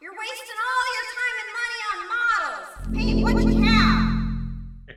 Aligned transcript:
You're 0.00 0.12
wasting 0.12 0.58
all 0.66 0.86
your 0.94 1.06
time 1.16 1.36
and 1.42 1.50
money 1.56 1.80
on 1.92 1.98
models. 2.12 2.68
Paint 2.94 3.22
what 3.22 3.54
you 3.54 3.62
have. 3.62 4.96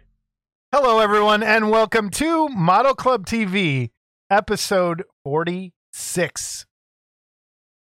Hello, 0.73 0.99
everyone, 0.99 1.41
and 1.41 1.69
welcome 1.71 2.09
to 2.11 2.49
Model 2.49 2.93
Club 2.93 3.25
TV, 3.25 3.91
episode 4.29 5.03
46. 5.23 6.65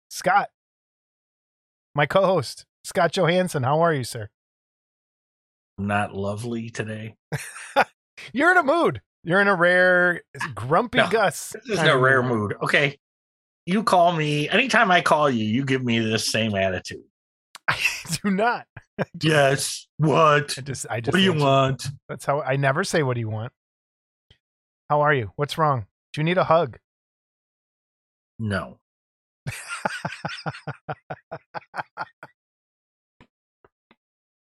Scott, 0.10 0.50
my 1.96 2.06
co 2.06 2.26
host, 2.26 2.66
Scott 2.84 3.14
Johansson. 3.14 3.64
How 3.64 3.80
are 3.82 3.94
you, 3.94 4.04
sir? 4.04 4.30
not 5.78 6.14
lovely 6.14 6.70
today. 6.70 7.16
You're 8.34 8.52
in 8.52 8.58
a 8.58 8.64
mood. 8.64 9.02
You're 9.24 9.40
in 9.40 9.48
a 9.48 9.56
rare, 9.56 10.24
grumpy 10.54 10.98
No, 10.98 11.08
Gus. 11.10 11.56
This 11.66 11.78
is 11.78 11.80
a 11.80 11.86
no 11.86 11.96
of 11.96 12.02
rare 12.02 12.22
mood. 12.22 12.56
Okay. 12.62 12.98
You 13.70 13.84
call 13.84 14.14
me 14.14 14.50
anytime 14.50 14.90
I 14.90 15.02
call 15.02 15.30
you, 15.30 15.46
you 15.46 15.64
give 15.64 15.84
me 15.84 16.00
this 16.00 16.32
same 16.32 16.56
attitude. 16.56 17.04
I 17.68 17.78
do 18.24 18.32
not. 18.32 18.66
Yes. 19.22 19.86
What? 19.98 20.56
I 20.58 20.62
just, 20.62 20.88
I 20.90 21.02
just. 21.02 21.14
What 21.14 21.20
do 21.20 21.24
you 21.24 21.34
want? 21.34 21.88
That's 22.08 22.26
how 22.26 22.42
I 22.42 22.56
never 22.56 22.84
say 22.84 23.04
what 23.04 23.14
do 23.14 23.20
you 23.20 23.30
want. 23.30 23.54
How 24.90 25.02
are 25.02 25.14
you? 25.14 25.34
What's 25.36 25.60
wrong? 25.60 25.86
Do 26.14 26.22
you 26.22 26.26
need 26.26 26.40
a 26.40 26.46
hug? 26.46 26.80
No. 28.40 28.80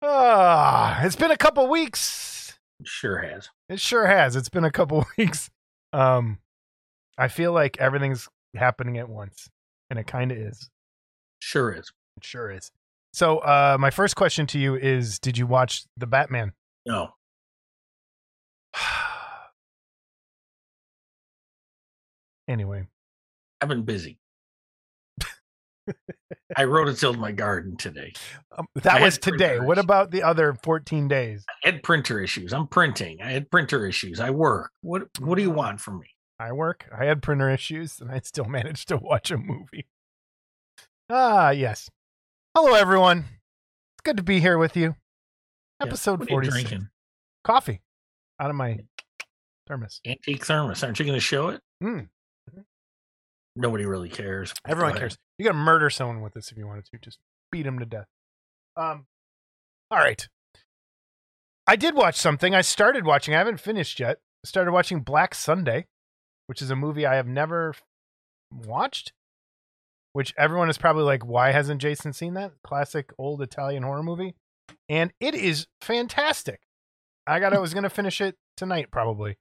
Ah, 0.03 1.03
it's 1.03 1.15
been 1.15 1.29
a 1.29 1.37
couple 1.37 1.69
weeks. 1.69 2.57
Sure 2.83 3.19
has. 3.19 3.49
It 3.69 3.79
sure 3.79 4.07
has. 4.07 4.35
It's 4.35 4.49
been 4.49 4.63
a 4.63 4.71
couple 4.71 5.05
weeks. 5.17 5.51
Um, 5.93 6.39
I 7.19 7.27
feel 7.27 7.51
like 7.53 7.77
everything's 7.79 8.27
happening 8.55 8.97
at 8.97 9.09
once, 9.09 9.49
and 9.89 9.99
it 9.99 10.07
kind 10.07 10.31
of 10.31 10.37
is. 10.37 10.69
Sure 11.39 11.71
is. 11.71 11.91
It 12.17 12.23
sure 12.23 12.51
is. 12.51 12.71
So, 13.13 13.39
uh, 13.39 13.77
my 13.79 13.89
first 13.89 14.15
question 14.15 14.47
to 14.47 14.59
you 14.59 14.75
is: 14.75 15.19
Did 15.19 15.37
you 15.37 15.45
watch 15.47 15.83
the 15.97 16.07
Batman? 16.07 16.53
No. 16.85 17.09
anyway, 22.47 22.87
I've 23.59 23.69
been 23.69 23.83
busy. 23.83 24.17
I 26.55 26.65
wrote 26.65 26.87
and 26.87 26.97
tilled 26.97 27.17
my 27.19 27.31
garden 27.31 27.75
today. 27.77 28.13
um, 28.57 28.65
that 28.75 29.01
I 29.01 29.01
was 29.01 29.17
today. 29.17 29.59
What 29.59 29.77
about 29.77 30.11
the 30.11 30.23
other 30.23 30.53
fourteen 30.63 31.07
days? 31.07 31.43
I 31.49 31.69
had 31.69 31.83
printer 31.83 32.19
issues. 32.21 32.53
I'm 32.53 32.67
printing. 32.67 33.21
I 33.21 33.31
had 33.31 33.49
printer 33.51 33.85
issues. 33.87 34.19
I 34.19 34.29
work. 34.29 34.71
What 34.81 35.03
what 35.19 35.35
do 35.35 35.41
you 35.41 35.51
want 35.51 35.79
from 35.81 35.99
me? 35.99 36.07
I 36.41 36.51
work. 36.53 36.89
I 36.91 37.05
had 37.05 37.21
printer 37.21 37.51
issues, 37.51 38.01
and 38.01 38.09
I 38.09 38.19
still 38.19 38.45
managed 38.45 38.87
to 38.87 38.97
watch 38.97 39.29
a 39.29 39.37
movie. 39.37 39.85
Ah, 41.07 41.51
yes. 41.51 41.89
Hello, 42.55 42.73
everyone. 42.73 43.19
It's 43.19 44.01
good 44.03 44.17
to 44.17 44.23
be 44.23 44.39
here 44.39 44.57
with 44.57 44.75
you. 44.75 44.95
Episode 45.79 46.19
what 46.19 46.29
are 46.29 46.31
you 46.31 46.35
forty-six. 46.35 46.69
drinking? 46.69 46.89
Coffee 47.43 47.81
out 48.39 48.49
of 48.49 48.55
my 48.55 48.79
thermos. 49.67 50.01
Antique 50.03 50.43
thermos. 50.43 50.83
Aren't 50.83 50.97
you 50.97 51.05
going 51.05 51.15
to 51.15 51.19
show 51.19 51.49
it? 51.49 51.61
Mm. 51.83 52.07
Nobody 53.55 53.85
really 53.85 54.09
cares. 54.09 54.51
Everyone 54.67 54.97
cares. 54.97 55.17
You 55.37 55.45
got 55.45 55.51
to 55.51 55.57
murder 55.57 55.91
someone 55.91 56.21
with 56.21 56.33
this 56.33 56.51
if 56.51 56.57
you 56.57 56.65
wanted 56.65 56.85
to. 56.85 56.97
Just 56.97 57.19
beat 57.51 57.67
him 57.67 57.77
to 57.77 57.85
death. 57.85 58.07
Um. 58.75 59.05
All 59.91 59.99
right. 59.99 60.27
I 61.67 61.75
did 61.75 61.93
watch 61.93 62.15
something. 62.15 62.55
I 62.55 62.61
started 62.61 63.05
watching. 63.05 63.35
I 63.35 63.37
haven't 63.37 63.59
finished 63.59 63.99
yet. 63.99 64.17
I 64.43 64.47
started 64.47 64.71
watching 64.71 65.01
Black 65.01 65.35
Sunday, 65.35 65.85
which 66.51 66.61
is 66.61 66.69
a 66.69 66.75
movie 66.75 67.05
I 67.05 67.15
have 67.15 67.29
never 67.29 67.73
watched. 68.51 69.13
Which 70.11 70.33
everyone 70.37 70.69
is 70.69 70.77
probably 70.77 71.03
like, 71.03 71.25
why 71.25 71.53
hasn't 71.53 71.81
Jason 71.81 72.11
seen 72.11 72.33
that 72.33 72.51
classic 72.61 73.13
old 73.17 73.41
Italian 73.41 73.83
horror 73.83 74.03
movie? 74.03 74.35
And 74.89 75.13
it 75.21 75.33
is 75.33 75.67
fantastic. 75.79 76.59
I 77.25 77.39
got. 77.39 77.53
I 77.53 77.59
was 77.59 77.73
gonna 77.73 77.89
finish 77.89 78.19
it 78.19 78.35
tonight, 78.57 78.91
probably. 78.91 79.37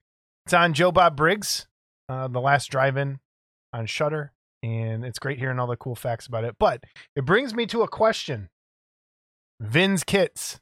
It's 0.46 0.54
on 0.54 0.72
Joe 0.72 0.92
Bob 0.92 1.16
Briggs, 1.16 1.66
uh, 2.08 2.28
the 2.28 2.40
last 2.40 2.70
drive-in 2.70 3.18
on 3.72 3.86
Shudder, 3.86 4.32
and 4.62 5.04
it's 5.04 5.18
great 5.18 5.40
hearing 5.40 5.58
all 5.58 5.66
the 5.66 5.74
cool 5.74 5.96
facts 5.96 6.28
about 6.28 6.44
it. 6.44 6.54
But 6.60 6.84
it 7.16 7.24
brings 7.24 7.54
me 7.54 7.66
to 7.66 7.82
a 7.82 7.88
question: 7.88 8.50
Vin's 9.58 10.04
kits. 10.04 10.60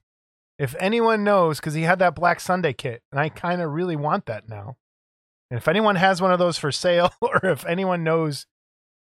If 0.58 0.74
anyone 0.80 1.24
knows, 1.24 1.60
because 1.60 1.74
he 1.74 1.82
had 1.82 1.98
that 1.98 2.14
Black 2.14 2.40
Sunday 2.40 2.72
kit, 2.72 3.02
and 3.12 3.20
I 3.20 3.28
kind 3.28 3.60
of 3.60 3.70
really 3.70 3.96
want 3.96 4.24
that 4.24 4.48
now. 4.48 4.78
And 5.50 5.58
if 5.58 5.66
anyone 5.68 5.96
has 5.96 6.20
one 6.20 6.32
of 6.32 6.38
those 6.38 6.58
for 6.58 6.70
sale, 6.70 7.10
or 7.20 7.40
if 7.46 7.64
anyone 7.66 8.04
knows, 8.04 8.46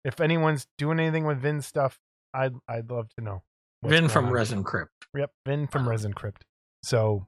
if 0.03 0.19
anyone's 0.19 0.67
doing 0.77 0.99
anything 0.99 1.25
with 1.25 1.39
Vin's 1.39 1.65
stuff, 1.65 1.99
I'd 2.33 2.53
I'd 2.67 2.89
love 2.89 3.09
to 3.17 3.23
know. 3.23 3.43
Vin 3.83 4.09
from 4.09 4.25
on. 4.27 4.31
Resin 4.31 4.63
Crypt. 4.63 4.91
Yep, 5.15 5.31
Vin 5.45 5.67
from. 5.67 5.87
Resin 5.89 6.13
Crypt. 6.13 6.43
So, 6.83 7.27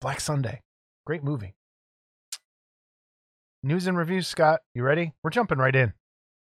Black 0.00 0.20
Sunday, 0.20 0.60
great 1.06 1.24
movie. 1.24 1.54
News 3.62 3.86
and 3.86 3.96
reviews, 3.96 4.26
Scott. 4.26 4.60
You 4.74 4.82
ready? 4.82 5.12
We're 5.22 5.30
jumping 5.30 5.58
right 5.58 5.74
in. 5.74 5.92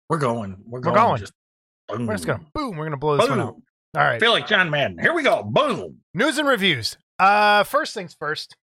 We're 0.09 0.17
going. 0.17 0.57
We're 0.65 0.79
We're 0.79 0.81
going. 0.81 0.95
going. 0.95 1.19
Just, 1.19 1.33
We're 1.89 2.13
just 2.13 2.25
gonna 2.25 2.45
boom. 2.53 2.77
We're 2.77 2.85
gonna 2.85 2.97
blow 2.97 3.17
this 3.17 3.29
one 3.29 3.39
out. 3.39 3.53
boom. 3.55 3.63
All 3.95 4.03
right. 4.03 4.19
Feel 4.19 4.31
like 4.31 4.47
John 4.47 4.69
Madden. 4.69 4.97
Here 4.99 5.13
we 5.13 5.23
go. 5.23 5.43
Boom. 5.43 5.97
News 6.13 6.37
and 6.37 6.47
reviews. 6.47 6.97
Uh, 7.19 7.63
first 7.63 7.93
things 7.93 8.15
first. 8.17 8.55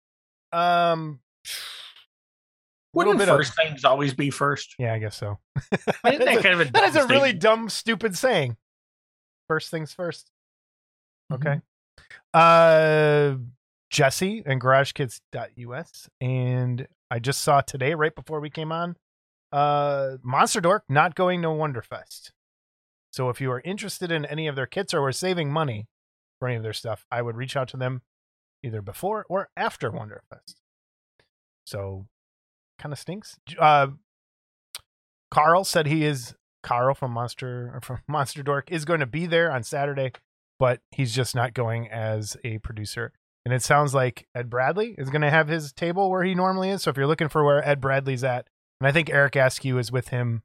Um, 0.52 1.20
Wouldn't 2.96 3.18
bit 3.18 3.28
of- 3.28 3.36
first 3.36 3.54
things 3.54 3.84
always 3.84 4.14
be 4.14 4.30
first? 4.30 4.74
yeah, 4.78 4.94
I 4.94 4.98
guess 4.98 5.16
so. 5.16 5.38
Isn't 5.72 6.24
that 6.24 6.42
kind 6.42 6.60
of 6.60 6.60
a 6.60 6.72
that 6.72 6.84
is 6.88 6.96
a 6.96 7.06
really 7.06 7.32
dumb, 7.32 7.68
stupid 7.68 8.16
saying. 8.16 8.56
First 9.48 9.70
things 9.70 9.92
first. 9.92 10.30
Mm-hmm. 11.32 11.48
Okay. 11.48 11.60
Uh, 12.34 13.36
Jesse 13.90 14.42
and 14.44 14.60
GarageKids.us, 14.60 16.08
and 16.20 16.88
I 17.10 17.18
just 17.18 17.40
saw 17.40 17.60
today, 17.60 17.94
right 17.94 18.14
before 18.14 18.40
we 18.40 18.50
came 18.50 18.72
on, 18.72 18.96
uh, 19.52 20.16
Monster 20.22 20.60
Dork 20.60 20.84
not 20.88 21.14
going 21.14 21.42
to 21.42 21.48
Wonderfest. 21.48 22.32
So 23.12 23.30
if 23.30 23.40
you 23.40 23.50
are 23.52 23.60
interested 23.64 24.10
in 24.12 24.24
any 24.26 24.46
of 24.48 24.56
their 24.56 24.66
kits 24.66 24.92
or 24.92 25.00
were 25.00 25.12
saving 25.12 25.50
money 25.50 25.86
for 26.38 26.48
any 26.48 26.56
of 26.56 26.62
their 26.62 26.72
stuff, 26.72 27.06
I 27.10 27.22
would 27.22 27.36
reach 27.36 27.56
out 27.56 27.68
to 27.68 27.76
them 27.76 28.02
either 28.62 28.82
before 28.82 29.24
or 29.28 29.48
after 29.56 29.90
Wonderfest. 29.90 30.56
So 31.64 32.06
kind 32.78 32.92
of 32.92 32.98
stinks. 32.98 33.38
Uh, 33.58 33.88
Carl 35.30 35.64
said 35.64 35.86
he 35.86 36.04
is 36.04 36.34
Carl 36.62 36.94
from 36.94 37.12
Monster 37.12 37.78
from 37.82 38.00
Monster 38.08 38.42
Dork 38.42 38.70
is 38.70 38.84
going 38.84 39.00
to 39.00 39.06
be 39.06 39.26
there 39.26 39.50
on 39.50 39.62
Saturday, 39.62 40.12
but 40.58 40.80
he's 40.90 41.14
just 41.14 41.34
not 41.34 41.54
going 41.54 41.88
as 41.88 42.36
a 42.44 42.58
producer. 42.58 43.12
And 43.44 43.54
it 43.54 43.62
sounds 43.62 43.94
like 43.94 44.26
Ed 44.34 44.50
Bradley 44.50 44.96
is 44.98 45.08
going 45.08 45.22
to 45.22 45.30
have 45.30 45.46
his 45.46 45.72
table 45.72 46.10
where 46.10 46.24
he 46.24 46.34
normally 46.34 46.70
is. 46.70 46.82
So 46.82 46.90
if 46.90 46.96
you're 46.96 47.06
looking 47.06 47.28
for 47.28 47.44
where 47.44 47.66
Ed 47.66 47.80
Bradley's 47.80 48.24
at, 48.24 48.48
and 48.80 48.88
I 48.88 48.92
think 48.92 49.08
Eric 49.08 49.36
Askew 49.36 49.78
is 49.78 49.92
with 49.92 50.08
him 50.08 50.42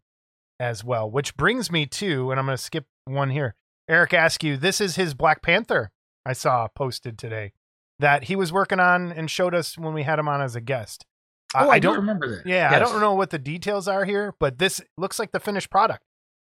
as 0.59 0.83
well, 0.83 1.09
which 1.09 1.35
brings 1.35 1.71
me 1.71 1.87
to, 1.87 2.29
and 2.29 2.39
I'm 2.39 2.45
going 2.45 2.57
to 2.57 2.63
skip 2.63 2.85
one 3.05 3.31
here. 3.31 3.55
Eric 3.89 4.13
Askew, 4.13 4.55
this 4.55 4.79
is 4.79 4.95
his 4.95 5.15
Black 5.15 5.41
Panther 5.41 5.91
I 6.25 6.33
saw 6.33 6.67
posted 6.67 7.17
today 7.17 7.53
that 7.97 8.25
he 8.25 8.35
was 8.35 8.53
working 8.53 8.79
on 8.79 9.11
and 9.11 9.29
showed 9.29 9.55
us 9.55 9.77
when 9.77 9.93
we 9.93 10.03
had 10.03 10.19
him 10.19 10.27
on 10.27 10.41
as 10.41 10.55
a 10.55 10.61
guest. 10.61 11.05
Oh, 11.53 11.69
I, 11.69 11.79
don't 11.79 11.95
do 11.95 11.99
remember 11.99 12.37
that. 12.37 12.45
yeah, 12.45 12.69
I 12.73 12.79
don't 12.79 13.01
know 13.01 13.13
what 13.13 13.29
the 13.29 13.39
details 13.39 13.87
are 13.87 14.05
here, 14.05 14.33
but 14.39 14.57
this 14.57 14.79
looks 14.97 15.19
like 15.19 15.31
the 15.31 15.39
finished 15.39 15.69
product. 15.69 16.03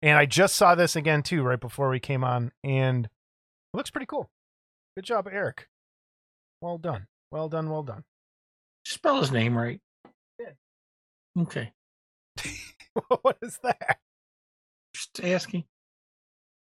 And 0.03 0.19
I 0.19 0.27
just 0.27 0.57
saw 0.57 0.75
this 0.75 0.97
again 0.97 1.23
too 1.23 1.43
right 1.43 1.61
before 1.61 1.89
we 1.89 2.01
came 2.01 2.25
on, 2.25 2.53
and 2.63 3.07
it 3.07 3.77
looks 3.77 3.91
pretty 3.91 4.07
cool. 4.07 4.31
Good 4.97 5.05
job, 5.05 5.29
Eric. 5.31 5.69
Well 6.61 6.77
done. 6.79 7.07
Well 7.31 7.49
done. 7.49 7.71
Well 7.71 7.83
done. 7.83 8.05
Spell 8.85 9.21
his 9.21 9.31
name 9.33 9.57
right. 9.57 9.81
Did. 10.39 10.57
Okay. 11.39 11.73
what 13.23 13.39
is 13.41 13.59
that? 13.63 13.99
Just 14.95 15.21
asking. 15.23 15.65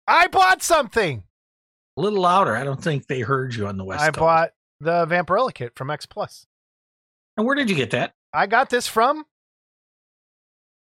I 0.06 0.26
bought 0.26 0.62
something. 0.62 1.22
A 1.96 2.00
little 2.00 2.22
louder. 2.22 2.56
I 2.56 2.64
don't 2.64 2.82
think 2.82 3.06
they 3.06 3.20
heard 3.20 3.54
you 3.54 3.66
on 3.66 3.76
the 3.76 3.84
West 3.84 4.02
I 4.02 4.06
Coast. 4.06 4.18
bought 4.18 4.50
the 4.80 5.06
Vampirella 5.06 5.52
kit 5.52 5.72
from 5.76 5.90
X 5.90 6.06
Plus. 6.06 6.46
And 7.38 7.46
where 7.46 7.54
did 7.54 7.70
you 7.70 7.76
get 7.76 7.92
that? 7.92 8.14
I 8.34 8.48
got 8.48 8.68
this 8.68 8.88
from 8.88 9.24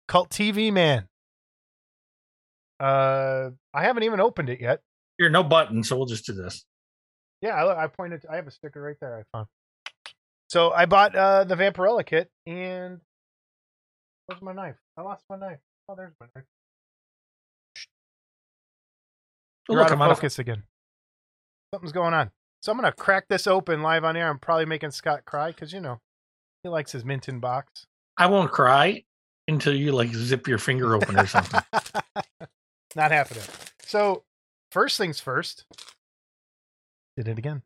Cult 0.09 0.31
TV 0.31 0.73
Man. 0.73 1.07
Uh, 2.81 3.51
I 3.75 3.83
haven't 3.83 4.05
even 4.05 4.21
opened 4.21 4.49
it 4.49 4.63
yet. 4.63 4.81
Here, 5.19 5.29
no 5.29 5.45
button, 5.45 5.85
so 5.85 5.99
we'll 5.99 6.07
just 6.07 6.25
do 6.25 6.33
this. 6.33 6.65
Yeah, 7.43 7.63
I, 7.63 7.85
I 7.85 7.87
pointed. 7.89 8.25
I 8.31 8.37
have 8.37 8.47
a 8.47 8.51
sticker 8.51 8.81
right 8.81 8.97
there. 9.03 9.19
I 9.19 9.37
found. 9.37 9.49
So 10.49 10.71
I 10.71 10.87
bought 10.87 11.15
uh, 11.15 11.45
the 11.45 11.57
Vampirella 11.57 12.07
kit, 12.07 12.31
and 12.47 13.01
where's 14.25 14.41
my 14.41 14.55
knife? 14.55 14.77
I 14.97 15.03
lost 15.03 15.25
my 15.29 15.37
knife. 15.37 15.59
Oh, 15.91 15.95
there's 15.95 16.13
my 16.19 16.27
knife. 16.35 16.45
You're 19.69 19.79
look, 19.79 19.87
out 19.87 19.93
of 19.93 19.99
I'm 19.99 20.03
out 20.03 20.11
of 20.13 20.17
focus 20.17 20.39
again. 20.39 20.63
Something's 21.75 21.93
going 21.93 22.15
on. 22.15 22.31
So 22.63 22.73
I'm 22.73 22.79
gonna 22.79 22.93
crack 22.93 23.27
this 23.29 23.47
open 23.47 23.83
live 23.83 24.05
on 24.05 24.17
air. 24.17 24.31
I'm 24.31 24.39
probably 24.39 24.65
making 24.65 24.93
Scott 24.93 25.27
cry 25.27 25.49
because 25.49 25.73
you 25.73 25.81
know 25.81 26.01
he 26.67 26.71
likes 26.71 26.91
his 26.91 27.05
mint 27.05 27.29
in 27.29 27.39
box. 27.39 27.87
I 28.17 28.27
won't 28.27 28.51
cry 28.51 29.05
until 29.47 29.73
you 29.73 29.93
like 29.93 30.13
zip 30.13 30.49
your 30.49 30.59
finger 30.59 30.97
open 30.97 31.17
or 31.17 31.27
something. 31.27 31.61
Not 32.97 33.13
happening. 33.13 33.45
So 33.85 34.25
first 34.73 34.99
things 34.99 35.21
first. 35.21 35.65
Did 37.17 37.29
it 37.29 37.39
again. 37.39 37.63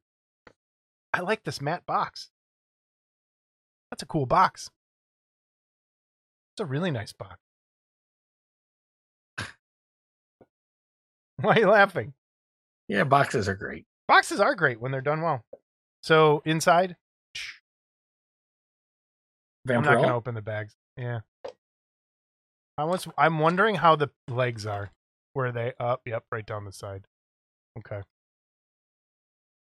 I 1.14 1.20
like 1.20 1.44
this 1.44 1.62
matte 1.62 1.86
box. 1.86 2.28
That's 3.90 4.02
a 4.02 4.06
cool 4.06 4.26
box. 4.26 4.68
It's 6.52 6.60
a 6.60 6.66
really 6.66 6.90
nice 6.90 7.14
box. 7.14 7.38
Why 11.36 11.54
are 11.54 11.60
you 11.60 11.70
laughing? 11.70 12.12
Yeah, 12.86 13.04
boxes 13.04 13.48
are 13.48 13.56
great. 13.56 13.86
Boxes 14.06 14.40
are 14.40 14.54
great 14.54 14.78
when 14.78 14.92
they're 14.92 15.00
done 15.00 15.22
well. 15.22 15.42
So 16.02 16.42
inside, 16.44 16.96
I'm 19.68 19.82
not 19.82 19.96
going 19.96 20.08
to 20.08 20.14
open 20.14 20.34
the 20.34 20.42
bags. 20.42 20.74
Yeah. 20.96 21.20
I 22.78 22.84
was. 22.84 23.06
I'm 23.18 23.38
wondering 23.38 23.76
how 23.76 23.96
the 23.96 24.10
legs 24.28 24.66
are. 24.66 24.90
Where 25.34 25.52
they 25.52 25.74
up? 25.78 26.00
Yep, 26.06 26.24
right 26.32 26.46
down 26.46 26.64
the 26.64 26.72
side. 26.72 27.04
Okay. 27.78 28.02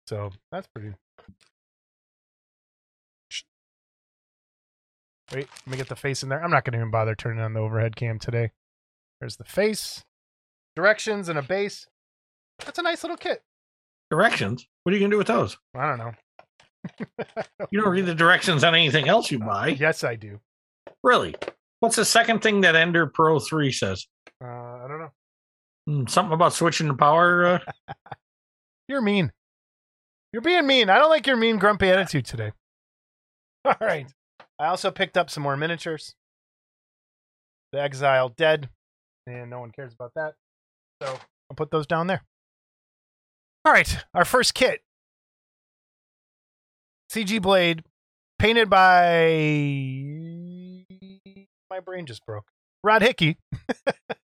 So 0.06 0.30
that's 0.50 0.66
pretty. 0.68 0.94
Wait, 5.32 5.48
let 5.66 5.66
me 5.66 5.76
get 5.76 5.88
the 5.88 5.96
face 5.96 6.22
in 6.22 6.28
there. 6.28 6.42
I'm 6.42 6.50
not 6.50 6.64
going 6.64 6.72
to 6.72 6.78
even 6.78 6.90
bother 6.90 7.16
turning 7.16 7.42
on 7.42 7.52
the 7.52 7.60
overhead 7.60 7.96
cam 7.96 8.18
today. 8.18 8.52
There's 9.20 9.36
the 9.36 9.44
face, 9.44 10.04
directions, 10.76 11.28
and 11.28 11.38
a 11.38 11.42
base. 11.42 11.88
That's 12.64 12.78
a 12.78 12.82
nice 12.82 13.02
little 13.02 13.16
kit. 13.16 13.42
Directions? 14.10 14.68
What 14.82 14.92
are 14.92 14.96
you 14.96 15.00
going 15.00 15.10
to 15.10 15.14
do 15.14 15.18
with 15.18 15.26
those? 15.26 15.58
I 15.74 15.88
don't 15.88 15.98
know. 15.98 16.12
You 17.70 17.80
don't 17.80 17.90
read 17.90 18.06
the 18.06 18.14
directions 18.14 18.62
on 18.64 18.74
anything 18.74 19.08
else 19.08 19.30
you 19.30 19.38
buy. 19.38 19.68
Yes, 19.68 20.04
I 20.04 20.14
do. 20.14 20.40
Really? 21.02 21.34
What's 21.80 21.96
the 21.96 22.04
second 22.04 22.42
thing 22.42 22.60
that 22.62 22.76
Ender 22.76 23.06
Pro 23.06 23.38
3 23.38 23.72
says? 23.72 24.06
Uh, 24.42 24.46
I 24.46 24.86
don't 24.88 25.00
know. 25.00 25.10
Hmm, 25.86 26.06
something 26.06 26.32
about 26.32 26.52
switching 26.52 26.88
the 26.88 26.94
power? 26.94 27.46
Uh, 27.46 27.58
You're 28.88 29.02
mean. 29.02 29.32
You're 30.32 30.42
being 30.42 30.66
mean. 30.66 30.90
I 30.90 30.98
don't 30.98 31.10
like 31.10 31.26
your 31.26 31.36
mean, 31.36 31.58
grumpy 31.58 31.88
attitude 31.88 32.26
today. 32.26 32.52
All 33.64 33.74
right. 33.80 34.06
I 34.58 34.66
also 34.66 34.90
picked 34.90 35.16
up 35.16 35.30
some 35.30 35.42
more 35.42 35.56
miniatures. 35.56 36.14
The 37.72 37.80
Exile 37.80 38.28
dead, 38.30 38.68
and 39.26 39.50
no 39.50 39.60
one 39.60 39.70
cares 39.70 39.92
about 39.92 40.12
that. 40.14 40.34
So 41.02 41.18
I'll 41.50 41.56
put 41.56 41.70
those 41.70 41.86
down 41.86 42.06
there. 42.06 42.22
All 43.64 43.72
right. 43.72 43.96
Our 44.14 44.24
first 44.24 44.54
kit 44.54 44.82
CG 47.10 47.40
Blade, 47.40 47.84
painted 48.38 48.68
by. 48.68 49.26
My 51.70 51.80
brain 51.80 52.06
just 52.06 52.24
broke. 52.26 52.46
Rod 52.82 53.02
Hickey. 53.02 53.38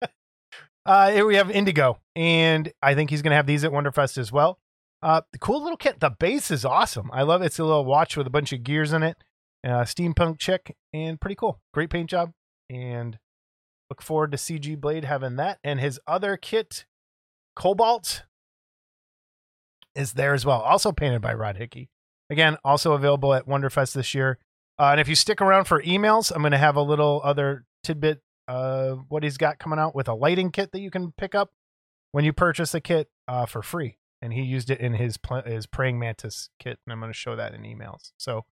uh, 0.86 1.12
here 1.12 1.26
we 1.26 1.36
have 1.36 1.50
Indigo, 1.50 2.00
and 2.16 2.72
I 2.81 2.96
think 2.96 3.10
he's 3.10 3.22
going 3.22 3.31
to 3.31 3.38
have 3.38 3.48
these 3.48 3.64
at 3.64 3.72
Wonderfest 3.72 4.18
as 4.18 4.31
well. 4.31 4.60
Uh, 5.02 5.22
the 5.31 5.40
cool 5.40 5.62
little 5.62 5.78
kit. 5.78 6.00
The 6.00 6.10
base 6.10 6.52
is 6.52 6.66
awesome. 6.66 7.10
I 7.14 7.24
love 7.24 7.42
it. 7.42 7.48
It's 7.48 7.60
a 7.60 7.64
little 7.64 7.86
watch 7.86 8.18
with 8.18 8.28
a 8.28 8.31
bunch 8.31 8.52
of 8.52 8.64
gears 8.64 8.92
in 8.92 9.04
it. 9.04 9.18
Uh, 9.64 9.84
steampunk 9.84 10.40
chick, 10.40 10.76
and 10.94 11.20
pretty 11.20 11.36
cool. 11.36 11.60
Great 11.74 11.90
paint 11.90 12.10
job, 12.10 12.31
and 12.70 13.18
look 13.90 14.02
forward 14.02 14.31
to 14.31 14.38
CG 14.38 14.80
Blade 14.80 15.06
having 15.06 15.36
that. 15.38 15.60
And 15.64 15.80
his 15.80 16.00
other 16.08 16.38
kit, 16.38 16.86
Cobalt, 17.56 18.24
is 19.96 20.14
there 20.14 20.34
as 20.34 20.46
well. 20.46 20.62
Also 20.62 20.92
painted 20.92 21.22
by 21.22 21.34
Rod 21.34 21.58
Hickey. 21.58 21.90
Again, 22.30 22.58
also 22.64 22.94
available 22.94 23.34
at 23.34 23.48
Wonderfest 23.48 23.94
this 23.94 24.14
year. 24.14 24.38
Uh, 24.78 24.92
and 24.92 25.00
if 25.00 25.08
you 25.08 25.16
stick 25.16 25.42
around 25.42 25.66
for 25.66 25.81
emails, 25.84 26.31
I'm 26.34 26.42
going 26.42 26.52
to 26.52 26.58
have 26.58 26.76
a 26.76 26.81
little 26.81 27.22
other 27.24 27.66
tidbit 27.84 28.22
uh, 28.48 28.96
what 29.10 29.24
he's 29.24 29.38
got 29.38 29.60
coming 29.60 29.78
out 29.80 29.94
with 29.94 30.08
a 30.08 30.14
lighting 30.14 30.52
kit 30.52 30.72
that 30.72 30.80
you 30.80 30.90
can 30.90 31.12
pick 31.12 31.36
up 31.36 31.52
when 32.12 32.26
you 32.26 32.34
purchase 32.34 32.74
a 32.74 32.81
kit 32.81 33.10
uh, 33.28 33.46
for 33.46 33.62
free. 33.62 33.98
And 34.22 34.34
he 34.34 34.42
used 34.42 34.70
it 34.70 34.80
in 34.80 34.94
his 34.94 35.18
pl- 35.18 35.44
his 35.44 35.66
praying 35.66 35.98
mantis 36.00 36.50
kit, 36.60 36.78
and 36.86 36.92
I'm 36.92 37.00
going 37.00 37.12
to 37.12 37.18
show 37.18 37.36
that 37.36 37.54
in 37.54 37.62
emails. 37.62 38.12
So 38.18 38.44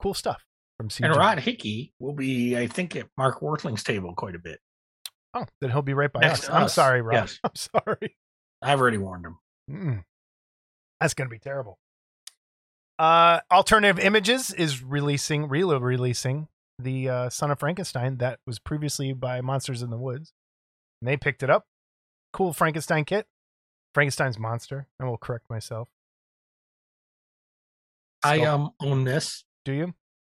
cool 0.00 0.14
stuff 0.14 0.44
from 0.76 0.88
CG. 0.88 1.04
and 1.04 1.14
Rod 1.14 1.38
Hickey 1.38 1.92
will 2.00 2.12
be, 2.14 2.56
I 2.56 2.66
think, 2.66 2.96
at 2.96 3.06
Mark 3.16 3.40
Wortling's 3.40 3.84
table 3.84 4.14
quite 4.14 4.34
a 4.34 4.38
bit. 4.40 4.58
Oh, 5.34 5.44
then 5.60 5.70
he'll 5.70 5.82
be 5.82 5.94
right 5.94 6.12
by 6.12 6.20
Next 6.20 6.44
us. 6.44 6.50
I'm 6.50 6.68
sorry, 6.68 7.02
Rob. 7.02 7.14
Yes. 7.14 7.38
I'm 7.44 7.54
sorry. 7.54 8.16
I've 8.62 8.80
already 8.80 8.98
warned 8.98 9.26
him. 9.26 9.38
Mm. 9.70 10.04
That's 11.00 11.14
going 11.14 11.28
to 11.28 11.32
be 11.32 11.38
terrible. 11.38 11.78
Uh, 12.98 13.40
Alternative 13.50 13.98
Images 14.04 14.52
is 14.52 14.82
releasing, 14.82 15.48
re 15.48 15.62
releasing 15.62 16.48
the 16.78 17.08
uh, 17.08 17.30
Son 17.30 17.50
of 17.50 17.58
Frankenstein 17.60 18.16
that 18.18 18.40
was 18.46 18.58
previously 18.58 19.12
by 19.12 19.40
Monsters 19.40 19.82
in 19.82 19.90
the 19.90 19.96
Woods. 19.96 20.32
And 21.00 21.08
they 21.08 21.16
picked 21.16 21.42
it 21.42 21.50
up. 21.50 21.66
Cool 22.32 22.52
Frankenstein 22.52 23.04
kit. 23.04 23.26
Frankenstein's 23.94 24.38
monster. 24.38 24.86
I 25.00 25.04
will 25.04 25.16
correct 25.16 25.48
myself. 25.48 25.88
I 28.24 28.38
So, 28.38 28.44
um 28.44 28.70
own 28.80 29.04
this. 29.04 29.44
do 29.64 29.72
you? 29.72 29.94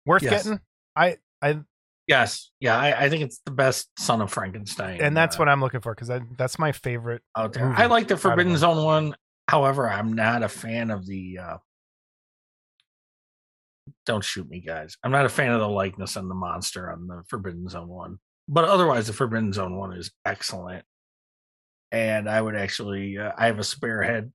Worth 0.06 0.22
Yes. 0.22 0.44
getting? 0.44 0.60
I, 0.96 1.16
I, 1.42 1.60
Yes, 2.06 2.50
yeah, 2.58 2.76
I, 2.76 3.04
I 3.04 3.08
think 3.08 3.22
it's 3.22 3.40
the 3.44 3.52
best 3.52 3.88
Son 3.96 4.20
of 4.20 4.32
Frankenstein, 4.32 5.00
and 5.00 5.16
that's 5.16 5.36
uh, 5.36 5.38
what 5.38 5.48
I'm 5.48 5.60
looking 5.60 5.80
for 5.80 5.94
because 5.94 6.10
that's 6.36 6.58
my 6.58 6.72
favorite. 6.72 7.22
out 7.36 7.52
there. 7.52 7.72
I 7.72 7.86
like 7.86 8.08
the 8.08 8.16
Forbidden. 8.16 8.56
Zone 8.56 8.84
one. 8.84 9.14
However, 9.46 9.88
I'm 9.88 10.12
not 10.12 10.42
a 10.42 10.48
fan 10.48 10.90
of 10.90 11.06
the. 11.06 11.38
uh 11.38 11.56
Don't 14.06 14.24
shoot 14.24 14.48
me, 14.48 14.60
guys. 14.60 14.96
I'm 15.02 15.10
not 15.10 15.26
a 15.26 15.30
fan 15.30 15.52
of 15.52 15.60
the 15.60 15.68
likeness 15.68 16.16
on 16.16 16.28
the 16.28 16.34
monster 16.34 16.90
on 16.90 17.06
the 17.06 17.22
Forbidden 17.28 17.68
Zone 17.68 17.88
one, 17.88 18.18
but 18.48 18.64
otherwise, 18.64 19.06
the 19.06 19.12
Forbidden 19.12 19.52
Zone 19.52 19.76
one 19.76 19.96
is 19.96 20.10
excellent. 20.24 20.84
And 21.92 22.28
I 22.28 22.40
would 22.40 22.54
actually, 22.54 23.18
uh, 23.18 23.32
I 23.36 23.46
have 23.46 23.58
a 23.58 23.64
spare 23.64 24.02
head 24.02 24.32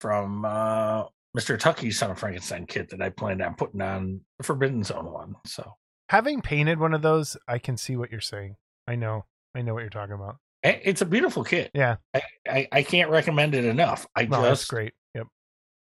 from 0.00 0.44
uh 0.44 1.04
Mr. 1.36 1.58
Tucky's 1.58 1.98
Son 1.98 2.10
of 2.10 2.18
Frankenstein 2.18 2.66
kit 2.66 2.88
that 2.90 3.02
I 3.02 3.10
planned 3.10 3.42
on 3.42 3.54
putting 3.54 3.82
on 3.82 4.20
the 4.38 4.44
Forbidden 4.44 4.82
Zone 4.82 5.12
one. 5.12 5.34
So 5.44 5.74
Having 6.08 6.42
painted 6.42 6.78
one 6.78 6.94
of 6.94 7.02
those, 7.02 7.36
I 7.48 7.58
can 7.58 7.76
see 7.76 7.96
what 7.96 8.12
you're 8.12 8.20
saying. 8.20 8.56
I 8.86 8.94
know. 8.94 9.24
I 9.54 9.62
know 9.62 9.74
what 9.74 9.80
you're 9.80 9.90
talking 9.90 10.14
about. 10.14 10.36
it's 10.62 11.02
a 11.02 11.06
beautiful 11.06 11.42
kit. 11.42 11.70
Yeah. 11.74 11.96
I, 12.14 12.22
I, 12.48 12.68
I 12.70 12.82
can't 12.82 13.10
recommend 13.10 13.54
it 13.54 13.64
enough. 13.64 14.06
I 14.14 14.26
No, 14.26 14.42
that's 14.42 14.60
just 14.60 14.70
great. 14.70 14.92
Yep. 15.14 15.26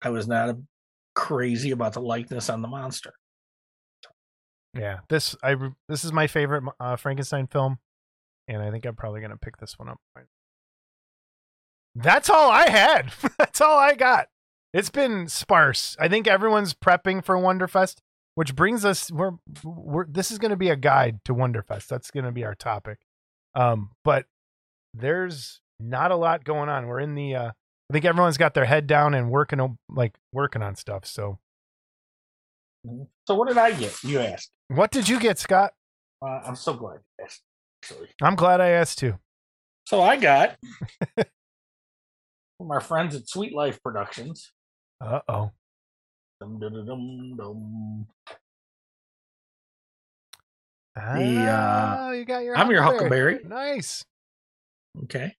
I 0.02 0.10
was 0.10 0.26
not 0.26 0.48
a, 0.50 0.58
crazy 1.18 1.72
about 1.72 1.94
the 1.94 2.00
likeness 2.00 2.48
on 2.48 2.62
the 2.62 2.68
monster. 2.68 3.12
Yeah, 4.72 5.00
this 5.08 5.34
I 5.42 5.56
this 5.88 6.04
is 6.04 6.12
my 6.12 6.28
favorite 6.28 6.62
uh, 6.78 6.94
Frankenstein 6.94 7.48
film, 7.48 7.78
and 8.46 8.62
I 8.62 8.70
think 8.70 8.86
I'm 8.86 8.94
probably 8.94 9.20
gonna 9.20 9.36
pick 9.36 9.56
this 9.56 9.78
one 9.78 9.88
up. 9.88 9.98
That's 11.96 12.30
all 12.30 12.50
I 12.50 12.70
had. 12.70 13.12
That's 13.38 13.60
all 13.60 13.76
I 13.76 13.94
got. 13.96 14.28
It's 14.72 14.90
been 14.90 15.26
sparse. 15.26 15.96
I 15.98 16.06
think 16.06 16.28
everyone's 16.28 16.74
prepping 16.74 17.24
for 17.24 17.36
Wonderfest, 17.36 17.96
which 18.36 18.54
brings 18.54 18.84
us 18.84 19.10
we're 19.10 19.32
we're 19.64 20.06
this 20.06 20.30
is 20.30 20.38
to 20.50 20.56
be 20.56 20.68
a 20.68 20.76
guide 20.76 21.18
to 21.24 21.34
Wonderfest. 21.34 21.88
That's 21.88 22.12
to 22.26 22.32
be 22.32 22.44
our 22.44 22.54
topic. 22.54 22.98
Um, 23.56 23.90
but 24.04 24.26
there's 24.94 25.60
not 25.80 26.12
a 26.12 26.16
lot 26.16 26.44
going 26.44 26.68
on. 26.68 26.86
We're 26.86 27.00
in 27.00 27.16
the 27.16 27.34
uh, 27.34 27.50
I 27.90 27.94
think 27.94 28.04
everyone's 28.04 28.36
got 28.36 28.54
their 28.54 28.66
head 28.66 28.86
down 28.86 29.14
and 29.14 29.30
working 29.30 29.78
like 29.88 30.14
working 30.32 30.62
on 30.62 30.76
stuff. 30.76 31.06
So, 31.06 31.38
So 33.26 33.34
what 33.34 33.48
did 33.48 33.56
I 33.58 33.72
get? 33.72 34.02
You 34.04 34.20
asked. 34.20 34.50
what 34.68 34.90
did 34.90 35.08
you 35.08 35.18
get, 35.18 35.38
Scott? 35.38 35.72
Uh, 36.20 36.40
I'm 36.44 36.56
so 36.56 36.74
glad 36.74 36.98
you 37.18 37.24
asked. 37.24 37.42
Actually, 37.82 38.08
I'm 38.20 38.34
glad 38.34 38.60
I 38.60 38.70
asked 38.70 38.98
too. 38.98 39.14
so 39.86 40.02
I 40.02 40.16
got 40.16 40.56
from 41.16 42.70
our 42.70 42.80
friends 42.80 43.14
at 43.14 43.28
Sweet 43.28 43.54
Life 43.54 43.80
Productions. 43.82 44.52
Uh 45.00 45.20
oh. 45.28 45.52
Dum, 46.40 46.58
dum, 46.58 46.72
dum, 46.72 46.86
dum, 46.86 47.36
dum. 47.36 48.06
Ah, 50.96 52.08
uh, 52.08 52.10
you 52.10 52.24
got 52.24 52.40
your. 52.42 52.56
I'm 52.56 52.70
your 52.70 52.82
Huckleberry. 52.82 53.38
Nice. 53.44 54.04
Okay, 55.04 55.36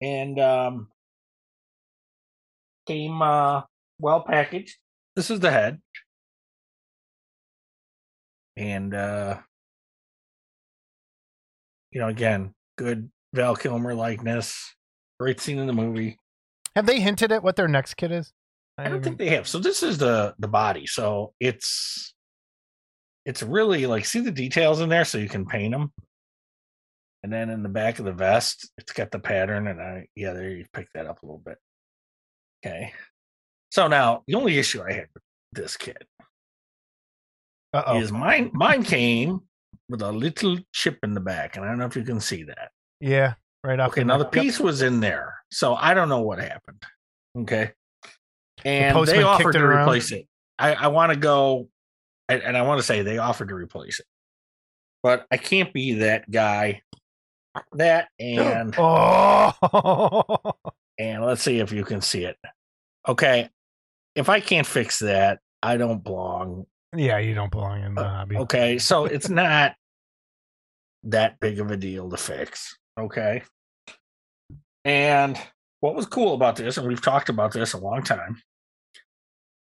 and 0.00 0.38
um, 0.38 0.88
came 2.86 3.22
uh 3.22 3.62
well 3.98 4.22
packaged. 4.22 4.76
This 5.16 5.30
is 5.30 5.40
the 5.40 5.50
head, 5.50 5.80
and 8.56 8.94
uh, 8.94 9.38
you 11.90 12.00
know, 12.00 12.08
again, 12.08 12.54
good 12.76 13.10
Val 13.34 13.56
Kilmer 13.56 13.94
likeness. 13.94 14.74
Great 15.20 15.40
scene 15.40 15.58
in 15.58 15.66
the 15.66 15.72
movie. 15.72 16.18
Have 16.74 16.86
they 16.86 17.00
hinted 17.00 17.32
at 17.32 17.42
what 17.42 17.56
their 17.56 17.68
next 17.68 17.94
kit 17.94 18.10
is? 18.10 18.32
I 18.78 18.84
don't 18.84 18.94
even- 18.94 19.02
think 19.04 19.18
they 19.18 19.28
have. 19.30 19.46
So 19.46 19.58
this 19.58 19.82
is 19.82 19.98
the 19.98 20.34
the 20.38 20.48
body. 20.48 20.86
So 20.86 21.34
it's 21.38 22.14
it's 23.26 23.42
really 23.42 23.86
like 23.86 24.04
see 24.04 24.20
the 24.20 24.30
details 24.32 24.80
in 24.80 24.88
there, 24.88 25.04
so 25.04 25.18
you 25.18 25.28
can 25.28 25.46
paint 25.46 25.72
them. 25.72 25.92
And 27.22 27.32
then 27.32 27.50
in 27.50 27.62
the 27.62 27.68
back 27.68 27.98
of 28.00 28.04
the 28.04 28.12
vest, 28.12 28.68
it's 28.78 28.92
got 28.92 29.10
the 29.12 29.20
pattern, 29.20 29.68
and 29.68 29.80
I 29.80 30.06
yeah, 30.16 30.32
there 30.32 30.50
you 30.50 30.64
pick 30.72 30.88
that 30.94 31.06
up 31.06 31.22
a 31.22 31.26
little 31.26 31.42
bit. 31.44 31.58
Okay. 32.64 32.92
So 33.70 33.88
now 33.88 34.22
the 34.26 34.34
only 34.34 34.58
issue 34.58 34.82
I 34.82 34.92
had 34.92 35.06
with 35.14 35.22
this 35.52 35.76
kit 35.76 36.04
Uh-oh. 37.72 37.98
is 37.98 38.12
mine. 38.12 38.50
Mine 38.52 38.82
came 38.82 39.40
with 39.88 40.02
a 40.02 40.12
little 40.12 40.58
chip 40.72 40.98
in 41.02 41.14
the 41.14 41.20
back, 41.20 41.56
and 41.56 41.64
I 41.64 41.68
don't 41.68 41.78
know 41.78 41.86
if 41.86 41.96
you 41.96 42.04
can 42.04 42.20
see 42.20 42.44
that. 42.44 42.70
Yeah, 43.00 43.34
right 43.64 43.80
off. 43.80 43.90
Okay, 43.90 44.02
the 44.02 44.06
now 44.06 44.18
the 44.18 44.24
neck. 44.24 44.34
Yep. 44.34 44.42
piece 44.42 44.60
was 44.60 44.82
in 44.82 45.00
there, 45.00 45.34
So 45.50 45.74
I 45.74 45.94
don't 45.94 46.08
know 46.08 46.22
what 46.22 46.38
happened. 46.38 46.82
Okay. 47.38 47.72
And 48.64 48.94
postman 48.94 49.20
they 49.20 49.24
offered 49.24 49.52
to 49.52 49.64
replace 49.64 50.12
it. 50.12 50.26
I, 50.58 50.74
I 50.74 50.88
want 50.88 51.12
to 51.12 51.18
go 51.18 51.68
and, 52.28 52.42
and 52.42 52.56
I 52.56 52.62
want 52.62 52.78
to 52.78 52.82
say 52.82 53.02
they 53.02 53.18
offered 53.18 53.48
to 53.48 53.54
replace 53.54 54.00
it. 54.00 54.06
But 55.02 55.26
I 55.30 55.36
can't 55.36 55.72
be 55.72 55.94
that 55.94 56.30
guy. 56.30 56.82
That 57.72 58.08
oh. 58.20 58.24
and 58.24 58.74
oh, 58.78 59.52
and 60.98 61.24
let's 61.24 61.42
see 61.42 61.58
if 61.58 61.72
you 61.72 61.84
can 61.84 62.00
see 62.00 62.24
it. 62.24 62.36
Okay. 63.08 63.48
If 64.14 64.28
I 64.28 64.40
can't 64.40 64.66
fix 64.66 64.98
that, 65.00 65.40
I 65.62 65.76
don't 65.76 66.02
belong. 66.04 66.66
yeah, 66.94 67.18
you 67.18 67.34
don't 67.34 67.50
belong 67.50 67.82
in 67.82 67.94
the 67.94 68.02
Uh, 68.02 68.08
hobby. 68.08 68.36
Okay. 68.36 68.78
So 68.78 69.06
it's 69.06 69.28
not 69.30 69.74
that 71.04 71.40
big 71.40 71.58
of 71.60 71.70
a 71.70 71.76
deal 71.76 72.08
to 72.10 72.16
fix. 72.16 72.76
Okay. 72.98 73.42
And 74.84 75.38
what 75.80 75.94
was 75.94 76.06
cool 76.06 76.34
about 76.34 76.56
this, 76.56 76.76
and 76.76 76.86
we've 76.86 77.00
talked 77.02 77.28
about 77.28 77.52
this 77.52 77.72
a 77.72 77.78
long 77.78 78.02
time, 78.02 78.40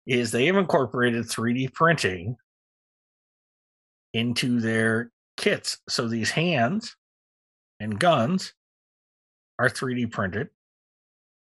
is 0.06 0.30
they 0.32 0.46
have 0.46 0.56
incorporated 0.56 1.26
3D 1.26 1.72
printing 1.72 2.36
into 4.12 4.60
their 4.60 5.12
kits. 5.36 5.78
So 5.88 6.08
these 6.08 6.30
hands 6.30 6.96
and 7.78 7.98
guns 7.98 8.54
are 9.58 9.68
3D 9.68 10.10
printed, 10.10 10.48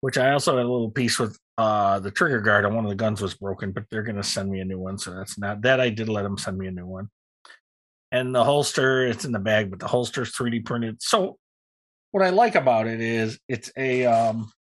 which 0.01 0.17
I 0.17 0.31
also 0.31 0.57
had 0.57 0.65
a 0.65 0.69
little 0.69 0.91
piece 0.91 1.19
with 1.19 1.37
uh 1.57 1.99
the 1.99 2.11
trigger 2.11 2.39
guard 2.39 2.65
on 2.65 2.75
one 2.75 2.85
of 2.85 2.89
the 2.89 2.95
guns 2.95 3.21
was 3.21 3.33
broken, 3.33 3.71
but 3.71 3.83
they're 3.89 4.03
gonna 4.03 4.23
send 4.23 4.49
me 4.49 4.59
a 4.59 4.65
new 4.65 4.79
one. 4.79 4.97
So 4.97 5.11
that's 5.11 5.37
not 5.37 5.61
that 5.61 5.79
I 5.79 5.89
did 5.89 6.09
let 6.09 6.23
them 6.23 6.37
send 6.37 6.57
me 6.57 6.67
a 6.67 6.71
new 6.71 6.85
one. 6.85 7.09
And 8.11 8.33
the 8.33 8.43
holster, 8.43 9.05
it's 9.05 9.25
in 9.25 9.31
the 9.31 9.39
bag, 9.39 9.69
but 9.69 9.79
the 9.79 9.87
holster's 9.87 10.33
3D 10.33 10.65
printed. 10.65 11.01
So 11.01 11.37
what 12.11 12.23
I 12.23 12.29
like 12.29 12.55
about 12.55 12.87
it 12.87 13.01
is 13.01 13.39
it's 13.47 13.71
a 13.77 14.05
um 14.05 14.51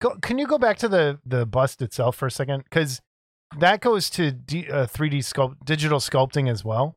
Go, 0.00 0.16
can 0.16 0.38
you 0.38 0.46
go 0.46 0.58
back 0.58 0.78
to 0.78 0.88
the 0.88 1.18
the 1.24 1.46
bust 1.46 1.82
itself 1.82 2.16
for 2.16 2.26
a 2.26 2.30
second? 2.30 2.64
Because 2.64 3.00
that 3.58 3.80
goes 3.80 4.10
to 4.10 4.32
D, 4.32 4.68
uh, 4.68 4.86
3D 4.86 5.18
sculpt, 5.18 5.64
digital 5.64 5.98
sculpting 5.98 6.50
as 6.50 6.64
well. 6.64 6.96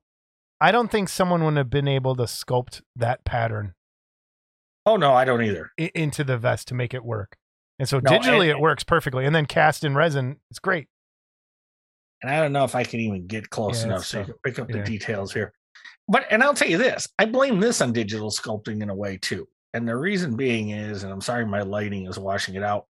I 0.59 0.71
don't 0.71 0.89
think 0.89 1.07
someone 1.07 1.43
would 1.43 1.57
have 1.57 1.69
been 1.69 1.87
able 1.87 2.15
to 2.15 2.23
sculpt 2.23 2.81
that 2.95 3.23
pattern 3.23 3.75
oh 4.87 4.95
no, 4.95 5.13
I 5.13 5.25
don't 5.25 5.43
either. 5.43 5.71
into 5.77 6.23
the 6.23 6.37
vest 6.37 6.67
to 6.69 6.73
make 6.73 6.93
it 6.93 7.03
work. 7.03 7.37
And 7.79 7.87
so 7.87 7.99
No, 7.99 8.11
digitally, 8.11 8.41
and- 8.49 8.51
it 8.51 8.59
works 8.59 8.83
perfectly. 8.83 9.25
And 9.25 9.35
then 9.35 9.45
cast 9.45 9.83
in 9.83 9.95
resin, 9.95 10.39
it's 10.49 10.59
great. 10.59 10.87
and 12.23 12.31
I 12.31 12.39
don't 12.41 12.51
know 12.51 12.63
if 12.63 12.73
I 12.73 12.83
can 12.83 12.99
even 12.99 13.27
get 13.27 13.49
close 13.51 13.81
Yeah, 13.81 13.89
enough 13.89 14.05
so 14.05 14.19
you 14.19 14.25
can 14.25 14.33
pick 14.43 14.57
up 14.57 14.67
the 14.69 14.79
Yeah. 14.79 14.83
details 14.83 15.31
here. 15.31 15.53
But 16.07 16.25
and 16.31 16.41
I'll 16.41 16.55
tell 16.55 16.67
you 16.67 16.79
this, 16.79 17.07
I 17.19 17.25
blame 17.25 17.59
this 17.59 17.79
on 17.79 17.93
digital 17.93 18.31
sculpting 18.31 18.81
in 18.81 18.89
a 18.89 18.95
way 18.95 19.17
too. 19.17 19.47
And 19.75 19.87
the 19.87 19.95
reason 19.95 20.35
being 20.35 20.69
is, 20.71 21.03
and 21.03 21.11
I'm 21.13 21.21
sorry 21.21 21.45
my 21.45 21.61
lighting 21.61 22.07
is 22.07 22.17
washing 22.17 22.55
it 22.55 22.63
out. 22.63 22.87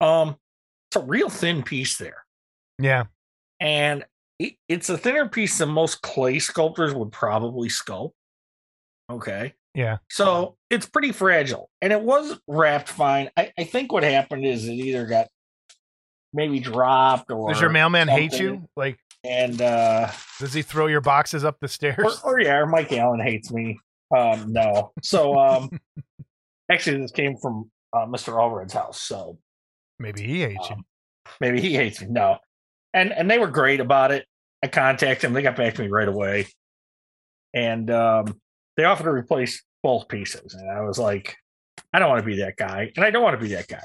Um, 0.00 0.36
it's 0.90 0.96
a 0.96 1.04
real 1.06 1.28
thin 1.28 1.62
piece 1.62 1.98
there. 1.98 2.24
Yeah, 2.80 3.04
And 3.60 4.04
it, 4.40 4.54
it's 4.68 4.88
a 4.88 4.98
thinner 4.98 5.28
piece 5.28 5.58
than 5.58 5.68
most 5.68 6.02
clay 6.02 6.38
sculptors 6.40 6.94
would 6.94 7.12
probably 7.12 7.68
sculpt. 7.68 8.12
Okay. 9.10 9.54
Yeah. 9.78 9.98
So 10.10 10.56
it's 10.70 10.86
pretty 10.86 11.12
fragile. 11.12 11.70
And 11.80 11.92
it 11.92 12.02
was 12.02 12.36
wrapped 12.48 12.88
fine. 12.88 13.30
I, 13.36 13.52
I 13.56 13.62
think 13.62 13.92
what 13.92 14.02
happened 14.02 14.44
is 14.44 14.66
it 14.66 14.72
either 14.72 15.06
got 15.06 15.28
maybe 16.32 16.58
dropped 16.58 17.30
or 17.30 17.52
Does 17.52 17.60
your 17.60 17.70
mailman 17.70 18.08
hate 18.08 18.40
you? 18.40 18.68
Like, 18.76 18.98
and 19.22 19.62
uh 19.62 20.10
does 20.40 20.52
he 20.52 20.62
throw 20.62 20.88
your 20.88 21.00
boxes 21.00 21.44
up 21.44 21.58
the 21.60 21.68
stairs? 21.68 22.20
or 22.24 22.40
yeah, 22.40 22.56
or 22.56 22.66
Mike 22.66 22.92
Allen 22.92 23.20
hates 23.20 23.52
me. 23.52 23.78
Um, 24.16 24.52
no. 24.52 24.90
So 25.00 25.38
um 25.38 25.70
actually 26.72 27.00
this 27.00 27.12
came 27.12 27.36
from 27.36 27.70
uh, 27.92 28.06
Mr. 28.06 28.36
Allred's 28.36 28.72
house, 28.72 29.00
so 29.00 29.38
Maybe 30.00 30.22
he 30.22 30.40
hates 30.40 30.70
you. 30.70 30.76
um, 30.76 30.84
maybe 31.40 31.60
he 31.60 31.74
hates 31.76 32.00
me. 32.00 32.08
No. 32.10 32.38
And 32.92 33.12
and 33.12 33.30
they 33.30 33.38
were 33.38 33.46
great 33.46 33.78
about 33.78 34.10
it. 34.10 34.26
I 34.60 34.66
contacted 34.66 35.28
them, 35.28 35.34
they 35.34 35.42
got 35.42 35.54
back 35.54 35.74
to 35.74 35.82
me 35.82 35.88
right 35.88 36.08
away. 36.08 36.48
And 37.54 37.88
um 37.92 38.40
they 38.76 38.84
offered 38.84 39.04
to 39.04 39.10
replace 39.10 39.62
both 39.82 40.08
pieces. 40.08 40.54
And 40.54 40.70
I 40.70 40.80
was 40.82 40.98
like, 40.98 41.36
I 41.92 41.98
don't 41.98 42.08
want 42.08 42.20
to 42.22 42.26
be 42.26 42.36
that 42.40 42.56
guy. 42.56 42.92
And 42.96 43.04
I 43.04 43.10
don't 43.10 43.22
want 43.22 43.38
to 43.38 43.44
be 43.44 43.54
that 43.54 43.68
guy. 43.68 43.82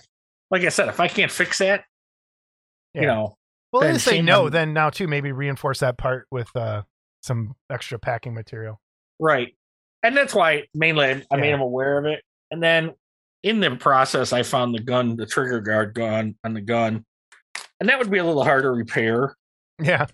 Like 0.51 0.63
I 0.63 0.69
said, 0.69 0.87
if 0.89 0.99
I 0.99 1.07
can't 1.07 1.31
fix 1.31 1.59
that, 1.59 1.85
you 2.93 3.05
know, 3.07 3.37
Well, 3.71 3.81
then 3.81 3.97
say 3.99 4.21
no. 4.21 4.49
Then 4.49 4.73
now 4.73 4.89
too, 4.89 5.07
maybe 5.07 5.31
reinforce 5.31 5.79
that 5.79 5.97
part 5.97 6.27
with 6.29 6.53
uh, 6.55 6.83
some 7.21 7.55
extra 7.71 7.97
packing 7.97 8.33
material. 8.33 8.79
Right. 9.19 9.55
And 10.03 10.15
that's 10.15 10.35
why 10.35 10.63
mainly 10.73 11.05
I, 11.05 11.23
I 11.31 11.37
made 11.37 11.51
him 11.51 11.61
aware 11.61 11.97
of 11.97 12.05
it. 12.05 12.23
And 12.51 12.61
then 12.61 12.91
in 13.41 13.59
the 13.59 13.75
process, 13.75 14.33
I 14.33 14.43
found 14.43 14.75
the 14.75 14.79
gun, 14.81 15.15
the 15.15 15.25
trigger 15.25 15.59
guard 15.61 15.93
gun 15.93 16.35
on 16.43 16.53
the 16.53 16.61
gun. 16.61 17.05
And 17.79 17.89
that 17.89 17.97
would 17.99 18.11
be 18.11 18.19
a 18.19 18.25
little 18.25 18.43
harder 18.43 18.69
to 18.69 18.71
repair. 18.71 19.35
Yeah, 19.81 20.05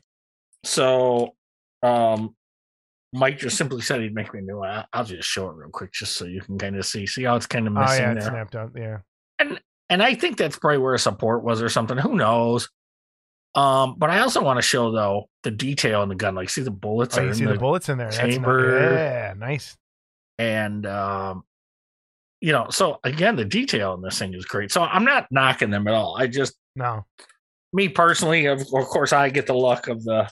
So 0.64 1.36
um 1.84 2.36
Mike 3.14 3.40
just 3.40 3.58
simply 3.58 3.82
said 3.82 4.02
he'd 4.02 4.14
make 4.14 4.34
me 4.34 4.40
a 4.40 4.44
new 4.44 4.58
one. 4.58 4.86
I'll 4.94 5.04
just 5.04 5.28
show 5.28 5.50
it 5.50 5.56
real 5.56 5.70
quick 5.70 5.92
just 5.92 6.16
so 6.16 6.26
you 6.26 6.42
can 6.42 6.58
kind 6.58 6.76
of 6.76 6.86
see. 6.86 7.08
See 7.08 7.24
how 7.24 7.36
it's 7.36 7.48
kind 7.48 7.68
of 7.68 7.76
oh 7.76 7.82
missing 7.82 8.02
yeah, 8.04 8.12
it's 8.12 8.26
there. 8.26 8.32
snapped 8.34 8.56
out. 8.56 8.72
Yeah, 8.76 8.98
And 9.40 9.60
and 9.90 10.04
I 10.04 10.14
think 10.16 10.38
that's 10.38 10.58
probably 10.58 10.78
where 10.78 10.94
a 10.94 11.00
support 11.00 11.44
was 11.44 11.62
or 11.62 11.70
something. 11.70 11.98
Who 11.98 12.16
knows? 12.16 12.70
Um, 13.56 13.96
but 13.98 14.12
I 14.12 14.20
also 14.20 14.44
want 14.44 14.58
to 14.58 14.62
show 14.62 14.92
though 14.92 15.28
the 15.42 15.50
detail 15.50 16.04
in 16.04 16.10
the 16.10 16.16
gun. 16.16 16.36
Like 16.36 16.50
see 16.52 16.62
the 16.62 16.70
bullets 16.70 17.18
oh, 17.18 17.22
you 17.24 17.30
in 17.30 17.34
see 17.34 17.46
the, 17.46 17.54
the 17.54 17.60
bullets 17.60 17.90
in 17.90 17.98
there. 17.98 18.12
Chamber. 18.12 18.94
yeah, 18.94 19.34
nice. 19.36 19.76
and 20.38 20.86
um 20.86 21.44
you 22.42 22.54
know 22.54 22.68
so 22.70 23.00
again 23.04 23.36
the 23.36 23.44
detail 23.44 23.96
in 23.96 24.02
this 24.02 24.18
thing 24.18 24.34
is 24.34 24.46
great 24.46 24.72
so 24.72 24.82
i'm 24.82 25.04
not 25.04 25.28
knocking 25.30 25.70
them 25.70 25.86
at 25.90 25.94
all 25.94 26.16
i 26.18 26.26
just 26.26 26.54
No, 26.74 27.04
me 27.74 27.90
personally 27.90 28.46
of, 28.46 28.62
of 28.62 28.86
course 28.86 29.12
i 29.12 29.30
get 29.30 29.46
the 29.46 29.54
luck 29.54 29.90
of 29.90 30.02
the 30.06 30.30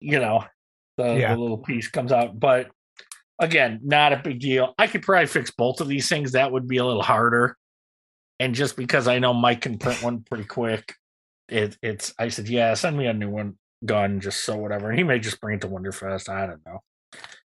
you 0.00 0.18
know 0.18 0.42
the, 0.96 1.14
Yeah. 1.14 1.34
the 1.34 1.40
little 1.40 1.58
piece 1.58 1.88
comes 1.88 2.12
out 2.12 2.38
but 2.38 2.70
again 3.40 3.80
not 3.82 4.12
a 4.12 4.16
big 4.22 4.40
deal. 4.40 4.74
I 4.78 4.86
could 4.86 5.02
probably 5.02 5.26
fix 5.26 5.50
both 5.50 5.80
of 5.80 5.88
these 5.88 6.08
things. 6.08 6.32
That 6.32 6.52
would 6.52 6.68
be 6.68 6.76
a 6.78 6.84
little 6.84 7.02
harder. 7.02 7.56
And 8.40 8.54
just 8.54 8.76
because 8.76 9.06
i 9.08 9.18
know 9.18 9.32
mike 9.34 9.60
can 9.62 9.78
print 9.78 10.02
one 10.02 10.20
pretty 10.22 10.44
quick 10.44 10.94
it, 11.48 11.76
it's 11.82 12.12
i 12.18 12.28
said 12.28 12.48
yeah 12.48 12.74
send 12.74 12.96
me 12.96 13.06
a 13.06 13.12
new 13.12 13.28
one 13.30 13.56
gun 13.84 14.18
just 14.20 14.44
so 14.44 14.56
whatever. 14.56 14.88
And 14.88 14.98
he 14.98 15.04
may 15.04 15.18
just 15.18 15.40
bring 15.42 15.56
it 15.56 15.60
to 15.60 15.68
wonderfest. 15.68 16.28
I 16.30 16.46
don't 16.46 16.64
know. 16.64 16.78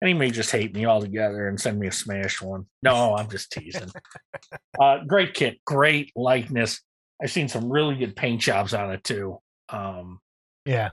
And 0.00 0.08
he 0.08 0.14
may 0.14 0.30
just 0.30 0.50
hate 0.50 0.74
me 0.74 0.86
altogether 0.86 1.46
and 1.46 1.60
send 1.60 1.78
me 1.78 1.86
a 1.88 1.92
smashed 1.92 2.40
one. 2.42 2.64
No 2.82 3.14
i'm 3.16 3.28
just 3.30 3.52
teasing. 3.52 3.90
Uh 4.80 4.98
great 5.06 5.34
kit 5.34 5.58
great 5.66 6.10
likeness. 6.16 6.80
I've 7.22 7.30
seen 7.30 7.48
some 7.48 7.70
really 7.70 7.94
good 7.94 8.16
paint 8.16 8.40
jobs 8.40 8.72
on 8.74 8.92
it 8.92 9.04
too. 9.04 9.38
Um 9.68 10.18
yeah. 10.64 10.90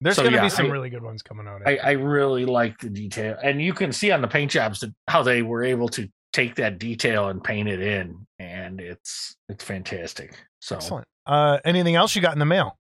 There's 0.00 0.16
So, 0.16 0.24
gonna 0.24 0.36
yeah, 0.36 0.42
be 0.42 0.48
some 0.50 0.66
I- 0.66 0.70
really 0.70 0.90
good 0.90 1.02
ones 1.02 1.22
coming 1.22 1.46
out. 1.46 1.62
I, 1.66 1.76
I 1.78 1.90
really 1.92 2.44
like 2.44 2.78
the 2.78 2.90
detail, 2.90 3.36
and 3.42 3.62
you 3.62 3.72
can 3.72 3.92
see 3.92 4.10
on 4.12 4.20
the 4.20 4.28
paint 4.28 4.50
jobs 4.50 4.80
that 4.80 4.94
how 5.08 5.22
they 5.22 5.42
were 5.42 5.64
able 5.64 5.88
to 5.90 6.08
take 6.32 6.56
that 6.56 6.78
detail 6.78 7.28
and 7.30 7.42
paint 7.42 7.66
it 7.68 7.80
in, 7.80 8.26
and 8.38 8.78
it's 8.80 9.36
it's 9.48 9.64
fantastic. 9.64 10.38
So, 10.60 10.76
Excellent. 10.76 11.06
Uh, 11.24 11.58
anything 11.64 11.94
else 11.94 12.14
you 12.14 12.20
got 12.22 12.34
in 12.34 12.38
the 12.38 12.44
mail? 12.44 12.78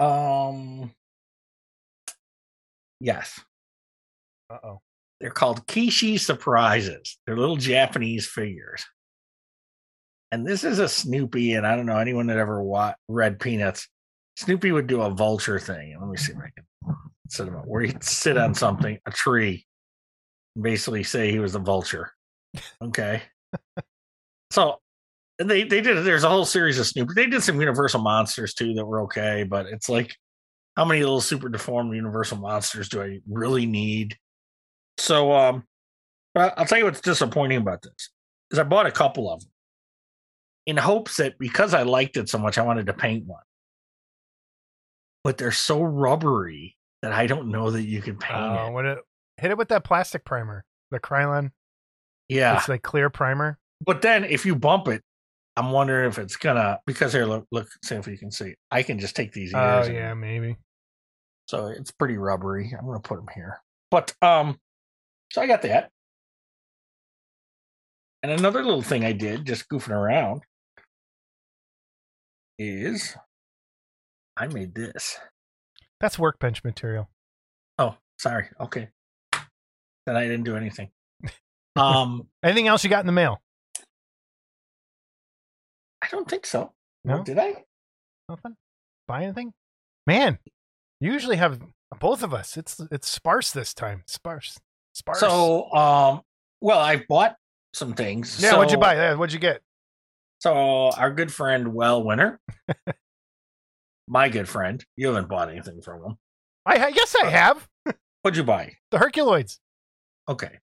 um, 0.00 0.90
yes, 2.98 3.38
Uh 4.50 4.58
oh. 4.64 4.80
they're 5.20 5.30
called 5.30 5.66
Kishi 5.66 6.18
surprises. 6.18 7.18
They're 7.26 7.36
little 7.36 7.56
Japanese 7.56 8.26
figures, 8.26 8.84
and 10.30 10.46
this 10.46 10.64
is 10.64 10.78
a 10.78 10.88
Snoopy. 10.88 11.52
And 11.54 11.66
I 11.66 11.76
don't 11.76 11.86
know 11.86 11.98
anyone 11.98 12.28
that 12.28 12.38
ever 12.38 12.62
wa- 12.62 12.94
read 13.08 13.38
Peanuts. 13.38 13.86
Snoopy 14.42 14.72
would 14.72 14.86
do 14.86 15.02
a 15.02 15.10
vulture 15.10 15.58
thing. 15.58 15.96
Let 15.98 16.08
me 16.08 16.16
see 16.16 16.32
if 16.32 16.38
I 16.38 16.50
can 16.54 16.96
sit 17.28 17.48
him 17.48 17.56
up, 17.56 17.66
where 17.66 17.82
he'd 17.82 18.02
sit 18.02 18.36
on 18.36 18.54
something, 18.54 18.98
a 19.06 19.10
tree, 19.10 19.66
basically 20.60 21.04
say 21.04 21.30
he 21.30 21.38
was 21.38 21.54
a 21.54 21.60
vulture. 21.60 22.12
Okay. 22.82 23.22
so 24.50 24.80
they 25.38 25.64
they 25.64 25.80
did 25.80 26.04
there's 26.04 26.24
a 26.24 26.28
whole 26.28 26.44
series 26.44 26.78
of 26.78 26.86
Snoopy. 26.86 27.14
They 27.14 27.26
did 27.26 27.42
some 27.42 27.58
Universal 27.60 28.02
monsters 28.02 28.54
too 28.54 28.74
that 28.74 28.84
were 28.84 29.02
okay, 29.02 29.44
but 29.44 29.66
it's 29.66 29.88
like 29.88 30.14
how 30.76 30.84
many 30.84 31.00
little 31.00 31.20
super 31.20 31.48
deformed 31.48 31.94
Universal 31.94 32.38
monsters 32.38 32.88
do 32.88 33.02
I 33.02 33.20
really 33.28 33.66
need? 33.66 34.16
So 34.98 35.32
um 35.32 35.64
but 36.34 36.54
I'll 36.56 36.66
tell 36.66 36.78
you 36.78 36.84
what's 36.84 37.00
disappointing 37.00 37.58
about 37.58 37.82
this 37.82 38.10
is 38.50 38.58
I 38.58 38.64
bought 38.64 38.86
a 38.86 38.92
couple 38.92 39.32
of 39.32 39.40
them 39.40 39.50
in 40.66 40.76
hopes 40.76 41.16
that 41.16 41.38
because 41.38 41.74
I 41.74 41.82
liked 41.82 42.16
it 42.16 42.28
so 42.28 42.38
much, 42.38 42.58
I 42.58 42.62
wanted 42.62 42.86
to 42.86 42.92
paint 42.92 43.26
one. 43.26 43.42
But 45.24 45.38
they're 45.38 45.52
so 45.52 45.82
rubbery 45.82 46.76
that 47.02 47.12
I 47.12 47.26
don't 47.26 47.48
know 47.50 47.70
that 47.70 47.82
you 47.82 48.02
can 48.02 48.16
paint 48.16 48.34
Uh, 48.34 48.70
it. 48.78 48.86
it, 48.86 48.98
hit 49.40 49.50
it 49.52 49.58
with 49.58 49.68
that 49.68 49.84
plastic 49.84 50.24
primer, 50.24 50.64
the 50.90 50.98
Krylon. 51.00 51.52
Yeah. 52.28 52.56
It's 52.56 52.68
like 52.68 52.82
clear 52.82 53.10
primer. 53.10 53.58
But 53.84 54.02
then 54.02 54.24
if 54.24 54.44
you 54.46 54.54
bump 54.56 54.88
it, 54.88 55.02
I'm 55.56 55.70
wondering 55.70 56.08
if 56.08 56.18
it's 56.18 56.36
gonna 56.36 56.80
because 56.86 57.12
here 57.12 57.26
look 57.26 57.46
look 57.52 57.68
see 57.84 57.94
if 57.96 58.06
you 58.06 58.16
can 58.16 58.30
see. 58.30 58.54
I 58.70 58.82
can 58.82 58.98
just 58.98 59.14
take 59.14 59.32
these 59.32 59.52
Oh 59.54 59.58
ears. 59.78 59.88
and- 59.88 59.96
yeah, 59.96 60.14
maybe. 60.14 60.56
So 61.48 61.66
it's 61.66 61.90
pretty 61.90 62.16
rubbery. 62.16 62.72
I'm 62.78 62.86
gonna 62.86 63.00
put 63.00 63.16
them 63.16 63.28
here. 63.34 63.60
But 63.90 64.14
um 64.22 64.58
so 65.32 65.42
I 65.42 65.46
got 65.46 65.62
that. 65.62 65.90
And 68.22 68.32
another 68.32 68.62
little 68.64 68.82
thing 68.82 69.04
I 69.04 69.12
did, 69.12 69.44
just 69.44 69.68
goofing 69.68 69.90
around, 69.90 70.42
is 72.58 73.16
I 74.42 74.48
made 74.48 74.74
this. 74.74 75.18
That's 76.00 76.18
workbench 76.18 76.64
material. 76.64 77.08
Oh, 77.78 77.94
sorry. 78.18 78.48
Okay. 78.60 78.88
Then 80.04 80.16
I 80.16 80.22
didn't 80.24 80.42
do 80.44 80.56
anything. 80.56 80.90
Um, 81.74 82.26
Anything 82.44 82.66
else 82.68 82.84
you 82.84 82.90
got 82.90 83.00
in 83.00 83.06
the 83.06 83.12
mail? 83.12 83.40
I 86.02 86.08
don't 86.10 86.28
think 86.28 86.44
so. 86.44 86.72
No? 87.02 87.22
Did 87.22 87.38
I? 87.38 87.64
Nothing? 88.28 88.56
Buy 89.08 89.22
anything? 89.22 89.54
Man, 90.06 90.38
you 91.00 91.12
usually 91.14 91.36
have 91.36 91.62
both 91.98 92.22
of 92.22 92.34
us. 92.34 92.58
It's 92.58 92.78
it's 92.90 93.08
sparse 93.08 93.52
this 93.52 93.72
time. 93.72 94.02
Sparse. 94.06 94.58
Sparse. 94.92 95.20
So, 95.20 95.72
um, 95.72 96.20
well, 96.60 96.78
I 96.78 97.02
bought 97.08 97.36
some 97.72 97.94
things. 97.94 98.38
yeah, 98.42 98.54
what'd 98.54 98.70
you 98.70 98.76
buy? 98.76 99.14
What'd 99.14 99.32
you 99.32 99.38
get? 99.40 99.62
So, 100.40 100.90
our 100.90 101.10
good 101.10 101.32
friend, 101.32 101.72
Well 101.72 102.04
Winner, 102.04 102.38
my 104.12 104.28
good 104.28 104.46
friend, 104.48 104.84
you 104.94 105.06
haven't 105.08 105.28
bought 105.28 105.50
anything 105.50 105.80
from 105.80 106.04
him. 106.04 106.16
I 106.66 106.88
yes, 106.88 107.16
I 107.20 107.30
have 107.30 107.66
What'd 108.22 108.36
you 108.36 108.44
buy? 108.44 108.74
the 108.90 108.98
Herculoids. 108.98 109.58
Okay. 110.28 110.58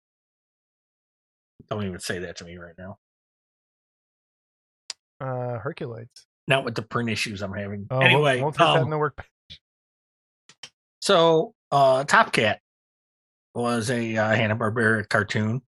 Don't 1.69 1.85
even 1.85 1.99
say 1.99 2.19
that 2.19 2.37
to 2.37 2.43
me 2.45 2.57
right 2.57 2.73
now. 2.77 2.97
Uh, 5.21 5.59
Herculoids. 5.63 6.25
Not 6.47 6.65
with 6.65 6.75
the 6.75 6.81
print 6.81 7.09
issues 7.09 7.41
I'm 7.41 7.53
having. 7.53 7.87
Oh, 7.89 7.99
we'll- 7.99 8.07
anyway, 8.07 8.41
we'll, 8.41 8.51
that 8.51 8.61
um, 8.61 8.83
in 8.83 8.89
the 8.89 8.97
workbench. 8.97 9.29
So, 11.01 11.53
uh, 11.71 12.03
Top 12.03 12.33
Cat 12.33 12.59
was 13.53 13.89
a 13.89 14.17
uh, 14.17 14.35
Hanna 14.35 14.55
Barbera 14.55 15.07
cartoon, 15.07 15.61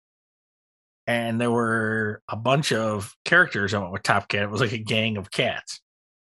and 1.06 1.40
there 1.40 1.50
were 1.50 2.22
a 2.28 2.36
bunch 2.36 2.72
of 2.72 3.14
characters 3.24 3.72
that 3.72 3.80
went 3.80 3.92
with 3.92 4.02
Top 4.04 4.28
Cat. 4.28 4.42
It 4.44 4.50
was 4.50 4.60
like 4.60 4.72
a 4.72 4.78
gang 4.78 5.16
of 5.16 5.30
cats, 5.30 5.80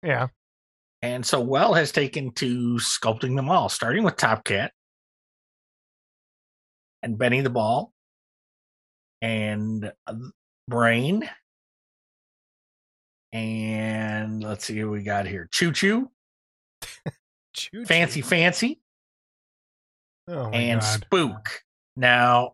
Yeah. 0.03 0.27
And 1.07 1.25
so 1.25 1.39
Well 1.39 1.73
has 1.73 1.93
taken 1.93 2.31
to 2.33 2.75
sculpting 2.75 3.35
them 3.37 3.49
all, 3.49 3.69
starting 3.69 4.03
with 4.03 4.17
Top 4.17 4.43
Cat 4.43 4.73
and 7.01 7.17
Benny 7.17 7.39
the 7.39 7.49
Ball 7.49 7.93
and 9.21 9.91
uh, 10.05 10.13
Brain. 10.67 11.27
And 13.31 14.43
let's 14.43 14.65
see 14.65 14.77
who 14.77 14.89
we 14.91 15.01
got 15.03 15.25
here. 15.27 15.47
Choo 15.51 15.71
Choo. 15.71 16.11
Fancy 17.87 18.21
Fancy, 18.21 18.79
Oh 20.27 20.49
and 20.49 20.81
God. 20.81 20.87
Spook. 20.87 21.61
Now, 21.95 22.53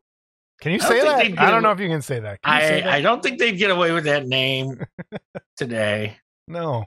Can 0.61 0.71
you 0.71 0.79
say 0.79 1.01
that? 1.01 1.39
I 1.39 1.49
don't 1.51 1.63
know 1.63 1.71
if 1.71 1.79
you 1.79 1.89
can 1.89 2.01
say 2.01 2.19
that. 2.19 2.41
Can 2.41 2.61
you 2.61 2.67
say 2.67 2.81
that? 2.81 2.89
I 2.93 3.01
don't 3.01 3.21
think 3.21 3.39
they'd 3.39 3.57
get 3.57 3.71
away 3.71 3.91
with 3.91 4.05
that 4.05 4.27
name 4.27 4.79
today. 5.57 6.17
no. 6.47 6.85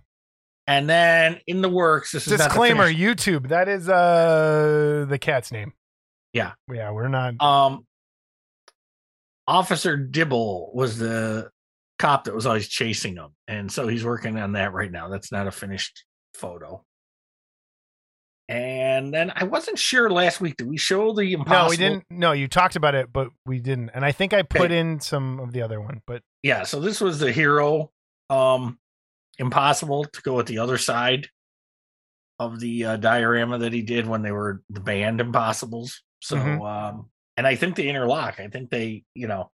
And 0.69 0.89
then 0.91 1.41
in 1.47 1.61
the 1.63 1.69
works, 1.69 2.11
this 2.13 2.27
is 2.27 2.39
Disclaimer: 2.39 2.91
YouTube. 2.91 3.49
That 3.49 3.69
is 3.69 3.89
uh 3.89 5.07
the 5.09 5.19
cat's 5.19 5.53
name. 5.53 5.73
Yeah. 6.33 6.53
Yeah, 6.73 6.91
we're 6.91 7.09
not. 7.09 7.41
Um, 7.41 7.87
Officer 9.47 9.97
Dibble 9.97 10.73
was 10.75 10.99
the 10.99 11.51
cop 11.99 12.25
that 12.25 12.35
was 12.35 12.47
always 12.47 12.69
chasing 12.69 13.15
him, 13.17 13.29
and 13.47 13.71
so 13.71 13.87
he's 13.87 14.05
working 14.05 14.37
on 14.39 14.53
that 14.53 14.73
right 14.73 14.91
now. 14.91 15.09
That's 15.09 15.31
not 15.31 15.47
a 15.47 15.53
finished 15.53 16.05
photo. 16.35 16.85
And 18.49 19.13
then 19.13 19.33
I 19.35 19.45
wasn't 19.45 19.79
sure 19.79 20.09
last 20.11 20.41
week. 20.41 20.57
Did 20.57 20.69
we 20.69 20.77
show 20.77 21.13
the 21.13 21.33
impossible? 21.33 21.65
No, 21.65 21.69
we 21.71 21.77
didn't. 21.77 22.05
No, 22.11 22.33
you 22.33 22.47
talked 22.47 22.77
about 22.77 22.95
it, 22.95 23.13
but 23.13 23.29
we 23.45 23.59
didn't. 23.61 23.91
And 23.95 24.05
I 24.05 24.13
think 24.13 24.33
I 24.33 24.43
put 24.43 24.63
Okay. 24.71 24.79
in 24.79 25.01
some 25.01 25.41
of 25.41 25.53
the 25.53 25.63
other 25.63 25.81
one, 25.81 26.01
but 26.07 26.23
Yeah, 26.43 26.63
so 26.63 26.79
this 26.81 27.01
was 27.01 27.19
the 27.19 27.33
hero. 27.33 27.91
Um, 28.31 28.79
impossible 29.39 30.05
to 30.05 30.23
go 30.23 30.35
with 30.35 30.47
the 30.47 30.59
other 30.59 30.79
side 30.79 31.29
of 32.39 32.61
the 32.61 32.85
uh, 32.85 32.97
diorama 32.97 33.59
that 33.59 33.73
he 33.73 33.83
did 33.83 34.07
when 34.07 34.23
they 34.23 34.33
were 34.33 34.63
the 34.71 34.81
band 34.81 35.21
Impossibles. 35.21 36.03
So, 36.21 36.37
Mhm. 36.37 36.67
um, 36.67 37.11
and 37.37 37.47
I 37.47 37.55
think 37.55 37.77
they 37.77 37.89
interlock. 37.89 38.41
I 38.41 38.49
think 38.49 38.71
they, 38.71 39.05
you 39.15 39.27
know, 39.27 39.51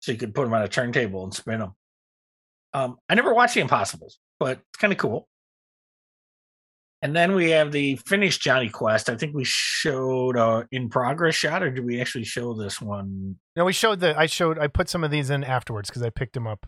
so 0.00 0.12
you 0.12 0.18
could 0.18 0.34
put 0.34 0.44
them 0.44 0.52
on 0.54 0.62
a 0.62 0.68
turntable 0.68 1.24
and 1.24 1.32
spin 1.34 1.60
them. 1.60 1.74
Um, 2.74 2.96
I 3.08 3.14
never 3.14 3.32
watched 3.32 3.54
the 3.54 3.60
Impossibles, 3.60 4.18
but 4.38 4.58
it's 4.58 4.78
kind 4.78 4.92
of 4.92 4.98
cool. 4.98 5.28
And 7.02 7.14
then 7.14 7.34
we 7.34 7.50
have 7.50 7.70
the 7.70 7.96
finished 7.96 8.40
Jonny 8.40 8.70
Quest. 8.70 9.10
I 9.10 9.16
think 9.16 9.34
we 9.34 9.44
showed 9.44 10.36
a 10.36 10.66
in 10.72 10.88
progress 10.88 11.34
shot, 11.34 11.62
or 11.62 11.70
did 11.70 11.84
we 11.84 12.00
actually 12.00 12.24
show 12.24 12.54
this 12.54 12.80
one 12.80 13.36
no, 13.56 13.64
we 13.66 13.74
showed 13.74 14.00
the. 14.00 14.18
I 14.18 14.26
showed. 14.26 14.58
I 14.58 14.66
put 14.68 14.88
some 14.88 15.04
of 15.04 15.10
these 15.10 15.28
in 15.30 15.44
afterwards 15.44 15.90
because 15.90 16.02
I 16.02 16.08
picked 16.10 16.32
them 16.32 16.46
up. 16.46 16.66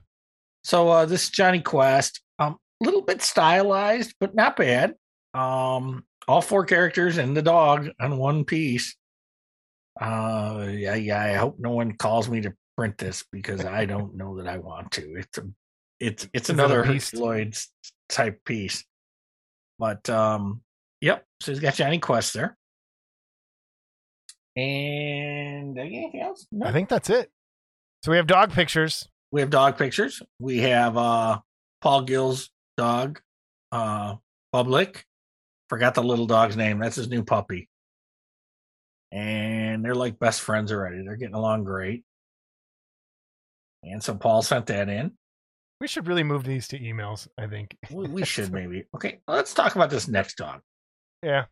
So 0.66 0.88
uh 0.88 1.06
this 1.06 1.22
is 1.22 1.30
Jonny 1.30 1.60
Quest. 1.60 2.20
Um 2.40 2.56
a 2.82 2.84
little 2.84 3.02
bit 3.02 3.22
stylized, 3.22 4.16
but 4.18 4.34
not 4.34 4.56
bad. 4.56 4.96
Um 5.32 6.04
all 6.26 6.42
four 6.42 6.64
characters 6.64 7.18
and 7.18 7.36
the 7.36 7.42
dog 7.42 7.88
on 8.00 8.16
one 8.18 8.44
piece. 8.44 8.96
Uh 10.00 10.66
yeah, 10.70 10.96
yeah, 10.96 11.22
I 11.22 11.34
hope 11.34 11.60
no 11.60 11.70
one 11.70 11.92
calls 11.92 12.28
me 12.28 12.40
to 12.40 12.52
print 12.76 12.98
this 12.98 13.24
because 13.30 13.64
I 13.64 13.84
don't 13.92 14.16
know 14.16 14.38
that 14.38 14.48
I 14.48 14.58
want 14.58 14.90
to. 14.92 15.14
It's 15.14 15.38
a 15.38 15.44
it's 16.00 16.28
it's 16.32 16.50
Is 16.50 16.54
another 16.54 16.82
beast? 16.82 17.14
Herculoids 17.14 17.68
type 18.08 18.44
piece. 18.44 18.84
But 19.78 20.10
um 20.10 20.62
yep, 21.00 21.24
so 21.42 21.52
he's 21.52 21.60
got 21.60 21.74
Jonny 21.74 22.00
Quest 22.00 22.34
there. 22.34 22.56
And 24.56 25.78
anything 25.78 26.20
else? 26.20 26.44
No. 26.50 26.66
I 26.66 26.72
think 26.72 26.88
that's 26.88 27.08
it. 27.08 27.30
So 28.02 28.10
we 28.10 28.16
have 28.16 28.26
dog 28.26 28.50
pictures. 28.50 29.06
We 29.30 29.40
have 29.40 29.50
dog 29.50 29.78
pictures. 29.78 30.22
We 30.38 30.58
have 30.58 30.96
uh 30.96 31.40
Paul 31.80 32.02
Gill's 32.02 32.50
dog, 32.76 33.20
uh 33.72 34.16
Public. 34.52 35.04
Forgot 35.68 35.94
the 35.94 36.02
little 36.02 36.26
dog's 36.26 36.56
name. 36.56 36.78
That's 36.78 36.96
his 36.96 37.08
new 37.08 37.24
puppy. 37.24 37.68
And 39.12 39.84
they're 39.84 39.94
like 39.94 40.18
best 40.18 40.40
friends 40.40 40.72
already. 40.72 41.02
They're 41.04 41.16
getting 41.16 41.34
along 41.34 41.64
great. 41.64 42.04
And 43.82 44.02
so 44.02 44.14
Paul 44.14 44.42
sent 44.42 44.66
that 44.66 44.88
in. 44.88 45.12
We 45.80 45.88
should 45.88 46.06
really 46.06 46.22
move 46.22 46.44
these 46.44 46.68
to 46.68 46.78
emails. 46.78 47.28
I 47.36 47.46
think. 47.46 47.76
We, 47.90 48.08
we 48.08 48.24
should 48.24 48.52
maybe. 48.52 48.84
Okay, 48.94 49.18
let's 49.28 49.54
talk 49.54 49.74
about 49.74 49.90
this 49.90 50.08
next 50.08 50.36
dog. 50.36 50.60
Yeah. 51.22 51.46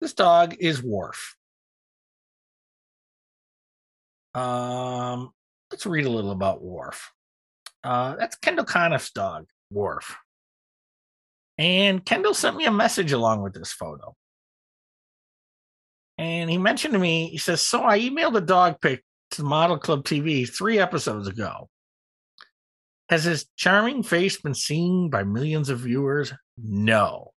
This 0.00 0.12
dog 0.12 0.56
is 0.60 0.82
Worf. 0.82 1.36
Um, 4.34 5.30
let's 5.74 5.86
read 5.86 6.04
a 6.04 6.08
little 6.08 6.30
about 6.30 6.62
Worf. 6.62 7.10
Uh, 7.82 8.14
that's 8.14 8.36
Kendall 8.36 8.64
Conniff's 8.64 9.10
dog, 9.10 9.46
Worf. 9.72 10.16
And 11.58 12.04
Kendall 12.04 12.32
sent 12.32 12.56
me 12.56 12.64
a 12.66 12.70
message 12.70 13.10
along 13.10 13.42
with 13.42 13.54
this 13.54 13.72
photo. 13.72 14.14
And 16.16 16.48
he 16.48 16.58
mentioned 16.58 16.92
to 16.92 17.00
me, 17.00 17.26
he 17.26 17.38
says, 17.38 17.60
So 17.60 17.82
I 17.82 17.98
emailed 17.98 18.36
a 18.36 18.40
dog 18.40 18.80
pic 18.80 19.02
to 19.32 19.42
Model 19.42 19.76
Club 19.76 20.04
TV 20.04 20.48
three 20.48 20.78
episodes 20.78 21.26
ago. 21.26 21.68
Has 23.08 23.24
his 23.24 23.46
charming 23.56 24.04
face 24.04 24.40
been 24.40 24.54
seen 24.54 25.10
by 25.10 25.24
millions 25.24 25.70
of 25.70 25.80
viewers? 25.80 26.32
No. 26.56 27.32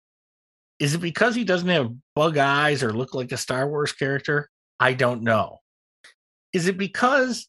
Is 0.77 0.93
it 0.93 0.99
because 0.99 1.35
he 1.35 1.45
doesn't 1.45 1.69
have 1.69 1.95
bug 2.17 2.37
eyes 2.37 2.83
or 2.83 2.91
look 2.91 3.13
like 3.13 3.31
a 3.31 3.37
Star 3.37 3.65
Wars 3.69 3.93
character? 3.93 4.49
I 4.77 4.91
don't 4.91 5.23
know. 5.23 5.59
Is 6.51 6.67
it 6.67 6.77
because 6.77 7.47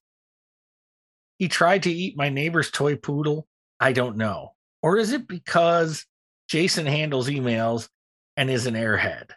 he 1.38 1.48
tried 1.48 1.82
to 1.84 1.90
eat 1.90 2.16
my 2.16 2.28
neighbor's 2.28 2.70
toy 2.70 2.96
poodle? 2.96 3.46
I 3.80 3.92
don't 3.92 4.16
know. 4.16 4.54
Or 4.82 4.98
is 4.98 5.12
it 5.12 5.28
because 5.28 6.06
Jason 6.48 6.86
handles 6.86 7.28
emails 7.28 7.88
and 8.36 8.50
is 8.50 8.66
an 8.66 8.74
airhead? 8.74 9.30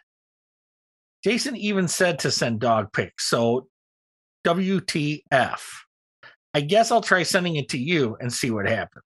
Jason 1.22 1.56
even 1.56 1.88
said 1.88 2.20
to 2.20 2.30
send 2.30 2.60
dog 2.60 2.92
pics. 2.92 3.28
So, 3.28 3.68
WTF. 4.46 5.60
I 6.54 6.60
guess 6.62 6.90
I'll 6.90 7.02
try 7.02 7.22
sending 7.22 7.56
it 7.56 7.68
to 7.70 7.78
you 7.78 8.16
and 8.20 8.32
see 8.32 8.50
what 8.50 8.66
happens. 8.66 9.04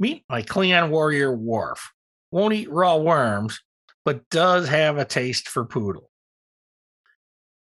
Meet 0.00 0.24
my 0.28 0.42
Klingon 0.42 0.88
warrior 0.90 1.34
Worf. 1.34 1.92
Won't 2.30 2.54
eat 2.54 2.70
raw 2.70 2.96
worms, 2.96 3.60
but 4.04 4.28
does 4.30 4.68
have 4.68 4.96
a 4.96 5.04
taste 5.04 5.48
for 5.48 5.64
poodle. 5.64 6.10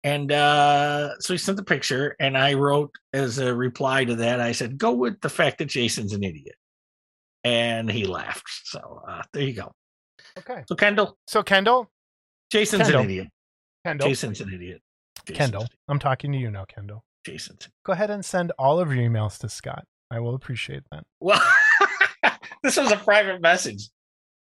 And 0.05 0.31
uh, 0.31 1.17
so 1.19 1.33
he 1.33 1.37
sent 1.37 1.55
the 1.57 1.63
picture, 1.63 2.15
and 2.19 2.37
I 2.37 2.55
wrote 2.55 2.91
as 3.13 3.37
a 3.39 3.53
reply 3.55 4.03
to 4.05 4.15
that, 4.17 4.41
I 4.41 4.51
said, 4.51 4.77
go 4.77 4.91
with 4.91 5.21
the 5.21 5.29
fact 5.29 5.59
that 5.59 5.65
Jason's 5.65 6.11
an 6.13 6.23
idiot. 6.23 6.55
And 7.45 7.89
he 7.89 8.05
laughed. 8.05 8.43
So 8.65 9.01
uh, 9.07 9.21
there 9.33 9.43
you 9.43 9.53
go. 9.53 9.71
Okay. 10.39 10.63
So, 10.67 10.75
Kendall, 10.75 11.17
So 11.27 11.43
Kendall, 11.43 11.89
Jason's 12.51 12.83
Kendall. 12.83 13.01
an 13.01 13.05
idiot. 13.09 13.27
Kendall, 13.85 14.07
Jason's 14.09 14.41
an 14.41 14.51
idiot. 14.53 14.81
Jason's 15.25 15.37
Kendall. 15.37 15.61
an- 15.63 15.67
I'm 15.87 15.99
talking 15.99 16.31
to 16.31 16.37
you 16.37 16.49
now, 16.51 16.65
Kendall. 16.65 17.03
Jason's. 17.25 17.69
Go 17.85 17.93
ahead 17.93 18.09
and 18.09 18.25
send 18.25 18.51
all 18.59 18.79
of 18.79 18.93
your 18.93 19.09
emails 19.09 19.37
to 19.39 19.49
Scott. 19.49 19.85
I 20.11 20.19
will 20.19 20.35
appreciate 20.35 20.83
that. 20.91 21.03
Well, 21.19 21.41
this 22.63 22.77
was 22.77 22.91
a 22.91 22.97
private 22.97 23.41
message. 23.41 23.89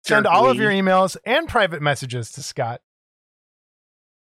Send 0.06 0.26
Jerk 0.26 0.34
all 0.34 0.50
of 0.50 0.58
your 0.58 0.72
emails 0.72 1.18
and 1.26 1.48
private 1.48 1.82
messages 1.82 2.32
to 2.34 2.44
Scott. 2.44 2.82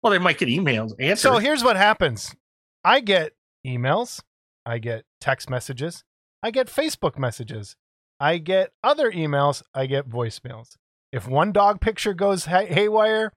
Well, 0.05 0.11
they 0.11 0.19
might 0.19 0.37
get 0.37 0.49
emails. 0.49 1.17
So 1.17 1.39
here's 1.39 1.63
what 1.63 1.77
happens 1.77 2.35
I 2.83 2.99
get 2.99 3.31
emails, 3.65 4.21
I 4.63 4.77
get 4.77 5.03
text 5.19 5.49
messages, 5.49 6.03
I 6.43 6.51
get 6.51 6.67
Facebook 6.67 7.17
messages. 7.17 7.75
I 8.19 8.37
get 8.37 8.71
other 8.83 9.11
emails. 9.11 9.63
I 9.73 9.87
get 9.87 10.07
voicemails. 10.07 10.77
If 11.11 11.27
one 11.27 11.51
dog 11.51 11.81
picture 11.81 12.13
goes 12.13 12.45
hay- 12.45 12.67
haywire, 12.67 13.31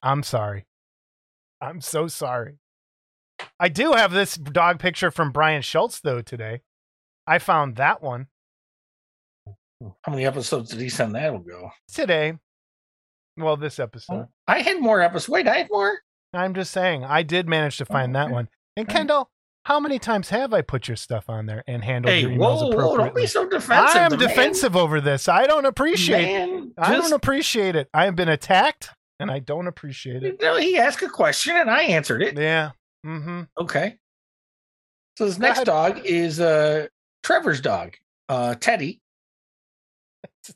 I'm 0.00 0.22
sorry. 0.22 0.64
I'm 1.60 1.80
so 1.80 2.06
sorry. 2.06 2.58
I 3.58 3.68
do 3.68 3.92
have 3.94 4.12
this 4.12 4.36
dog 4.36 4.78
picture 4.78 5.10
from 5.10 5.32
Brian 5.32 5.60
Schultz 5.62 5.98
though 6.00 6.22
today. 6.22 6.60
I 7.26 7.40
found 7.40 7.74
that 7.76 8.00
one 8.00 8.28
How 10.02 10.12
many 10.12 10.24
episodes 10.24 10.70
did 10.70 10.80
he 10.80 10.88
send 10.88 11.16
that 11.16 11.34
ago? 11.34 11.70
today. 11.92 12.34
Well, 13.36 13.56
this 13.56 13.78
episode. 13.78 14.28
I 14.46 14.60
had 14.60 14.80
more 14.80 15.00
episodes. 15.00 15.28
Wait, 15.28 15.48
I 15.48 15.58
had 15.58 15.68
more. 15.70 15.98
I'm 16.34 16.54
just 16.54 16.70
saying, 16.72 17.04
I 17.04 17.22
did 17.22 17.48
manage 17.48 17.76
to 17.78 17.84
find 17.84 18.14
that 18.14 18.26
okay. 18.26 18.32
one. 18.32 18.48
And 18.76 18.88
Kendall, 18.88 19.30
how 19.64 19.78
many 19.80 19.98
times 19.98 20.30
have 20.30 20.52
I 20.54 20.62
put 20.62 20.88
your 20.88 20.96
stuff 20.96 21.28
on 21.28 21.46
there 21.46 21.62
and 21.66 21.84
handled 21.84 22.12
Hey, 22.14 22.20
your 22.22 22.30
emails 22.30 22.74
whoa, 22.74 22.88
whoa, 22.88 22.96
don't 22.96 23.14
be 23.14 23.26
so 23.26 23.48
defensive. 23.48 23.96
I 23.96 24.00
am 24.04 24.10
The 24.10 24.16
man- 24.18 24.28
defensive 24.28 24.76
over 24.76 25.00
this. 25.00 25.28
I 25.28 25.46
don't 25.46 25.66
appreciate. 25.66 26.22
Man, 26.24 26.72
I 26.78 26.94
just- 26.94 27.10
don't 27.10 27.16
appreciate 27.16 27.76
it. 27.76 27.88
I 27.94 28.06
have 28.06 28.16
been 28.16 28.28
attacked, 28.30 28.90
and 29.20 29.30
I 29.30 29.38
don't 29.40 29.66
appreciate 29.66 30.22
it. 30.22 30.36
you 30.40 30.46
know, 30.46 30.56
he 30.56 30.78
asked 30.78 31.02
a 31.02 31.08
question 31.08 31.54
and 31.56 31.70
I 31.70 31.82
answered 31.82 32.22
it. 32.22 32.36
Yeah. 32.36 32.70
Mm-hmm. 33.06 33.42
Okay. 33.60 33.96
So 35.18 35.26
this 35.26 35.38
next 35.38 35.64
dog 35.64 36.00
is 36.04 36.40
uh 36.40 36.86
Trevor's 37.22 37.60
dog, 37.60 37.94
uh 38.28 38.54
Teddy. 38.56 39.00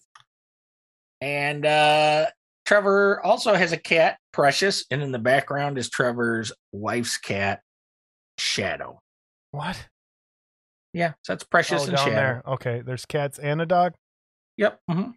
And 1.21 1.65
uh 1.65 2.27
Trevor 2.67 3.25
also 3.25 3.55
has 3.55 3.71
a 3.71 3.77
cat, 3.77 4.19
Precious, 4.33 4.85
and 4.91 5.01
in 5.01 5.13
the 5.13 5.21
background 5.21 5.79
is 5.79 5.89
Trevor's 5.89 6.53
wife's 6.73 7.17
cat, 7.17 7.61
Shadow. 8.39 9.01
What? 9.53 9.89
Yeah, 10.93 11.13
so 11.23 11.33
that's 11.33 11.45
Precious 11.45 11.83
oh, 11.83 11.89
and 11.89 11.99
Shadow. 11.99 12.11
there. 12.11 12.43
Okay, 12.47 12.83
there's 12.85 13.07
cats 13.07 13.39
and 13.39 13.63
a 13.63 13.67
dog. 13.67 13.95
Yep. 14.57 14.81
mhm. 14.91 15.13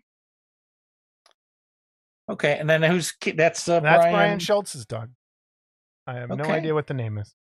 Okay, 2.30 2.58
and 2.60 2.70
then 2.70 2.84
who's 2.84 3.14
that's 3.36 3.68
uh, 3.68 3.80
That's 3.80 4.04
Brian. 4.04 4.14
Brian 4.14 4.40
Schultz's 4.40 4.86
dog. 4.86 5.10
I 6.06 6.14
have 6.14 6.30
no 6.30 6.44
idea 6.44 6.76
what 6.76 6.86
the 6.86 6.94
name 6.94 7.18
is. 7.18 7.34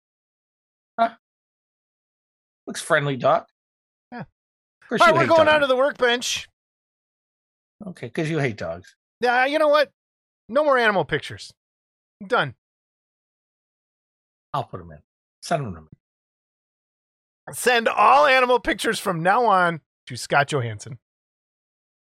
Huh. 0.97 1.09
Looks 2.65 2.81
friendly 2.81 3.17
dog. 3.17 3.43
Yeah. 4.11 4.23
All 4.89 4.97
right, 4.99 5.13
we're 5.13 5.27
going 5.27 5.45
dogs. 5.45 5.55
on 5.55 5.61
to 5.61 5.67
the 5.67 5.75
workbench. 5.75 6.47
Okay, 7.85 8.07
because 8.07 8.29
you 8.29 8.39
hate 8.39 8.57
dogs. 8.57 8.95
Yeah, 9.19 9.45
you 9.45 9.59
know 9.59 9.67
what? 9.67 9.91
No 10.49 10.63
more 10.63 10.77
animal 10.77 11.05
pictures. 11.05 11.53
Done. 12.25 12.55
I'll 14.53 14.63
put 14.63 14.79
them 14.79 14.91
in. 14.91 14.99
Send 15.41 15.65
them 15.65 15.75
to 15.75 15.81
me. 15.81 15.87
Send 17.53 17.87
all 17.87 18.25
animal 18.25 18.59
pictures 18.59 18.99
from 18.99 19.23
now 19.23 19.45
on 19.45 19.81
to 20.07 20.15
Scott 20.17 20.47
Johansson. 20.47 20.97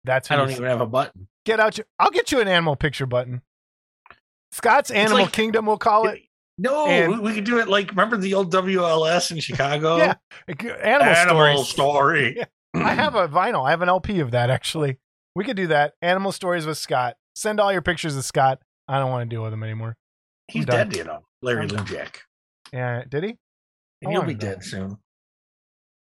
That's 0.05 0.29
who 0.29 0.35
I 0.35 0.37
don't 0.39 0.51
even 0.51 0.65
have 0.65 0.81
a 0.81 0.87
button. 0.87 1.29
get 1.45 1.61
out 1.61 1.77
your. 1.77 1.87
I'll 1.99 2.11
get 2.11 2.33
you 2.33 2.41
an 2.41 2.49
animal 2.49 2.77
picture 2.77 3.07
button. 3.07 3.43
Scott's 4.53 4.91
Animal 4.91 5.25
like- 5.25 5.33
Kingdom, 5.33 5.67
we'll 5.67 5.77
call 5.77 6.07
it. 6.09 6.23
No, 6.57 6.87
And- 6.87 7.13
we, 7.13 7.19
we 7.21 7.35
could 7.35 7.45
do 7.45 7.59
it 7.59 7.69
like 7.69 7.91
remember 7.91 8.17
the 8.17 8.35
old 8.35 8.53
WLS 8.53 9.31
in 9.31 9.41
Chicago? 9.41 9.97
Yeah, 9.99 10.15
Animal, 10.83 11.15
Animal 11.15 11.65
stories. 11.65 11.69
story. 11.69 12.37
Yeah. 12.75 12.85
I 12.87 12.95
have 12.95 13.15
a 13.15 13.27
vinyl. 13.29 13.67
I 13.67 13.71
have 13.71 13.81
an 13.83 13.89
LP 13.89 14.21
of 14.21 14.31
that 14.33 14.51
actually. 14.51 14.99
We 15.35 15.45
could 15.45 15.57
do 15.57 15.67
that. 15.69 15.95
Animal 16.03 16.33
stories 16.33 16.67
with 16.67 16.79
Scott. 16.79 17.17
Send 17.39 17.61
all 17.61 17.73
your 17.73 17.83
pictures 17.83 18.17
to 18.17 18.23
Scott. 18.23 18.59
I 18.89 18.99
don't 18.99 19.13
want 19.13 19.31
to 19.31 19.33
deal 19.33 19.45
with 19.45 19.53
him 19.53 19.63
anymore. 19.63 19.97
He's 20.49 20.67
dead, 20.67 20.97
you 20.97 21.05
know. 21.05 21.21
Larry 21.41 21.69
I'm. 21.71 21.87
Yeah, 22.73 23.05
did 23.09 23.23
he? 23.23 23.37
And 24.03 24.13
wanna 24.13 24.27
be 24.27 24.35
dead 24.35 24.65
soon. 24.65 24.97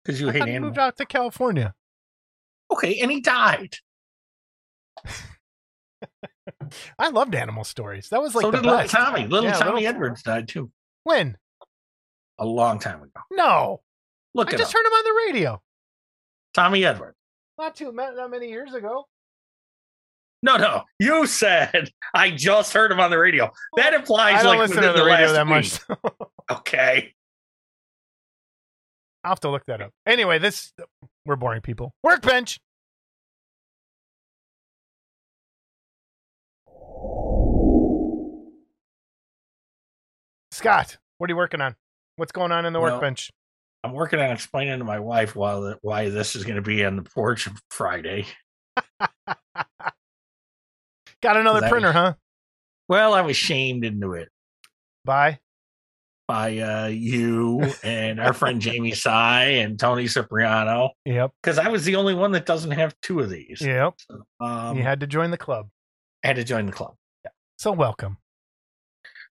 Because 0.03 0.21
you 0.21 0.31
I 0.31 0.33
hate 0.33 0.39
thought 0.41 0.49
he 0.49 0.55
animals. 0.55 0.71
moved 0.71 0.79
out 0.81 0.97
to 0.97 1.07
California. 1.07 1.75
Okay, 2.73 2.99
and 3.01 3.11
he 3.13 3.21
died. 3.21 3.77
I 6.99 7.09
loved 7.11 7.37
animal 7.37 7.63
stories. 7.63 8.09
That 8.09 8.21
was 8.21 8.35
like 8.35 8.43
so 8.43 8.51
the 8.51 8.57
did 8.59 8.67
little. 8.67 8.89
Tommy. 8.89 9.29
Little 9.29 9.49
Yeah, 9.51 9.59
Tommy 9.59 9.83
little- 9.83 9.89
Edwards 9.91 10.23
died 10.25 10.49
too. 10.49 10.73
When? 11.05 11.37
A 12.39 12.45
long 12.45 12.81
time 12.81 13.01
ago. 13.03 13.21
No, 13.31 13.81
Look 14.35 14.53
I 14.53 14.57
just 14.57 14.73
heard 14.73 14.85
him 14.85 14.93
on 14.93 15.05
the 15.05 15.23
radio. 15.29 15.63
Tommy 16.53 16.85
Edwards. 16.85 17.17
Not 17.59 17.77
too 17.77 17.93
not 17.93 18.29
many 18.29 18.49
years 18.49 18.75
ago. 18.75 19.07
No, 20.43 20.57
no. 20.57 20.83
You 20.99 21.27
said 21.27 21.91
I 22.15 22.31
just 22.31 22.73
heard 22.73 22.93
him 22.93 23.01
on 23.01 23.11
the 23.11 23.19
radio. 23.19 23.51
That 23.77 23.95
implies 23.95 24.41
I 24.41 24.43
don't 24.45 24.59
like 24.59 24.69
listen 24.69 24.83
to 24.83 24.89
within 24.89 25.05
the 25.05 25.11
radio 25.11 25.33
that 25.33 25.47
much. 25.47 25.81
Okay. 26.51 27.13
I'll 29.23 29.33
have 29.33 29.41
to 29.41 29.51
look 29.51 29.67
that 29.67 29.83
up. 29.83 29.93
Anyway, 30.07 30.39
this 30.39 30.73
we're 31.27 31.37
boring 31.37 31.61
people. 31.61 31.93
Workbench. 32.03 32.59
Scott, 40.53 40.97
what 41.19 41.29
are 41.29 41.33
you 41.33 41.37
working 41.37 41.61
on? 41.61 41.77
What's 42.17 42.33
going 42.33 42.51
on 42.51 42.65
in 42.67 42.73
the 42.73 42.81
Well, 42.81 42.95
workbench? 42.95 43.31
I'm 43.85 43.93
working 43.93 44.19
on 44.19 44.31
explaining 44.31 44.79
to 44.79 44.85
my 44.85 44.99
wife 44.99 45.37
why 45.37 45.75
why 45.83 46.09
this 46.09 46.35
is 46.35 46.45
going 46.45 46.57
to 46.57 46.63
be 46.63 46.85
on 46.85 46.97
the 46.97 47.03
porch 47.03 47.49
Friday. 47.71 48.27
Got 51.23 51.37
another 51.37 51.69
printer, 51.69 51.89
was- 51.89 51.95
huh? 51.95 52.15
Well, 52.89 53.13
I 53.13 53.21
was 53.21 53.37
shamed 53.37 53.85
into 53.85 54.13
it 54.15 54.29
By? 55.05 55.41
by 56.27 56.59
uh, 56.59 56.87
you 56.87 57.63
and 57.83 58.21
our 58.21 58.33
friend 58.35 58.61
Jamie 58.61 58.93
Sy 58.95 59.45
and 59.45 59.79
Tony 59.79 60.07
Cipriano 60.09 60.91
Yep. 61.07 61.33
because 61.43 61.59
I 61.59 61.69
was 61.69 61.85
the 61.85 61.97
only 61.97 62.15
one 62.15 62.33
that 62.33 62.45
doesn't 62.47 62.71
have 62.73 62.95
two 63.03 63.21
of 63.21 63.31
these. 63.31 63.61
Yep. 63.63 63.95
Um, 64.41 64.77
you 64.77 64.83
had 64.83 65.01
to 65.01 65.07
join 65.07 65.31
the 65.31 65.39
club. 65.39 65.69
I 66.25 66.29
had 66.29 66.37
to 66.37 66.45
join 66.45 66.67
the 66.67 66.73
club, 66.73 66.95
So 67.59 67.73
welcome. 67.73 68.19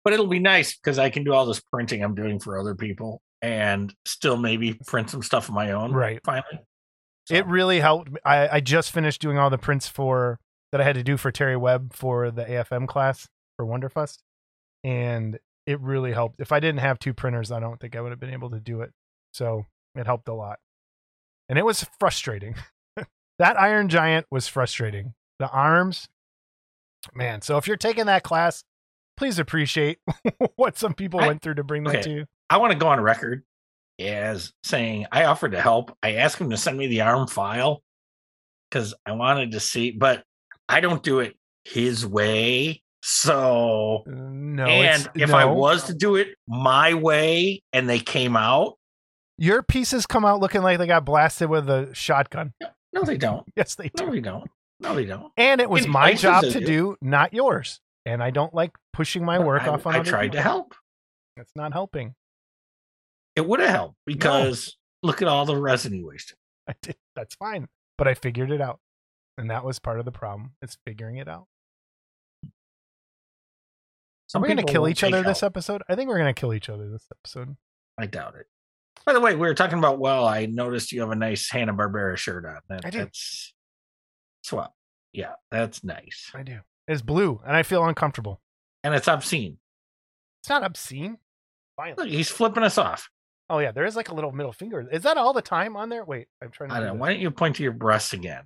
but 0.03 0.13
it'll 0.13 0.27
be 0.27 0.39
nice 0.39 0.75
because 0.75 0.99
I 0.99 1.09
can 1.09 1.23
do 1.23 1.33
all 1.33 1.45
this 1.45 1.59
printing 1.61 2.03
I'm 2.03 2.13
doing 2.15 2.39
for 2.39 2.59
other 2.59 2.75
people 2.75 3.21
and 3.41 3.93
still 4.05 4.37
maybe 4.37 4.73
print 4.87 5.09
some 5.09 5.21
stuff 5.23 5.47
of 5.49 5.53
my 5.55 5.71
own. 5.71 5.91
Right. 5.93 6.19
Finally, 6.23 6.59
So, 7.25 7.35
It 7.35 7.45
really 7.47 7.79
helped. 7.79 8.11
me. 8.11 8.19
I, 8.25 8.57
I 8.57 8.59
just 8.59 8.91
finished 8.91 9.19
doing 9.21 9.37
all 9.37 9.49
the 9.49 9.57
prints 9.57 9.87
for 9.87 10.39
that 10.73 10.81
I 10.81 10.85
had 10.85 10.95
to 10.95 11.03
do 11.03 11.17
for 11.17 11.31
Terry 11.31 11.55
Webb 11.55 11.93
for 11.93 12.31
the 12.31 12.43
AFM 12.43 12.87
class 12.87 13.29
for 13.55 13.63
Wonderfest, 13.63 14.17
and 14.83 15.37
it 15.67 15.79
really 15.79 16.11
helped. 16.13 16.41
If 16.41 16.51
I 16.51 16.59
didn't 16.59 16.79
have 16.79 16.97
two 16.97 17.13
printers, 17.13 17.51
I 17.51 17.59
don't 17.59 17.79
think 17.79 17.95
I 17.95 18.01
would 18.01 18.09
have 18.09 18.19
been 18.19 18.33
able 18.33 18.49
to 18.49 18.59
do 18.59 18.81
it. 18.81 18.91
So 19.33 19.67
it 19.93 20.07
helped 20.07 20.27
a 20.29 20.33
lot, 20.33 20.57
and 21.47 21.59
it 21.59 21.63
was 21.63 21.85
frustrating. 21.99 22.55
that 23.37 23.59
Iron 23.59 23.87
Giant 23.87 24.25
was 24.31 24.47
frustrating. 24.47 25.13
The 25.37 25.47
arms, 25.47 26.07
man. 27.13 27.43
So 27.43 27.57
if 27.57 27.67
you're 27.67 27.77
taking 27.77 28.07
that 28.07 28.23
class, 28.23 28.63
please 29.15 29.37
appreciate 29.37 29.99
what 30.55 30.75
some 30.75 30.95
people 30.95 31.19
I- 31.19 31.27
went 31.27 31.43
through 31.43 31.55
to 31.55 31.63
bring 31.63 31.83
that 31.83 32.01
to 32.01 32.09
you. 32.09 32.25
I 32.49 32.57
want 32.57 32.73
to 32.73 32.79
go 32.79 32.87
on 32.87 32.99
record 32.99 33.43
as 33.99 34.51
saying 34.63 35.05
I 35.11 35.25
offered 35.25 35.51
to 35.51 35.61
help. 35.61 35.95
I 36.01 36.13
asked 36.15 36.41
him 36.41 36.49
to 36.49 36.57
send 36.57 36.79
me 36.79 36.87
the 36.87 37.01
arm 37.01 37.27
file 37.27 37.83
because 38.71 38.95
I 39.05 39.11
wanted 39.11 39.51
to 39.51 39.59
see, 39.59 39.91
but 39.91 40.23
I 40.69 40.79
don't 40.79 41.03
do 41.03 41.19
it 41.19 41.35
his 41.65 42.05
way. 42.05 42.81
So, 43.01 44.03
uh, 44.07 44.11
No, 44.11 44.65
and 44.65 45.09
if 45.15 45.33
I 45.33 45.45
was 45.45 45.83
to 45.85 45.93
do 45.93 46.15
it 46.15 46.29
my 46.47 46.93
way 46.93 47.61
and 47.73 47.89
they 47.89 47.99
came 47.99 48.35
out, 48.37 48.77
your 49.37 49.61
pieces 49.63 50.05
come 50.05 50.23
out 50.25 50.39
looking 50.39 50.61
like 50.61 50.77
they 50.77 50.87
got 50.87 51.03
blasted 51.05 51.49
with 51.49 51.69
a 51.69 51.93
shotgun. 51.93 52.53
no, 52.93 53.03
they 53.03 53.17
don't. 53.17 53.45
Yes, 53.57 53.75
they 53.75 53.89
do. 53.93 54.05
No, 54.05 54.11
they 54.11 54.21
don't. 54.21 54.49
No, 54.79 54.95
they 54.95 55.05
don't. 55.05 55.31
And 55.37 55.59
it 55.59 55.69
was 55.69 55.85
In 55.85 55.91
my 55.91 56.13
job 56.13 56.43
to 56.43 56.59
do. 56.59 56.65
do, 56.65 56.97
not 57.01 57.33
yours. 57.33 57.79
And 58.05 58.21
I 58.23 58.29
don't 58.31 58.53
like 58.53 58.71
pushing 58.93 59.23
my 59.25 59.39
work 59.39 59.63
I, 59.63 59.67
off 59.69 59.85
on 59.87 59.95
I 59.95 59.99
tried 60.03 60.23
people. 60.31 60.35
to 60.37 60.41
help. 60.41 60.75
It's 61.37 61.51
not 61.55 61.73
helping. 61.73 62.15
It 63.35 63.47
would 63.47 63.59
have 63.59 63.69
helped 63.69 63.95
because 64.05 64.77
look 65.01 65.21
at 65.21 65.27
all 65.27 65.45
the 65.45 65.55
resin 65.57 65.93
he 65.93 66.03
wasted. 66.03 66.37
I 66.69 66.75
did. 66.81 66.95
That's 67.15 67.35
fine. 67.35 67.67
But 67.97 68.07
I 68.07 68.13
figured 68.13 68.51
it 68.51 68.61
out. 68.61 68.79
And 69.37 69.49
that 69.49 69.63
was 69.65 69.79
part 69.79 69.99
of 69.99 70.05
the 70.05 70.11
problem. 70.11 70.51
Is 70.61 70.77
figuring 70.85 71.17
it 71.17 71.27
out. 71.27 71.47
Some 74.27 74.41
Are 74.43 74.47
we 74.47 74.53
going 74.53 74.65
to 74.65 74.71
kill 74.71 74.87
each 74.87 75.03
other 75.03 75.21
this 75.21 75.43
episode? 75.43 75.83
I 75.87 75.95
think 75.95 76.09
we're 76.09 76.17
going 76.17 76.33
to 76.33 76.39
kill 76.39 76.53
each 76.53 76.69
other 76.69 76.89
this 76.89 77.07
episode. 77.11 77.55
I 77.97 78.07
doubt 78.07 78.35
it. 78.35 78.47
By 79.05 79.13
the 79.13 79.19
way, 79.19 79.33
we 79.33 79.41
were 79.47 79.53
talking 79.53 79.77
about. 79.77 79.99
Well, 79.99 80.25
I 80.27 80.45
noticed 80.45 80.91
you 80.91 81.01
have 81.01 81.11
a 81.11 81.15
nice 81.15 81.49
Hanna 81.49 81.73
Barbera 81.73 82.17
shirt 82.17 82.45
on. 82.45 82.59
That, 82.69 82.85
I 82.85 82.89
do. 82.89 82.99
That's 82.99 83.53
swell. 84.43 84.75
Yeah, 85.11 85.33
that's 85.51 85.83
nice, 85.83 86.31
I 86.33 86.41
do. 86.41 86.59
It's 86.87 87.01
blue, 87.03 87.39
and 87.45 87.55
I 87.55 87.63
feel 87.63 87.85
uncomfortable. 87.85 88.41
and 88.83 88.95
it's 88.95 89.07
obscene. 89.07 89.57
It's 90.41 90.49
not 90.49 90.63
obscene. 90.63 91.17
Violent. 91.77 91.99
Look, 91.99 92.07
he's 92.07 92.29
flipping 92.29 92.63
us 92.63 92.77
off. 92.77 93.09
Oh 93.49 93.59
yeah, 93.59 93.71
there 93.71 93.85
is 93.85 93.95
like 93.95 94.09
a 94.09 94.15
little 94.15 94.31
middle 94.31 94.53
finger. 94.53 94.87
Is 94.91 95.03
that 95.03 95.17
all 95.17 95.33
the 95.33 95.41
time 95.41 95.75
on 95.75 95.89
there? 95.89 96.03
Wait, 96.03 96.27
I'm 96.41 96.49
trying 96.49 96.69
to. 96.69 96.75
I 96.75 96.79
do 96.79 96.85
don't 96.87 96.95
know. 96.95 97.01
Why 97.01 97.09
don't 97.11 97.21
you 97.21 97.29
point 97.29 97.57
to 97.57 97.63
your 97.63 97.73
breasts 97.73 98.13
again? 98.13 98.43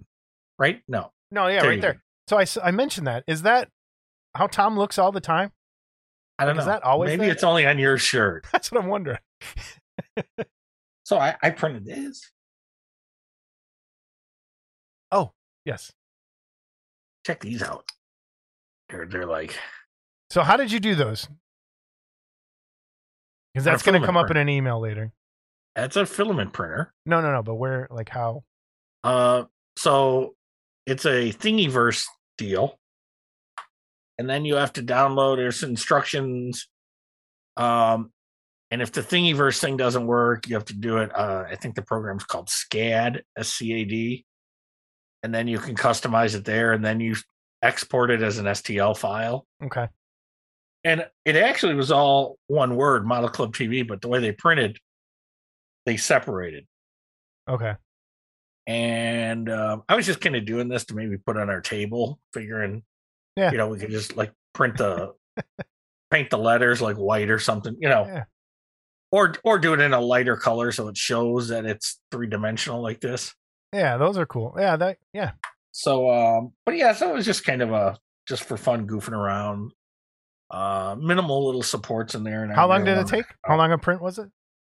right? 0.57 0.81
No. 0.87 1.11
No, 1.31 1.47
yeah, 1.47 1.61
there 1.61 1.69
right 1.69 1.81
there. 1.81 1.93
Go. 1.93 1.99
So 2.27 2.39
I, 2.39 2.67
I 2.67 2.71
mentioned 2.71 3.07
that. 3.07 3.23
Is 3.27 3.43
that 3.43 3.69
how 4.35 4.47
Tom 4.47 4.77
looks 4.77 4.97
all 4.97 5.11
the 5.11 5.21
time? 5.21 5.51
I 6.39 6.45
don't 6.45 6.55
like, 6.55 6.65
know. 6.65 6.71
Is 6.71 6.75
that 6.77 6.83
always? 6.83 7.09
Maybe 7.09 7.21
there? 7.25 7.31
it's 7.31 7.43
only 7.43 7.65
on 7.65 7.79
your 7.79 7.97
shirt. 7.97 8.45
That's 8.51 8.71
what 8.71 8.83
I'm 8.83 8.89
wondering. 8.89 9.19
so 11.03 11.17
I, 11.17 11.35
I 11.41 11.49
printed 11.49 11.85
this. 11.85 12.31
Oh 15.11 15.31
yes. 15.65 15.91
Check 17.25 17.41
these 17.41 17.63
out. 17.63 17.89
They're 18.89 19.05
they're 19.05 19.25
like. 19.25 19.57
So 20.29 20.41
how 20.41 20.57
did 20.57 20.71
you 20.71 20.79
do 20.79 20.95
those? 20.95 21.27
Because 23.53 23.65
that's 23.65 23.81
going 23.81 23.99
to 23.99 24.05
come 24.05 24.13
printer. 24.13 24.27
up 24.27 24.31
in 24.31 24.37
an 24.37 24.49
email 24.49 24.79
later. 24.79 25.11
That's 25.75 25.95
a 25.95 26.05
filament 26.05 26.53
printer. 26.53 26.93
No, 27.07 27.21
no, 27.21 27.31
no. 27.31 27.41
But 27.41 27.55
where, 27.55 27.87
like, 27.89 28.09
how? 28.09 28.43
Uh, 29.03 29.45
so 29.77 30.35
it's 30.87 31.05
a 31.05 31.31
Thingiverse 31.33 32.05
deal, 32.37 32.79
and 34.17 34.27
then 34.27 34.45
you 34.45 34.55
have 34.55 34.73
to 34.73 34.81
download. 34.81 35.35
There's 35.35 35.61
instructions. 35.61 36.67
Um, 37.57 38.11
and 38.71 38.81
if 38.81 38.91
the 38.93 39.01
Thingiverse 39.01 39.59
thing 39.59 39.77
doesn't 39.77 40.07
work, 40.07 40.47
you 40.47 40.55
have 40.55 40.65
to 40.65 40.73
do 40.73 40.97
it. 40.97 41.15
Uh, 41.15 41.43
I 41.49 41.55
think 41.55 41.75
the 41.75 41.81
program's 41.81 42.23
called 42.23 42.47
SCAD, 42.47 43.21
S 43.37 43.49
C 43.49 43.73
A 43.73 43.85
D, 43.85 44.25
and 45.23 45.35
then 45.35 45.47
you 45.47 45.59
can 45.59 45.75
customize 45.75 46.35
it 46.35 46.45
there, 46.45 46.71
and 46.71 46.83
then 46.83 46.99
you 46.99 47.15
export 47.61 48.09
it 48.09 48.21
as 48.21 48.37
an 48.37 48.45
STL 48.45 48.97
file. 48.97 49.45
Okay. 49.61 49.87
And 50.83 51.05
it 51.25 51.35
actually 51.35 51.73
was 51.73 51.91
all 51.91 52.37
one 52.47 52.77
word, 52.77 53.05
Model 53.05 53.29
Club 53.29 53.53
TV, 53.53 53.85
but 53.85 54.01
the 54.01 54.07
way 54.07 54.19
they 54.19 54.31
printed, 54.31 54.77
they 55.85 55.97
separated. 55.97 56.65
Okay. 57.49 57.73
And 58.67 59.49
um, 59.49 59.83
I 59.89 59.95
was 59.95 60.05
just 60.05 60.21
kind 60.21 60.35
of 60.35 60.45
doing 60.45 60.67
this 60.67 60.85
to 60.85 60.95
maybe 60.95 61.17
put 61.17 61.37
on 61.37 61.49
our 61.49 61.61
table, 61.61 62.19
figuring, 62.33 62.83
Yeah. 63.35 63.51
you 63.51 63.57
know, 63.57 63.69
we 63.69 63.79
could 63.79 63.89
just 63.91 64.15
like 64.17 64.33
print 64.53 64.77
the 64.77 65.13
paint 66.11 66.29
the 66.29 66.37
letters 66.37 66.81
like 66.81 66.97
white 66.97 67.29
or 67.29 67.39
something, 67.39 67.75
you 67.79 67.89
know, 67.89 68.05
Yeah. 68.05 68.23
or 69.11 69.33
or 69.43 69.57
do 69.57 69.73
it 69.73 69.79
in 69.79 69.93
a 69.93 69.99
lighter 70.01 70.35
color 70.35 70.71
so 70.71 70.87
it 70.89 70.97
shows 70.97 71.47
that 71.49 71.65
it's 71.65 71.99
three 72.11 72.27
dimensional 72.27 72.81
like 72.81 72.99
this. 72.99 73.33
Yeah, 73.73 73.97
those 73.97 74.17
are 74.17 74.25
cool. 74.25 74.55
Yeah, 74.57 74.75
that. 74.77 74.97
Yeah. 75.13 75.31
So, 75.71 76.09
um, 76.09 76.51
but 76.65 76.75
yeah, 76.75 76.93
so 76.93 77.09
it 77.09 77.13
was 77.13 77.25
just 77.25 77.45
kind 77.45 77.61
of 77.61 77.71
a 77.71 77.97
just 78.27 78.43
for 78.43 78.57
fun 78.57 78.87
goofing 78.87 79.13
around. 79.13 79.71
Uh, 80.49 80.95
minimal 80.99 81.45
little 81.45 81.61
supports 81.61 82.15
in 82.15 82.23
there. 82.23 82.43
And 82.43 82.53
How 82.53 82.67
long 82.69 82.81
every 82.87 82.95
did 82.95 82.99
it 83.01 83.07
take? 83.09 83.25
How 83.45 83.57
long 83.57 83.71
a 83.73 83.77
print 83.77 84.01
was 84.01 84.17
it? 84.17 84.29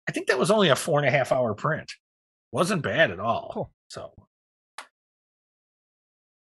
I 0.08 0.12
think 0.12 0.28
that 0.28 0.40
was 0.40 0.50
only 0.50 0.70
a 0.70 0.76
four 0.76 0.98
and 1.00 1.08
a 1.08 1.12
half 1.12 1.32
hour 1.32 1.54
print. 1.54 1.92
Wasn't 2.52 2.82
bad 2.82 3.12
at 3.12 3.20
all. 3.20 3.52
Cool. 3.54 3.72
So, 3.90 4.12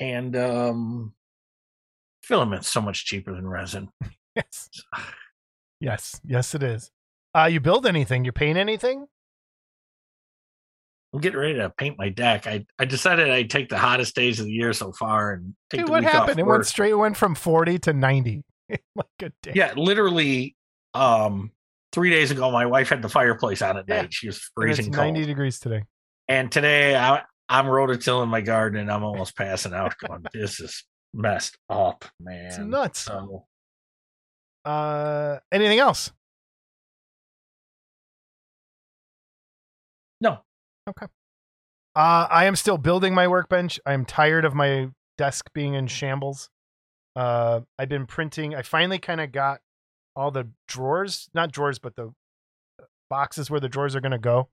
and 0.01 0.37
um, 0.37 1.15
filament's 2.23 2.69
so 2.69 2.81
much 2.81 3.05
cheaper 3.07 3.35
than 3.35 3.47
resin. 3.49 3.89
Yes. 4.37 4.69
Yes. 5.81 6.21
Yes, 6.25 6.55
it 6.55 6.63
is. 6.63 6.93
Uh, 7.37 7.49
you 7.51 7.59
build 7.59 7.87
anything? 7.87 8.25
You 8.25 8.31
paint 8.31 8.57
anything? 8.57 9.07
I'm 11.13 11.21
getting 11.21 11.41
ready 11.41 11.55
to 11.55 11.71
paint 11.71 11.99
my 11.99 12.09
deck. 12.11 12.47
I, 12.47 12.65
I 12.79 12.85
decided 12.85 13.31
I'd 13.31 13.51
take 13.51 13.69
the 13.69 13.79
hottest 13.79 14.15
days 14.15 14.39
of 14.39 14.47
the 14.47 14.53
year 14.53 14.73
so 14.73 14.93
far 14.93 15.33
and 15.33 15.55
take 15.71 15.81
Dude, 15.81 15.89
what 15.89 16.05
happened? 16.05 16.39
It 16.39 16.47
went 16.47 16.67
straight. 16.67 16.91
It 16.93 16.97
went 16.99 17.17
from 17.17 17.35
forty 17.35 17.81
to 17.81 17.93
ninety. 17.93 18.45
like 18.95 19.07
a 19.23 19.31
day. 19.43 19.53
Yeah, 19.57 19.73
literally. 19.77 20.55
Um, 20.95 21.51
three 21.91 22.11
days 22.11 22.31
ago, 22.31 22.53
my 22.53 22.67
wife 22.67 22.91
had 22.91 23.03
the 23.03 23.09
fireplace 23.09 23.61
on 23.61 23.77
at 23.79 23.87
Yeah. 23.89 24.03
night. 24.03 24.15
She 24.15 24.29
was 24.29 24.39
freezing 24.55 24.93
cold. 24.93 25.07
ninety 25.15 25.27
degrees 25.27 25.59
today. 25.59 25.83
And 26.29 26.53
today, 26.53 26.95
I, 26.95 27.23
I'm 27.49 27.65
rototilling 27.67 28.29
my 28.29 28.41
garden, 28.43 28.81
and 28.81 28.91
I'm 28.93 29.03
almost 29.05 29.37
passing 29.37 29.73
out. 29.73 29.95
Going, 29.99 30.25
this 30.33 30.61
is 30.61 30.85
messed 31.15 31.57
up, 31.71 32.05
man. 32.21 32.47
It's 32.47 32.59
nuts. 32.59 33.01
So 33.01 33.47
Uh, 34.65 35.39
anything 35.51 35.79
else? 35.79 36.13
no, 40.21 40.39
Okay. 40.89 41.07
Uh, 41.95 42.27
I 42.31 42.45
am 42.45 42.55
still 42.57 42.79
building 42.79 43.15
my 43.15 43.27
workbench. 43.29 43.81
I'm 43.87 44.05
tired 44.05 44.45
of 44.45 44.55
my 44.55 44.89
desk 45.17 45.51
being 45.53 45.75
in 45.75 45.87
shambles. 45.87 46.49
Uh, 47.17 47.61
I've 47.79 47.89
been 47.89 48.07
printing. 48.07 48.55
I 48.55 48.63
finally 48.63 48.99
kind 48.99 49.21
of 49.21 49.33
got 49.33 49.61
all 50.15 50.31
the 50.31 50.49
drawers, 50.69 51.29
not 51.35 51.51
drawers, 51.53 51.79
but 51.79 51.97
the 51.97 52.13
boxes 53.11 53.51
where 53.51 53.59
the 53.61 53.69
drawers 53.69 53.97
are 53.97 54.01
going 54.01 54.13
to 54.13 54.19
go. 54.19 54.49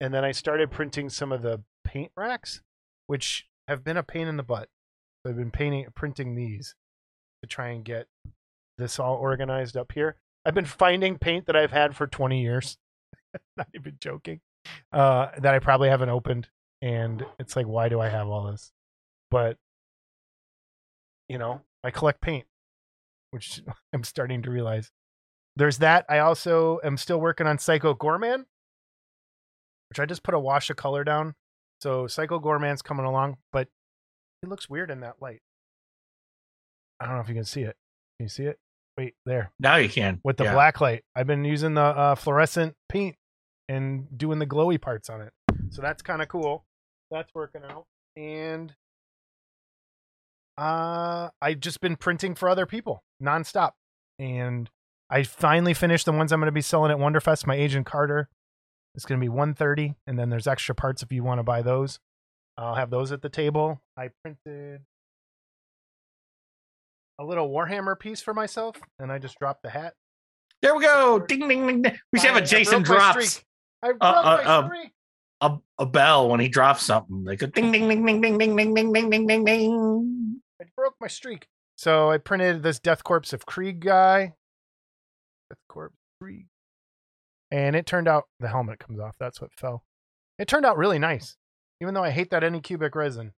And 0.00 0.12
then 0.12 0.24
I 0.24 0.32
started 0.32 0.70
printing 0.70 1.08
some 1.08 1.32
of 1.32 1.42
the 1.42 1.62
paint 1.84 2.12
racks, 2.16 2.62
which 3.06 3.46
have 3.68 3.84
been 3.84 3.96
a 3.96 4.02
pain 4.02 4.28
in 4.28 4.36
the 4.36 4.42
butt. 4.42 4.68
So 5.22 5.30
I've 5.30 5.36
been 5.36 5.50
painting, 5.50 5.86
printing 5.94 6.34
these 6.34 6.74
to 7.42 7.48
try 7.48 7.68
and 7.68 7.84
get 7.84 8.06
this 8.76 8.98
all 8.98 9.16
organized 9.16 9.76
up 9.76 9.92
here. 9.92 10.16
I've 10.44 10.54
been 10.54 10.64
finding 10.64 11.18
paint 11.18 11.46
that 11.46 11.56
I've 11.56 11.70
had 11.70 11.96
for 11.96 12.06
20 12.06 12.42
years. 12.42 12.76
not 13.56 13.68
even 13.74 13.96
joking. 14.00 14.40
Uh, 14.92 15.28
that 15.38 15.54
I 15.54 15.58
probably 15.58 15.88
haven't 15.88 16.08
opened 16.08 16.48
and 16.84 17.24
it's 17.38 17.56
like 17.56 17.66
why 17.66 17.88
do 17.88 17.98
i 17.98 18.08
have 18.08 18.28
all 18.28 18.50
this 18.50 18.70
but 19.30 19.56
you 21.28 21.38
know 21.38 21.62
i 21.82 21.90
collect 21.90 22.20
paint 22.20 22.44
which 23.30 23.62
i'm 23.92 24.04
starting 24.04 24.42
to 24.42 24.50
realize 24.50 24.90
there's 25.56 25.78
that 25.78 26.04
i 26.08 26.18
also 26.18 26.78
am 26.84 26.96
still 26.96 27.18
working 27.18 27.46
on 27.46 27.58
psycho 27.58 27.94
goreman 27.94 28.44
which 29.94 30.00
i 30.00 30.06
just 30.06 30.24
put 30.24 30.34
a 30.34 30.38
wash 30.40 30.70
of 30.70 30.76
color 30.76 31.04
down 31.04 31.34
so 31.80 32.06
psycho 32.08 32.40
goreman's 32.40 32.82
coming 32.82 33.04
along 33.06 33.36
but 33.52 33.68
it 34.42 34.48
looks 34.48 34.68
weird 34.68 34.90
in 34.90 35.00
that 35.00 35.14
light 35.20 35.40
i 36.98 37.06
don't 37.06 37.14
know 37.14 37.20
if 37.20 37.28
you 37.28 37.34
can 37.34 37.44
see 37.44 37.62
it 37.62 37.76
can 38.18 38.24
you 38.24 38.28
see 38.28 38.44
it 38.44 38.58
wait 38.98 39.14
there 39.24 39.52
now 39.60 39.76
you 39.76 39.88
can 39.88 40.20
with 40.24 40.36
the 40.36 40.44
Yeah. 40.44 40.52
black 40.54 40.80
light. 40.80 41.02
I've 41.16 41.26
been 41.26 41.44
using 41.44 41.74
the 41.74 41.80
uh, 41.82 42.14
fluorescent 42.14 42.74
paint 42.88 43.16
and 43.68 44.06
doing 44.16 44.38
the 44.38 44.46
glowy 44.46 44.80
parts 44.80 45.10
on 45.10 45.20
it. 45.20 45.32
So 45.70 45.82
that's 45.82 46.00
kind 46.02 46.22
of 46.22 46.28
cool. 46.28 46.64
That's 47.10 47.28
working 47.34 47.62
out. 47.68 47.86
And 48.16 48.72
uh 50.56 51.30
I've 51.42 51.58
just 51.60 51.80
been 51.80 51.96
printing 51.96 52.34
for 52.34 52.48
other 52.48 52.66
people 52.66 53.02
nonstop. 53.22 53.72
And 54.18 54.70
I 55.10 55.24
finally 55.24 55.74
finished 55.74 56.04
the 56.06 56.12
ones 56.12 56.30
I'm 56.30 56.38
going 56.40 56.46
to 56.46 56.52
be 56.52 56.60
selling 56.60 56.92
at 56.92 56.98
Wonderfest. 56.98 57.46
My 57.46 57.56
agent 57.56 57.86
Carter. 57.86 58.28
It's 58.94 59.04
going 59.04 59.18
to 59.20 59.24
be 59.24 59.28
130 59.28 59.94
and 60.06 60.18
then 60.18 60.30
there's 60.30 60.46
extra 60.46 60.74
parts 60.74 61.02
if 61.02 61.10
you 61.12 61.24
want 61.24 61.38
to 61.38 61.42
buy 61.42 61.62
those. 61.62 61.98
I'll 62.56 62.76
have 62.76 62.90
those 62.90 63.10
at 63.12 63.22
the 63.22 63.28
table. 63.28 63.80
I 63.96 64.10
printed 64.22 64.82
a 67.18 67.24
little 67.24 67.48
Warhammer 67.48 67.98
piece 67.98 68.20
for 68.20 68.34
myself 68.34 68.76
and 68.98 69.10
I 69.10 69.18
just 69.18 69.38
dropped 69.38 69.62
the 69.62 69.70
hat 69.70 69.94
There 70.62 70.74
we 70.74 70.82
go. 70.82 71.18
Ding 71.18 71.48
ding 71.48 71.66
ding. 71.66 71.82
ding. 71.82 71.98
We 72.12 72.18
should 72.20 72.30
have 72.30 72.42
a 72.42 72.46
Jason 72.46 72.82
drops. 72.82 73.42
I 73.82 73.88
broke 73.88 73.98
uh, 74.00 74.22
my 74.22 74.44
uh, 74.44 74.66
streak. 74.66 74.92
a, 75.40 75.56
a 75.78 75.86
bell 75.86 76.28
when 76.28 76.40
he 76.40 76.48
drops 76.48 76.82
something. 76.84 77.24
They 77.24 77.36
go 77.36 77.46
ding 77.46 77.70
ding 77.72 77.88
ding 77.88 78.06
ding 78.06 78.20
ding 78.20 78.38
ding 78.38 78.56
ding 78.56 78.74
ding 78.74 78.92
ding 78.92 79.10
ding 79.10 79.26
ding 79.26 79.44
ding. 79.44 80.40
I 80.60 80.64
broke 80.76 80.94
my 81.00 81.08
streak. 81.08 81.46
So 81.76 82.10
I 82.10 82.18
printed 82.18 82.62
this 82.62 82.78
Death 82.78 83.02
Korps 83.02 83.32
of 83.32 83.44
Krieg 83.46 83.80
guy. 83.80 84.34
Death 85.50 85.58
Korps 85.70 85.90
Krieg. 86.20 86.46
And 87.54 87.76
it 87.76 87.86
turned 87.86 88.08
out 88.08 88.24
the 88.40 88.48
helmet 88.48 88.80
comes 88.80 88.98
off. 88.98 89.14
That's 89.16 89.40
what 89.40 89.52
fell. 89.54 89.84
It 90.40 90.48
turned 90.48 90.66
out 90.66 90.76
really 90.76 90.98
nice. 90.98 91.36
Even 91.80 91.94
though 91.94 92.02
I 92.02 92.10
hate 92.10 92.30
that 92.30 92.42
Anycubic 92.42 92.96
resin. 92.96 93.32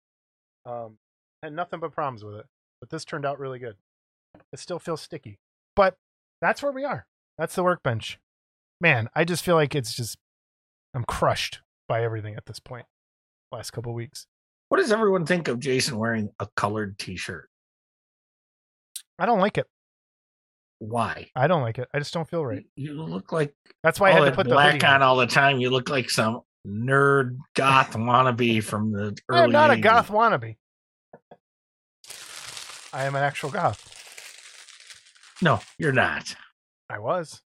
Um 0.65 0.97
had 1.43 1.53
nothing 1.53 1.81
but 1.81 1.93
problems 1.93 2.25
with 2.25 2.37
it. 2.37 2.47
But 2.81 2.89
this 2.89 3.05
turned 3.05 3.27
out 3.27 3.39
really 3.39 3.59
good. 3.59 3.77
It 4.55 4.59
still 4.59 4.79
feels 4.79 5.03
sticky. 5.03 5.39
But 5.75 5.97
that's 6.41 6.63
where 6.63 6.73
we 6.73 6.83
are. 6.83 7.07
That's 7.37 7.55
the 7.55 7.63
workbench. 7.63 8.19
Man, 8.81 9.11
I 9.15 9.25
just 9.25 9.45
feel 9.45 9.55
like 9.55 9.75
it's 9.75 9.95
just 9.95 10.17
I'm 10.95 11.05
crushed 11.05 11.61
by 11.87 12.03
everything 12.03 12.37
at 12.37 12.47
this 12.47 12.59
point. 12.59 12.87
Last 13.53 13.73
couple 13.73 13.93
weeks. 13.93 14.27
What 14.71 14.79
does 14.79 14.93
everyone 14.93 15.27
think 15.27 15.47
of 15.47 15.61
Jason 15.61 15.99
wearing 15.99 16.31
a 16.41 16.49
colored 16.57 16.99
T-shirt? 16.99 17.51
I 19.19 19.27
don't 19.27 19.41
like 19.41 19.59
it. 19.59 19.67
Why? 20.79 21.31
I 21.35 21.47
don't 21.47 21.63
like 21.63 21.79
it. 21.79 21.89
I 21.95 21.99
just 21.99 22.13
don't 22.13 22.29
feel 22.29 22.45
right. 22.45 22.65
You 22.77 23.03
look 23.03 23.33
like 23.33 23.55
That's 23.83 23.99
why 23.99 24.11
I 24.11 24.13
had 24.13 24.25
to 24.27 24.33
put 24.33 24.47
the 24.47 24.55
black 24.55 24.75
hoodie 24.75 24.87
on 24.87 25.03
all 25.03 25.17
the 25.17 25.27
time. 25.27 25.59
You 25.59 25.71
look 25.71 25.89
like 25.89 26.11
some 26.11 26.43
nerd 26.67 27.39
goth 27.55 27.93
wannabe 27.95 28.63
from 28.63 28.93
the 28.93 29.17
early. 29.29 29.41
I 29.41 29.45
am 29.45 29.53
not 29.53 29.71
a 29.71 29.79
goth 29.79 30.09
wannabe. 30.09 30.57
I 32.93 33.05
am 33.05 33.15
an 33.15 33.23
actual 33.23 33.51
goth. 33.51 33.93
No, 35.43 35.61
you're 35.79 35.93
not. 35.93 36.35
I 36.89 36.99
was. 36.99 37.43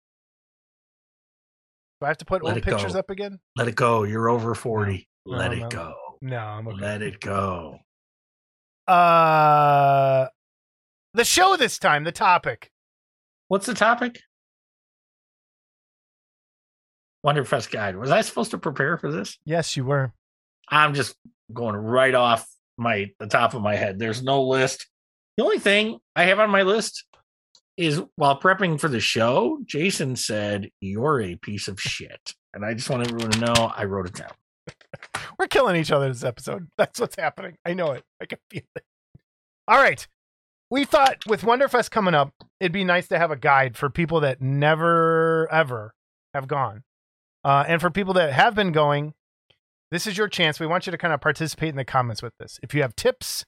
Do 2.01 2.07
I 2.07 2.09
have 2.09 2.19
to 2.19 2.25
put 2.25 2.43
Let 2.45 2.55
old 2.55 2.63
pictures 2.63 2.93
go. 2.95 2.99
up 2.99 3.11
again? 3.11 3.39
Let 3.57 3.69
it 3.69 3.75
go. 3.77 4.03
You're 4.05 4.29
over 4.29 4.55
forty. 4.55 5.09
No, 5.25 5.37
Let 5.37 5.51
no, 5.51 5.57
it 5.57 5.61
no. 5.61 5.69
go. 5.69 5.95
No, 6.23 6.39
I'm 6.39 6.69
okay. 6.69 6.81
Let 6.81 7.03
it 7.03 7.21
go. 7.21 7.79
Uh, 8.87 10.27
the 11.15 11.25
show 11.25 11.57
this 11.57 11.79
time. 11.79 12.05
The 12.05 12.13
topic. 12.13 12.71
What's 13.49 13.67
the 13.67 13.75
topic? 13.75 14.21
Wonderfest 17.25 17.71
guide. 17.71 17.97
Was 17.97 18.11
I 18.11 18.21
supposed 18.21 18.53
to 18.53 18.59
prepare 18.59 18.99
for 18.99 19.11
this? 19.11 19.39
Yes, 19.45 19.77
you 19.77 19.85
were. 19.85 20.13
I'm 20.69 20.95
just 20.95 21.15
going 21.53 21.77
right 21.77 22.15
off 22.15 22.47
my 22.77 23.11
the 23.19 23.27
top 23.27 23.55
of 23.55 23.63
my 23.63 23.77
head. 23.77 23.99
There's 23.99 24.23
no 24.23 24.43
list. 24.43 24.87
The 25.37 25.45
only 25.45 25.59
thing 25.59 25.99
I 26.15 26.25
have 26.25 26.39
on 26.39 26.51
my 26.51 26.63
list 26.63 27.05
is 27.77 28.03
while 28.17 28.41
prepping 28.41 28.81
for 28.81 28.89
the 28.89 29.01
show, 29.01 29.59
Jason 29.65 30.17
said, 30.17 30.71
You're 30.81 31.21
a 31.21 31.37
piece 31.37 31.69
of 31.69 31.81
shit. 31.81 32.35
And 32.55 32.65
I 32.65 32.75
just 32.75 32.89
want 32.89 33.07
everyone 33.07 33.33
to 33.33 33.41
know 33.41 33.73
I 33.77 33.85
wrote 33.85 34.07
it 34.07 34.15
down. 34.15 34.31
We're 35.39 35.47
killing 35.47 35.77
each 35.77 35.93
other 35.93 36.09
this 36.09 36.25
episode. 36.25 36.69
That's 36.79 36.99
what's 36.99 37.17
happening. 37.17 37.57
I 37.65 37.75
know 37.75 37.93
it. 37.93 38.03
I 38.21 38.27
can 38.27 38.39
feel 38.51 38.63
it. 38.75 38.85
All 39.69 39.77
right. 39.77 40.07
We 40.71 40.85
thought 40.85 41.27
with 41.27 41.43
Wonderfest 41.43 41.91
coming 41.91 42.15
up, 42.15 42.33
it'd 42.59 42.73
be 42.73 42.85
nice 42.85 43.07
to 43.09 43.19
have 43.19 43.31
a 43.31 43.37
guide 43.37 43.77
for 43.77 43.89
people 43.89 44.21
that 44.21 44.41
never, 44.41 45.49
ever 45.53 45.95
have 46.35 46.49
gone. 46.49 46.83
Uh, 47.45 47.65
and 47.69 47.81
for 47.81 47.91
people 47.91 48.15
that 48.15 48.33
have 48.33 48.55
been 48.57 48.73
going, 48.73 49.15
this 49.93 50.07
is 50.07 50.19
your 50.19 50.29
chance. 50.29 50.59
We 50.59 50.67
want 50.67 50.87
you 50.87 50.91
to 50.91 50.99
kind 50.99 51.15
of 51.15 51.21
participate 51.21 51.69
in 51.69 51.77
the 51.77 51.85
comments 51.85 52.23
with 52.23 52.33
this. 52.39 52.59
If 52.63 52.75
you 52.75 52.83
have 52.83 52.97
tips, 52.97 53.45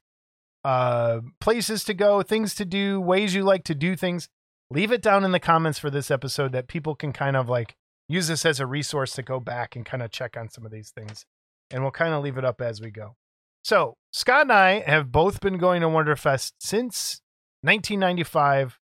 uh, 0.65 1.21
places 1.41 1.83
to 1.85 1.95
go, 1.95 2.23
things 2.23 2.55
to 2.55 2.65
do, 2.65 3.01
ways 3.01 3.35
you 3.35 3.43
like 3.43 3.65
to 3.65 3.75
do 3.75 3.97
things, 3.97 4.29
leave 4.71 4.93
it 4.93 5.03
down 5.03 5.25
in 5.25 5.33
the 5.33 5.41
comments 5.41 5.79
for 5.79 5.91
this 5.91 6.11
episode 6.11 6.53
that 6.53 6.69
people 6.69 6.95
can 6.95 7.13
kind 7.13 7.37
of 7.37 7.49
like 7.49 7.75
use 8.09 8.29
this 8.29 8.47
as 8.47 8.61
a 8.61 8.67
resource 8.67 9.15
to 9.15 9.23
go 9.23 9.41
back 9.41 9.75
and 9.75 9.85
kind 9.85 10.03
of 10.03 10.11
check 10.13 10.37
on 10.37 10.49
some 10.49 10.65
of 10.65 10.71
these 10.71 10.91
things. 10.91 11.25
And 11.71 11.83
we'll 11.83 11.91
kind 11.91 12.15
of 12.15 12.23
leave 12.23 12.39
it 12.39 12.45
up 12.45 12.61
as 12.61 12.81
we 12.81 12.91
go. 12.91 13.17
So, 13.65 13.97
Scott 14.13 14.43
and 14.43 14.53
I 14.53 14.81
have 14.81 15.13
both 15.13 15.41
been 15.41 15.59
going 15.59 15.83
to 15.83 15.89
Wonderfest 15.89 16.53
since 16.61 17.21
1995 17.63 18.79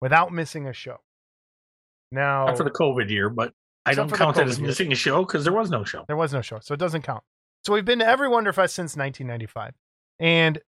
without 0.00 0.32
missing 0.32 0.66
a 0.66 0.72
show. 0.72 0.98
Now, 2.10 2.46
Not 2.46 2.56
for 2.56 2.64
the 2.64 2.70
COVID 2.70 3.10
year, 3.10 3.28
but 3.28 3.52
I 3.84 3.94
don't 3.94 4.12
count 4.12 4.36
that 4.36 4.46
as 4.46 4.56
COVID 4.56 4.60
year. 4.60 4.66
missing 4.68 4.92
a 4.92 4.96
show 4.96 5.24
because 5.24 5.44
there 5.44 5.52
was 5.52 5.70
no 5.70 5.84
show. 5.84 6.04
There 6.06 6.16
was 6.16 6.32
no 6.32 6.40
show, 6.42 6.58
so 6.60 6.74
it 6.74 6.80
doesn't 6.80 7.02
count. 7.02 7.22
So 7.64 7.72
we've 7.72 7.84
been 7.84 7.98
to 7.98 8.06
every 8.06 8.28
Wonderfest 8.28 8.70
since 8.70 8.96
1995, 8.96 9.74
and 10.18 10.58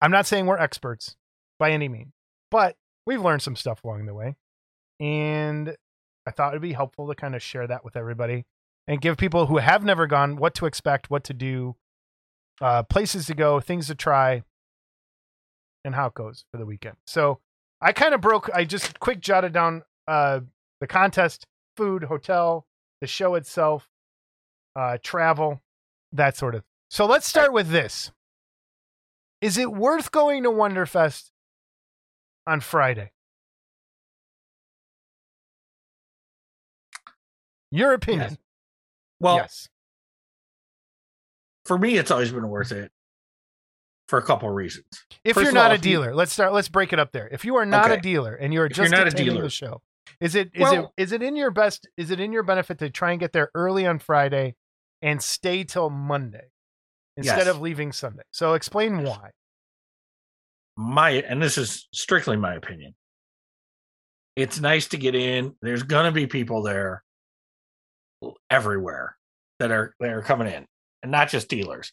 I'm 0.00 0.10
not 0.10 0.26
saying 0.26 0.46
we're 0.46 0.58
experts 0.58 1.16
by 1.58 1.70
any 1.70 1.88
means, 1.88 2.12
but 2.50 2.76
we've 3.06 3.20
learned 3.22 3.42
some 3.42 3.56
stuff 3.56 3.82
along 3.84 4.06
the 4.06 4.14
way, 4.14 4.36
and 4.98 5.74
I 6.26 6.30
thought 6.32 6.52
it'd 6.52 6.62
be 6.62 6.72
helpful 6.74 7.08
to 7.08 7.14
kind 7.14 7.34
of 7.34 7.42
share 7.42 7.66
that 7.66 7.84
with 7.84 7.96
everybody 7.96 8.44
and 8.86 9.00
give 9.00 9.16
people 9.16 9.46
who 9.46 9.58
have 9.58 9.84
never 9.84 10.06
gone 10.06 10.36
what 10.36 10.54
to 10.56 10.66
expect, 10.66 11.08
what 11.10 11.24
to 11.24 11.34
do, 11.34 11.76
uh, 12.60 12.82
places 12.84 13.26
to 13.26 13.34
go, 13.34 13.60
things 13.60 13.86
to 13.88 13.94
try, 13.94 14.42
and 15.84 15.94
how 15.94 16.06
it 16.06 16.14
goes 16.14 16.44
for 16.50 16.58
the 16.58 16.66
weekend. 16.66 16.96
So 17.06 17.40
I 17.80 17.92
kind 17.92 18.14
of 18.14 18.20
broke. 18.20 18.50
I 18.54 18.64
just 18.64 19.00
quick 19.00 19.20
jotted 19.20 19.52
down 19.52 19.82
uh, 20.06 20.40
the 20.80 20.86
contest, 20.86 21.46
food, 21.76 22.04
hotel, 22.04 22.66
the 23.00 23.06
show 23.06 23.34
itself, 23.34 23.88
uh, 24.76 24.98
travel, 25.02 25.62
that 26.12 26.36
sort 26.36 26.54
of. 26.54 26.64
So 26.90 27.06
let's 27.06 27.26
start 27.26 27.52
with 27.52 27.70
this. 27.70 28.10
Is 29.40 29.56
it 29.56 29.72
worth 29.72 30.12
going 30.12 30.42
to 30.42 30.50
Wonderfest 30.50 31.30
on 32.46 32.60
Friday? 32.60 33.12
Your 37.70 37.94
opinion? 37.94 38.30
Yes. 38.30 38.38
Well, 39.20 39.36
yes. 39.36 39.68
For 41.70 41.78
me, 41.78 41.96
it's 41.98 42.10
always 42.10 42.32
been 42.32 42.48
worth 42.48 42.72
it 42.72 42.90
for 44.08 44.18
a 44.18 44.22
couple 44.24 44.48
of 44.48 44.56
reasons. 44.56 44.86
If 45.22 45.34
first 45.34 45.44
you're 45.44 45.52
not 45.52 45.66
all, 45.66 45.70
a 45.70 45.74
you- 45.76 45.80
dealer, 45.82 46.12
let's 46.16 46.32
start. 46.32 46.52
Let's 46.52 46.68
break 46.68 46.92
it 46.92 46.98
up 46.98 47.12
there. 47.12 47.28
If 47.30 47.44
you 47.44 47.54
are 47.58 47.64
not 47.64 47.92
a 47.92 47.96
dealer 47.96 48.34
and 48.34 48.52
you're 48.52 48.66
If 48.66 48.76
you're 48.76 48.86
just 48.86 48.96
not 48.96 49.06
a 49.06 49.10
dealer- 49.12 49.42
the 49.42 49.50
show, 49.50 49.80
is 50.20 50.34
it 50.34 50.50
is 50.52 50.62
Well- 50.62 50.92
it 50.96 51.02
is 51.04 51.12
it 51.12 51.22
in 51.22 51.36
your 51.36 51.52
best? 51.52 51.88
Is 51.96 52.10
it 52.10 52.18
in 52.18 52.32
your 52.32 52.42
benefit 52.42 52.80
to 52.80 52.90
try 52.90 53.12
and 53.12 53.20
get 53.20 53.32
there 53.32 53.52
early 53.54 53.86
on 53.86 54.00
Friday 54.00 54.56
and 55.00 55.22
stay 55.22 55.62
till 55.62 55.90
Monday 55.90 56.50
instead 57.16 57.38
Yes. 57.38 57.46
of 57.46 57.60
leaving 57.60 57.92
Sunday? 57.92 58.24
So 58.32 58.54
explain 58.54 59.04
why. 59.04 59.30
My 60.76 61.10
and 61.10 61.40
this 61.40 61.56
is 61.56 61.86
strictly 61.94 62.36
my 62.36 62.54
opinion. 62.54 62.96
It's 64.34 64.58
nice 64.58 64.88
to 64.88 64.96
get 64.96 65.14
in. 65.14 65.54
There's 65.62 65.84
gonna 65.84 66.10
be 66.10 66.26
people 66.26 66.62
there 66.64 67.04
everywhere 68.50 69.16
that 69.60 69.70
are 69.70 69.94
that 70.00 70.10
are 70.10 70.22
coming 70.22 70.48
in, 70.52 70.66
and 71.02 71.12
not 71.12 71.28
just 71.28 71.48
dealers. 71.48 71.92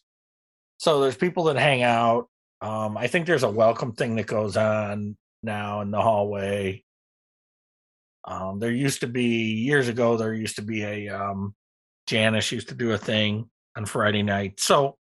So 0.78 1.00
there's 1.00 1.16
people 1.16 1.44
that 1.44 1.56
hang 1.56 1.82
out. 1.82 2.28
Um, 2.60 2.96
I 2.96 3.06
think 3.06 3.26
there's 3.26 3.42
a 3.42 3.50
welcome 3.50 3.92
thing 3.92 4.16
that 4.16 4.26
goes 4.26 4.56
on 4.56 5.16
now 5.42 5.80
in 5.80 5.90
the 5.90 6.00
hallway. 6.00 6.84
Um, 8.24 8.58
there 8.58 8.70
used 8.70 9.00
to 9.00 9.06
be 9.06 9.52
years 9.52 9.88
ago. 9.88 10.16
There 10.16 10.34
used 10.34 10.56
to 10.56 10.62
be 10.62 10.82
a 10.82 11.08
um, 11.08 11.54
Janice 12.06 12.52
used 12.52 12.68
to 12.68 12.74
do 12.74 12.92
a 12.92 12.98
thing 12.98 13.48
on 13.76 13.86
Friday 13.86 14.22
night. 14.22 14.60
So 14.60 14.96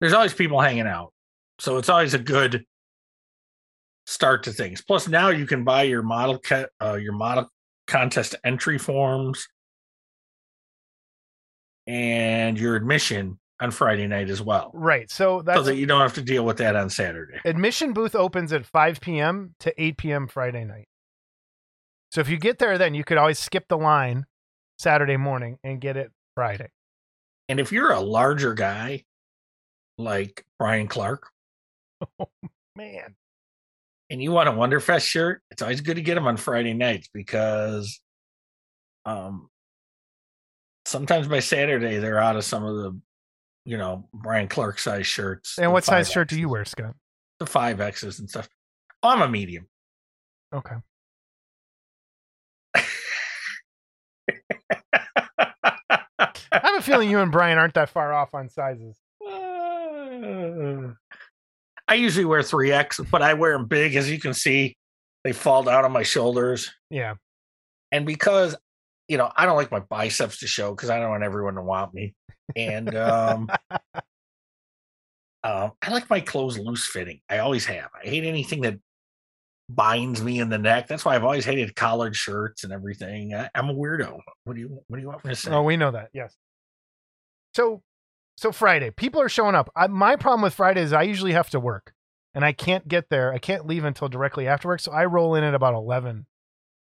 there's 0.00 0.12
always 0.12 0.34
people 0.34 0.60
hanging 0.60 0.86
out. 0.86 1.12
So 1.58 1.78
it's 1.78 1.88
always 1.88 2.14
a 2.14 2.18
good 2.18 2.64
start 4.06 4.44
to 4.44 4.52
things. 4.52 4.82
Plus, 4.82 5.08
now 5.08 5.30
you 5.30 5.46
can 5.46 5.64
buy 5.64 5.82
your 5.84 6.02
model 6.02 6.38
co- 6.38 6.66
uh, 6.80 6.94
your 6.94 7.12
model 7.12 7.48
contest 7.86 8.34
entry 8.44 8.78
forms 8.78 9.46
and 11.86 12.58
your 12.58 12.76
admission 12.76 13.38
on 13.60 13.70
Friday 13.70 14.06
night 14.06 14.28
as 14.28 14.42
well, 14.42 14.70
Right. 14.74 15.10
So 15.10 15.38
so 15.38 15.42
that's 15.42 15.64
that 15.64 15.76
you 15.76 15.86
don't 15.86 16.00
have 16.02 16.14
to 16.14 16.22
deal 16.22 16.44
with 16.44 16.58
that 16.58 16.76
on 16.76 16.90
Saturday. 16.90 17.40
admission 17.44 17.92
booth 17.94 18.14
opens 18.14 18.52
at 18.52 18.66
5 18.66 19.00
p.m. 19.00 19.54
to 19.60 19.72
8 19.82 19.96
p.m. 19.96 20.28
Friday 20.28 20.64
night. 20.64 20.88
So 22.12 22.20
if 22.20 22.28
you 22.28 22.36
get 22.38 22.58
there, 22.58 22.76
then 22.78 22.94
you 22.94 23.02
could 23.02 23.16
always 23.18 23.38
skip 23.38 23.66
the 23.68 23.78
line 23.78 24.26
Saturday 24.78 25.16
morning 25.16 25.58
and 25.64 25.80
get 25.80 25.96
it 25.96 26.12
Friday. 26.34 26.68
And 27.48 27.58
if 27.60 27.72
you're 27.72 27.92
a 27.92 28.00
larger 28.00 28.52
guy 28.54 29.04
like 29.96 30.44
Brian 30.58 30.86
Clark 30.88 31.30
Man, 32.76 33.14
and 34.10 34.22
you 34.22 34.32
want 34.32 34.48
a 34.50 34.52
Wonderfest 34.52 35.06
shirt, 35.08 35.40
it's 35.50 35.62
always 35.62 35.80
good 35.80 35.96
to 35.96 36.02
get 36.02 36.14
them 36.16 36.26
on 36.26 36.36
Friday 36.36 36.74
nights 36.74 37.08
because 37.12 38.00
um 39.06 39.48
sometimes 40.96 41.28
by 41.28 41.40
Saturday 41.40 41.98
they're 41.98 42.18
out 42.18 42.36
of 42.36 42.44
some 42.44 42.64
of 42.64 42.74
the 42.76 42.98
you 43.66 43.76
know 43.76 44.08
Brian 44.14 44.48
Clark 44.48 44.78
size 44.78 45.06
shirts. 45.06 45.58
and 45.58 45.70
what 45.72 45.84
size 45.84 46.08
5Xs, 46.08 46.12
shirt 46.12 46.28
do 46.30 46.40
you 46.40 46.48
wear, 46.48 46.64
Scott? 46.64 46.94
The 47.38 47.44
five 47.46 47.80
X's 47.82 48.18
and 48.18 48.30
stuff. 48.30 48.48
I'm 49.02 49.20
a 49.20 49.28
medium. 49.28 49.66
Okay. 50.54 50.76
I 55.38 56.32
have 56.52 56.78
a 56.78 56.82
feeling 56.82 57.10
you 57.10 57.18
and 57.18 57.30
Brian 57.30 57.58
aren't 57.58 57.74
that 57.74 57.90
far 57.90 58.12
off 58.14 58.34
on 58.34 58.48
sizes. 58.48 58.96
I 61.88 61.94
usually 61.94 62.24
wear 62.24 62.42
three 62.42 62.72
X, 62.72 62.98
but 63.10 63.20
I 63.22 63.34
wear 63.34 63.52
them 63.52 63.66
big, 63.66 63.94
as 63.96 64.10
you 64.10 64.18
can 64.18 64.32
see. 64.34 64.76
They 65.24 65.32
fall 65.32 65.62
down 65.62 65.84
on 65.84 65.92
my 65.92 66.02
shoulders, 66.04 66.72
Yeah. 66.90 67.14
and 67.92 68.06
because 68.06 68.56
you 69.08 69.16
know 69.16 69.30
I 69.36 69.46
don't 69.46 69.56
like 69.56 69.70
my 69.70 69.80
biceps 69.80 70.38
to 70.38 70.46
show 70.46 70.70
because 70.74 70.90
I 70.90 70.98
don't 70.98 71.10
want 71.10 71.22
everyone 71.22 71.54
to 71.54 71.62
want 71.62 71.94
me, 71.94 72.14
and 72.54 72.94
um, 72.94 73.50
um, 75.44 75.72
I 75.82 75.90
like 75.90 76.10
my 76.10 76.20
clothes 76.20 76.58
loose 76.58 76.86
fitting. 76.86 77.20
I 77.28 77.38
always 77.38 77.64
have. 77.66 77.88
I 78.02 78.08
hate 78.08 78.24
anything 78.24 78.62
that 78.62 78.78
binds 79.68 80.22
me 80.22 80.38
in 80.40 80.48
the 80.48 80.58
neck. 80.58 80.86
That's 80.88 81.04
why 81.04 81.14
I've 81.14 81.24
always 81.24 81.44
hated 81.44 81.74
collared 81.74 82.16
shirts 82.16 82.64
and 82.64 82.72
everything. 82.72 83.34
I, 83.34 83.50
I'm 83.54 83.68
a 83.68 83.74
weirdo. 83.74 84.18
What 84.44 84.54
do 84.54 84.60
you 84.60 84.80
What 84.88 84.96
do 84.96 85.02
you 85.02 85.08
want 85.08 85.24
me 85.24 85.30
to 85.30 85.36
say? 85.36 85.50
Oh, 85.50 85.62
we 85.62 85.76
know 85.76 85.90
that. 85.92 86.10
Yes. 86.12 86.34
So, 87.54 87.82
so 88.36 88.52
Friday, 88.52 88.90
people 88.90 89.20
are 89.20 89.28
showing 89.28 89.54
up. 89.54 89.70
I, 89.74 89.86
my 89.86 90.16
problem 90.16 90.42
with 90.42 90.54
Friday 90.54 90.82
is 90.82 90.92
I 90.92 91.02
usually 91.02 91.32
have 91.32 91.50
to 91.50 91.60
work, 91.60 91.94
and 92.34 92.44
I 92.44 92.52
can't 92.52 92.86
get 92.86 93.08
there. 93.08 93.32
I 93.32 93.38
can't 93.38 93.66
leave 93.66 93.84
until 93.84 94.08
directly 94.08 94.46
after 94.46 94.68
work. 94.68 94.80
So 94.80 94.92
I 94.92 95.06
roll 95.06 95.34
in 95.34 95.44
at 95.44 95.54
about 95.54 95.74
eleven, 95.74 96.26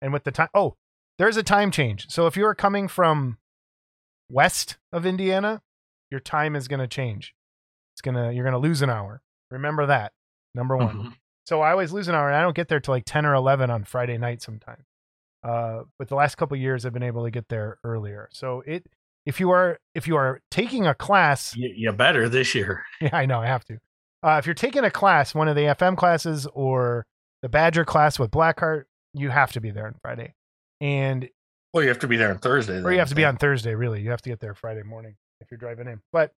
and 0.00 0.12
with 0.12 0.24
the 0.24 0.30
time, 0.30 0.48
oh, 0.54 0.76
there's 1.20 1.36
a 1.36 1.42
time 1.44 1.70
change. 1.70 2.06
So 2.10 2.26
if 2.26 2.36
you're 2.36 2.54
coming 2.54 2.88
from 2.88 3.38
west 4.28 4.78
of 4.92 5.06
Indiana, 5.06 5.62
your 6.10 6.20
time 6.20 6.56
is 6.56 6.66
going 6.66 6.80
to 6.80 6.88
change. 6.88 7.34
It's 7.94 8.00
gonna 8.00 8.32
you're 8.32 8.44
gonna 8.44 8.58
lose 8.58 8.80
an 8.82 8.88
hour. 8.90 9.20
Remember 9.50 9.84
that. 9.86 10.12
Number 10.54 10.76
one. 10.76 10.96
Mhm. 10.96 11.14
So 11.46 11.60
I 11.60 11.72
always 11.72 11.92
lose 11.92 12.08
an 12.08 12.14
hour, 12.14 12.28
and 12.28 12.36
I 12.36 12.40
don't 12.42 12.56
get 12.56 12.68
there 12.68 12.80
till 12.80 12.94
like 12.94 13.04
ten 13.04 13.26
or 13.26 13.34
eleven 13.34 13.68
on 13.70 13.84
Friday 13.84 14.16
night 14.16 14.40
sometimes. 14.40 14.84
Uh, 15.42 15.80
but 15.98 16.08
the 16.08 16.14
last 16.14 16.36
couple 16.36 16.54
of 16.54 16.60
years, 16.60 16.86
I've 16.86 16.92
been 16.92 17.02
able 17.02 17.24
to 17.24 17.30
get 17.30 17.48
there 17.48 17.78
earlier. 17.84 18.28
So 18.32 18.62
it, 18.66 18.86
if 19.26 19.38
you 19.40 19.50
are 19.50 19.78
if 19.94 20.06
you 20.08 20.16
are 20.16 20.40
taking 20.50 20.86
a 20.86 20.94
class, 20.94 21.54
You, 21.56 21.70
you 21.76 21.92
better 21.92 22.28
this 22.28 22.54
year. 22.54 22.84
yeah, 23.00 23.10
I 23.14 23.26
know 23.26 23.40
I 23.40 23.46
have 23.46 23.64
to. 23.66 23.78
Uh, 24.22 24.36
if 24.38 24.46
you're 24.46 24.54
taking 24.54 24.84
a 24.84 24.90
class, 24.90 25.34
one 25.34 25.48
of 25.48 25.56
the 25.56 25.62
FM 25.62 25.96
classes 25.96 26.46
or 26.54 27.04
the 27.42 27.48
Badger 27.50 27.84
class 27.84 28.18
with 28.18 28.30
Blackheart, 28.30 28.84
you 29.12 29.28
have 29.30 29.52
to 29.52 29.60
be 29.60 29.70
there 29.70 29.86
on 29.86 29.94
Friday, 30.00 30.34
and 30.80 31.28
Well, 31.72 31.82
you 31.82 31.88
have 31.88 31.98
to 32.00 32.08
be 32.08 32.16
there 32.16 32.30
on 32.30 32.38
Thursday. 32.38 32.80
or 32.82 32.92
you 32.92 32.98
have 32.98 33.08
to 33.10 33.14
be 33.14 33.24
on 33.24 33.36
Thursday. 33.36 33.74
Really, 33.74 34.00
you 34.02 34.10
have 34.10 34.22
to 34.22 34.28
get 34.30 34.40
there 34.40 34.54
Friday 34.54 34.82
morning 34.82 35.16
if 35.40 35.50
you're 35.50 35.58
driving 35.58 35.86
in. 35.86 36.00
But 36.12 36.32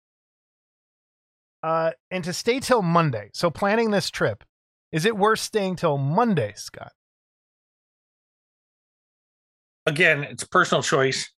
uh, 1.63 1.91
and 2.11 2.23
to 2.25 2.33
stay 2.33 2.59
till 2.59 2.81
Monday. 2.81 3.29
So 3.33 3.49
planning 3.49 3.91
this 3.91 4.09
trip, 4.09 4.43
is 4.91 5.05
it 5.05 5.15
worth 5.17 5.39
staying 5.39 5.77
till 5.77 5.97
Monday, 5.97 6.53
Scott? 6.55 6.91
again, 9.85 10.23
it's 10.23 10.43
a 10.43 10.47
personal 10.47 10.81
choice. 10.81 11.29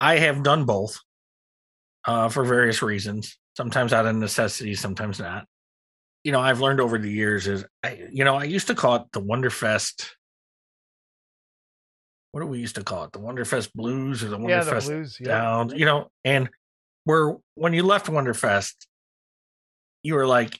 I 0.00 0.16
have 0.18 0.42
done 0.42 0.64
both 0.64 0.98
uh, 2.06 2.28
for 2.28 2.44
various 2.44 2.82
reasons. 2.82 3.38
Sometimes 3.56 3.92
out 3.92 4.06
of 4.06 4.16
necessity, 4.16 4.74
sometimes 4.74 5.18
not. 5.18 5.44
You 6.24 6.32
know, 6.32 6.40
I've 6.40 6.60
learned 6.60 6.80
over 6.80 6.98
the 6.98 7.10
years 7.10 7.46
is, 7.46 7.64
I, 7.82 8.08
you 8.10 8.24
know, 8.24 8.36
I 8.36 8.44
used 8.44 8.68
to 8.68 8.74
call 8.74 8.96
it 8.96 9.02
the 9.12 9.20
Wonderfest 9.20 10.08
what 12.32 12.40
do 12.40 12.46
we 12.46 12.58
used 12.58 12.74
to 12.76 12.84
call 12.84 13.04
it? 13.04 13.12
The 13.12 13.20
Wonderfest 13.20 13.72
Blues 13.74 14.24
or 14.24 14.28
the 14.28 14.38
yeah, 14.40 14.62
Wonderfest 14.62 14.86
blues. 14.86 15.18
Yeah. 15.20 15.28
down, 15.28 15.70
you 15.76 15.84
know, 15.84 16.08
and 16.24 16.48
where 17.04 17.36
when 17.54 17.74
you 17.74 17.82
left 17.82 18.06
Wonderfest, 18.06 18.74
you 20.02 20.14
were 20.14 20.26
like, 20.26 20.58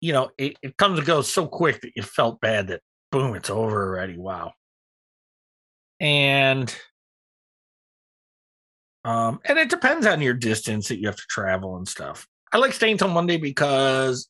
you 0.00 0.12
know, 0.12 0.30
it, 0.38 0.56
it 0.62 0.76
comes 0.76 0.98
and 0.98 1.06
goes 1.06 1.30
so 1.30 1.46
quick 1.46 1.80
that 1.82 1.92
you 1.96 2.02
felt 2.02 2.40
bad 2.40 2.68
that 2.68 2.80
boom, 3.10 3.34
it's 3.34 3.50
over 3.50 3.88
already. 3.88 4.16
Wow. 4.16 4.52
And 6.00 6.74
um, 9.04 9.40
and 9.44 9.58
it 9.58 9.68
depends 9.68 10.06
on 10.06 10.22
your 10.22 10.34
distance 10.34 10.88
that 10.88 10.98
you 10.98 11.06
have 11.06 11.16
to 11.16 11.26
travel 11.28 11.76
and 11.76 11.86
stuff. 11.86 12.26
I 12.52 12.58
like 12.58 12.72
staying 12.72 12.98
till 12.98 13.08
Monday 13.08 13.36
because 13.36 14.28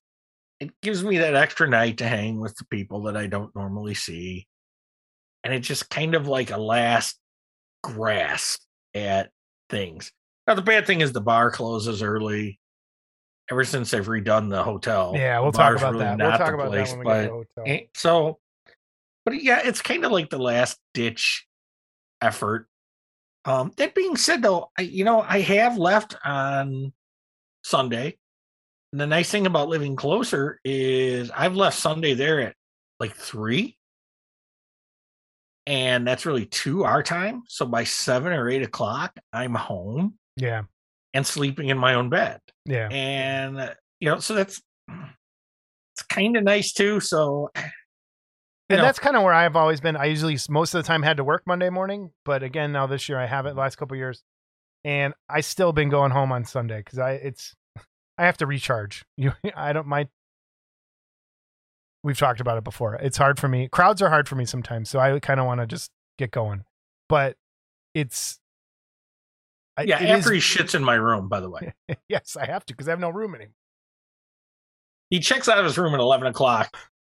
it 0.61 0.71
gives 0.83 1.05
me 1.05 1.19
that 1.19 1.35
extra 1.35 1.69
night 1.69 1.99
to 1.99 2.09
hang 2.09 2.41
with 2.41 2.57
the 2.57 2.65
people 2.67 3.03
that 3.03 3.17
I 3.17 3.27
don't 3.27 3.55
normally 3.55 3.95
see. 3.95 4.47
And 5.45 5.53
it's 5.53 5.69
just 5.69 5.91
kind 5.91 6.15
of 6.15 6.27
like 6.27 6.51
a 6.51 6.57
last 6.57 7.19
grasp 7.83 8.63
at 8.95 9.31
things. 9.69 10.11
Now 10.47 10.55
the 10.55 10.63
bad 10.63 10.87
thing 10.87 11.01
is 11.01 11.13
the 11.13 11.21
bar 11.21 11.51
closes 11.51 12.03
early. 12.03 12.59
Ever 13.51 13.65
since 13.65 13.91
they've 13.91 14.07
redone 14.07 14.49
the 14.49 14.63
hotel, 14.63 15.13
Yeah, 15.15 15.39
we'll 15.41 15.53
talk 15.53 15.77
about 15.77 15.93
really 15.93 16.05
that. 16.07 16.19
We'll 16.19 16.31
not 16.31 16.39
talk 16.39 16.55
about 16.55 16.69
place, 16.69 16.93
that 16.93 16.97
when 16.99 17.07
we 17.07 17.13
get 17.13 17.23
to 17.25 17.29
but 17.29 17.57
the 17.57 17.63
hotel. 17.63 17.75
Eh, 17.75 17.87
So, 17.95 18.39
but 19.27 19.43
yeah, 19.43 19.61
it's 19.63 19.83
kind 19.83 20.03
of 20.07 20.13
like 20.13 20.31
the 20.31 20.39
last 20.39 20.79
ditch 20.95 21.47
effort. 22.23 22.69
Um, 23.45 23.73
that 23.77 23.95
being 23.95 24.17
said, 24.17 24.41
though, 24.41 24.71
I 24.79 24.83
you 24.83 25.05
know 25.05 25.21
I 25.21 25.41
have 25.41 25.77
left 25.77 26.17
on 26.25 26.95
Sunday. 27.65 28.17
And 28.93 29.01
the 29.01 29.07
nice 29.07 29.31
thing 29.31 29.47
about 29.47 29.69
living 29.69 29.97
closer 29.97 30.61
is 30.65 31.31
I've 31.31 31.57
left 31.57 31.77
Sunday 31.79 32.15
there 32.15 32.41
at 32.41 32.55
like 33.01 33.15
three, 33.15 33.77
and 35.67 36.07
that's 36.07 36.27
really 36.27 36.47
two 36.47 36.85
our 36.85 37.03
time. 37.03 37.43
So 37.49 37.67
by 37.67 37.85
seven 37.85 38.33
or 38.33 38.49
eight 38.49 38.63
o'clock, 38.63 39.13
I'm 39.33 39.55
home 39.55 40.15
Yeah, 40.37 40.63
and 41.13 41.27
sleeping 41.27 41.69
in 41.69 41.79
my 41.79 41.95
own 41.95 42.11
bed 42.11 42.41
yeah. 42.67 42.89
and 42.91 43.59
uh, 43.59 43.75
you 44.01 44.11
know 44.11 44.19
so 44.19 44.35
that's 44.35 44.61
it's 44.89 46.03
kind 46.09 46.37
of 46.37 46.43
nice 46.45 46.73
too 46.73 47.01
so 47.01 47.51
And 48.71 48.79
know, 48.79 48.85
that's 48.85 48.99
kind 48.99 49.15
of 49.15 49.23
where 49.23 49.35
I've 49.35 49.57
always 49.57 49.81
been. 49.81 49.95
I 49.95 50.07
usually 50.07 50.39
most 50.49 50.75
of 50.75 50.83
the 50.83 50.87
time 50.87 51.03
had 51.03 51.19
to 51.19 51.25
work 51.25 51.43
Monday 51.47 51.69
morning, 51.69 52.11
but 52.25 52.43
again 52.43 52.73
now 52.73 52.87
this 52.87 53.11
year 53.11 53.19
I 53.19 53.27
haven't. 53.27 53.57
Last 53.57 53.77
couple 53.77 53.95
years, 53.97 54.23
and 54.85 55.13
I 55.29 55.43
still 55.43 55.73
been 55.75 55.91
going 55.91 56.13
home 56.13 56.33
on 56.33 56.47
Sunday 56.47 56.79
because 56.79 56.99
I 56.99 57.13
it's 57.13 57.55
I 58.19 58.25
have 58.25 58.39
to 58.39 58.47
recharge. 58.47 59.05
You 59.19 59.33
I 59.55 59.75
don't 59.75 59.87
my. 59.87 60.09
We've 62.05 62.19
talked 62.19 62.39
about 62.41 62.59
it 62.59 62.65
before. 62.65 62.95
It's 62.97 63.17
hard 63.17 63.41
for 63.41 63.49
me. 63.49 63.67
Crowds 63.69 64.01
are 64.03 64.11
hard 64.11 64.29
for 64.29 64.37
me 64.37 64.45
sometimes, 64.45 64.91
so 64.91 65.01
I 65.01 65.19
kind 65.21 65.41
of 65.41 65.47
want 65.47 65.61
to 65.61 65.67
just 65.67 65.91
get 66.19 66.31
going. 66.31 66.65
But 67.09 67.37
it's 67.95 68.39
I- 69.77 69.83
yeah 69.85 70.03
it 70.03 70.11
after 70.11 70.33
is- 70.35 70.45
he 70.45 70.59
shits 70.59 70.75
in 70.75 70.85
my 70.85 70.95
room 70.95 71.29
by 71.29 71.41
the 71.41 71.49
way 71.51 71.73
yes, 72.09 72.37
I 72.37 72.47
have 72.47 72.65
to 72.67 72.75
because 72.75 72.87
I 72.89 72.93
have 72.93 73.01
no 73.01 73.11
room 73.11 73.35
anymore. 73.35 73.55
he 75.11 75.19
checks 75.21 75.49
out 75.49 75.59
of 75.59 75.65
his 75.65 75.77
room 75.79 75.95
at 75.95 76.01
11 76.01 76.27
o'clock 76.29 76.77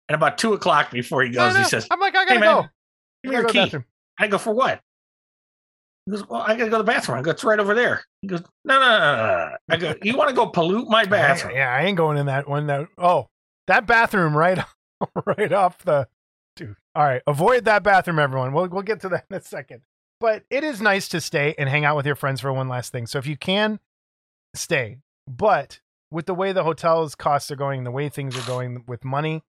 and 0.09 0.15
about 0.15 0.37
2 0.37 0.53
o'clock 0.53 0.89
before 0.91 1.21
he 1.23 1.29
goes 1.29 1.55
he 1.55 1.63
says 1.65 1.87
I'm 1.91 1.99
like, 1.99 2.15
I 2.15 2.25
gotta 2.25 2.33
hey 2.35 2.39
man 2.39 2.55
go. 2.55 2.61
give 2.61 2.69
I 3.25 3.27
me 3.29 3.33
your 3.35 3.43
go 3.43 3.49
key 3.49 3.59
bathroom. 3.59 3.85
i 4.19 4.27
go 4.27 4.37
for 4.37 4.53
what 4.53 4.79
he 6.05 6.11
goes 6.11 6.27
well 6.27 6.41
i 6.41 6.55
gotta 6.55 6.69
go 6.71 6.77
to 6.77 6.83
the 6.83 6.83
bathroom 6.83 7.19
i 7.19 7.21
go 7.21 7.31
it's 7.31 7.43
right 7.43 7.59
over 7.59 7.73
there 7.75 8.03
he 8.21 8.27
goes 8.27 8.41
no 8.65 8.79
no 8.79 8.79
no, 8.79 8.99
no, 8.99 9.25
no. 9.49 9.55
i 9.69 9.77
go 9.77 9.93
you 10.03 10.15
want 10.17 10.29
to 10.29 10.35
go 10.35 10.47
pollute 10.47 10.87
my 10.89 11.05
bathroom 11.17 11.55
Yeah, 11.55 11.71
I 11.73 11.83
ain't 11.83 11.97
going 11.97 12.17
in 12.17 12.25
that 12.27 12.47
one. 12.47 12.67
That 12.67 12.87
oh, 12.97 13.27
that 13.67 13.85
bathroom 13.87 14.35
right, 14.35 14.57
right 15.25 15.51
off 15.51 15.79
the 15.79 16.07
dude. 16.55 16.75
All 16.95 17.03
right, 17.03 17.21
avoid 17.27 17.65
that 17.65 17.83
bathroom, 17.83 18.19
everyone. 18.19 18.53
We'll 18.53 18.67
we'll 18.67 18.83
get 18.83 19.01
to 19.01 19.09
that 19.09 19.25
in 19.31 19.37
a 19.37 19.41
second. 19.41 19.81
But 20.19 20.43
it 20.49 20.63
is 20.63 20.81
nice 20.81 21.07
to 21.09 21.21
stay 21.21 21.53
and 21.57 21.69
hang 21.69 21.85
out 21.85 21.95
with 21.95 22.05
your 22.05 22.15
friends 22.15 22.41
for 22.41 22.51
one 22.51 22.67
last 22.67 22.91
thing. 22.91 23.05
So 23.05 23.19
if 23.19 23.27
you 23.27 23.37
can, 23.37 23.79
stay. 24.55 24.97
But 25.27 25.79
with 26.09 26.25
the 26.25 26.33
way 26.33 26.53
the 26.53 26.63
hotels 26.63 27.13
costs 27.13 27.51
are 27.51 27.55
going, 27.55 27.83
the 27.83 27.91
way 27.91 28.09
things 28.09 28.35
are 28.35 28.47
going 28.47 28.83
with 28.87 29.05
money, 29.05 29.43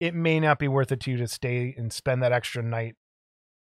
it 0.00 0.14
may 0.14 0.40
not 0.40 0.58
be 0.58 0.68
worth 0.68 0.92
it 0.92 1.00
to 1.00 1.10
you 1.10 1.16
to 1.18 1.28
stay 1.28 1.74
and 1.76 1.92
spend 1.92 2.22
that 2.22 2.32
extra 2.32 2.62
night 2.62 2.94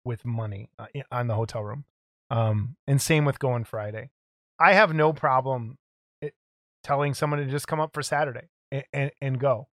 with 0.04 0.24
money 0.24 0.70
uh, 0.78 0.86
on 1.10 1.26
the 1.26 1.34
hotel 1.34 1.64
room. 1.64 1.84
Um, 2.30 2.76
and 2.86 3.00
same 3.00 3.24
with 3.24 3.38
going 3.38 3.64
Friday. 3.64 4.10
I 4.58 4.74
have 4.74 4.94
no 4.94 5.12
problem 5.12 5.78
it, 6.20 6.34
telling 6.82 7.14
someone 7.14 7.40
to 7.40 7.46
just 7.46 7.68
come 7.68 7.80
up 7.80 7.92
for 7.92 8.02
Saturday 8.02 8.48
and, 8.70 8.84
and, 8.92 9.10
and 9.20 9.40
go. 9.40 9.68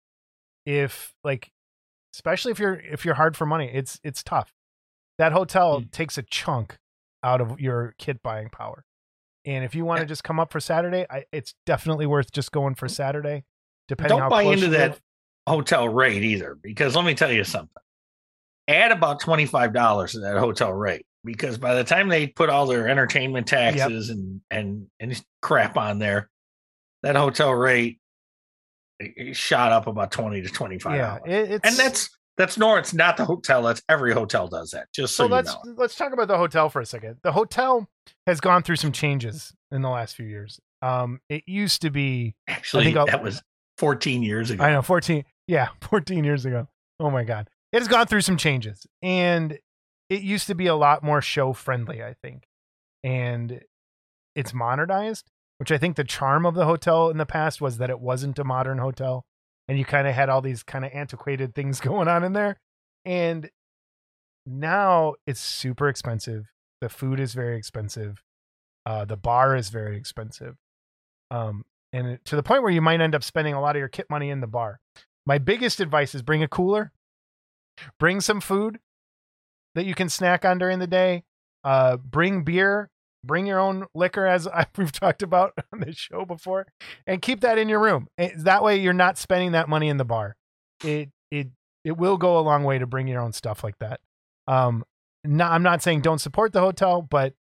If 0.66 1.14
like, 1.24 1.51
especially 2.16 2.51
if 2.51 2.59
you're 2.59 2.76
if 2.76 3.05
you're 3.05 3.16
hard 3.16 3.36
for 3.36 3.45
money, 3.45 3.70
it's 3.74 3.99
it's 4.03 4.24
tough. 4.24 4.53
That 5.18 5.32
hotel 5.32 5.82
Mm. 5.82 5.91
takes 5.91 6.18
a 6.18 6.24
chunk 6.24 6.78
out 7.24 7.41
of 7.41 7.59
your 7.59 7.95
kit 7.97 8.22
buying 8.24 8.49
power. 8.49 8.86
And 9.45 9.66
if 9.66 9.76
you 9.76 9.84
want 9.86 9.99
to 9.99 10.05
just 10.05 10.24
come 10.24 10.39
up 10.39 10.51
for 10.51 10.59
Saturday, 10.59 11.05
I, 11.09 11.26
it's 11.32 11.53
definitely 11.66 12.05
worth 12.05 12.32
just 12.32 12.51
going 12.51 12.76
for 12.76 12.88
Saturday. 12.88 13.43
Depending 13.89 14.18
how 14.18 14.30
don't 14.30 14.30
buy 14.30 14.43
into 14.43 14.70
that 14.70 14.99
hotel 15.47 15.89
rate 15.89 16.24
either 16.24 16.55
because 16.61 16.95
let 16.95 17.03
me 17.03 17.14
tell 17.14 17.32
you 17.32 17.43
something 17.43 17.70
add 18.70 18.93
about 18.93 19.22
$25 19.22 20.11
to 20.11 20.20
that 20.22 20.38
hotel 20.38 20.72
rate 20.72 21.05
because 21.26 21.57
by 21.57 21.76
the 21.76 21.84
time 21.84 22.07
they 22.07 22.28
put 22.28 22.49
all 22.49 22.66
their 22.66 22.88
entertainment 22.88 23.45
taxes 23.45 24.09
and 24.09 24.39
and 24.49 24.88
and 25.01 25.22
crap 25.41 25.76
on 25.76 25.99
there 25.99 26.30
that 27.01 27.18
hotel 27.18 27.51
rate 27.53 27.99
shot 29.34 29.72
up 29.72 29.88
about 29.88 30.12
20 30.12 30.41
to 30.41 30.50
25 30.50 30.96
Yeah, 30.96 31.18
it, 31.26 31.62
and 31.64 31.76
that's 31.76 32.10
that's 32.38 32.58
nor 32.58 32.80
it's 32.80 32.94
not 32.94 33.18
the 33.18 33.26
hotel 33.26 33.62
that's 33.62 33.82
every 33.89 34.14
hotel 34.14 34.48
does 34.48 34.72
that 34.72 34.88
just 34.94 35.16
so, 35.16 35.26
so 35.28 35.34
let's 35.34 35.54
know 35.54 35.74
let's 35.78 35.96
talk 35.96 36.14
about 36.14 36.28
the 36.28 36.38
hotel 36.38 36.70
for 36.70 36.82
a 36.82 36.86
second. 36.86 37.18
The 37.24 37.32
hotel 37.32 37.88
has 38.28 38.39
gone 38.41 38.64
through 38.64 38.78
some 38.78 38.91
changes 38.91 39.54
in 39.72 39.82
the 39.82 39.89
last 39.89 40.16
few 40.16 40.26
years. 40.26 40.60
Um, 40.82 41.20
it 41.30 41.44
used 41.48 41.82
to 41.84 41.89
be 41.89 42.36
actually 42.48 42.86
think 42.86 42.98
I'll- 42.98 43.06
that 43.08 43.24
was 43.24 43.41
14 43.78 44.22
years 44.22 44.52
ago 44.52 44.64
I 44.64 44.72
know 44.72 44.82
14 44.84 45.24
yeah 45.48 45.70
14 45.82 46.24
years 46.24 46.46
ago. 46.46 46.68
Oh 47.00 47.10
my 47.10 47.24
god, 47.24 47.50
it 47.72 47.80
has 47.80 47.88
gone 47.88 48.06
through 48.08 48.22
some 48.22 48.38
changes, 48.38 48.86
and 49.02 49.58
it 50.10 50.22
used 50.22 50.48
to 50.48 50.56
be 50.56 50.68
a 50.68 50.76
lot 50.76 51.04
more 51.04 51.22
show 51.22 51.54
friendly. 51.54 52.04
I 52.04 52.14
think, 52.22 52.44
and 53.04 53.62
it's 54.36 54.54
modernized, 54.54 55.26
which 55.64 55.72
I 55.72 55.78
think 55.78 55.95
the 55.95 56.03
charm 56.03 56.45
of 56.45 56.55
the 56.55 56.66
hotel 56.66 57.09
in 57.09 57.16
the 57.16 57.26
past 57.26 57.61
was 57.61 57.78
that 57.78 57.89
it 57.89 58.01
wasn't 58.01 58.38
a 58.38 58.43
modern 58.43 58.80
hotel, 58.80 59.24
and 59.70 59.80
you 59.80 59.86
kind 59.86 60.09
of 60.09 60.14
had 60.14 60.28
all 60.28 60.41
these 60.41 60.61
kind 60.61 60.84
of 60.84 60.91
antiquated 60.93 61.55
things 61.55 61.80
going 61.80 62.09
on 62.09 62.26
in 62.26 62.34
there, 62.34 62.57
and 63.05 63.49
now 64.45 65.14
it's 65.26 65.39
super 65.39 65.88
expensive. 65.88 66.47
The 66.82 66.89
food 66.89 67.18
is 67.18 67.34
very 67.34 67.57
expensive. 67.57 68.22
Uh, 68.86 69.05
the 69.05 69.16
bar 69.16 69.55
is 69.55 69.70
very 69.70 69.95
expensive. 69.95 70.57
Um, 71.32 71.64
and 71.93 72.20
to 72.26 72.36
the 72.36 72.43
point 72.43 72.61
where 72.61 72.74
you 72.74 72.82
might 72.82 72.99
end 72.99 73.16
up 73.16 73.24
spending 73.24 73.53
a 73.53 73.61
lot 73.61 73.78
of 73.78 73.80
your 73.80 73.88
kit 73.88 74.07
money 74.09 74.32
in 74.32 74.41
the 74.41 74.47
bar. 74.47 74.82
My 75.26 75.38
biggest 75.38 75.80
advice 75.80 76.14
is 76.14 76.24
bring 76.24 76.43
a 76.43 76.47
cooler, 76.49 76.91
bring 77.97 78.20
some 78.20 78.41
food 78.41 78.80
that 79.76 79.86
you 79.86 79.95
can 79.95 80.09
snack 80.09 80.43
on 80.43 80.57
during 80.57 80.80
the 80.80 80.88
day. 80.88 81.24
Uh, 81.64 81.95
bring 81.95 82.43
beer, 82.43 82.89
bring 83.24 83.45
your 83.45 83.59
own 83.59 83.86
liquor, 83.95 84.26
as 84.26 84.47
I, 84.53 84.65
we've 84.78 84.91
talked 84.91 85.24
about 85.24 85.53
on 85.74 85.80
the 85.80 85.93
show 85.93 86.26
before, 86.26 86.67
and 87.07 87.21
keep 87.21 87.41
that 87.41 87.57
in 87.57 87.69
your 87.69 87.80
room. 87.80 88.07
Eh, 88.17 88.32
That 88.38 88.63
way, 88.63 88.78
you're 88.80 88.93
not 88.93 89.17
spending 89.17 89.53
that 89.53 89.69
money 89.69 89.89
in 89.89 89.97
the 89.97 90.05
bar. 90.05 90.36
It 90.84 91.09
it 91.32 91.47
it 91.84 91.97
will 91.97 92.17
go 92.17 92.38
a 92.38 92.41
long 92.41 92.63
way 92.63 92.78
to 92.80 92.86
bring 92.88 93.07
your 93.07 93.21
own 93.21 93.34
stuff 93.34 93.63
like 93.63 93.78
that. 93.80 93.99
Um, 94.47 94.84
no, 95.24 95.45
I'm 95.45 95.63
not 95.63 95.82
saying 95.82 96.01
don't 96.01 96.19
support 96.19 96.51
the 96.53 96.59
hotel, 96.61 97.01
but 97.01 97.34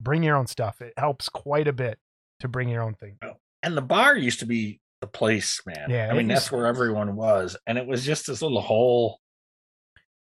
bring 0.00 0.22
your 0.22 0.36
own 0.36 0.46
stuff. 0.46 0.80
It 0.80 0.94
helps 0.96 1.28
quite 1.28 1.68
a 1.68 1.72
bit 1.72 1.98
to 2.40 2.48
bring 2.48 2.68
your 2.68 2.82
own 2.82 2.94
thing. 2.94 3.18
and 3.62 3.76
the 3.76 3.82
bar 3.82 4.16
used 4.16 4.40
to 4.40 4.46
be 4.46 4.80
the 5.00 5.06
place, 5.06 5.60
man. 5.66 5.90
Yeah, 5.90 6.08
I 6.10 6.14
mean 6.14 6.28
that's 6.28 6.50
where 6.52 6.66
everyone 6.66 7.16
was, 7.16 7.56
and 7.66 7.76
it 7.78 7.86
was 7.86 8.04
just 8.04 8.26
this 8.26 8.42
little 8.42 8.60
hole. 8.60 9.18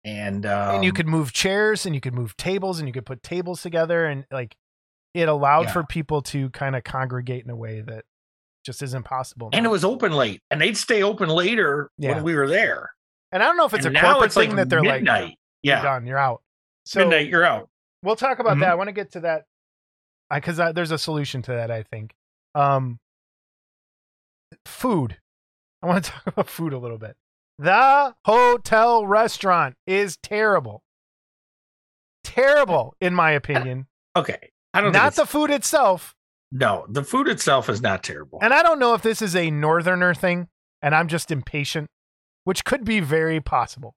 And 0.05 0.45
um, 0.47 0.77
and 0.77 0.85
you 0.85 0.93
could 0.93 1.07
move 1.07 1.33
chairs 1.33 1.87
and 1.87 1.95
you 1.95 2.01
could 2.01 2.15
move 2.15 2.37
tables 2.37 2.79
and 2.81 2.89
you 2.89 2.93
could 2.93 3.07
put 3.07 3.23
tables 3.23 3.63
together 3.63 4.05
and 4.07 4.25
like 4.33 4.57
it 5.15 5.29
allowed 5.29 5.67
Yeah. 5.67 5.73
for 5.73 5.85
people 5.85 6.23
to 6.23 6.51
kind 6.51 6.75
of 6.75 6.83
congregate 6.85 7.45
in 7.45 7.51
a 7.51 7.57
way 7.57 7.83
that 7.83 8.05
just 8.65 8.83
isn't 8.83 9.05
possible. 9.05 9.51
and 9.53 9.65
it 9.67 9.69
was 9.69 9.85
open 9.85 10.13
late, 10.13 10.41
and 10.51 10.61
they'd 10.61 10.77
stay 10.77 11.03
open 11.03 11.29
later 11.29 11.91
Yeah. 11.99 12.15
when 12.15 12.25
we 12.25 12.35
were 12.35 12.49
there. 12.49 12.91
and 13.33 13.43
I 13.43 13.47
don't 13.47 13.57
know 13.57 13.65
if 13.67 13.75
it's 13.75 13.87
and 13.87 13.97
a 13.97 14.01
corporate 14.01 14.27
it's 14.27 14.35
thing 14.35 14.49
like 14.51 14.57
that 14.57 14.69
they're 14.71 14.83
midnight. 14.83 15.23
like, 15.23 15.37
you're 15.63 15.77
yeah, 15.77 15.83
done, 15.83 16.07
you're 16.07 16.19
out. 16.19 16.43
So 16.85 17.01
midnight, 17.01 17.29
you're 17.29 17.45
out. 17.45 17.69
we'll 18.03 18.17
talk 18.17 18.39
about 18.41 18.57
Mhm. 18.57 18.61
that. 18.61 18.71
I 18.71 18.75
want 18.75 18.89
to 18.89 18.93
get 18.93 19.13
to 19.13 19.21
that 19.21 19.45
because 20.33 20.57
there's 20.75 20.91
a 20.91 20.99
solution 20.99 21.43
to 21.43 21.53
that. 21.53 21.71
I 21.71 21.83
think. 21.85 22.13
Um, 22.55 22.99
food. 24.67 25.19
I 25.83 25.87
want 25.87 26.05
to 26.05 26.11
talk 26.13 26.27
about 26.27 26.49
food 26.49 26.73
a 26.73 26.79
little 26.79 26.99
bit. 26.99 27.17
The 27.63 28.17
hotel 28.25 29.07
restaurant 29.07 29.77
is 29.87 30.17
terrible. 30.17 30.83
Terrible, 32.25 32.97
in 33.01 33.15
my 33.15 33.31
opinion. 33.31 33.87
Okay, 34.17 34.51
I 34.75 34.81
don't. 34.81 34.91
Not 34.91 35.15
the 35.15 35.27
food 35.27 35.49
itself, 35.51 36.17
no. 36.51 36.85
The 36.89 37.05
food 37.05 37.29
itself 37.29 37.69
is 37.69 37.81
not 37.81 38.03
terrible. 38.03 38.41
and 38.43 38.53
I 38.53 38.65
don't 38.65 38.81
know 38.81 38.95
if 38.95 39.03
this 39.03 39.23
is 39.23 39.37
a 39.37 39.53
northerner 39.53 40.13
thing, 40.13 40.49
and 40.83 40.93
I'm 40.93 41.07
just 41.07 41.31
impatient, 41.31 41.87
which 42.43 42.65
could 42.65 42.85
be 42.85 42.99
very 42.99 43.41
possible. 43.41 43.95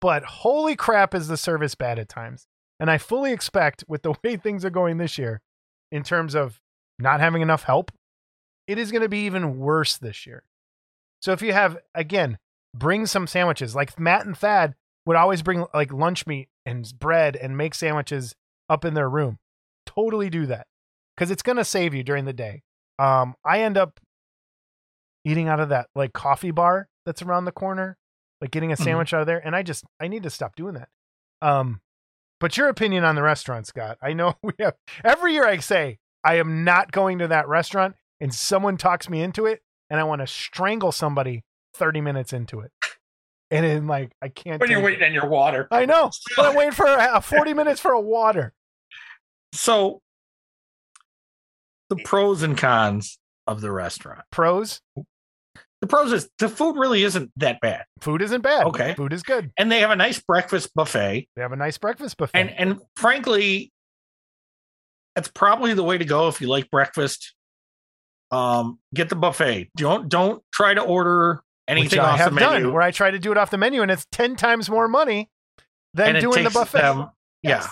but 0.00 0.24
holy 0.24 0.74
crap, 0.74 1.14
is 1.14 1.28
the 1.28 1.36
service 1.36 1.74
bad 1.74 1.98
at 1.98 2.08
times. 2.08 2.46
And 2.78 2.90
I 2.90 2.96
fully 2.96 3.32
expect, 3.32 3.84
with 3.88 4.02
the 4.02 4.14
way 4.24 4.36
things 4.36 4.64
are 4.64 4.70
going 4.70 4.96
this 4.96 5.18
year, 5.18 5.42
in 5.92 6.02
terms 6.02 6.34
of 6.34 6.62
not 6.98 7.20
having 7.20 7.42
enough 7.42 7.64
help, 7.64 7.92
it 8.66 8.78
is 8.78 8.90
going 8.90 9.02
to 9.02 9.08
be 9.10 9.26
even 9.26 9.58
worse 9.58 9.98
this 9.98 10.26
year. 10.26 10.44
So 11.20 11.32
if 11.32 11.42
you 11.42 11.52
have, 11.52 11.76
again, 11.94 12.38
bring 12.74 13.06
some 13.06 13.26
sandwiches. 13.26 13.74
Like 13.74 13.98
Matt 13.98 14.26
and 14.26 14.36
Thad 14.36 14.74
would 15.06 15.16
always 15.16 15.42
bring 15.42 15.64
like 15.74 15.92
lunch 15.92 16.26
meat 16.26 16.48
and 16.66 16.90
bread 16.98 17.36
and 17.36 17.56
make 17.56 17.74
sandwiches 17.74 18.34
up 18.68 18.84
in 18.84 18.94
their 18.94 19.08
room. 19.08 19.38
Totally 19.86 20.30
do 20.30 20.46
that 20.46 20.66
because 21.16 21.30
it's 21.30 21.42
going 21.42 21.56
to 21.56 21.64
save 21.64 21.94
you 21.94 22.02
during 22.02 22.24
the 22.26 22.32
day. 22.32 22.62
Um, 22.98 23.34
I 23.44 23.62
end 23.62 23.76
up 23.76 23.98
eating 25.24 25.48
out 25.48 25.60
of 25.60 25.68
that 25.70 25.88
like 25.94 26.12
coffee 26.12 26.50
bar 26.50 26.88
that's 27.04 27.22
around 27.22 27.44
the 27.44 27.52
corner, 27.52 27.98
like 28.40 28.50
getting 28.50 28.72
a 28.72 28.76
Mhm. 28.76 28.84
sandwich 28.84 29.12
out 29.14 29.20
of 29.22 29.26
there. 29.26 29.44
And 29.44 29.54
I 29.56 29.62
just, 29.62 29.84
I 30.00 30.08
need 30.08 30.22
to 30.22 30.30
stop 30.30 30.54
doing 30.56 30.74
that. 30.74 30.88
Um, 31.42 31.80
but 32.38 32.56
your 32.56 32.68
opinion 32.68 33.04
on 33.04 33.14
the 33.16 33.22
restaurant, 33.22 33.66
Scott? 33.66 33.98
I 34.02 34.12
know 34.12 34.34
we 34.42 34.52
have 34.60 34.74
every 35.04 35.32
year 35.34 35.46
I 35.46 35.58
say 35.58 35.98
I 36.24 36.36
am 36.36 36.64
not 36.64 36.92
going 36.92 37.18
to 37.18 37.28
that 37.28 37.48
restaurant 37.48 37.96
and 38.20 38.34
someone 38.34 38.76
talks 38.76 39.08
me 39.08 39.22
into 39.22 39.46
it 39.46 39.62
and 39.88 39.98
I 39.98 40.04
want 40.04 40.20
to 40.20 40.26
strangle 40.26 40.92
somebody 40.92 41.42
30 41.74 42.00
minutes 42.00 42.32
into 42.32 42.60
it. 42.60 42.70
And 43.50 43.64
then 43.66 43.86
like 43.86 44.12
I 44.22 44.28
can't 44.28 44.60
when 44.60 44.70
you're 44.70 44.80
it. 44.80 44.84
waiting 44.84 45.04
on 45.04 45.12
your 45.12 45.26
water. 45.28 45.66
I 45.70 45.84
know. 45.86 46.10
But 46.36 46.46
I'm 46.46 46.54
waiting 46.54 46.72
for 46.72 46.86
a, 46.86 47.20
40 47.20 47.54
minutes 47.54 47.80
for 47.80 47.92
a 47.92 48.00
water. 48.00 48.52
So 49.52 50.00
the 51.88 51.96
pros 51.96 52.42
and 52.42 52.56
cons 52.56 53.18
of 53.48 53.60
the 53.60 53.72
restaurant. 53.72 54.22
Pros, 54.30 54.80
The 55.80 55.86
pros 55.88 56.12
is 56.12 56.30
the 56.38 56.48
food 56.48 56.76
really 56.76 57.02
isn't 57.02 57.32
that 57.38 57.60
bad. 57.60 57.84
food 58.00 58.22
isn't 58.22 58.42
bad. 58.42 58.66
Okay. 58.66 58.94
Food 58.94 59.12
is 59.12 59.24
good. 59.24 59.50
And 59.56 59.72
they 59.72 59.80
have 59.80 59.90
a 59.90 59.96
nice 59.96 60.20
breakfast 60.20 60.72
buffet. 60.74 61.28
They 61.34 61.42
have 61.42 61.50
a 61.52 61.56
nice 61.56 61.78
breakfast 61.78 62.16
buffet. 62.18 62.38
And 62.38 62.50
and 62.50 62.80
frankly, 62.94 63.72
that's 65.16 65.28
probably 65.34 65.74
the 65.74 65.82
way 65.82 65.98
to 65.98 66.04
go 66.04 66.28
if 66.28 66.40
you 66.40 66.46
like 66.46 66.70
breakfast. 66.70 67.34
Um, 68.30 68.78
get 68.94 69.08
the 69.08 69.16
buffet. 69.16 69.70
Don't 69.76 70.08
don't 70.08 70.40
try 70.52 70.72
to 70.74 70.80
order 70.82 71.40
anything 71.70 71.98
which 71.98 72.06
I 72.06 72.10
off 72.12 72.18
have 72.18 72.34
the 72.34 72.40
menu. 72.40 72.64
done, 72.64 72.72
where 72.72 72.82
I 72.82 72.90
try 72.90 73.10
to 73.10 73.18
do 73.18 73.30
it 73.32 73.38
off 73.38 73.50
the 73.50 73.58
menu, 73.58 73.82
and 73.82 73.90
it's 73.90 74.06
ten 74.12 74.36
times 74.36 74.68
more 74.68 74.88
money 74.88 75.30
than 75.94 76.16
and 76.16 76.20
doing 76.22 76.44
the 76.44 76.50
buffet. 76.50 76.78
them- 76.82 77.10
Yes. 77.42 77.64
Yeah. 77.64 77.70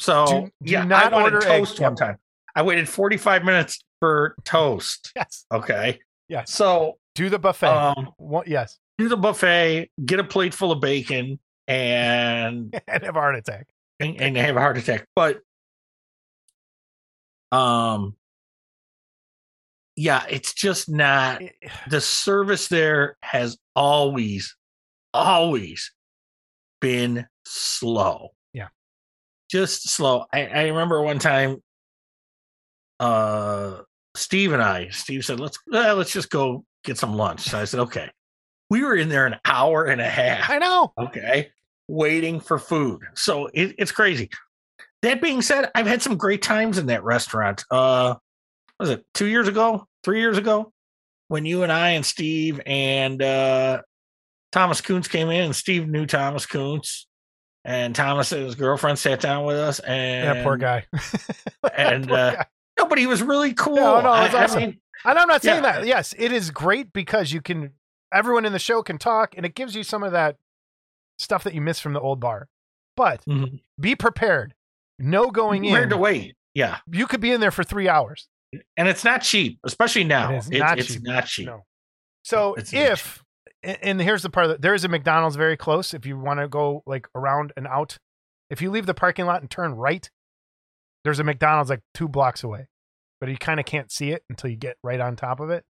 So 0.00 0.26
Do- 0.26 0.40
do 0.64 0.72
yeah, 0.72 0.84
not 0.84 1.12
I 1.12 1.22
order 1.22 1.40
toast 1.40 1.78
one 1.80 1.94
time. 1.94 2.16
I 2.54 2.62
waited 2.62 2.88
45 2.88 3.44
minutes 3.44 3.80
for 4.00 4.34
toast. 4.44 5.12
Yes, 5.16 5.44
Okay. 5.52 6.00
yes. 6.28 6.50
So 6.52 6.98
Do 7.14 7.28
the 7.28 7.38
buffet. 7.38 7.66
um 7.68 8.12
What- 8.16 8.48
yes, 8.48 8.78
do 8.98 9.08
the 9.08 9.16
buffet, 9.16 9.90
get 10.06 10.18
a 10.20 10.24
plate 10.24 10.54
full 10.54 10.72
of 10.72 10.80
bacon, 10.80 11.38
and 11.68 12.74
and 12.88 13.02
have 13.04 13.16
a 13.16 13.20
heart 13.20 13.36
attack. 13.36 13.66
and, 14.00 14.16
and 14.20 14.36
have 14.36 14.56
a 14.56 14.60
heart 14.60 14.78
attack. 14.78 15.06
But 15.14 15.40
um 17.52 18.16
yeah, 20.00 20.24
it's 20.30 20.54
just 20.54 20.88
not 20.88 21.42
the 21.90 22.00
service 22.00 22.68
there 22.68 23.18
has 23.20 23.58
always, 23.76 24.56
always 25.12 25.92
been 26.80 27.26
slow. 27.44 28.30
Yeah. 28.54 28.68
Just 29.50 29.90
slow. 29.90 30.24
I, 30.32 30.46
I 30.46 30.62
remember 30.68 31.02
one 31.02 31.18
time 31.18 31.58
uh 32.98 33.80
Steve 34.16 34.54
and 34.54 34.62
I, 34.62 34.88
Steve 34.88 35.22
said, 35.22 35.38
let's 35.38 35.58
uh, 35.70 35.94
let's 35.94 36.12
just 36.12 36.30
go 36.30 36.64
get 36.82 36.96
some 36.96 37.14
lunch. 37.14 37.42
So 37.42 37.58
I 37.58 37.64
said, 37.64 37.80
okay. 37.80 38.08
We 38.70 38.82
were 38.82 38.96
in 38.96 39.10
there 39.10 39.26
an 39.26 39.36
hour 39.44 39.84
and 39.84 40.00
a 40.00 40.08
half 40.08 40.48
I 40.48 40.56
know. 40.58 40.94
okay 40.98 41.50
waiting 41.88 42.38
for 42.40 42.56
food 42.56 43.02
so 43.14 43.48
it, 43.52 43.74
it's 43.76 43.90
crazy 43.90 44.30
that 45.02 45.20
being 45.20 45.42
said 45.42 45.68
i've 45.74 45.88
had 45.88 46.00
some 46.00 46.16
great 46.16 46.40
times 46.40 46.78
in 46.78 46.86
that 46.86 47.02
restaurant 47.02 47.64
uh 47.72 48.14
was 48.80 48.90
it 48.90 49.04
two 49.14 49.26
years 49.26 49.46
ago 49.48 49.86
three 50.02 50.20
years 50.20 50.38
ago 50.38 50.72
when 51.28 51.44
you 51.44 51.62
and 51.62 51.70
i 51.72 51.90
and 51.90 52.04
steve 52.06 52.60
and 52.66 53.22
uh 53.22 53.80
thomas 54.52 54.80
Kuntz 54.80 55.06
came 55.08 55.28
in 55.30 55.44
and 55.44 55.56
steve 55.56 55.88
knew 55.88 56.06
thomas 56.06 56.46
Kuntz 56.46 57.06
and 57.64 57.94
thomas 57.94 58.32
and 58.32 58.42
his 58.44 58.54
girlfriend 58.54 58.98
sat 58.98 59.20
down 59.20 59.44
with 59.44 59.56
us 59.56 59.78
and 59.80 60.36
Yeah, 60.38 60.42
poor 60.44 60.56
guy. 60.56 60.86
And, 61.76 62.08
poor 62.08 62.16
uh, 62.18 62.34
guy. 62.36 62.46
no 62.78 62.86
but 62.86 62.98
he 62.98 63.06
was 63.06 63.22
really 63.22 63.52
cool 63.54 63.76
No, 63.76 64.00
no, 64.00 64.08
was 64.10 64.34
I- 64.54 64.58
mean, 64.58 64.80
And 65.04 65.18
I'm 65.18 65.28
not 65.28 65.42
saying 65.42 65.62
yeah. 65.62 65.80
that. 65.80 65.86
Yes, 65.86 66.14
it 66.18 66.32
is 66.32 66.50
great 66.50 66.92
because 66.92 67.32
you 67.32 67.40
can. 67.40 67.72
Everyone 68.12 68.44
in 68.44 68.52
the 68.52 68.58
show 68.58 68.82
can 68.82 68.98
talk, 68.98 69.34
and 69.36 69.46
it 69.46 69.54
gives 69.54 69.74
you 69.74 69.82
some 69.82 70.02
of 70.02 70.12
that 70.12 70.36
stuff 71.18 71.44
that 71.44 71.54
you 71.54 71.60
miss 71.62 71.80
from 71.80 71.92
the 71.94 72.00
old 72.00 72.20
bar. 72.20 72.48
But 72.96 73.22
mhm. 73.24 73.60
be 73.78 73.94
prepared. 73.94 74.52
No 74.98 75.30
going 75.30 75.62
Where 75.70 75.84
in. 75.84 75.90
to 75.90 75.96
wait 75.96 76.36
yeah 76.54 76.78
You 76.90 77.06
could 77.06 77.20
be 77.20 77.30
in 77.32 77.40
there 77.40 77.50
for 77.52 77.62
three 77.64 77.88
hours. 77.88 78.28
And 78.76 78.88
it's 78.88 79.04
not 79.04 79.22
cheap 79.22 79.58
especially 79.64 80.04
now 80.04 80.32
It 80.32 80.38
is 80.38 80.50
It's- 80.50 80.60
not 80.60 80.78
cheap. 80.78 81.02
not 81.02 81.26
cheap 81.26 81.46
No. 81.46 81.64
So 82.24 82.54
It's 82.54 82.72
if 82.72 83.22
and 83.62 84.00
here's 84.00 84.22
the 84.22 84.30
part 84.30 84.48
that 84.48 84.62
there 84.62 84.72
is 84.74 84.84
a 84.84 84.88
McDonald's 84.88 85.36
very 85.36 85.56
close. 85.56 85.92
If 85.92 86.06
you 86.06 86.18
want 86.18 86.40
to 86.40 86.48
go 86.48 86.82
like 86.86 87.06
around 87.14 87.52
and 87.58 87.66
out, 87.66 87.98
if 88.48 88.62
you 88.62 88.70
leave 88.70 88.86
the 88.86 88.94
parking 88.94 89.26
lot 89.26 89.42
and 89.42 89.50
turn 89.50 89.74
right, 89.74 90.08
there's 91.04 91.18
a 91.18 91.24
McDonald's 91.24 91.68
like 91.68 91.80
two 91.92 92.08
blocks 92.08 92.42
away, 92.42 92.68
but 93.20 93.28
you 93.28 93.36
kind 93.36 93.60
of 93.60 93.66
can't 93.66 93.90
see 93.92 94.12
it 94.12 94.24
until 94.30 94.48
you 94.50 94.56
get 94.56 94.76
right 94.82 94.98
on 95.00 95.14
top 95.14 95.40
of 95.40 95.50
it. 95.50 95.64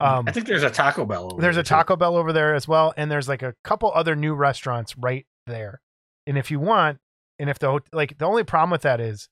Um, 0.00 0.24
I 0.28 0.32
think 0.32 0.46
there's 0.46 0.62
a 0.62 0.70
Taco 0.70 1.04
Bell. 1.06 1.32
Over 1.32 1.40
there's 1.40 1.54
there, 1.56 1.60
a 1.62 1.64
too. 1.64 1.68
Taco 1.68 1.96
Bell 1.96 2.16
over 2.16 2.32
there 2.32 2.54
as 2.54 2.68
well, 2.68 2.92
and 2.96 3.10
there's 3.10 3.28
like 3.28 3.42
a 3.42 3.54
couple 3.64 3.90
other 3.94 4.14
new 4.16 4.34
restaurants 4.34 4.96
right 4.98 5.26
there. 5.46 5.80
And 6.26 6.36
if 6.38 6.50
you 6.50 6.60
want, 6.60 6.98
and 7.38 7.48
if 7.50 7.58
the 7.58 7.80
like 7.92 8.18
the 8.18 8.26
only 8.26 8.44
problem 8.44 8.70
with 8.70 8.82
that 8.82 9.00
is 9.00 9.28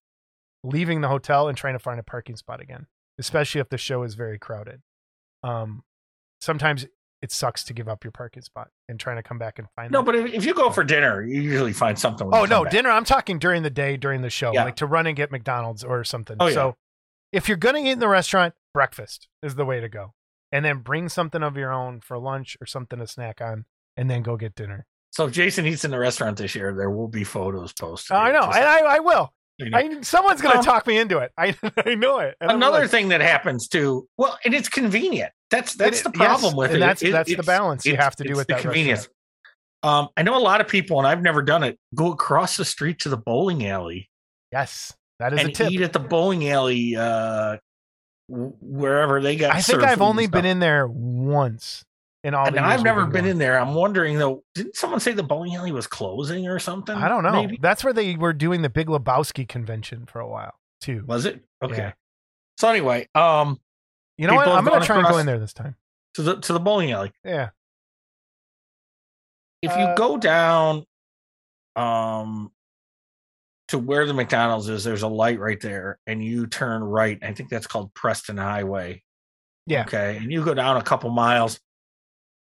leaving 0.65 1.01
the 1.01 1.09
hotel 1.09 1.49
and 1.49 1.57
trying 1.57 1.75
to 1.75 1.79
find 1.79 2.01
a 2.01 2.03
parking 2.03 2.37
spot 2.37 2.61
again, 2.61 2.87
especially 3.19 3.61
if 3.61 3.69
the 3.69 3.79
show 3.79 4.03
is 4.03 4.15
very 4.15 4.39
crowded. 4.39 4.81
Um, 5.43 5.83
sometimes 6.41 6.87
it 7.21 7.33
sucks 7.33 7.65
to 7.65 7.73
give 7.73 7.89
up 7.89 8.05
your 8.05 8.13
parking 8.13 8.43
spot 8.43 8.69
and 8.89 8.99
trying 9.01 9.17
to 9.17 9.23
come 9.23 9.39
back 9.39 9.59
and 9.59 9.69
find. 9.75 9.91
No, 9.91 10.01
that. 10.01 10.07
but 10.07 10.15
if, 10.15 10.35
if 10.35 10.45
you 10.45 10.55
go 10.55 10.71
for 10.71 10.85
dinner, 10.85 11.25
you 11.25 11.41
usually 11.41 11.73
find 11.73 11.99
something. 11.99 12.29
oh 12.33 12.45
no, 12.45 12.65
dinner. 12.65 12.91
I'm 12.91 13.05
talking 13.05 13.39
during 13.39 13.63
the 13.63 13.71
day 13.71 13.97
during 13.97 14.23
the 14.23 14.31
show, 14.31 14.53
Yeah. 14.53 14.65
like 14.65 14.77
to 14.77 14.87
run 14.87 15.07
and 15.07 15.17
get 15.17 15.31
McDonald's 15.33 15.83
or 15.85 16.05
something. 16.05 16.37
Oh, 16.39 16.47
yeah. 16.47 16.55
So 16.55 16.77
if 17.33 17.49
you're 17.49 17.57
gonna 17.57 17.81
eat 17.81 17.91
in 17.91 17.99
the 17.99 18.09
restaurant, 18.09 18.55
breakfast 18.73 19.29
is 19.43 19.57
the 19.57 19.65
way 19.65 19.81
to 19.81 19.89
go, 19.89 20.15
and 20.53 20.65
then 20.65 20.79
bring 20.79 21.09
something 21.09 21.43
of 21.43 21.57
your 21.57 21.73
own 21.73 22.01
for 22.01 22.19
lunch 22.19 22.57
or 22.61 22.67
something 22.67 22.99
to 23.01 23.07
snack 23.07 23.41
on, 23.41 23.65
and 23.97 24.09
then 24.09 24.23
go 24.23 24.37
get 24.37 24.55
dinner. 24.55 24.87
So 25.11 25.27
if 25.27 25.33
Jason 25.33 25.67
eats 25.67 25.85
in 25.85 25.91
the 25.91 25.99
restaurant 25.99 26.37
this 26.37 26.55
year, 26.55 26.73
there 26.75 26.91
will 26.91 27.09
be 27.09 27.25
photos 27.25 27.73
posted. 27.73 28.15
I 28.17 28.31
know, 28.31 28.43
and 28.45 28.65
I, 28.65 28.97
I 28.97 28.99
will. 29.01 29.33
You 29.59 29.71
know. 29.71 29.79
I 29.79 30.01
someone's 30.03 30.41
gonna 30.41 30.59
Um, 30.59 30.65
talk 30.65 30.87
me 30.87 30.99
into 30.99 31.19
it. 31.19 31.33
I 31.39 31.55
I 31.85 31.95
know 31.95 32.19
it. 32.19 32.37
And 32.41 32.51
Another 32.51 32.81
like, 32.81 32.91
thing 32.91 33.09
that 33.09 33.21
happens 33.21 33.69
too. 33.69 34.09
Well, 34.17 34.39
and 34.45 34.55
it's 34.55 34.69
convenient. 34.69 35.33
That's 35.51 35.75
that's 35.75 36.01
it- 36.01 36.05
the 36.05 36.11
problem 36.11 36.53
yes, 36.53 36.57
with 36.57 36.71
and 36.71 36.77
it. 36.79 36.81
That's 36.81 37.03
It- 37.03 37.13
that's 37.13 37.35
the 37.37 37.43
balance 37.43 37.85
you 37.87 37.97
have 37.97 38.17
to 38.17 38.25
do 38.25 38.35
with 38.37 38.47
the 38.49 38.55
that 38.55 38.63
convenience. 38.63 39.09
Um, 39.83 40.09
I 40.17 40.23
know 40.23 40.37
a 40.37 40.41
lot 40.43 40.61
of 40.61 40.67
people, 40.69 40.99
and 40.99 41.07
I've 41.07 41.23
never 41.23 41.41
done 41.41 41.63
it. 41.63 41.79
Go 41.95 42.11
across 42.13 42.57
the 42.57 42.65
street 42.65 42.99
to 43.01 43.09
the 43.09 43.17
bowling 43.17 43.65
alley 43.67 44.11
Yes, 44.51 44.93
that 45.21 45.33
is 45.33 45.39
a 45.41 45.43
and 45.45 45.55
tip. 45.55 45.71
eat 45.71 45.81
at 45.83 45.93
the 45.93 46.01
bowling 46.01 46.49
alley, 46.49 46.97
uh, 46.97 47.59
wherever 48.29 49.21
they 49.21 49.37
got. 49.37 49.55
I 49.55 49.61
think 49.61 49.83
I've 49.83 50.03
only 50.03 50.27
been 50.27 50.45
in 50.45 50.59
there 50.59 50.87
once 50.89 51.85
in 52.29 52.35
all. 52.35 52.47
And 52.47 52.61
I've 52.61 52.85
never 52.85 53.07
been 53.07 53.27
in 53.27 53.39
there. 53.39 53.59
I'm 53.59 53.75
wondering 53.75 54.19
though. 54.19 54.45
Didn't 54.55 54.77
someone 54.77 55.01
say 55.01 55.13
the 55.13 55.23
bowling 55.25 55.55
alley 55.57 55.73
was 55.73 55.87
closing 55.89 56.47
or 56.47 56.59
something? 56.61 56.95
I 56.95 57.09
don't 57.09 57.25
know. 57.25 57.33
Maybe? 57.33 57.59
That's 57.61 57.83
where 57.83 57.93
they 57.93 58.15
were 58.15 58.33
doing 58.33 58.63
the 58.63 58.69
Big 58.71 58.87
Lebowski 58.87 59.49
convention 59.49 60.07
for 60.07 60.21
a 60.21 60.29
while 60.29 60.55
too. 60.81 61.03
Was 61.07 61.25
it 61.25 61.43
okay? 61.63 61.77
Yeah. 61.77 61.93
So 62.59 62.69
anyway, 62.69 63.09
um, 63.15 63.59
You 64.17 64.27
know 64.29 64.35
what? 64.35 64.47
I'm 64.49 64.65
gonna 64.65 64.85
try 64.85 64.99
and 64.99 65.07
go 65.09 65.19
in 65.19 65.27
there 65.27 65.39
this 65.41 65.53
time. 65.53 65.75
to 66.15 66.23
the 66.23 66.37
to 66.41 66.53
the 66.53 66.61
bowling 66.61 66.93
alley. 66.93 67.13
Yeah. 67.25 67.51
If 69.63 69.73
you 69.77 69.85
Uh, 69.85 69.95
go 69.97 70.17
down, 70.17 70.85
um, 71.75 72.53
to 73.69 73.79
where 73.79 74.07
the 74.07 74.15
McDonald's 74.15 74.69
is, 74.69 74.85
there's 74.85 75.03
a 75.03 75.09
light 75.09 75.39
right 75.39 75.61
there, 75.61 75.99
and 76.07 76.25
you 76.25 76.47
turn 76.47 76.83
right. 76.83 77.19
I 77.23 77.33
think 77.33 77.49
that's 77.51 77.67
called 77.67 77.93
Preston 77.93 78.37
Highway. 78.37 79.03
Yeah. 79.67 79.83
Okay, 79.83 80.17
and 80.17 80.33
you 80.33 80.45
go 80.45 80.55
down 80.55 80.77
a 80.77 80.83
couple 80.83 81.11
miles. 81.11 81.61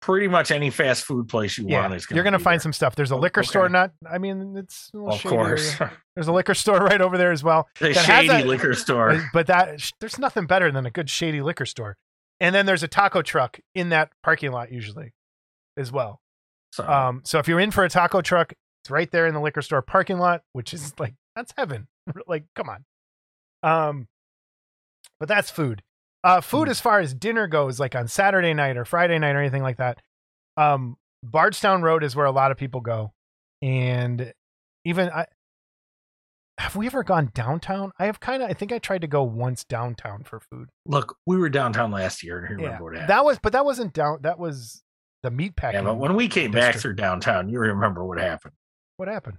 Pretty 0.02 0.28
much 0.28 0.50
any 0.50 0.72
fast 0.72 1.04
food 1.06 1.30
place 1.30 1.58
you 1.60 1.68
Yeah, 1.68 1.82
want 1.82 1.94
is. 1.94 2.08
you're 2.10 2.24
gonna 2.24 2.40
find 2.40 2.56
there. 2.60 2.64
some 2.64 2.74
stuff. 2.74 2.96
There's 2.96 3.12
a 3.12 3.16
liquor 3.16 3.44
store. 3.44 3.70
Not, 3.70 3.92
I 4.10 4.18
mean, 4.18 4.58
it's 4.58 4.90
a 4.96 4.98
Of 5.00 5.22
course, 5.24 5.80
area. 5.80 5.94
There's 6.16 6.28
a 6.28 6.32
liquor 6.32 6.56
store 6.56 6.80
right 6.80 7.00
over 7.00 7.18
there 7.20 7.32
as 7.32 7.44
well. 7.44 7.70
the 7.80 7.94
that 7.94 8.04
shady 8.06 8.30
a- 8.44 8.46
liquor 8.46 8.74
store. 8.74 9.30
But 9.32 9.46
that 9.48 9.92
there's 10.00 10.18
nothing 10.18 10.48
better 10.48 10.72
than 10.72 10.86
a 10.88 10.92
good 10.92 11.10
shady 11.10 11.42
liquor 11.42 11.66
store. 11.68 11.98
And 12.40 12.56
then 12.56 12.66
there's 12.66 12.82
a 12.82 12.88
taco 12.88 13.22
truck 13.22 13.60
in 13.76 13.90
that 13.90 14.10
parking 14.24 14.52
lot 14.52 14.72
usually, 14.72 15.14
as 15.78 15.92
well. 15.92 16.20
So, 16.74 16.88
Um, 16.88 17.22
so 17.24 17.38
if 17.38 17.48
you're 17.48 17.60
in 17.60 17.70
for 17.70 17.84
a 17.84 17.90
taco 17.90 18.22
truck, 18.22 18.54
it's 18.84 18.90
right 18.90 19.12
there 19.12 19.28
in 19.28 19.36
the 19.36 19.40
liquor 19.40 19.62
store 19.62 19.84
parking 19.84 20.18
lot, 20.18 20.42
which 20.54 20.74
is 20.74 20.94
like 21.00 21.14
that's 21.36 21.54
heaven. 21.56 21.88
like, 22.28 22.46
come 22.56 22.70
on. 22.70 22.86
Um, 23.62 24.08
but 25.20 25.28
that's 25.30 25.52
food. 25.52 25.84
Uh, 26.24 26.40
food 26.42 26.68
Mm. 26.68 26.72
as 26.72 26.80
far 26.80 27.00
as 27.00 27.14
dinner 27.14 27.48
goes, 27.48 27.80
like 27.80 27.96
on 27.96 28.08
Saturday 28.08 28.54
night 28.54 28.78
or 28.78 28.86
Friday 28.86 29.18
night 29.18 29.36
or 29.36 29.40
anything 29.40 29.64
like 29.64 29.78
that. 29.78 30.02
Um, 30.58 30.98
Bardstown 31.24 31.82
Road 31.82 32.04
is 32.04 32.16
where 32.16 32.26
a 32.26 32.32
lot 32.32 32.52
of 32.52 32.58
people 32.58 32.82
go. 32.82 33.14
and 33.64 34.34
even 34.86 35.10
I 35.10 35.26
have 36.58 36.76
we 36.76 36.86
ever 36.88 37.04
gone 37.04 37.32
downtown? 37.34 37.92
I 37.98 38.06
have 38.06 38.20
kind 38.20 38.44
of. 38.44 38.50
I 38.50 38.54
think 38.54 38.72
I 38.72 38.78
tried 38.80 39.02
to 39.02 39.08
go 39.08 39.24
once 39.24 39.64
downtown 39.64 40.24
for 40.24 40.40
food. 40.40 40.70
Look, 40.86 41.18
we 41.26 41.38
were 41.38 41.50
downtown 41.50 41.92
last 41.92 42.22
year, 42.24 42.40
and 42.46 42.60
you 42.60 42.66
remember 42.66 42.84
what 42.86 42.94
happened. 42.94 43.10
that 43.10 43.26
was, 43.26 43.40
but 43.42 43.54
that 43.54 43.66
wasn't 43.66 43.94
down. 43.94 44.20
That 44.22 44.38
was 44.38 44.84
the 45.24 45.32
meat 45.32 45.54
yeah, 45.58 45.62
packing. 45.72 45.84
but 45.86 45.96
when 45.98 46.16
we 46.16 46.28
came 46.28 46.52
back 46.52 46.74
district. 46.74 46.82
through 46.82 46.94
downtown, 47.04 47.50
you 47.50 47.60
remember 47.60 48.04
what 48.06 48.20
happened. 48.20 48.54
what 48.98 49.08
happened? 49.08 49.38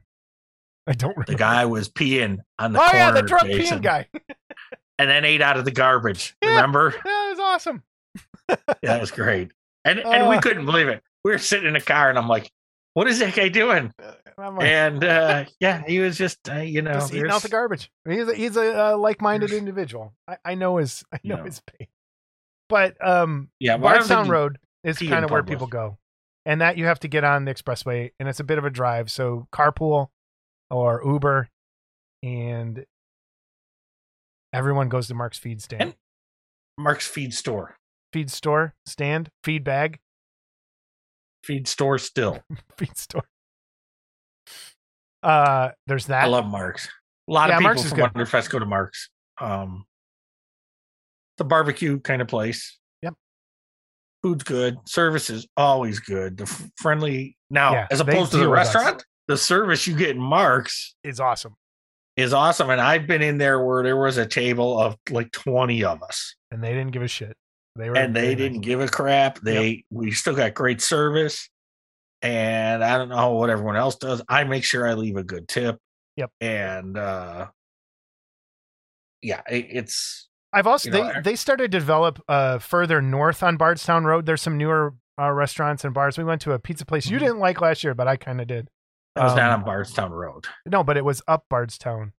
I 0.87 0.93
don't 0.95 1.11
remember. 1.11 1.31
The 1.33 1.39
guy 1.39 1.65
was 1.65 1.89
peeing 1.89 2.39
on 2.59 2.73
the 2.73 2.81
oh 2.81 2.85
corner, 2.85 2.99
yeah, 2.99 3.11
the 3.13 3.23
drunk 3.23 3.47
Jason, 3.49 3.79
peeing 3.79 3.83
guy. 3.83 4.09
and 5.03 5.11
then 5.11 5.25
ate 5.25 5.43
out 5.43 5.57
of 5.59 5.65
the 5.65 5.71
garbage. 5.71 6.37
Yeah. 6.43 6.51
Remember? 6.57 6.91
that 7.05 7.29
was 7.31 7.39
awesome. 7.41 7.83
Yeah, 8.49 8.57
that 8.83 9.01
was 9.01 9.11
great. 9.11 9.51
And 9.85 9.99
and 9.99 10.29
we 10.29 10.37
Uh. 10.37 10.41
couldn't 10.41 10.65
believe 10.67 10.89
it. 10.89 11.03
We 11.25 11.33
were 11.33 11.39
sitting 11.39 11.69
in 11.69 11.77
a 11.77 11.81
car, 11.81 12.09
and 12.11 12.19
I'm 12.19 12.29
like, 12.29 12.51
"What 12.95 13.07
is 13.09 13.19
that 13.21 13.35
guy 13.35 13.49
doing?" 13.49 13.93
I'm 14.39 14.57
like, 14.57 14.67
And 14.67 15.05
uh, 15.05 15.45
yeah, 15.61 15.83
he 15.87 15.99
was 16.01 16.17
just, 16.19 16.39
uh, 16.49 16.57
you 16.57 16.83
know, 16.83 16.95
just 16.95 17.13
eating 17.15 17.31
out 17.31 17.43
the 17.43 17.49
garbage. 17.49 17.91
He's 18.09 18.27
a, 18.29 18.35
he's 18.35 18.57
a 18.57 18.93
uh, 18.93 18.97
like-minded 18.97 19.53
individual. 19.53 20.15
I, 20.27 20.37
I 20.45 20.55
know 20.55 20.79
his 20.79 21.05
I 21.13 21.19
know 21.25 21.37
Yeah. 21.37 21.45
his 21.45 21.61
pain. 21.61 21.89
But 22.69 22.97
um, 23.07 23.51
Yeah, 23.61 23.77
but 23.77 23.87
I 23.89 23.91
don't 23.95 24.03
think 24.03 24.09
Bardstown 24.09 24.29
Road 24.31 24.59
is 24.85 24.99
kind 24.99 25.25
of 25.25 25.31
where 25.31 25.43
people 25.43 25.67
go, 25.67 25.99
and 26.47 26.61
that 26.61 26.77
you 26.79 26.87
have 26.87 27.01
to 27.01 27.09
get 27.09 27.23
on 27.25 27.45
the 27.45 27.55
expressway, 27.55 28.11
and 28.19 28.29
it's 28.29 28.41
a 28.41 28.45
bit 28.45 28.59
of 28.59 28.65
a 28.65 28.71
drive. 28.71 29.11
So 29.11 29.47
carpool 29.53 30.09
or 30.71 31.03
Uber, 31.05 31.49
and 32.23 32.85
everyone 34.53 34.89
goes 34.89 35.09
to 35.09 35.15
Mark's 35.15 35.39
feed 35.39 35.61
stand, 35.63 35.83
And- 35.83 35.95
Mark's 36.79 37.07
feed 37.07 37.35
store, 37.35 37.77
feed 38.13 38.31
store 38.31 38.75
stand, 38.87 39.29
feed 39.45 39.65
bag, 39.65 39.99
feed 41.45 41.67
store 41.69 41.99
still. 41.99 42.41
feed 42.77 42.97
store. 42.97 43.25
Uh, 45.23 45.71
there's 45.87 46.07
that. 46.07 46.25
I 46.25 46.27
love 46.27 46.47
Mark's. 46.47 46.89
A 47.29 47.33
lot 47.33 47.49
Yeah, 47.49 47.57
of 47.57 47.61
people 47.61 47.75
Mark's 47.75 47.89
from. 47.91 47.99
Wonderfest 48.01 48.51
go 48.51 48.59
to 48.59 48.67
Mark's. 48.67 49.09
Um, 49.41 49.85
the 51.39 51.45
barbecue 51.45 52.01
kind 52.01 52.21
of 52.21 52.29
place. 52.29 52.79
Yep. 53.03 53.15
Food's 54.23 54.45
good. 54.45 54.77
Service 54.87 55.31
is 55.31 55.47
always 55.57 56.01
good. 56.01 56.37
The 56.39 56.45
f- 56.45 56.69
friendly. 56.77 57.37
Now, 57.51 57.73
Yeah, 57.73 57.87
as 57.91 58.01
opposed 58.01 58.33
to 58.33 58.39
the 58.39 58.49
with 58.51 58.59
us. 58.59 58.75
restaurant, 58.75 59.05
the 59.29 59.37
service 59.37 59.87
you 59.87 59.95
get 59.97 60.11
in 60.11 60.21
Mark's 60.21 60.95
is 61.05 61.21
awesome, 61.21 61.55
is 62.17 62.33
awesome. 62.33 62.71
And 62.71 62.81
I've 62.81 63.07
been 63.07 63.23
in 63.23 63.39
there 63.39 63.65
where 63.65 63.83
there 63.83 63.97
was 63.97 64.19
a 64.19 64.27
table 64.27 64.79
of 64.79 64.97
like 65.11 65.31
20 65.33 65.85
of 65.85 66.03
us 66.03 66.35
and 66.51 66.63
they 66.63 66.73
didn't 66.75 66.91
give 66.93 67.03
a 67.03 67.09
shit. 67.09 67.37
They 67.77 67.89
were 67.89 67.97
and 67.97 68.15
they 68.15 68.35
didn't 68.35 68.61
give 68.61 68.81
a 68.81 68.89
crap. 68.89 69.39
They, 69.41 69.85
we 69.91 70.11
still 70.11 70.35
got 70.37 70.53
great 70.55 70.81
service. 70.83 71.49
And 72.21 72.85
I 72.85 72.99
don't 72.99 73.09
know 73.09 73.33
what 73.33 73.51
everyone 73.51 73.77
else 73.77 73.97
does. 73.97 74.23
I 74.29 74.45
make 74.45 74.63
sure 74.63 74.87
I 74.87 74.93
leave 74.95 75.17
a 75.17 75.25
good 75.25 75.49
tip. 75.49 75.79
Yep. 76.17 76.31
And, 76.41 76.97
uh, 76.99 77.47
yeah, 79.23 79.41
it, 79.51 79.67
it's, 79.71 80.29
I've 80.53 80.67
also 80.67 80.91
you 80.91 80.93
know, 80.99 81.05
they 81.05 81.15
I- 81.15 81.21
they 81.23 81.37
started 81.37 81.71
to 81.73 81.79
develop 81.79 82.21
uh 82.29 82.59
further 82.59 83.01
north 83.01 83.43
on 83.43 83.57
Bardstown 83.57 84.05
Road. 84.05 84.27
There's 84.27 84.43
some 84.43 84.59
newer 84.59 84.95
uh, 85.19 85.31
restaurants 85.31 85.85
and 85.85 85.95
bars. 85.95 86.19
We 86.19 86.25
went 86.25 86.41
to 86.43 86.53
a 86.53 86.59
pizza 86.59 86.85
place 86.85 87.09
you 87.09 87.17
Mhm. 87.17 87.21
didn't 87.21 87.39
like 87.39 87.61
last 87.61 87.83
year, 87.85 87.95
but 87.95 88.07
I 88.09 88.17
kind 88.17 88.41
of 88.41 88.47
did. 88.49 88.69
That 89.17 89.25
was 89.25 89.35
not 89.37 89.51
Um, 89.51 89.61
on 89.61 89.65
Bardstown 89.67 90.11
Road. 90.13 90.47
No, 90.67 90.83
but 90.83 90.97
it 90.97 91.05
was 91.05 91.23
up 91.29 91.45
Bardstown 91.51 92.13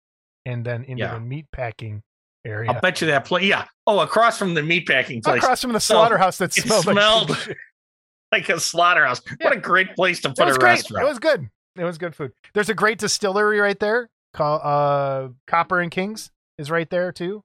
and 0.45 0.63
then 0.65 0.83
into 0.83 1.01
Yeah. 1.03 1.13
the 1.15 1.19
meat 1.19 1.47
packing 1.51 2.03
area. 2.45 2.71
I'll 2.71 2.81
bet 2.81 3.01
you 3.01 3.07
that 3.07 3.25
place. 3.25 3.45
Yeah. 3.45 3.65
Oh, 3.87 3.99
across 4.01 4.37
from 4.37 4.53
the 4.53 4.61
meatpacking 4.61 5.23
place, 5.23 5.41
Across 5.43 5.61
from 5.61 5.73
the 5.73 5.79
So, 5.79 5.95
slaughterhouse 5.95 6.37
that 6.37 6.53
smelled, 6.53 6.83
smelled 6.83 7.29
like 7.29 7.57
like 8.31 8.49
a 8.49 8.59
slaughterhouse. 8.59 9.21
What 9.41 9.53
a 9.53 9.59
great 9.59 9.95
place 9.95 10.21
to 10.21 10.29
put 10.29 10.47
a 10.47 10.53
great. 10.53 10.61
restaurant. 10.61 11.05
It 11.05 11.09
was 11.09 11.19
good. 11.19 11.49
It 11.75 11.83
was 11.83 11.97
good 11.97 12.15
food. 12.15 12.31
There's 12.53 12.69
a 12.69 12.75
great 12.75 12.99
distillery 12.99 13.59
right 13.59 13.79
there 13.79 14.09
called 14.33 14.61
uh, 14.63 15.29
Copper 15.47 15.79
and 15.79 15.89
Kings 15.91 16.31
is 16.59 16.69
right 16.69 16.89
there 16.89 17.11
too. 17.11 17.43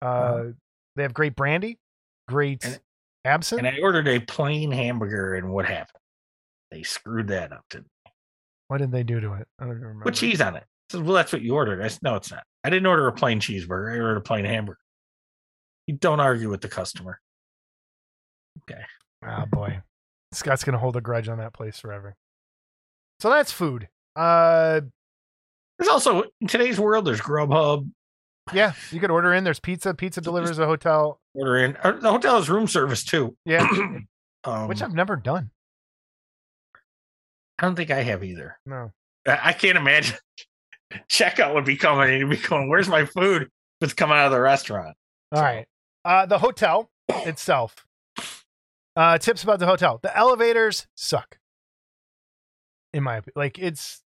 Uh, 0.00 0.44
They 0.96 1.02
have 1.02 1.12
great 1.12 1.36
brandy, 1.36 1.78
great 2.28 2.64
And- 2.64 2.80
absinthe. 3.26 3.58
and 3.58 3.68
I 3.68 3.80
ordered 3.82 4.08
a 4.08 4.20
plain 4.20 4.70
hamburger, 4.72 5.34
and 5.34 5.50
what 5.50 5.66
happened? 5.66 6.00
They 6.70 6.82
screwed 6.84 7.28
that 7.28 7.52
up. 7.52 7.64
Didn't? 7.68 7.88
What 8.68 8.78
did 8.78 8.90
they 8.92 9.02
do 9.02 9.20
to 9.20 9.32
it? 9.34 9.46
I 9.58 9.64
don't 9.64 9.72
even 9.72 9.82
remember. 9.82 10.04
Put 10.04 10.14
cheese 10.14 10.40
on 10.40 10.56
it. 10.56 10.64
I 10.64 10.92
said, 10.96 11.04
well, 11.04 11.14
that's 11.14 11.32
what 11.32 11.42
you 11.42 11.54
ordered. 11.54 11.82
I 11.82 11.88
said, 11.88 12.02
no, 12.02 12.14
it's 12.16 12.30
not. 12.30 12.44
I 12.64 12.70
didn't 12.70 12.86
order 12.86 13.06
a 13.08 13.12
plain 13.12 13.40
cheeseburger. 13.40 13.92
I 13.94 13.98
ordered 13.98 14.16
a 14.18 14.20
plain 14.22 14.44
hamburger. 14.44 14.78
You 15.86 15.94
don't 15.96 16.20
argue 16.20 16.50
with 16.50 16.60
the 16.60 16.68
customer. 16.68 17.20
Okay. 18.70 18.82
Ah, 19.24 19.42
oh 19.42 19.46
boy, 19.46 19.80
Scott's 20.32 20.64
gonna 20.64 20.78
hold 20.78 20.96
a 20.96 21.00
grudge 21.00 21.28
on 21.28 21.38
that 21.38 21.52
place 21.52 21.78
forever. 21.78 22.16
So 23.20 23.30
that's 23.30 23.52
food. 23.52 23.88
Uh, 24.14 24.80
There's 25.78 25.88
also 25.88 26.24
in 26.40 26.48
today's 26.48 26.78
world. 26.80 27.04
There's 27.06 27.20
Grubhub. 27.20 27.88
yeah, 28.52 28.72
you 28.90 28.98
could 29.00 29.10
order 29.10 29.32
in. 29.32 29.44
There's 29.44 29.60
pizza. 29.60 29.94
Pizza 29.94 30.20
delivers 30.20 30.58
a 30.58 30.66
hotel. 30.66 31.20
Order 31.34 31.56
in. 31.58 31.76
uh, 31.82 31.92
The 31.92 32.10
hotel 32.10 32.36
has 32.36 32.48
room 32.50 32.66
service 32.66 33.04
too. 33.04 33.36
Yeah, 33.44 33.68
um, 34.44 34.68
which 34.68 34.82
I've 34.82 34.94
never 34.94 35.16
done. 35.16 35.50
I 37.58 37.64
don't 37.64 37.74
think 37.74 37.90
I 37.90 38.02
have 38.02 38.22
either. 38.22 38.58
No. 38.66 38.92
I 39.26 39.52
can't 39.52 39.78
imagine 39.78 40.16
checkout 41.10 41.54
would 41.54 41.64
be 41.64 41.76
coming 41.76 42.10
and 42.10 42.18
you'd 42.20 42.30
be 42.30 42.36
going, 42.36 42.68
"Where's 42.68 42.88
my 42.88 43.04
food?" 43.04 43.50
It's 43.80 43.92
coming 43.92 44.16
out 44.16 44.26
of 44.26 44.32
the 44.32 44.40
restaurant. 44.40 44.96
All 45.32 45.42
right. 45.42 45.66
Uh, 46.04 46.26
the 46.26 46.38
hotel 46.38 46.90
itself. 47.08 47.86
Uh, 48.94 49.18
tips 49.18 49.42
about 49.42 49.58
the 49.58 49.66
hotel. 49.66 49.98
The 50.02 50.16
elevators 50.16 50.86
suck. 50.96 51.38
In 52.92 53.02
my 53.02 53.16
opinion, 53.16 53.32
like 53.36 53.58
it's 53.58 54.02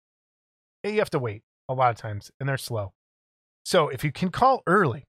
you 0.82 0.98
have 0.98 1.10
to 1.10 1.18
wait 1.18 1.42
a 1.68 1.74
lot 1.74 1.90
of 1.90 1.96
times, 1.96 2.30
and 2.38 2.48
they're 2.48 2.58
slow. 2.58 2.92
So 3.64 3.88
if 3.88 4.04
you 4.04 4.12
can 4.12 4.30
call 4.30 4.62
early, 4.66 5.04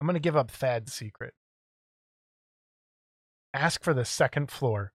I'm 0.00 0.06
gonna 0.06 0.18
give 0.18 0.36
up 0.36 0.50
Thad's 0.50 0.92
secret. 0.92 1.32
Ask 3.54 3.82
for 3.82 3.94
the 3.94 4.04
second 4.04 4.50
floor 4.50 4.92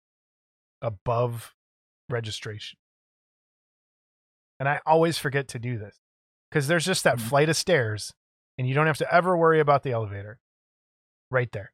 above 0.80 1.55
registration. 2.08 2.78
And 4.58 4.68
I 4.68 4.80
always 4.86 5.18
forget 5.18 5.48
to 5.48 5.58
do 5.58 5.78
this 5.78 5.98
because 6.50 6.66
there's 6.68 6.86
just 6.86 7.04
that 7.04 7.18
Mhm. 7.18 7.28
flight 7.28 7.48
of 7.48 7.56
stairs, 7.56 8.12
and 8.58 8.66
you 8.68 8.74
don't 8.74 8.86
have 8.86 8.98
to 8.98 9.14
ever 9.14 9.36
worry 9.36 9.60
about 9.60 9.82
the 9.82 9.92
elevator. 9.92 10.38
Right 11.30 11.50
there. 11.52 11.72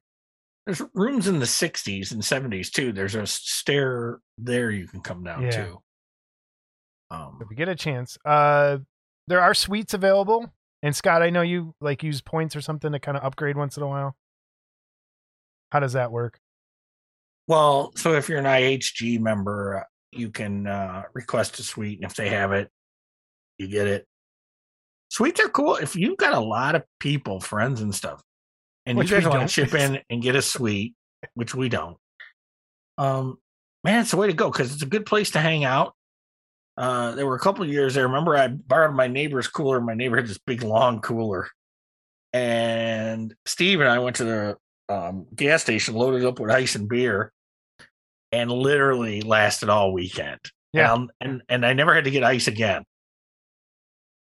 There's 0.65 0.81
rooms 0.93 1.27
in 1.27 1.39
the 1.39 1.45
60s 1.45 2.11
and 2.11 2.23
70s 2.23 2.71
too. 2.71 2.91
There's 2.91 3.15
a 3.15 3.27
stair 3.27 4.19
there 4.37 4.71
you 4.71 4.87
can 4.87 5.01
come 5.01 5.23
down 5.23 5.43
Yeah. 5.43 5.51
to. 5.65 5.83
Um, 7.11 7.39
If 7.41 7.49
you 7.49 7.55
get 7.55 7.69
a 7.69 7.75
chance, 7.75 8.17
uh, 8.25 8.79
there 9.27 9.41
are 9.41 9.53
suites 9.53 9.93
available. 9.93 10.53
And 10.81 10.95
Scott, 10.95 11.21
I 11.21 11.29
know 11.29 11.41
you 11.41 11.75
like 11.79 12.01
use 12.03 12.21
points 12.21 12.55
or 12.55 12.61
something 12.61 12.91
to 12.91 12.99
kind 12.99 13.15
of 13.15 13.23
upgrade 13.23 13.55
once 13.55 13.77
in 13.77 13.83
a 13.83 13.87
while. 13.87 14.17
How 15.71 15.79
does 15.79 15.93
that 15.93 16.11
work? 16.11 16.39
well, 17.47 17.91
so 17.97 18.13
if 18.13 18.29
you're 18.29 18.39
an 18.39 18.45
IHG 18.45 19.17
member, 19.19 19.85
you 20.17 20.29
can 20.29 20.67
uh, 20.67 21.03
request 21.13 21.59
a 21.59 21.63
suite, 21.63 21.99
and 22.01 22.09
if 22.09 22.15
they 22.15 22.29
have 22.29 22.51
it, 22.51 22.69
you 23.57 23.67
get 23.67 23.87
it. 23.87 24.05
Suites 25.09 25.39
are 25.39 25.49
cool 25.49 25.75
if 25.75 25.95
you've 25.95 26.17
got 26.17 26.33
a 26.33 26.39
lot 26.39 26.75
of 26.75 26.83
people, 26.99 27.39
friends, 27.39 27.81
and 27.81 27.93
stuff, 27.93 28.21
and 28.85 28.97
Which 28.97 29.11
you 29.11 29.17
guys 29.17 29.27
want 29.27 29.47
to 29.47 29.53
chip 29.53 29.73
in 29.73 29.99
and 30.09 30.21
get 30.21 30.35
a 30.35 30.41
suite, 30.41 30.95
which 31.35 31.53
we 31.53 31.69
don't. 31.69 31.97
Um, 32.97 33.37
man, 33.83 34.01
it's 34.01 34.11
the 34.11 34.17
way 34.17 34.27
to 34.27 34.33
go 34.33 34.49
because 34.49 34.73
it's 34.73 34.81
a 34.83 34.87
good 34.87 35.05
place 35.05 35.31
to 35.31 35.39
hang 35.39 35.63
out. 35.63 35.93
Uh, 36.75 37.11
there 37.11 37.27
were 37.27 37.35
a 37.35 37.39
couple 37.39 37.63
of 37.63 37.69
years 37.69 37.95
I 37.97 38.01
remember 38.01 38.35
I 38.35 38.47
borrowed 38.47 38.95
my 38.95 39.07
neighbor's 39.07 39.47
cooler. 39.47 39.79
My 39.79 39.93
neighbor 39.93 40.15
had 40.15 40.27
this 40.27 40.39
big 40.39 40.63
long 40.63 41.01
cooler, 41.01 41.47
and 42.33 43.33
Steve 43.45 43.79
and 43.79 43.89
I 43.89 43.99
went 43.99 44.15
to 44.17 44.23
the 44.23 44.57
um, 44.89 45.27
gas 45.35 45.61
station, 45.61 45.93
loaded 45.93 46.25
up 46.25 46.39
with 46.39 46.51
ice 46.51 46.75
and 46.75 46.89
beer, 46.89 47.31
and 48.33 48.51
literally 48.51 49.21
lasted 49.21 49.69
all 49.69 49.93
weekend. 49.93 50.39
Yeah. 50.73 50.93
and 50.95 51.11
and, 51.21 51.41
and 51.47 51.65
I 51.65 51.73
never 51.73 51.93
had 51.93 52.05
to 52.05 52.11
get 52.11 52.23
ice 52.23 52.47
again. 52.47 52.83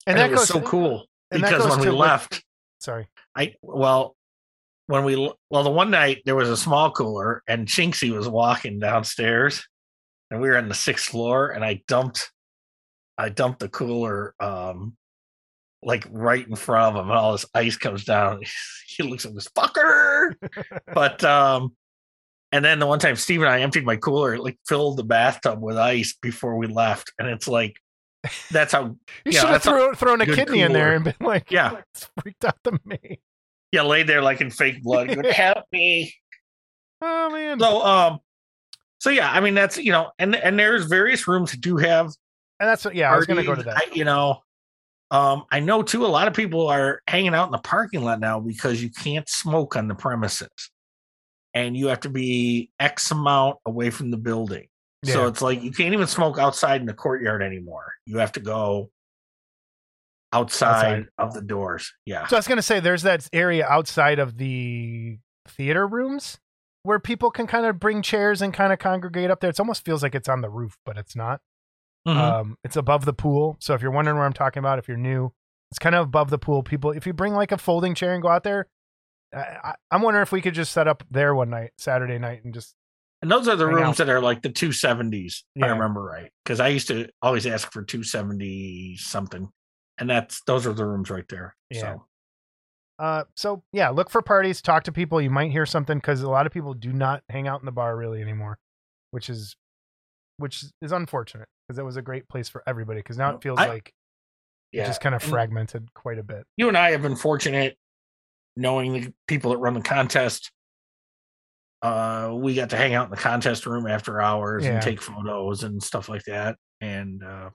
And, 0.07 0.17
And, 0.17 0.19
that 0.19 0.31
was 0.31 0.41
goes 0.41 0.49
so 0.49 0.61
cool 0.61 1.07
because 1.31 1.69
when 1.69 1.81
we 1.81 1.91
left, 1.91 2.43
Sorry. 2.79 3.09
I 3.37 3.55
well, 3.61 4.15
when 4.87 5.05
we 5.05 5.17
well 5.51 5.65
the 5.65 5.71
one 5.71 5.91
night 5.91 6.23
there 6.25 6.37
was 6.37 6.49
a 6.49 6.57
small 6.57 6.93
cooler 6.93 7.43
and 7.49 7.67
Chinksy 7.67 8.17
was 8.17 8.29
walking 8.29 8.79
downstairs, 8.79 9.67
and 10.31 10.41
we 10.41 10.49
were 10.49 10.57
on 10.57 10.69
the 10.69 10.75
sixth 10.75 11.11
floor, 11.11 11.49
and 11.51 11.65
I 11.65 11.83
dumped, 11.89 12.31
I 13.19 13.31
dumped 13.31 13.59
the 13.59 13.69
cooler, 13.69 14.35
um, 14.39 14.97
like 15.83 16.07
right 16.11 16.47
in 16.47 16.55
front 16.55 16.97
of 16.97 17.03
him, 17.03 17.11
and 17.11 17.19
all 17.19 17.33
this 17.33 17.47
ice 17.53 17.77
comes 17.77 18.05
down. 18.05 18.43
He 18.87 19.05
looks 19.05 19.25
at 19.25 19.33
this 19.35 19.47
fucker, 19.49 20.35
but 20.93 21.23
um, 21.23 21.77
and 22.53 22.65
then 22.65 22.79
the 22.79 22.87
one 22.87 22.99
time 22.99 23.17
Steve 23.17 23.41
and 23.43 23.51
I 23.51 23.61
emptied 23.61 23.85
my 23.85 23.97
cooler, 23.97 24.35
it 24.35 24.43
like 24.43 24.59
filled 24.67 24.97
the 24.99 25.05
bathtub 25.05 25.61
with 25.63 25.77
ice 25.77 26.17
before 26.21 26.57
we 26.57 26.67
left, 26.67 27.13
and 27.19 27.29
it's 27.29 27.49
like. 27.49 27.77
That's 28.51 28.73
how 28.73 28.83
You 29.25 29.33
Yeah, 29.33 29.41
should 29.41 29.49
have 29.51 29.63
thrown, 29.63 29.95
thrown 29.95 30.21
a 30.21 30.27
kidney 30.27 30.61
in 30.63 30.73
there 30.73 30.93
and 30.95 31.05
been 31.05 31.15
like, 31.21 31.53
Yeah. 31.53 31.77
it's 31.95 32.11
freaked 32.21 32.45
out 32.45 32.57
the 32.65 32.77
maid. 32.85 33.21
yeah 33.71 33.83
laid 33.83 34.09
there 34.09 34.21
like 34.23 34.41
in 34.41 34.51
fake 34.51 34.83
blood. 34.83 35.07
going, 35.09 35.25
Help 35.33 35.65
me! 35.71 36.13
Oh 37.01 37.31
man. 37.31 37.61
So 37.61 37.81
um 37.81 38.19
so 39.01 39.11
yeah, 39.11 39.31
I 39.31 39.39
mean 39.41 39.55
that's 39.55 39.79
you 39.79 39.93
know, 39.93 40.11
and 40.19 40.35
and 40.35 40.59
there's 40.59 40.87
various 40.87 41.29
rooms 41.29 41.53
that 41.53 41.61
do 41.61 41.77
have 41.77 42.07
And 42.59 42.69
that's 42.69 42.85
what, 42.85 42.97
yeah, 42.97 43.13
I 43.13 43.17
was 43.17 43.25
going 43.27 43.37
to 43.39 43.45
go 43.45 43.55
to 43.55 43.63
that. 43.63 43.77
I- 43.77 43.95
you 43.95 44.05
know, 44.05 44.43
um, 45.13 45.45
I 45.53 45.61
know 45.61 45.83
too. 45.83 46.05
A 46.05 46.09
lot 46.09 46.27
of 46.27 46.35
people 46.35 46.67
are 46.67 47.01
hanging 47.07 47.35
out 47.35 47.47
in 47.47 47.53
the 47.53 47.59
parking 47.59 48.03
lot 48.03 48.19
now 48.19 48.41
because 48.41 48.83
you 48.83 48.91
can't 48.91 49.29
smoke 49.29 49.77
on 49.77 49.87
the 49.87 49.95
premises, 49.95 50.49
and 51.59 51.77
you 51.77 51.89
have 51.89 52.01
to 52.01 52.09
be 52.09 52.71
X 52.81 53.11
amount 53.11 53.59
away 53.67 53.91
from 53.91 54.11
the 54.11 54.17
building. 54.17 54.67
So 55.05 55.27
it's 55.29 55.41
like 55.41 55.63
you 55.63 55.71
can't 55.71 55.93
even 55.93 56.07
smoke 56.09 56.39
outside 56.39 56.81
in 56.81 56.87
the 56.87 56.93
courtyard 56.95 57.41
anymore. 57.43 57.93
You 58.05 58.19
have 58.19 58.33
to 58.33 58.41
go 58.41 58.91
outside, 60.33 60.75
Outside. 60.75 61.07
of 61.19 61.35
the 61.35 61.43
doors. 61.43 61.93
Yeah. 62.05 62.27
So 62.27 62.37
I 62.37 62.39
was 62.39 62.49
going 62.49 62.57
to 62.57 62.63
say, 62.63 62.81
there's 62.81 63.03
that 63.03 63.29
area 63.33 63.67
outside 63.67 64.19
of 64.19 64.37
the 64.37 65.19
theater 65.47 65.87
rooms 65.87 66.39
where 66.83 66.99
people 66.99 67.31
can 67.31 67.47
kind 67.47 67.65
of 67.65 67.79
bring 67.79 68.03
chairs 68.03 68.43
and 68.43 68.53
kind 68.53 68.73
of 68.73 68.79
congregate 68.79 69.31
up 69.31 69.41
there. 69.41 69.51
It 69.51 69.61
almost 69.61 69.85
feels 69.85 70.03
like 70.03 70.15
it's 70.15 70.29
on 70.29 70.41
the 70.41 70.51
roof, 70.51 70.77
but 70.85 70.99
it's 70.99 71.17
not. 71.17 71.41
Mhm. 72.07 72.17
Um, 72.17 72.59
it's 72.65 72.77
above 72.77 73.05
the 73.05 73.13
pool. 73.13 73.57
So 73.61 73.75
if 73.75 73.83
you're 73.83 73.91
wondering 73.91 74.17
where 74.17 74.27
I'm 74.27 74.33
talking 74.33 74.61
about, 74.61 74.79
if 74.79 74.89
you're 74.89 74.97
new, 74.97 75.33
it's 75.71 75.79
kind 75.79 75.95
of 75.95 76.07
above 76.07 76.31
the 76.31 76.39
pool. 76.39 76.63
People, 76.63 76.91
if 76.91 77.07
you 77.07 77.13
bring 77.13 77.35
like 77.35 77.53
a 77.53 77.59
folding 77.59 77.95
chair 77.95 78.13
and 78.15 78.23
go 78.23 78.29
out 78.29 78.45
there, 78.45 78.67
I, 79.35 79.39
I, 79.39 79.75
I'm 79.91 80.03
wondering 80.03 80.23
if 80.23 80.33
we 80.33 80.41
could 80.41 80.55
just 80.55 80.73
set 80.73 80.89
up 80.89 81.05
there 81.11 81.35
one 81.35 81.51
night, 81.51 81.71
Saturday 81.79 82.19
night, 82.19 82.45
and 82.45 82.55
just 82.55 82.75
and 83.21 83.31
those 83.31 83.49
are 83.49 83.57
the 83.57 83.67
rooms 83.67 84.01
out. 84.01 84.07
that 84.07 84.09
are 84.11 84.21
like 84.21 84.43
the 84.43 84.49
270s, 84.51 85.43
if 85.57 85.63
I 85.65 85.67
remember 85.69 86.03
right. 86.03 86.31
Because 86.45 86.61
I 86.61 86.69
used 86.69 86.87
to 86.89 87.09
always 87.21 87.47
ask 87.47 87.73
for 87.73 87.83
270 87.83 88.97
something. 88.97 89.49
And 89.99 90.09
that's 90.09 90.41
those 90.47 90.67
are 90.67 90.73
the 90.73 90.87
rooms 90.87 91.11
right 91.11 91.27
there. 91.29 91.57
Yeah. 91.71 91.81
So 91.81 92.07
Uh, 93.01 93.25
so 93.35 93.63
yeah, 93.73 93.89
look 93.89 94.11
for 94.11 94.23
parties, 94.23 94.63
talk 94.63 94.85
to 94.85 94.93
people. 94.93 95.21
You 95.21 95.31
might 95.31 95.51
hear 95.51 95.67
something 95.67 95.99
because 95.99 96.23
a 96.23 96.31
lot 96.31 96.47
of 96.47 96.53
people 96.53 96.75
do 96.75 96.93
not 96.93 97.25
hang 97.29 97.49
out 97.49 97.61
in 97.61 97.67
the 97.67 97.73
bar 97.73 97.97
really 97.97 98.23
anymore, 98.23 98.59
which 99.11 99.29
is, 99.29 99.57
which 100.37 100.65
is 100.81 100.93
unfortunate 100.93 101.49
because 101.67 101.79
it 101.79 101.85
was 101.85 101.97
a 101.97 102.03
great 102.03 102.29
place 102.29 102.49
for 102.49 102.63
everybody. 102.69 103.01
Because 103.01 103.19
now 103.19 103.35
it 103.35 103.43
feels 103.43 103.59
I- 103.59 103.67
like 103.67 103.93
yeah. 104.71 104.85
it 104.85 104.87
just 104.87 105.01
kind 105.01 105.17
of 105.17 105.23
fragmented 105.25 105.93
quite 105.93 106.19
a 106.19 106.23
bit. 106.23 106.45
you 106.57 106.69
and 106.69 106.77
I 106.79 106.93
have 106.93 107.03
been 107.03 107.17
fortunate 107.17 107.77
knowing 108.59 108.93
the 108.93 109.13
people 109.27 109.53
that 109.53 109.59
run 109.59 109.75
the 109.75 109.81
contest. 109.81 110.51
Uh, 111.81 112.33
we 112.35 112.55
got 112.55 112.71
to 112.71 112.77
hang 112.77 112.95
out 112.95 113.05
in 113.05 113.11
the 113.11 113.17
contest 113.17 113.65
room 113.65 113.87
after 113.87 114.21
hours 114.21 114.65
Yeah. 114.65 114.73
and 114.75 114.83
take 114.83 115.01
photos 115.01 115.63
and 115.63 115.81
stuff 115.83 116.09
like 116.09 116.25
that. 116.25 116.57
And 116.81 117.23
uh, 117.23 117.51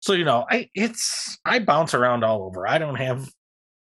so 0.00 0.12
you 0.12 0.24
know, 0.24 0.46
I 0.48 0.70
it's 0.74 1.38
I 1.44 1.58
bounce 1.58 1.92
around 1.94 2.22
all 2.24 2.44
over. 2.44 2.68
I 2.68 2.78
don't 2.78 2.94
have 2.94 3.28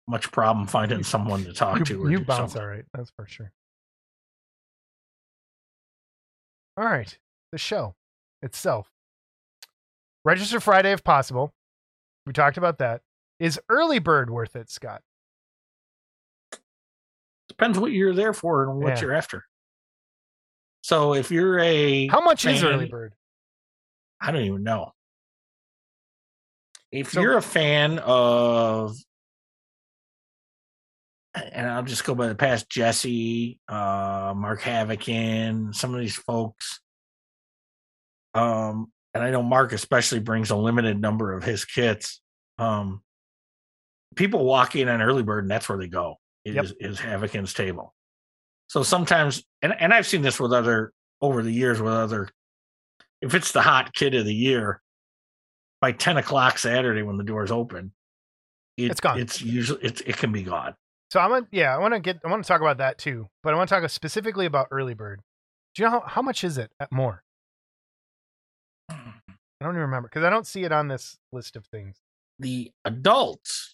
much 0.07 0.31
problem 0.31 0.67
finding 0.69 1.03
someone 1.03 1.43
to 1.45 1.53
talk 1.53 1.85
to. 1.87 1.95
You, 1.95 2.03
Or 2.05 2.11
you 2.11 2.21
bounce 2.21 2.53
something. 2.53 2.63
all 2.63 2.69
right, 2.69 2.85
that's 2.95 3.11
for 3.17 3.27
sure. 3.27 3.51
All 6.77 6.85
right, 6.85 7.17
the 7.53 7.59
show 7.59 7.95
itself. 8.43 8.91
Register 10.25 10.61
Friday 10.61 10.93
if 10.93 11.05
possible. 11.05 11.53
We 12.27 12.33
talked 12.33 12.57
about 12.57 12.79
that. 12.79 13.03
Is 13.39 13.61
early 13.69 13.99
bird 13.99 14.31
worth 14.31 14.57
it, 14.57 14.71
Scott? 14.71 15.03
Depends 17.65 17.79
what 17.79 17.93
you're 17.93 18.13
there 18.13 18.35
for 18.35 18.65
and 18.65 18.79
what 18.79 18.97
Yeah. 18.97 19.01
you're 19.01 19.15
after. 19.15 19.47
So 20.83 21.15
if 21.15 21.31
you're 21.31 21.59
a 21.61 22.09
How 22.09 22.21
much 22.21 22.45
is 22.45 22.63
early 22.63 22.91
bird? 22.91 23.15
I 24.21 24.33
don't 24.33 24.43
even 24.43 24.63
know. 24.63 24.93
If 26.93 27.13
So- 27.13 27.23
you're 27.23 27.39
a 27.39 27.43
fan 27.43 28.01
of, 28.01 28.95
and 31.35 31.67
I'll 31.67 31.85
just 31.85 32.05
go 32.05 32.15
by 32.15 32.29
the 32.29 32.35
past 32.35 32.69
Jesse, 32.69 33.59
uh, 33.67 34.35
Mark 34.37 34.61
Havocan, 34.61 35.75
some 35.75 35.95
of 35.95 36.01
these 36.01 36.17
folks. 36.17 36.81
Um, 38.35 38.93
and 39.15 39.25
I 39.25 39.31
know 39.31 39.43
Mark 39.43 39.73
especially 39.73 40.21
brings 40.21 40.51
a 40.51 40.57
limited 40.57 41.01
number 41.01 41.33
of 41.33 41.45
his 41.45 41.65
kits. 41.65 42.21
Um, 42.59 43.03
people 44.17 44.45
walk 44.45 44.77
in 44.77 44.91
on 44.91 45.01
early 45.01 45.23
bird, 45.23 45.45
and 45.45 45.51
that's 45.51 45.67
where 45.67 45.79
they 45.79 45.89
go. 45.89 46.21
Is 46.45 46.55
Yep. 46.55 46.67
is 46.81 47.01
Havocan's 47.01 47.55
table. 47.55 47.95
So 48.69 48.83
sometimes, 48.83 49.45
and 49.63 49.75
and 49.79 49.93
I've 49.95 50.07
seen 50.07 50.23
this 50.23 50.39
with 50.39 50.53
other 50.53 50.93
over 51.21 51.43
the 51.43 51.53
years 51.53 51.81
with 51.81 51.93
other 51.93 52.29
if 53.25 53.35
it's 53.35 53.53
the 53.53 53.63
hot 53.63 53.95
kid 53.95 54.15
of 54.15 54.27
the 54.27 54.35
year, 54.35 54.83
by 55.81 55.93
ten 55.93 56.19
o'clock 56.19 56.59
Saturday 56.59 57.03
when 57.03 57.17
the 57.17 57.25
doors 57.25 57.51
open, 57.51 57.93
it, 58.77 58.91
It's 58.91 59.01
gone. 59.01 59.19
It's 59.19 59.41
usually 59.41 59.83
it's 59.83 60.03
it 60.03 60.17
can 60.19 60.31
be 60.31 60.43
gone. 60.43 60.75
So 61.11 61.21
I'm 61.21 61.31
gonna 61.31 61.47
yeah, 61.51 61.75
I 61.75 61.79
want 61.79 61.95
to 61.95 62.01
get 62.01 62.19
I 62.25 62.29
want 62.29 62.45
to 62.45 62.49
talk 62.49 62.61
about 62.61 62.79
that 62.79 62.99
too, 62.99 63.29
but 63.43 63.55
I 63.55 63.57
want 63.57 63.69
to 63.69 63.81
talk 63.81 63.89
specifically 63.91 64.47
about 64.47 64.69
early 64.71 64.95
bird. 64.95 65.21
Do 65.75 65.83
you 65.83 65.89
know 65.89 66.01
how, 66.01 66.07
how 66.07 66.23
much 66.23 66.45
is 66.45 66.59
it 66.59 66.71
at 66.79 66.93
more? 66.93 67.23
Hmm. 68.91 69.11
I 69.29 69.65
don't 69.65 69.75
even 69.75 69.83
remember 69.83 70.09
because 70.09 70.25
I 70.25 70.31
don't 70.31 70.47
see 70.47 70.65
it 70.65 70.73
on 70.73 70.89
this 70.89 71.17
list 71.33 71.57
of 71.57 71.67
things. 71.67 71.97
The 72.39 72.73
adults 72.85 73.74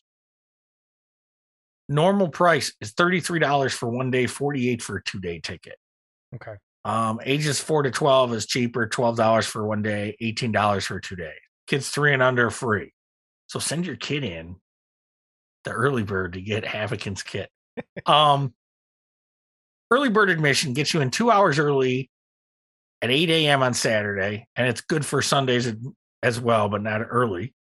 normal 1.90 2.28
price 2.28 2.72
is 2.80 2.92
thirty 2.92 3.20
three 3.20 3.38
dollars 3.40 3.74
for 3.74 3.88
one 3.90 4.10
day, 4.10 4.26
forty 4.26 4.70
eight 4.70 4.80
for 4.80 4.96
a 4.96 5.02
two 5.02 5.20
day 5.20 5.40
ticket. 5.40 5.76
Okay. 6.34 6.54
Um, 6.86 7.20
ages 7.24 7.60
four 7.60 7.82
to 7.82 7.90
twelve 7.90 8.32
is 8.32 8.46
cheaper, 8.46 8.86
twelve 8.86 9.16
dollars 9.16 9.46
for 9.46 9.66
one 9.66 9.82
day, 9.82 10.16
eighteen 10.20 10.52
dollars 10.52 10.86
for 10.86 10.98
two 11.00 11.16
days. 11.16 11.34
Kids 11.66 11.90
three 11.90 12.14
and 12.14 12.22
under 12.22 12.48
free. 12.48 12.92
So 13.48 13.58
send 13.58 13.84
your 13.84 13.96
kid 13.96 14.24
in 14.24 14.56
the 15.64 15.72
early 15.72 16.04
bird 16.04 16.32
to 16.34 16.40
get 16.40 16.64
Havocan's 16.74 17.22
kit. 17.22 17.50
um, 18.06 18.54
early 19.90 20.08
bird 20.08 20.30
admission 20.30 20.72
gets 20.72 20.94
you 20.94 21.00
in 21.00 21.10
two 21.10 21.30
hours 21.30 21.58
early 21.58 22.10
at 23.02 23.10
8 23.10 23.28
a.m. 23.30 23.62
on 23.62 23.74
Saturday, 23.74 24.46
and 24.56 24.68
it's 24.68 24.82
good 24.82 25.04
for 25.04 25.20
Sundays 25.22 25.66
as- 25.66 25.76
as 26.22 26.40
well, 26.40 26.68
but 26.68 26.82
not 26.82 27.00
early. 27.08 27.54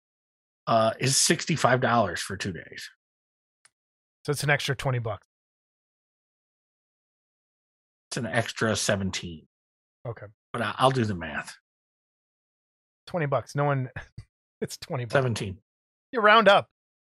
Uh, 0.67 0.91
is 0.99 1.15
$65 1.15 2.19
for 2.19 2.35
two 2.37 2.51
days. 2.51 2.89
So 4.29 4.31
it's 4.33 4.43
an 4.43 4.51
extra 4.51 4.75
twenty 4.75 4.99
bucks. 4.99 5.25
It's 8.11 8.17
an 8.17 8.27
extra 8.27 8.75
17, 8.75 9.47
Okay, 10.07 10.25
but 10.53 10.61
I- 10.61 10.75
I'll 10.77 10.91
do 10.91 11.03
the 11.03 11.15
math. 11.15 11.55
twenty 13.07 13.25
bucks. 13.25 13.55
No 13.55 13.65
one. 13.65 13.89
It's 14.61 14.77
twenty 14.77 15.05
bucks. 15.05 15.13
17. 15.13 15.57
You 16.11 16.19
round 16.21 16.47
up, 16.47 16.67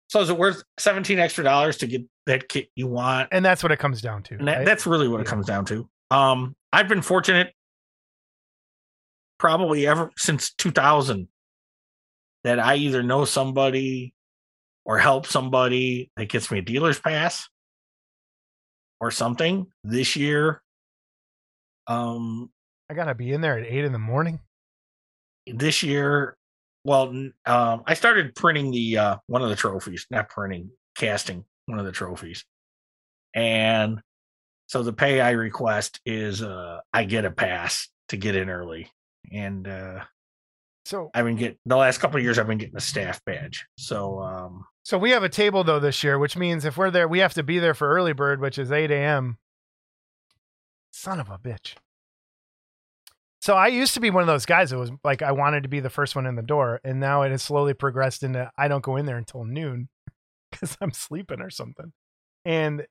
So 0.08 0.20
is 0.20 0.30
it 0.30 0.36
worth 0.38 0.62
17 0.78 1.18
extra 1.18 1.42
dollars 1.42 1.78
to 1.78 1.88
get 1.88 2.02
that 2.26 2.48
kit 2.48 2.68
you 2.76 2.86
want? 2.86 3.30
and 3.32 3.44
that's 3.44 3.64
what 3.64 3.72
it 3.72 3.80
comes 3.80 4.00
down 4.00 4.22
to. 4.24 4.36
That, 4.36 4.58
right? 4.58 4.64
that's 4.64 4.86
really 4.86 5.08
what 5.08 5.20
it 5.20 5.24
Yeah. 5.26 5.30
comes 5.30 5.46
down 5.46 5.64
to. 5.64 5.88
Um, 6.12 6.54
I've 6.72 6.86
been 6.86 7.02
fortunate 7.02 7.52
probably 9.38 9.84
ever 9.88 10.12
since 10.16 10.52
2000 10.52 11.26
that 12.44 12.60
I 12.60 12.76
either 12.76 13.02
know 13.02 13.24
somebody 13.24 14.14
or 14.90 14.98
help 14.98 15.24
somebody 15.24 16.10
that 16.16 16.28
gets 16.28 16.50
me 16.50 16.58
a 16.58 16.62
dealer's 16.62 16.98
pass 16.98 17.48
or 19.00 19.12
something 19.12 19.68
this 19.84 20.16
year. 20.16 20.60
Um, 21.86 22.50
I 22.90 22.94
gotta 22.94 23.14
be 23.14 23.32
in 23.32 23.40
there 23.40 23.56
at 23.56 23.64
eight 23.64 23.84
in 23.84 23.92
the 23.92 24.00
morning. 24.00 24.40
this 25.46 25.84
year, 25.84 26.36
well, 26.82 27.04
um, 27.46 27.82
I 27.86 27.94
started 27.94 28.34
printing 28.34 28.72
the 28.72 28.98
uh, 28.98 29.16
one 29.28 29.42
of 29.42 29.48
the 29.48 29.54
trophies, 29.54 30.08
not 30.10 30.28
printing, 30.28 30.70
casting 30.96 31.44
one 31.66 31.78
of 31.78 31.84
the 31.84 31.92
trophies, 31.92 32.44
and 33.32 34.02
so 34.66 34.82
the 34.82 34.92
pay 34.92 35.20
I 35.20 35.30
request 35.30 36.00
is 36.04 36.42
uh, 36.42 36.80
I 36.92 37.04
get 37.04 37.24
a 37.24 37.30
pass 37.30 37.88
to 38.08 38.16
get 38.16 38.34
in 38.34 38.50
early, 38.50 38.90
and 39.32 39.68
uh, 39.68 40.00
So 40.84 41.10
I've 41.14 41.26
been 41.26 41.36
getting 41.36 41.58
the 41.64 41.76
last 41.76 41.98
couple 41.98 42.16
of 42.16 42.24
years 42.24 42.40
I've 42.40 42.48
been 42.48 42.58
getting 42.58 42.76
a 42.76 42.80
staff 42.80 43.24
badge. 43.24 43.66
So 43.78 44.20
um, 44.20 44.64
so 44.82 44.96
we 44.98 45.10
have 45.10 45.22
a 45.22 45.28
table 45.28 45.62
though 45.64 45.80
this 45.80 46.02
year, 46.04 46.18
which 46.18 46.36
means 46.36 46.64
if 46.64 46.76
we're 46.76 46.90
there, 46.90 47.06
we 47.08 47.18
have 47.20 47.34
to 47.34 47.42
be 47.42 47.58
there 47.58 47.74
for 47.74 47.88
early 47.90 48.12
bird, 48.12 48.40
which 48.40 48.58
is 48.58 48.70
eight 48.72 48.90
a.m. 48.90 49.38
Son 50.92 51.20
of 51.20 51.30
a 51.30 51.38
bitch. 51.38 51.74
So 53.42 53.54
I 53.54 53.68
used 53.68 53.94
to 53.94 54.00
be 54.00 54.10
one 54.10 54.22
of 54.22 54.26
those 54.26 54.44
guys 54.44 54.70
that 54.70 54.78
was 54.78 54.90
like 55.02 55.22
I 55.22 55.32
wanted 55.32 55.62
to 55.62 55.68
be 55.68 55.80
the 55.80 55.88
first 55.90 56.14
one 56.14 56.26
in 56.26 56.34
the 56.34 56.42
door, 56.42 56.80
and 56.84 57.00
now 57.00 57.22
it 57.22 57.30
has 57.30 57.42
slowly 57.42 57.72
progressed 57.74 58.22
into 58.22 58.50
I 58.58 58.68
don't 58.68 58.82
go 58.82 58.96
in 58.96 59.06
there 59.06 59.16
until 59.16 59.44
noon 59.44 59.88
because 60.50 60.76
I'm 60.80 60.92
sleeping 60.92 61.40
or 61.40 61.50
something. 61.50 61.92
And 62.44 62.86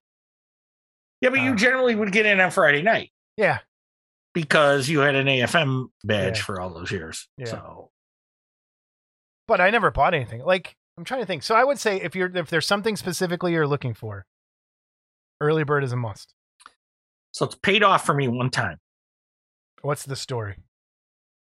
yeah, 1.21 1.29
but 1.29 1.41
you 1.41 1.51
Uh. 1.51 1.55
generally 1.55 1.95
would 1.95 2.11
get 2.11 2.25
in 2.25 2.39
on 2.39 2.49
Friday 2.51 2.81
night 2.81 3.11
yeah, 3.37 3.59
because 4.33 4.89
you 4.89 4.99
had 4.99 5.15
an 5.15 5.27
AFM 5.27 5.87
badge 6.03 6.37
Yeah. 6.39 6.43
for 6.43 6.59
all 6.61 6.69
those 6.71 6.91
years. 6.91 7.27
Yeah. 7.37 7.45
So 7.47 7.91
but 9.47 9.59
I 9.61 9.69
never 9.71 9.91
bought 9.91 10.13
anything. 10.13 10.43
Like 10.43 10.75
I'm 10.99 11.05
trying 11.05 11.21
to 11.21 11.25
think. 11.25 11.43
So 11.43 11.55
I 11.55 11.63
would 11.63 11.79
say 11.79 12.01
if 12.01 12.13
you're 12.13 12.29
if 12.35 12.49
there's 12.49 12.67
something 12.67 12.97
specifically 12.97 13.53
you're 13.53 13.65
looking 13.65 13.93
for, 13.93 14.25
early 15.39 15.63
bird 15.63 15.85
is 15.85 15.93
a 15.93 15.95
must. 15.95 16.33
so 17.31 17.45
it's 17.45 17.55
paid 17.55 17.83
off 17.83 18.05
for 18.05 18.13
me 18.13 18.27
one 18.27 18.49
time. 18.49 18.77
What's 19.81 20.03
the 20.03 20.17
story? 20.17 20.57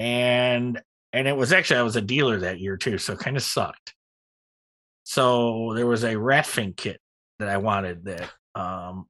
and 0.00 0.80
and 1.12 1.28
it 1.28 1.36
was 1.36 1.52
actually 1.52 1.80
I 1.80 1.82
was 1.82 1.96
a 1.96 2.00
dealer 2.00 2.38
that 2.40 2.58
year 2.60 2.78
too, 2.78 2.96
so 2.96 3.12
it 3.12 3.18
kind 3.18 3.36
of 3.36 3.42
sucked. 3.42 3.94
So 5.04 5.74
there 5.74 5.86
was 5.86 6.02
a 6.02 6.14
Ratfink 6.14 6.76
kit 6.78 6.98
that 7.38 7.48
I 7.50 7.58
wanted 7.58 8.06
that 8.06 8.30
um 8.54 9.04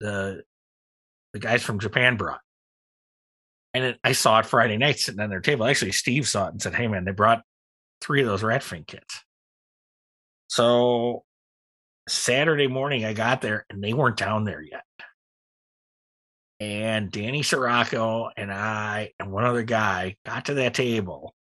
the 0.00 0.44
the 1.34 1.38
guys 1.40 1.62
from 1.62 1.78
Japan 1.78 2.16
brought. 2.16 2.40
And 3.74 3.84
it, 3.84 3.98
I 4.02 4.12
saw 4.12 4.38
it 4.38 4.46
Friday 4.46 4.78
night 4.78 4.98
sitting 4.98 5.20
on 5.20 5.28
their 5.28 5.42
table. 5.42 5.66
Actually, 5.66 5.92
Steve 5.92 6.26
saw 6.26 6.46
it 6.46 6.52
and 6.52 6.62
said, 6.62 6.74
"Hey, 6.74 6.88
man, 6.88 7.04
they 7.04 7.12
brought 7.12 7.42
three 8.00 8.22
of 8.22 8.26
those 8.26 8.42
Ratfink 8.42 8.86
kits." 8.86 9.22
So 10.48 11.24
Saturday 12.08 12.68
morning, 12.68 13.04
I 13.04 13.12
got 13.12 13.40
there 13.40 13.66
and 13.70 13.82
they 13.82 13.92
weren't 13.92 14.16
down 14.16 14.44
there 14.44 14.62
yet. 14.62 14.84
And 16.58 17.10
Danny 17.10 17.42
Sirocco 17.42 18.30
and 18.36 18.50
I 18.50 19.12
and 19.20 19.30
one 19.30 19.44
other 19.44 19.62
guy 19.62 20.16
got 20.24 20.46
to 20.46 20.54
that 20.54 20.72
table, 20.72 21.34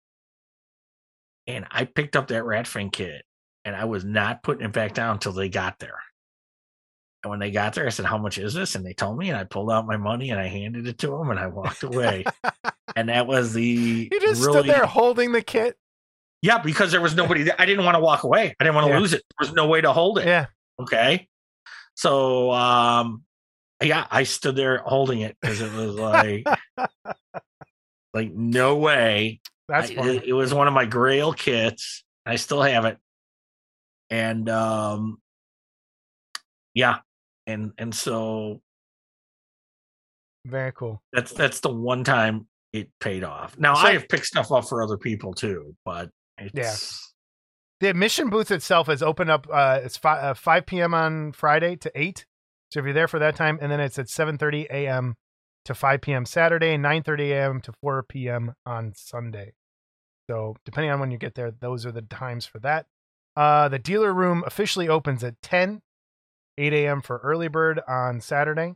and 1.45 1.65
I 1.69 1.85
picked 1.85 2.15
up 2.15 2.29
that 2.29 2.43
Ratfink 2.43 2.93
kit, 2.93 3.23
and 3.63 3.75
I 3.75 3.85
was 3.85 4.03
not 4.03 4.41
putting 4.41 4.65
it 4.65 4.73
back 4.73 4.95
down 4.95 5.13
until 5.13 5.33
they 5.33 5.49
got 5.49 5.77
there. 5.77 5.99
And 7.23 7.29
when 7.29 7.39
they 7.39 7.51
got 7.51 7.73
there, 7.73 7.85
I 7.85 7.89
said, 7.89 8.05
How 8.05 8.17
much 8.17 8.37
is 8.37 8.53
this? 8.53 8.75
And 8.75 8.85
they 8.85 8.93
told 8.93 9.17
me, 9.17 9.29
and 9.29 9.37
I 9.37 9.43
pulled 9.45 9.71
out 9.71 9.87
my 9.87 9.97
money 9.97 10.31
and 10.31 10.39
I 10.39 10.47
handed 10.47 10.87
it 10.87 10.97
to 10.99 11.07
them 11.07 11.29
and 11.29 11.39
I 11.39 11.47
walked 11.47 11.83
away. 11.83 12.25
and 12.95 13.09
that 13.09 13.27
was 13.27 13.53
the 13.53 14.09
You 14.11 14.19
just 14.19 14.41
really, 14.41 14.59
stood 14.59 14.65
there 14.65 14.85
holding 14.85 15.31
the 15.31 15.41
kit. 15.41 15.77
Yeah, 16.43 16.57
because 16.57 16.91
there 16.91 16.99
was 16.99 17.15
nobody 17.15 17.43
there. 17.43 17.55
I 17.57 17.65
didn't 17.65 17.85
want 17.85 17.95
to 17.95 18.01
walk 18.01 18.23
away. 18.23 18.53
I 18.59 18.63
didn't 18.65 18.75
want 18.75 18.87
to 18.87 18.93
Yeah. 18.93 18.99
lose 18.99 19.13
it. 19.13 19.23
There 19.39 19.47
was 19.47 19.55
no 19.55 19.65
way 19.65 19.79
to 19.79 19.93
hold 19.93 20.17
it. 20.19 20.25
Yeah. 20.27 20.47
Okay. 20.79 21.27
So 21.95 22.51
um 22.51 23.23
yeah, 23.81 24.05
I 24.11 24.23
stood 24.23 24.55
there 24.57 24.79
holding 24.79 25.21
it 25.21 25.37
because 25.41 25.61
it 25.61 25.71
was 25.71 25.95
like 25.95 26.45
like 28.13 28.33
no 28.33 28.75
way. 28.75 29.39
That's 29.69 29.89
I- 29.91 29.93
it, 29.93 30.23
it 30.25 30.33
was 30.33 30.53
one 30.53 30.67
of 30.67 30.73
my 30.73 30.85
grail 30.85 31.31
kits. 31.31 32.03
I 32.25 32.35
still 32.35 32.61
have 32.61 32.83
it. 32.85 32.97
And 34.09 34.49
um 34.49 35.21
yeah. 36.73 36.99
And 37.47 37.71
and 37.77 37.95
so 37.95 38.61
Very 40.45 40.73
cool. 40.73 41.01
that's 41.13 41.31
that's 41.31 41.61
the 41.61 41.69
one 41.71 42.03
time 42.03 42.47
it 42.73 42.89
paid 42.99 43.23
off. 43.23 43.57
Now 43.57 43.75
So- 43.75 43.87
I 43.87 43.93
have 43.93 44.09
picked 44.09 44.25
stuff 44.25 44.51
up 44.51 44.67
for 44.67 44.83
other 44.83 44.97
people 44.97 45.33
too, 45.33 45.75
but 45.85 46.09
it's 46.37 47.13
The 47.79 47.89
admission 47.89 48.29
booth 48.29 48.51
itself 48.51 48.89
is 48.89 49.03
open 49.03 49.29
up. 49.29 49.47
Uh, 49.51 49.79
it's 49.83 49.97
fi- 49.97 50.19
uh, 50.19 50.33
5 50.33 50.65
p.m. 50.65 50.93
on 50.93 51.31
Friday 51.31 51.75
to 51.77 51.91
8. 51.95 52.25
So 52.71 52.79
if 52.79 52.85
you're 52.85 52.93
there 52.93 53.07
for 53.07 53.19
that 53.19 53.35
time, 53.35 53.59
and 53.61 53.71
then 53.71 53.79
it's 53.79 53.99
at 53.99 54.07
7:30 54.07 54.65
a.m. 54.69 55.15
to 55.65 55.75
5 55.75 56.01
p.m. 56.01 56.25
Saturday, 56.25 56.75
9:30 56.77 57.31
a.m. 57.31 57.61
to 57.61 57.73
4 57.81 58.03
p.m. 58.03 58.53
on 58.65 58.93
Sunday. 58.95 59.53
So 60.29 60.55
depending 60.65 60.91
on 60.91 60.99
when 60.99 61.11
you 61.11 61.17
get 61.17 61.35
there, 61.35 61.51
those 61.51 61.85
are 61.85 61.91
the 61.91 62.01
times 62.01 62.45
for 62.45 62.59
that. 62.59 62.87
Uh, 63.35 63.67
the 63.69 63.79
dealer 63.79 64.13
room 64.13 64.43
officially 64.45 64.87
opens 64.87 65.23
at 65.23 65.41
10, 65.41 65.81
8 66.57 66.73
a.m. 66.73 67.01
for 67.01 67.17
early 67.17 67.47
bird 67.47 67.79
on 67.87 68.21
Saturday. 68.21 68.75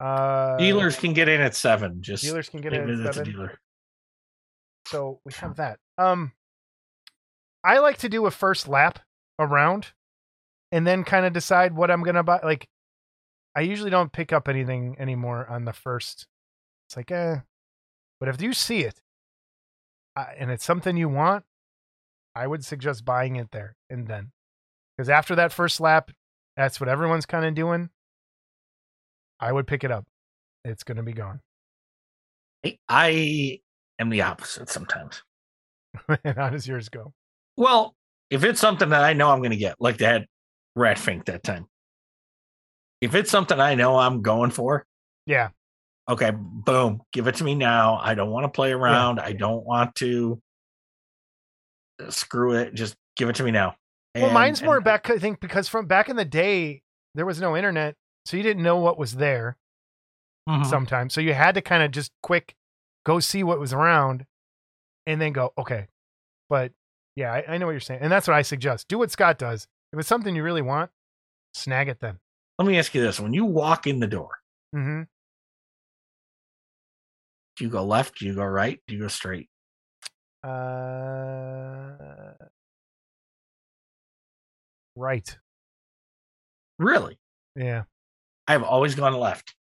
Uh, 0.00 0.56
dealers 0.56 0.96
can 0.96 1.12
get 1.12 1.28
in 1.28 1.40
at 1.40 1.54
seven. 1.54 2.02
Just 2.02 2.24
dealers 2.24 2.48
can 2.48 2.60
get 2.60 2.72
in 2.72 3.06
at 3.06 3.14
seven. 3.14 3.56
So 4.86 5.20
we 5.24 5.32
have 5.34 5.56
that. 5.56 5.78
Um, 5.98 6.32
I 7.64 7.78
like 7.78 7.98
to 7.98 8.08
do 8.08 8.26
a 8.26 8.30
first 8.30 8.68
lap 8.68 8.98
around, 9.38 9.92
and 10.72 10.86
then 10.86 11.04
kind 11.04 11.24
of 11.24 11.32
decide 11.32 11.74
what 11.74 11.90
I'm 11.90 12.02
gonna 12.02 12.22
buy. 12.22 12.40
Like, 12.42 12.68
I 13.56 13.60
usually 13.60 13.90
don't 13.90 14.12
pick 14.12 14.32
up 14.32 14.48
anything 14.48 14.96
anymore 14.98 15.46
on 15.48 15.64
the 15.64 15.72
first. 15.72 16.26
It's 16.86 16.96
like, 16.96 17.10
eh. 17.10 17.36
But 18.20 18.28
if 18.28 18.42
you 18.42 18.52
see 18.52 18.80
it, 18.84 19.00
uh, 20.16 20.26
and 20.38 20.50
it's 20.50 20.64
something 20.64 20.96
you 20.96 21.08
want, 21.08 21.44
I 22.34 22.46
would 22.46 22.64
suggest 22.64 23.04
buying 23.04 23.36
it 23.36 23.50
there 23.52 23.76
and 23.88 24.06
then, 24.06 24.32
because 24.96 25.08
after 25.08 25.34
that 25.36 25.52
first 25.52 25.80
lap, 25.80 26.10
that's 26.56 26.80
what 26.80 26.88
everyone's 26.88 27.26
kind 27.26 27.44
of 27.44 27.54
doing. 27.54 27.90
I 29.40 29.52
would 29.52 29.66
pick 29.66 29.84
it 29.84 29.90
up. 29.90 30.04
It's 30.64 30.84
gonna 30.84 31.02
be 31.02 31.12
gone. 31.12 31.40
I 32.88 33.60
am 33.98 34.08
the 34.10 34.22
opposite 34.22 34.68
sometimes. 34.68 35.22
and 36.24 36.36
how 36.36 36.50
does 36.50 36.66
yours 36.66 36.88
go? 36.88 37.12
Well, 37.56 37.94
if 38.30 38.42
it's 38.44 38.60
something 38.60 38.88
that 38.90 39.04
I 39.04 39.12
know 39.12 39.30
I'm 39.30 39.38
going 39.40 39.50
to 39.52 39.56
get, 39.56 39.76
like 39.80 39.98
that 39.98 40.26
rat 40.74 40.98
fink 40.98 41.26
that 41.26 41.42
time. 41.42 41.66
If 43.00 43.14
it's 43.14 43.30
something 43.30 43.60
I 43.60 43.74
know 43.74 43.96
I'm 43.98 44.22
going 44.22 44.50
for, 44.50 44.84
Yeah, 45.26 45.50
okay, 46.08 46.32
boom, 46.34 47.02
give 47.12 47.26
it 47.26 47.36
to 47.36 47.44
me 47.44 47.54
now. 47.54 47.98
I 48.02 48.14
don't 48.14 48.30
want 48.30 48.44
to 48.44 48.48
play 48.48 48.72
around. 48.72 49.20
I 49.20 49.32
don't 49.32 49.64
want 49.64 49.94
to 49.96 50.40
uh, 52.02 52.10
screw 52.10 52.54
it. 52.54 52.74
Just 52.74 52.94
give 53.16 53.28
it 53.28 53.36
to 53.36 53.42
me 53.44 53.50
now. 53.50 53.76
Well, 54.14 54.24
And- 54.26 54.34
mine's 54.34 54.62
more 54.62 54.80
back. 54.80 55.10
I 55.10 55.18
think 55.18 55.40
because 55.40 55.68
from 55.68 55.86
back 55.86 56.08
in 56.08 56.16
the 56.16 56.24
day, 56.24 56.82
there 57.14 57.26
was 57.26 57.40
no 57.40 57.56
internet, 57.56 57.94
so 58.24 58.36
you 58.36 58.42
didn't 58.42 58.62
know 58.62 58.78
what 58.78 58.98
was 58.98 59.16
there 59.16 59.56
Mhm. 60.48 60.66
sometimes. 60.66 61.14
So 61.14 61.20
you 61.20 61.34
had 61.34 61.54
to 61.56 61.62
kind 61.62 61.82
of 61.82 61.90
just 61.90 62.10
quick 62.22 62.54
go 63.04 63.20
see 63.20 63.42
what 63.42 63.60
was 63.60 63.72
around, 63.72 64.26
and 65.06 65.20
then 65.20 65.32
go 65.32 65.52
okay. 65.58 65.88
But 66.48 66.72
yeah, 67.16 67.32
I, 67.32 67.54
I 67.54 67.58
know 67.58 67.66
what 67.66 67.72
you're 67.72 67.80
saying, 67.80 68.00
and 68.02 68.10
that's 68.12 68.26
what 68.28 68.36
I 68.36 68.42
suggest. 68.42 68.88
Do 68.88 68.98
what 68.98 69.10
Scott 69.10 69.38
does. 69.38 69.66
If 69.92 69.98
it's 69.98 70.08
something 70.08 70.34
you 70.34 70.42
really 70.42 70.62
want, 70.62 70.90
snag 71.54 71.88
it 71.88 72.00
then. 72.00 72.18
Let 72.58 72.66
me 72.66 72.78
ask 72.78 72.94
you 72.94 73.02
this: 73.02 73.20
When 73.20 73.32
you 73.32 73.44
walk 73.44 73.86
in 73.86 74.00
the 74.00 74.06
door, 74.06 74.30
hmm 74.72 75.02
do 77.56 77.64
you 77.64 77.70
go 77.70 77.84
left? 77.84 78.18
Do 78.18 78.26
you 78.26 78.34
go 78.34 78.44
right? 78.44 78.80
Do 78.86 78.94
you 78.94 79.00
go 79.00 79.08
straight? 79.08 79.48
Uh, 80.42 82.32
right. 84.96 85.38
Really? 86.78 87.18
Yeah. 87.56 87.84
I've 88.46 88.64
always 88.64 88.94
gone 88.94 89.14
left. 89.14 89.54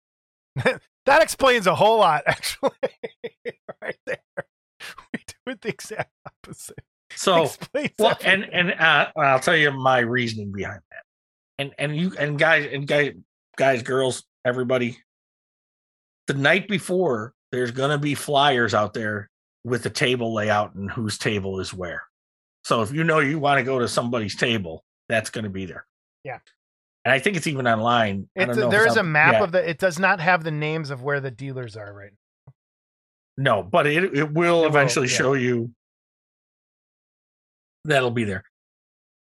That 1.07 1.23
explains 1.23 1.67
a 1.67 1.75
whole 1.75 1.99
lot, 1.99 2.23
actually. 2.27 2.71
right 3.83 3.97
there. 4.07 4.19
We 5.13 5.21
do 5.27 5.53
it 5.53 5.61
the 5.61 5.69
exact 5.69 6.13
opposite. 6.27 6.79
So 7.15 7.51
well 7.99 8.17
and 8.25 8.45
and 8.45 8.73
uh, 8.73 9.09
i'll 9.17 9.39
tell 9.39 9.55
you 9.55 9.71
my 9.71 9.99
reasoning 9.99 10.51
behind 10.51 10.81
that 10.91 11.03
and 11.59 11.75
and 11.79 11.95
you 11.95 12.13
and 12.19 12.39
guys 12.39 12.67
and 12.73 12.87
guys 12.87 13.13
guys 13.59 13.83
girls 13.83 14.25
everybody 14.47 14.97
the 16.27 16.33
night 16.33 16.69
before 16.69 17.35
there's 17.53 17.71
gonna 17.71 17.99
be 17.99 18.15
flyers 18.15 18.73
out 18.73 18.95
there 18.95 19.29
with 19.63 19.83
the 19.83 19.91
table 19.91 20.33
layout 20.33 20.75
and 20.75 20.91
whose 20.91 21.19
table 21.19 21.61
is 21.61 21.75
where 21.75 22.03
so 22.65 22.81
if 22.81 22.91
you 22.93 23.05
know 23.05 23.19
you 23.19 23.39
want 23.39 23.59
to 23.59 23.63
go 23.65 23.79
to 23.79 23.87
somebody's 23.89 24.35
table 24.35 24.83
that's 25.11 25.29
gonna 25.29 25.51
be 25.51 25.67
there 25.67 25.85
Yeah. 26.25 26.39
And 27.05 27.13
i 27.13 27.19
think 27.19 27.37
it's 27.37 27.47
even 27.47 27.67
online 27.67 28.29
I 28.37 28.43
It's 28.43 28.49
don't 28.49 28.59
know 28.59 28.67
if 28.67 28.71
there 28.71 28.87
it's 28.87 28.97
a 28.97 29.03
map 29.03 29.35
yeah, 29.35 29.43
of 29.43 29.53
the. 29.53 29.69
It 29.69 29.79
does 29.79 29.99
not 29.99 30.21
have 30.21 30.45
the 30.45 30.51
names 30.51 30.91
of 30.91 31.03
where 31.03 31.21
the 31.21 31.31
dealers 31.31 31.77
are 31.77 31.93
right. 31.93 32.11
now. 32.47 32.53
no 33.37 33.63
but 33.63 33.87
it, 33.87 34.05
it 34.15 34.33
will 34.33 34.61
will, 34.61 34.67
eventually 34.67 35.09
yeah. 35.09 35.17
show 35.17 35.35
you 35.35 35.71
that'll 37.85 38.11
be 38.11 38.25
there 38.25 38.45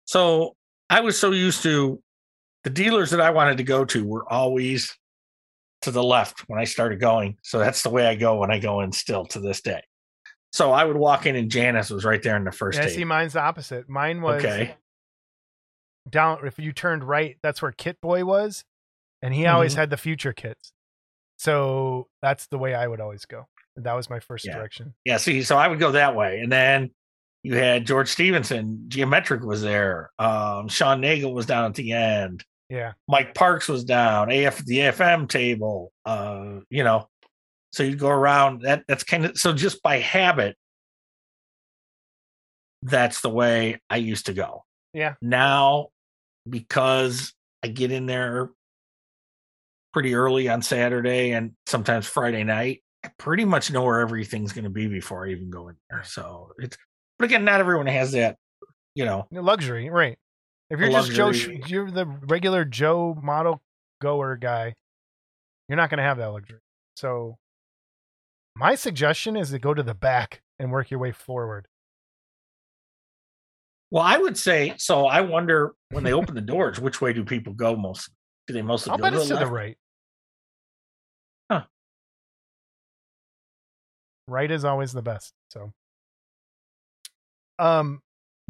so 0.05 0.55
i 0.89 1.01
was 1.01 1.19
so 1.19 1.31
used 1.31 1.63
to 1.63 2.03
the 2.65 2.71
dealers 2.71 3.11
that 3.11 3.21
i 3.21 3.31
wanted 3.31 3.57
to 3.57 3.65
go 3.65 3.85
to 3.85 4.05
were 4.05 4.31
always 4.31 4.97
to 5.83 5.91
the 5.91 6.03
left 6.03 6.41
when 6.47 6.61
i 6.61 6.65
started 6.65 7.01
going 7.01 7.37
so 7.43 7.59
that's 7.59 7.83
the 7.83 7.91
way 7.91 8.07
i 8.07 8.15
go 8.15 8.37
when 8.37 8.51
i 8.51 8.59
go 8.59 8.81
in 8.81 8.93
still 8.93 9.25
to 9.25 9.41
this 9.41 9.63
day 9.63 9.83
so 10.53 10.73
i 10.73 10.85
would 10.85 10.97
walk 10.97 11.25
in 11.25 11.37
and 11.37 11.51
janice 11.51 11.89
was 11.89 12.05
right 12.05 12.23
there 12.23 12.37
in 12.37 12.45
the 12.45 12.53
first 12.53 12.79
Yeah, 12.79 12.89
see, 12.89 13.05
mine's 13.05 13.33
the 13.33 13.41
opposite. 13.41 13.89
Mine 13.89 14.21
was 14.21 14.45
okay 14.45 14.75
down. 16.09 16.47
If 16.47 16.59
you 16.59 16.73
turned 16.73 17.05
right, 17.05 17.37
that's 17.43 17.61
where 17.63 17.73
Kit 17.73 18.01
Boy 18.01 18.25
was, 18.25 18.65
and 19.23 19.35
he 19.35 19.47
always 19.47 19.73
Mm-hmm. 19.73 19.81
had 19.81 19.91
the 19.91 19.97
future 19.97 20.33
kits. 20.33 20.73
So 21.39 22.09
that's 22.23 22.47
the 22.49 22.59
way 22.59 22.75
I 22.75 22.87
would 22.87 23.01
always 23.01 23.25
go. 23.27 23.47
That 23.77 23.95
was 23.95 24.11
my 24.11 24.21
first 24.21 24.45
Yeah. 24.45 24.57
direction. 24.57 24.95
yeah 25.05 25.17
see 25.17 25.43
so 25.43 25.57
i 25.57 25.67
would 25.69 25.79
go 25.79 25.93
that 25.93 26.15
way 26.15 26.41
and 26.41 26.53
then 26.53 26.91
you 27.43 27.55
had 27.57 27.87
george 27.87 28.09
stevenson 28.09 28.85
geometric 28.89 29.43
was 29.43 29.63
there 29.63 30.11
um 30.19 30.69
sean 30.69 31.01
nagel 31.01 31.33
was 31.33 31.47
down 31.47 31.65
at 31.65 31.75
the 31.75 31.93
end 31.93 32.45
Yeah, 32.69 32.93
Mike 33.09 33.35
Parks 33.35 33.69
was 33.69 33.85
down, 33.85 34.31
AF 34.31 34.59
the 34.67 34.79
AFM 34.79 35.29
table, 35.29 35.93
uh, 36.05 36.61
you 36.69 36.85
know. 36.85 37.09
So 37.73 37.83
you'd 37.85 37.99
go 37.99 38.09
around 38.11 38.63
that 38.63 38.85
that's 38.87 39.03
kind 39.05 39.25
of 39.25 39.39
so 39.39 39.53
just 39.53 39.83
by 39.83 39.99
habit, 39.99 40.57
that's 42.83 43.21
the 43.23 43.31
way 43.31 43.81
I 43.89 43.97
used 43.97 44.27
to 44.27 44.33
go. 44.35 44.65
Yeah. 44.93 45.15
Now, 45.23 45.89
because 46.49 47.35
I 47.63 47.69
get 47.69 47.93
in 47.93 48.07
there 48.07 48.51
pretty 49.93 50.15
early 50.15 50.49
on 50.49 50.63
Saturday 50.63 51.33
and 51.33 51.53
sometimes 51.67 52.07
Friday 52.07 52.45
night, 52.45 52.83
I 53.05 53.11
pretty 53.19 53.45
much 53.45 53.71
know 53.71 53.83
where 53.83 54.01
everything's 54.01 54.53
gonna 54.53 54.71
be 54.71 54.87
before 54.87 55.27
I 55.27 55.31
even 55.31 55.51
go 55.51 55.69
in 55.69 55.77
there. 55.89 56.05
So 56.05 56.53
it's 56.59 56.77
but 57.21 57.27
again, 57.27 57.45
not 57.45 57.61
everyone 57.61 57.87
has 57.87 58.13
that, 58.13 58.37
you 58.95 59.05
know. 59.05 59.27
luxury, 59.31 59.91
right? 59.91 60.19
If 60.71 60.81
you're 60.81 60.91
just 60.91 61.13
Joe, 61.13 61.27
luxury. 61.27 61.63
You're 61.67 61.91
the 61.91 62.07
regular 62.07 62.65
Joe 62.65 63.19
model 63.23 63.61
goer 64.01 64.37
guy. 64.37 64.75
You're 65.69 65.77
not 65.77 65.91
going 65.91 65.99
to 65.99 66.05
have 66.05 66.17
that 66.17 66.29
luxury. 66.29 66.61
So, 66.97 67.37
my 68.57 68.75
suggestion 68.75 69.37
is 69.37 69.51
to 69.51 69.59
go 69.59 69.75
to 69.75 69.83
the 69.83 69.95
back 69.95 70.41
and 70.59 70.73
work 70.73 70.91
your 70.91 70.99
way 70.99 71.13
forward. 71.13 71.69
Well, 73.91 74.05
I 74.05 74.19
would 74.19 74.39
say 74.39 74.75
so. 74.77 75.07
I 75.07 75.21
wonder 75.21 75.75
when 75.91 76.05
they 76.05 76.13
open 76.13 76.35
the 76.35 76.41
doors, 76.41 76.79
which 76.81 77.01
way 77.01 77.13
do 77.13 77.25
people 77.25 77.53
go 77.53 77.75
most? 77.77 78.11
Do 78.47 78.55
they 78.55 78.63
mostly 78.63 78.93
I'll 78.93 78.99
go 78.99 79.03
bet 79.05 79.13
to 79.15 79.19
it's 79.21 79.29
the 79.29 79.35
to 79.37 79.45
the 79.45 79.51
right. 79.51 79.77
Right 84.31 84.51
is 84.51 84.65
always 84.65 84.93
the 84.93 85.03
best. 85.03 85.35
So, 85.51 85.73
um, 87.59 88.01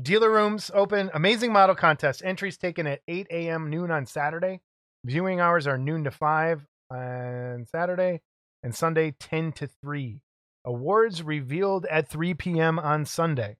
dealer 0.00 0.30
rooms 0.30 0.70
open. 0.74 1.10
Amazing 1.14 1.52
model 1.52 1.74
contest. 1.74 2.22
Entries 2.22 2.58
taken 2.58 2.86
at 2.86 3.00
8 3.08 3.26
a.m. 3.30 3.70
noon 3.70 3.90
on 3.90 4.04
Saturday. 4.04 4.60
Viewing 5.04 5.40
hours 5.40 5.66
are 5.66 5.78
noon 5.78 6.04
to 6.04 6.10
5 6.10 6.66
on 6.90 7.64
Saturday 7.66 8.20
and 8.62 8.74
Sunday 8.74 9.14
10 9.18 9.52
to 9.52 9.68
3. 9.82 10.20
Awards 10.66 11.22
revealed 11.22 11.86
at 11.86 12.10
3 12.10 12.34
p.m. 12.34 12.78
on 12.78 13.06
Sunday. 13.06 13.56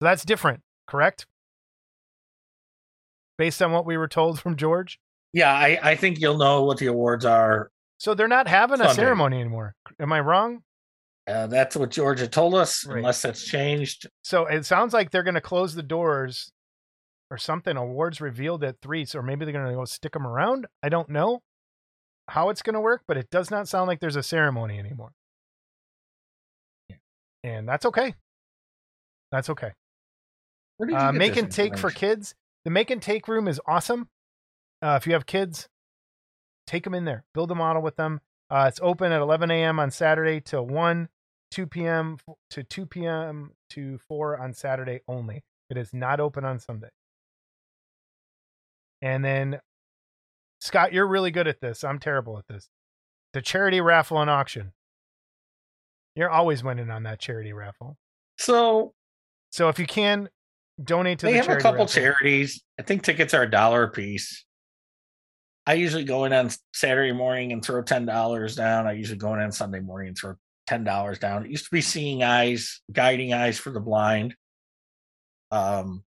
So 0.00 0.06
that's 0.06 0.24
different, 0.24 0.62
correct? 0.88 1.26
Based 3.36 3.62
on 3.62 3.70
what 3.72 3.86
we 3.86 3.96
were 3.96 4.08
told 4.08 4.40
from 4.40 4.56
George. 4.56 4.98
Yeah, 5.32 5.52
I, 5.52 5.78
I 5.82 5.94
think 5.94 6.20
you'll 6.20 6.38
know 6.38 6.64
what 6.64 6.78
the 6.78 6.86
awards 6.86 7.24
are. 7.24 7.70
So 7.98 8.14
they're 8.14 8.26
not 8.28 8.48
having 8.48 8.80
a 8.80 8.94
ceremony 8.94 9.40
anymore. 9.40 9.74
Am 10.00 10.12
I 10.12 10.20
wrong? 10.20 10.62
Uh, 11.26 11.46
that's 11.46 11.76
what 11.76 11.90
Georgia 11.90 12.26
told 12.26 12.54
us, 12.54 12.86
Right. 12.86 12.98
unless 12.98 13.20
that's 13.22 13.44
changed. 13.44 14.08
So 14.22 14.46
it 14.46 14.64
sounds 14.64 14.94
like 14.94 15.10
they're 15.10 15.22
going 15.22 15.34
to 15.34 15.40
close 15.42 15.74
the 15.74 15.82
doors 15.82 16.50
or 17.30 17.36
something. 17.36 17.76
Awards 17.76 18.20
revealed 18.20 18.64
at 18.64 18.80
three, 18.80 19.04
so 19.04 19.20
maybe 19.20 19.44
they're 19.44 19.52
going 19.52 19.66
to 19.68 19.74
go 19.74 19.84
stick 19.84 20.12
them 20.12 20.26
around. 20.26 20.66
I 20.82 20.88
don't 20.88 21.10
know 21.10 21.42
how 22.28 22.48
it's 22.48 22.62
going 22.62 22.74
to 22.74 22.80
work, 22.80 23.02
but 23.06 23.16
it 23.18 23.28
does 23.30 23.50
not 23.50 23.68
sound 23.68 23.88
like 23.88 24.00
there's 24.00 24.16
a 24.16 24.22
ceremony 24.22 24.78
anymore. 24.78 25.12
And 27.44 27.68
that's 27.68 27.84
okay. 27.86 28.14
That's 29.30 29.50
okay. 29.50 29.72
Where 30.78 30.86
did 30.88 30.94
you 30.94 30.98
Uh, 30.98 31.12
make 31.12 31.36
and 31.36 31.50
take 31.50 31.76
for 31.76 31.90
kids. 31.90 32.34
The 32.64 32.70
make 32.70 32.90
and 32.90 33.02
take 33.02 33.28
room 33.28 33.46
is 33.46 33.60
awesome. 33.66 34.08
Uh, 34.82 34.98
if 35.00 35.06
you 35.06 35.12
have 35.12 35.26
kids, 35.26 35.68
take 36.66 36.84
them 36.84 36.94
in 36.94 37.04
there. 37.04 37.24
Build 37.34 37.50
a 37.50 37.54
model 37.54 37.82
with 37.82 37.96
them. 37.96 38.20
Uh, 38.50 38.64
it's 38.68 38.80
open 38.82 39.12
at 39.12 39.20
11 39.20 39.50
a.m. 39.50 39.78
on 39.78 39.90
Saturday 39.90 40.40
till 40.40 40.66
1, 40.66 41.08
2 41.50 41.66
p.m. 41.66 42.18
to 42.50 42.62
2 42.62 42.86
p.m. 42.86 43.52
to 43.70 43.98
4 44.08 44.38
on 44.40 44.54
Saturday 44.54 45.00
only. 45.06 45.44
It 45.68 45.76
is 45.76 45.92
not 45.92 46.20
open 46.20 46.44
on 46.44 46.58
Sunday. 46.58 46.88
And 49.02 49.24
then, 49.24 49.60
Scott, 50.60 50.92
you're 50.92 51.06
really 51.06 51.30
good 51.30 51.46
at 51.46 51.60
this. 51.60 51.84
I'm 51.84 51.98
terrible 51.98 52.38
at 52.38 52.46
this. 52.48 52.68
The 53.32 53.42
charity 53.42 53.80
raffle 53.80 54.20
and 54.20 54.30
auction. 54.30 54.72
You're 56.16 56.30
always 56.30 56.64
winning 56.64 56.90
on 56.90 57.02
that 57.04 57.20
charity 57.20 57.52
raffle. 57.52 57.96
So 58.38 58.94
So 59.50 59.68
if 59.68 59.78
you 59.78 59.86
can, 59.86 60.28
donate 60.82 61.20
to 61.20 61.26
they 61.26 61.32
the 61.32 61.38
have 61.38 61.48
a 61.48 61.56
couple 61.56 61.84
raffle. 61.84 61.86
charities. 61.86 62.62
I 62.78 62.82
think 62.82 63.02
tickets 63.02 63.34
are 63.34 63.42
a 63.42 63.50
dollar 63.50 63.84
a 63.84 63.90
piece. 63.90 64.44
I 65.66 65.74
usually 65.74 66.04
go 66.04 66.24
in 66.24 66.32
on 66.32 66.50
Saturday 66.72 67.12
morning 67.12 67.52
and 67.52 67.62
throw 67.64 67.82
ten 67.82 68.06
dollars 68.06 68.56
down. 68.56 68.86
I 68.86 68.92
usually 68.92 69.18
go 69.18 69.34
in 69.34 69.40
on 69.40 69.52
Sunday 69.52 69.80
morning 69.80 70.08
and 70.08 70.16
throw 70.16 70.34
ten 70.66 70.84
dollars 70.84 71.18
down. 71.18 71.44
It 71.44 71.50
used 71.50 71.66
to 71.66 71.70
be 71.70 71.80
Seeing 71.82 72.22
Eyes, 72.22 72.80
Guiding 72.90 73.32
Eyes 73.34 73.58
for 73.58 73.70
the 73.70 73.80
Blind. 73.80 74.34
Um, 75.50 76.04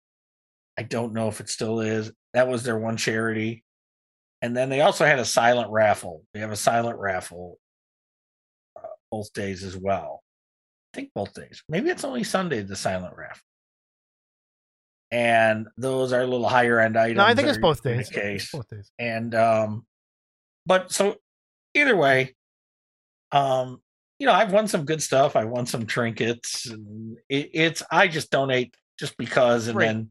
I 0.78 0.84
don't 0.84 1.13
know 1.13 1.30
if 1.30 1.39
it 1.39 1.49
still 1.49 1.80
is. 1.80 2.11
That 2.34 2.47
was 2.47 2.63
their 2.63 2.78
one 2.78 2.97
charity, 2.97 3.63
and 4.41 4.57
then 4.57 4.70
they 4.70 4.82
also 4.82 5.05
had 5.05 5.20
a 5.20 5.26
silent 5.26 5.72
raffle. 5.72 6.24
They 6.34 6.41
have 6.41 6.51
a 6.51 6.57
silent 6.57 6.99
raffle 6.99 7.57
uh, 8.76 8.88
both 9.09 9.32
days 9.32 9.63
as 9.63 9.78
well. 9.78 10.22
I 10.93 10.97
think 10.97 11.11
both 11.16 11.34
days. 11.34 11.63
Maybe 11.70 11.89
it's 11.89 12.03
only 12.03 12.26
Sunday 12.26 12.61
the 12.61 12.76
silent 12.76 13.16
raffle 13.16 13.43
and 15.16 15.68
those 15.78 16.11
are 16.11 16.22
a 16.22 16.28
little 16.28 16.47
higher 16.49 16.78
end 16.80 16.97
items. 16.97 17.18
No, 17.18 17.24
I 17.24 17.34
think 17.34 17.47
it's 17.47 17.57
both. 17.57 17.82
The 17.82 18.03
case, 18.03 18.51
Both 18.51 18.68
days. 18.70 18.91
and 18.99 19.34
um, 19.34 19.86
but 20.66 20.91
so 20.91 21.16
either 21.74 21.95
way, 21.95 22.36
um, 23.32 23.82
you 24.20 24.28
know, 24.28 24.34
I've 24.34 24.51
won 24.51 24.68
some 24.68 24.84
good 24.86 25.01
stuff. 25.01 25.36
I 25.38 25.45
won 25.45 25.66
some 25.66 25.86
trinkets, 25.86 26.66
and 26.70 27.18
it, 27.30 27.49
it's 27.53 27.82
I 27.89 28.07
just 28.09 28.30
donate 28.30 28.76
just 28.99 29.16
because, 29.18 29.68
and 29.68 29.78
Right. 29.78 29.86
then 29.88 30.09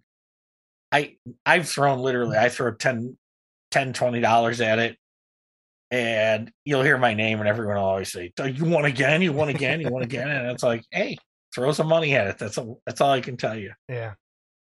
I 0.91 1.17
I've 1.45 1.69
thrown 1.69 1.99
literally 1.99 2.39
I 2.39 2.49
throw 2.49 2.73
10 2.73 3.19
10 3.71 3.93
20 3.93 4.21
dollars 4.21 4.61
at 4.61 4.79
it. 4.79 4.97
And 5.91 6.51
you'll 6.65 6.83
hear 6.83 6.99
my 6.99 7.15
name, 7.15 7.39
and 7.41 7.49
everyone 7.49 7.77
will 7.77 7.85
always 7.85 8.11
say, 8.11 8.33
"Oh, 8.41 8.45
"You 8.47 8.65
won 8.65 8.85
again! 8.85 9.23
You 9.23 9.33
won 9.33 9.49
again! 9.49 9.81
You 9.81 9.91
won 9.91 10.03
again!" 10.11 10.29
And 10.29 10.51
it's 10.51 10.63
like, 10.63 10.83
"Hey, 10.91 11.19
throw 11.55 11.71
some 11.73 11.87
money 11.87 12.17
at 12.17 12.27
it." 12.27 12.39
That's 12.39 12.59
all. 12.59 12.81
That's 12.87 13.01
all 13.01 13.13
I 13.13 13.21
can 13.21 13.37
tell 13.37 13.57
you. 13.57 13.73
Yeah. 13.89 14.15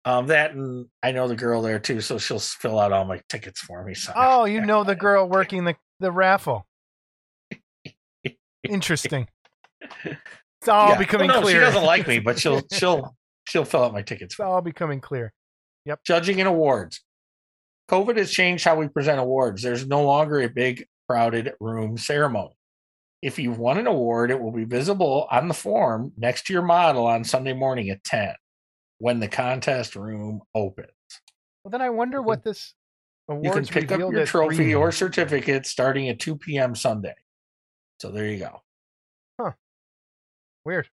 Um, 0.08 0.28
that 0.28 0.53
and 0.53 0.86
I 1.03 1.12
know 1.12 1.28
the 1.28 1.36
girl 1.36 1.62
there 1.62 1.80
too, 1.80 1.99
so 1.99 2.18
she'll 2.18 2.39
fill 2.39 2.80
out 2.80 2.93
all 2.93 3.03
my 3.03 3.20
tickets 3.28 3.60
for 3.60 3.84
me. 3.84 3.93
So 3.93 4.14
Oh, 4.16 4.45
you 4.53 4.62
know 4.62 4.86
the 4.86 4.95
girl 4.95 5.28
working 5.28 5.66
the, 5.66 5.76
the 5.99 6.12
raffle. 6.12 6.66
Interesting. 8.68 9.28
It's 10.60 10.68
all 10.70 10.89
Yeah. 10.89 10.97
becoming 10.97 11.28
Well, 11.28 11.38
no, 11.38 11.41
clear. 11.43 11.55
She 11.58 11.60
doesn't 11.60 11.84
like 11.86 12.08
me, 12.08 12.18
but 12.20 12.39
she'll 12.39 12.62
she'll 12.74 13.16
she'll 13.47 13.64
fill 13.64 13.84
out 13.84 13.93
my 13.93 14.01
tickets. 14.01 14.30
It's 14.34 14.36
For 14.36 14.43
me. 14.43 14.49
all 14.49 14.62
becoming 14.62 14.99
clear. 14.99 15.32
Yep. 15.86 15.99
Judging 16.03 16.39
and 16.39 16.47
awards. 16.49 17.01
COVID 17.91 18.18
has 18.18 18.32
changed 18.32 18.64
how 18.66 18.76
we 18.76 18.88
present 18.88 19.20
awards. 19.20 19.62
There's 19.62 19.86
no 19.88 20.03
longer 20.03 20.39
a 20.41 20.49
big 20.49 20.86
crowded 21.08 21.53
room 21.60 21.97
ceremony. 21.97 22.55
If 23.22 23.38
you've 23.38 23.60
won 23.60 23.78
an 23.78 23.86
award, 23.88 24.32
it 24.32 24.41
will 24.41 24.51
be 24.51 24.64
visible 24.66 25.28
on 25.30 25.47
the 25.47 25.53
form 25.53 26.12
next 26.18 26.47
to 26.47 26.53
your 26.53 26.64
model 26.64 27.05
on 27.05 27.24
Sunday 27.24 27.53
morning 27.53 27.89
at 27.91 28.03
10 28.03 28.34
when 28.99 29.19
the 29.19 29.27
contest 29.27 29.95
room 29.95 30.41
opens. 30.55 30.89
Well, 31.63 31.71
then 31.71 31.81
I 31.81 31.89
wonder 31.89 32.21
what 32.21 32.43
this 32.43 32.73
You 33.29 33.51
can 33.51 33.65
pick 33.65 33.91
up 33.91 33.99
your 33.99 34.25
trophy 34.25 34.73
or 34.73 34.91
certificate 34.91 35.65
starting 35.65 36.09
at 36.09 36.19
2 36.19 36.37
p.m. 36.37 36.75
Sunday. 36.75 37.15
So 37.99 38.11
there 38.11 38.27
you 38.27 38.39
go. 38.39 38.61
Huh. 39.39 39.51
Weird. 40.65 40.87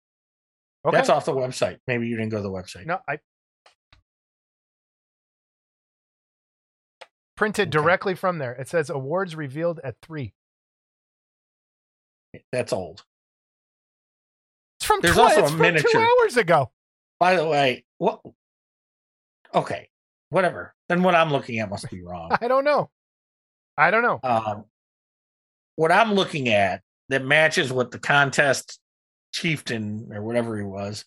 Okay. 0.86 0.96
That's 0.96 1.08
off 1.08 1.24
the 1.24 1.32
website. 1.32 1.78
Maybe 1.86 2.06
you 2.08 2.16
didn't 2.16 2.30
go 2.30 2.38
to 2.38 2.42
the 2.42 2.50
website. 2.50 2.86
No, 2.86 2.98
I 3.08 3.18
printed 7.36 7.68
Okay. 7.68 7.70
directly 7.82 8.14
from 8.14 8.38
there. 8.38 8.52
It 8.52 8.68
says 8.68 8.90
awards 8.90 9.34
revealed 9.34 9.80
at 9.82 9.96
three. 10.02 10.34
That's 12.52 12.72
old. 12.72 13.04
It's 14.78 14.86
from, 14.86 15.00
There's 15.00 15.14
tw- 15.14 15.18
also 15.20 15.40
it's 15.40 15.48
a 15.48 15.52
from 15.52 15.60
miniature. 15.60 15.90
two 15.92 15.98
hours 16.22 16.36
ago. 16.36 16.70
By 17.18 17.36
the 17.36 17.46
way, 17.46 17.84
what? 17.98 18.20
Okay, 19.54 19.88
whatever. 20.30 20.74
Then 20.88 21.02
what 21.02 21.14
I'm 21.14 21.30
looking 21.30 21.58
at 21.60 21.70
must 21.70 21.90
be 21.90 22.02
wrong. 22.04 22.30
I 22.40 22.48
don't 22.48 22.64
know. 22.64 22.90
I 23.76 23.90
don't 23.90 24.02
know. 24.02 24.20
Um, 24.22 24.64
what 25.76 25.90
I'm 25.90 26.14
looking 26.14 26.48
at 26.48 26.82
that 27.08 27.24
matches 27.24 27.72
what 27.72 27.90
the 27.90 27.98
contest 27.98 28.78
chieftain 29.32 30.08
or 30.12 30.22
whatever 30.22 30.56
he 30.56 30.64
was 30.64 31.04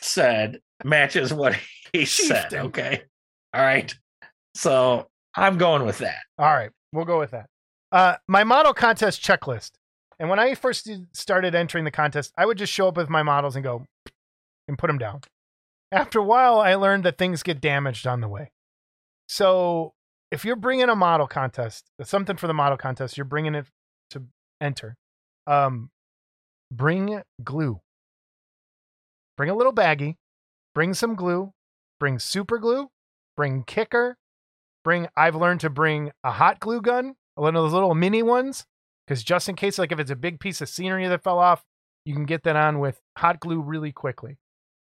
said 0.00 0.60
matches 0.82 1.32
what 1.32 1.56
he 1.92 2.04
said. 2.04 2.52
Okay, 2.52 3.02
all 3.52 3.62
right. 3.62 3.94
So 4.54 5.08
I'm 5.34 5.58
going 5.58 5.84
with 5.84 5.98
that. 5.98 6.18
All 6.38 6.46
right, 6.46 6.70
we'll 6.92 7.04
go 7.04 7.18
with 7.18 7.32
that. 7.32 7.46
Uh, 7.92 8.16
my 8.28 8.44
model 8.44 8.74
contest 8.74 9.22
checklist. 9.22 9.72
And 10.18 10.28
when 10.28 10.38
I 10.38 10.54
first 10.54 10.88
started 11.12 11.54
entering 11.54 11.84
the 11.84 11.90
contest, 11.90 12.32
I 12.38 12.46
would 12.46 12.58
just 12.58 12.72
show 12.72 12.88
up 12.88 12.96
with 12.96 13.08
my 13.08 13.22
models 13.22 13.56
and 13.56 13.64
go 13.64 13.84
and 14.68 14.78
put 14.78 14.88
them 14.88 14.98
down. 14.98 15.20
After 15.92 16.18
a 16.18 16.24
while, 16.24 16.58
I 16.58 16.74
learned 16.74 17.04
that 17.04 17.18
things 17.18 17.42
get 17.42 17.60
damaged 17.60 18.06
on 18.06 18.20
the 18.20 18.28
way. 18.28 18.50
So 19.28 19.94
if 20.30 20.44
you're 20.44 20.56
bringing 20.56 20.88
a 20.88 20.96
model 20.96 21.26
contest, 21.26 21.84
something 22.02 22.36
for 22.36 22.46
the 22.46 22.54
model 22.54 22.76
contest, 22.76 23.16
you're 23.16 23.24
bringing 23.24 23.54
it 23.54 23.66
to 24.10 24.24
enter. 24.60 24.96
Um, 25.46 25.90
bring 26.72 27.22
glue. 27.42 27.80
Bring 29.36 29.50
a 29.50 29.54
little 29.54 29.72
baggie. 29.72 30.16
Bring 30.74 30.94
some 30.94 31.14
glue. 31.14 31.52
Bring 32.00 32.18
super 32.18 32.58
glue. 32.58 32.90
Bring 33.36 33.62
kicker 33.64 34.16
bring 34.84 35.08
I've 35.16 35.34
learned 35.34 35.60
to 35.60 35.70
bring 35.70 36.12
a 36.22 36.30
hot 36.30 36.60
glue 36.60 36.80
gun, 36.80 37.16
one 37.34 37.56
of 37.56 37.62
those 37.62 37.72
little 37.72 37.94
mini 37.94 38.22
ones, 38.22 38.66
because 39.06 39.24
just 39.24 39.48
in 39.48 39.56
case, 39.56 39.78
like 39.78 39.90
if 39.90 39.98
it's 39.98 40.10
a 40.10 40.16
big 40.16 40.38
piece 40.38 40.60
of 40.60 40.68
scenery 40.68 41.08
that 41.08 41.24
fell 41.24 41.38
off, 41.38 41.64
you 42.04 42.14
can 42.14 42.26
get 42.26 42.44
that 42.44 42.54
on 42.54 42.78
with 42.78 43.00
hot 43.18 43.40
glue 43.40 43.60
really 43.60 43.90
quickly. 43.90 44.36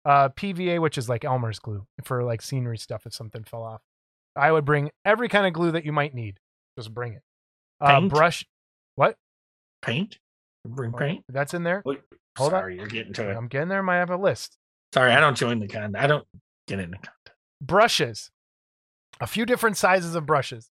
Uh, 0.06 0.30
PVA, 0.30 0.82
which 0.82 0.98
is 0.98 1.08
like 1.08 1.24
Elmer's 1.24 1.60
glue 1.60 1.86
for 2.04 2.24
like 2.24 2.42
scenery 2.42 2.78
stuff 2.78 3.06
if 3.06 3.14
something 3.14 3.44
fell 3.44 3.64
off. 3.64 3.82
I 4.36 4.52
would 4.52 4.66
bring 4.66 4.92
every 5.06 5.30
kind 5.30 5.46
of 5.48 5.54
glue 5.54 5.72
that 5.72 5.86
you 5.86 5.94
might 5.94 6.14
need. 6.14 6.40
Just 6.78 6.94
bring 6.94 7.14
it. 7.14 7.22
Uh, 7.80 8.00
Paint? 8.00 8.10
brush. 8.14 8.46
What? 8.96 9.16
Paint. 9.82 10.18
Bring 10.66 10.92
paint. 10.94 11.24
That's 11.30 11.54
in 11.54 11.64
there. 11.64 11.82
Wait, 11.86 12.02
Hold 12.38 12.54
on. 12.54 12.60
sorry, 12.62 12.76
you're 12.78 12.88
getting 12.88 13.14
to 13.14 13.30
it. 13.30 13.36
I'm 13.36 13.48
getting 13.48 13.68
there. 13.70 13.88
I 13.90 13.96
have 13.98 14.10
a 14.10 14.18
list. 14.18 14.58
Sorry, 14.94 15.12
I 15.12 15.20
don't 15.20 15.38
join 15.38 15.60
the 15.60 15.68
con. 15.68 15.96
I 15.96 16.08
don't 16.08 16.26
get 16.68 16.80
in 16.80 16.92
the 16.92 16.98
contest. 16.98 17.38
brushes 17.62 18.30
a 19.20 19.28
few 19.28 19.46
different 19.46 19.78
sizes 19.78 20.16
of 20.16 20.26
brushes 20.26 20.70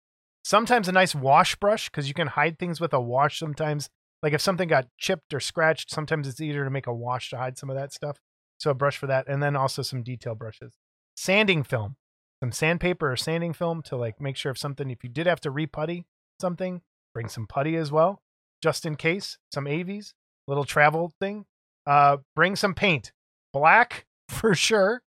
sometimes 0.45 0.89
a 0.89 0.93
nice 0.93 1.15
wash 1.15 1.57
brush 1.57 1.89
because 1.91 2.07
you 2.09 2.15
can 2.15 2.29
hide 2.29 2.59
things 2.59 2.81
with 2.81 2.93
a 2.93 3.01
wash 3.01 3.39
sometimes 3.39 3.89
like 4.23 4.33
if 4.33 4.41
something 4.41 4.69
got 4.69 4.87
chipped 4.97 5.35
or 5.35 5.41
scratched 5.41 5.91
sometimes 5.91 6.29
it's 6.29 6.41
easier 6.41 6.65
to 6.65 6.71
make 6.71 6.87
a 6.87 6.95
wash 6.95 7.31
to 7.31 7.37
hide 7.37 7.59
some 7.59 7.69
of 7.69 7.77
that 7.77 7.93
stuff 7.93 8.19
so 8.59 8.71
a 8.71 8.75
brush 8.75 8.97
for 8.99 9.07
that 9.07 9.27
and 9.29 9.43
then 9.43 9.57
also 9.57 9.83
some 9.83 10.03
detail 10.03 10.35
brushes. 10.35 10.73
Sanding 11.17 11.63
film 11.63 11.97
some 12.43 12.53
sandpaper 12.53 13.11
or 13.11 13.17
sanding 13.17 13.53
film 13.53 13.83
to 13.83 13.97
like 13.97 14.21
make 14.21 14.37
sure 14.37 14.53
if 14.53 14.59
something. 14.59 14.91
If 14.91 15.03
you 15.03 15.11
did 15.11 15.27
have 15.27 15.41
to 15.41 15.51
reputty 15.51 16.07
something 16.41 16.83
bring 17.15 17.29
some 17.29 17.47
putty 17.49 17.75
as 17.75 17.91
well 17.91 18.23
just 18.63 18.87
in 18.87 18.95
case 18.95 19.39
some 19.53 19.65
avs 19.65 20.13
little 20.49 20.65
travel 20.65 21.13
thing. 21.21 21.45
Uh, 21.87 22.19
bring 22.35 22.57
some 22.57 22.75
paint, 22.75 23.13
black 23.53 24.07
for 24.29 24.55
sure, 24.55 25.03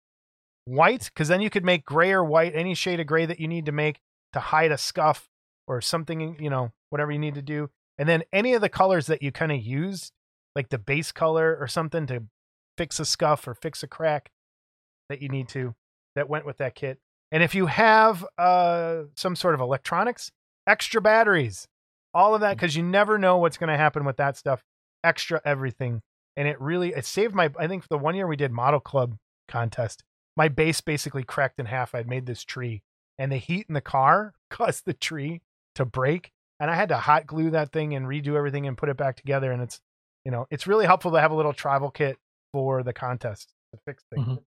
white 0.64 1.10
because 1.12 1.28
then 1.28 1.40
you 1.40 1.50
could 1.50 1.64
make 1.64 1.84
gray 1.84 2.12
or 2.12 2.24
white, 2.24 2.54
any 2.54 2.74
shade 2.74 3.00
of 3.00 3.06
gray 3.06 3.26
that 3.26 3.40
you 3.40 3.48
need 3.48 3.66
to 3.66 3.72
make 3.72 3.98
to 4.32 4.40
hide 4.40 4.70
a 4.70 4.78
scuff 4.78 5.28
or 5.66 5.80
something, 5.80 6.36
you 6.38 6.50
know, 6.50 6.72
whatever 6.90 7.10
you 7.10 7.18
need 7.18 7.34
to 7.34 7.42
do. 7.42 7.68
And 7.98 8.08
then 8.08 8.22
any 8.32 8.54
of 8.54 8.60
the 8.60 8.68
colors 8.68 9.06
that 9.08 9.22
you 9.22 9.32
kind 9.32 9.52
of 9.52 9.60
use, 9.60 10.12
like 10.54 10.68
the 10.68 10.78
base 10.78 11.12
color 11.12 11.56
or 11.60 11.66
something 11.66 12.06
to 12.06 12.24
fix 12.76 13.00
a 13.00 13.04
scuff 13.04 13.46
or 13.46 13.54
fix 13.54 13.82
a 13.82 13.86
crack 13.86 14.30
that 15.08 15.22
you 15.22 15.28
need 15.28 15.48
to, 15.48 15.74
that 16.14 16.28
went 16.28 16.46
with 16.46 16.58
that 16.58 16.74
kit. 16.74 16.98
And 17.32 17.42
if 17.42 17.54
you 17.54 17.66
have 17.66 18.26
uh, 18.38 19.02
some 19.14 19.36
sort 19.36 19.54
of 19.54 19.60
electronics, 19.60 20.32
extra 20.66 21.00
batteries, 21.00 21.68
all 22.12 22.34
of 22.34 22.40
that, 22.40 22.56
because 22.56 22.74
you 22.74 22.82
never 22.82 23.18
know 23.18 23.36
what's 23.36 23.56
going 23.56 23.70
to 23.70 23.76
happen 23.76 24.04
with 24.04 24.16
that 24.16 24.36
stuff. 24.36 24.62
Extra 25.02 25.40
everything, 25.44 26.02
and 26.36 26.46
it 26.46 26.60
really 26.60 26.90
it 26.90 27.06
saved 27.06 27.34
my. 27.34 27.50
I 27.58 27.68
think 27.68 27.88
the 27.88 27.96
one 27.96 28.14
year 28.14 28.26
we 28.26 28.36
did 28.36 28.52
model 28.52 28.80
club 28.80 29.16
contest, 29.48 30.02
my 30.36 30.48
base 30.48 30.82
basically 30.82 31.22
cracked 31.22 31.58
in 31.58 31.66
half. 31.66 31.94
I'd 31.94 32.06
made 32.08 32.26
this 32.26 32.44
tree, 32.44 32.82
and 33.18 33.32
the 33.32 33.38
heat 33.38 33.64
in 33.68 33.74
the 33.74 33.80
car 33.80 34.34
caused 34.50 34.84
the 34.84 34.92
tree 34.92 35.40
to 35.76 35.86
break, 35.86 36.32
and 36.58 36.70
I 36.70 36.74
had 36.74 36.90
to 36.90 36.98
hot 36.98 37.26
glue 37.26 37.50
that 37.50 37.72
thing 37.72 37.94
and 37.94 38.06
redo 38.06 38.34
everything 38.34 38.66
and 38.66 38.76
put 38.76 38.90
it 38.90 38.98
back 38.98 39.16
together. 39.16 39.52
And 39.52 39.62
it's 39.62 39.80
you 40.26 40.30
know 40.30 40.46
it's 40.50 40.66
really 40.66 40.84
helpful 40.84 41.12
to 41.12 41.20
have 41.20 41.30
a 41.30 41.36
little 41.36 41.54
travel 41.54 41.90
kit 41.90 42.18
for 42.52 42.82
the 42.82 42.92
contest 42.92 43.52
to 43.72 43.80
fix 43.86 44.04
things. 44.14 44.26
Mhm. 44.26 44.44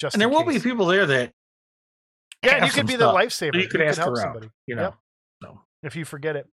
Just 0.00 0.14
and 0.14 0.20
there 0.20 0.28
will 0.28 0.44
be 0.44 0.58
people 0.60 0.86
there 0.86 1.06
that 1.06 1.32
Yeah, 2.42 2.64
you 2.64 2.70
could 2.70 2.86
be 2.86 2.96
the 2.96 3.12
lifesaver. 3.12 3.60
you 3.60 3.68
could 3.68 3.80
ask 3.80 3.98
help 3.98 4.10
around, 4.14 4.22
somebody 4.24 4.50
you 4.66 4.74
know. 4.76 4.82
Yep. 4.82 4.94
So 5.42 5.60
if 5.82 5.96
you 5.96 6.04
forget 6.04 6.36
it. 6.36 6.48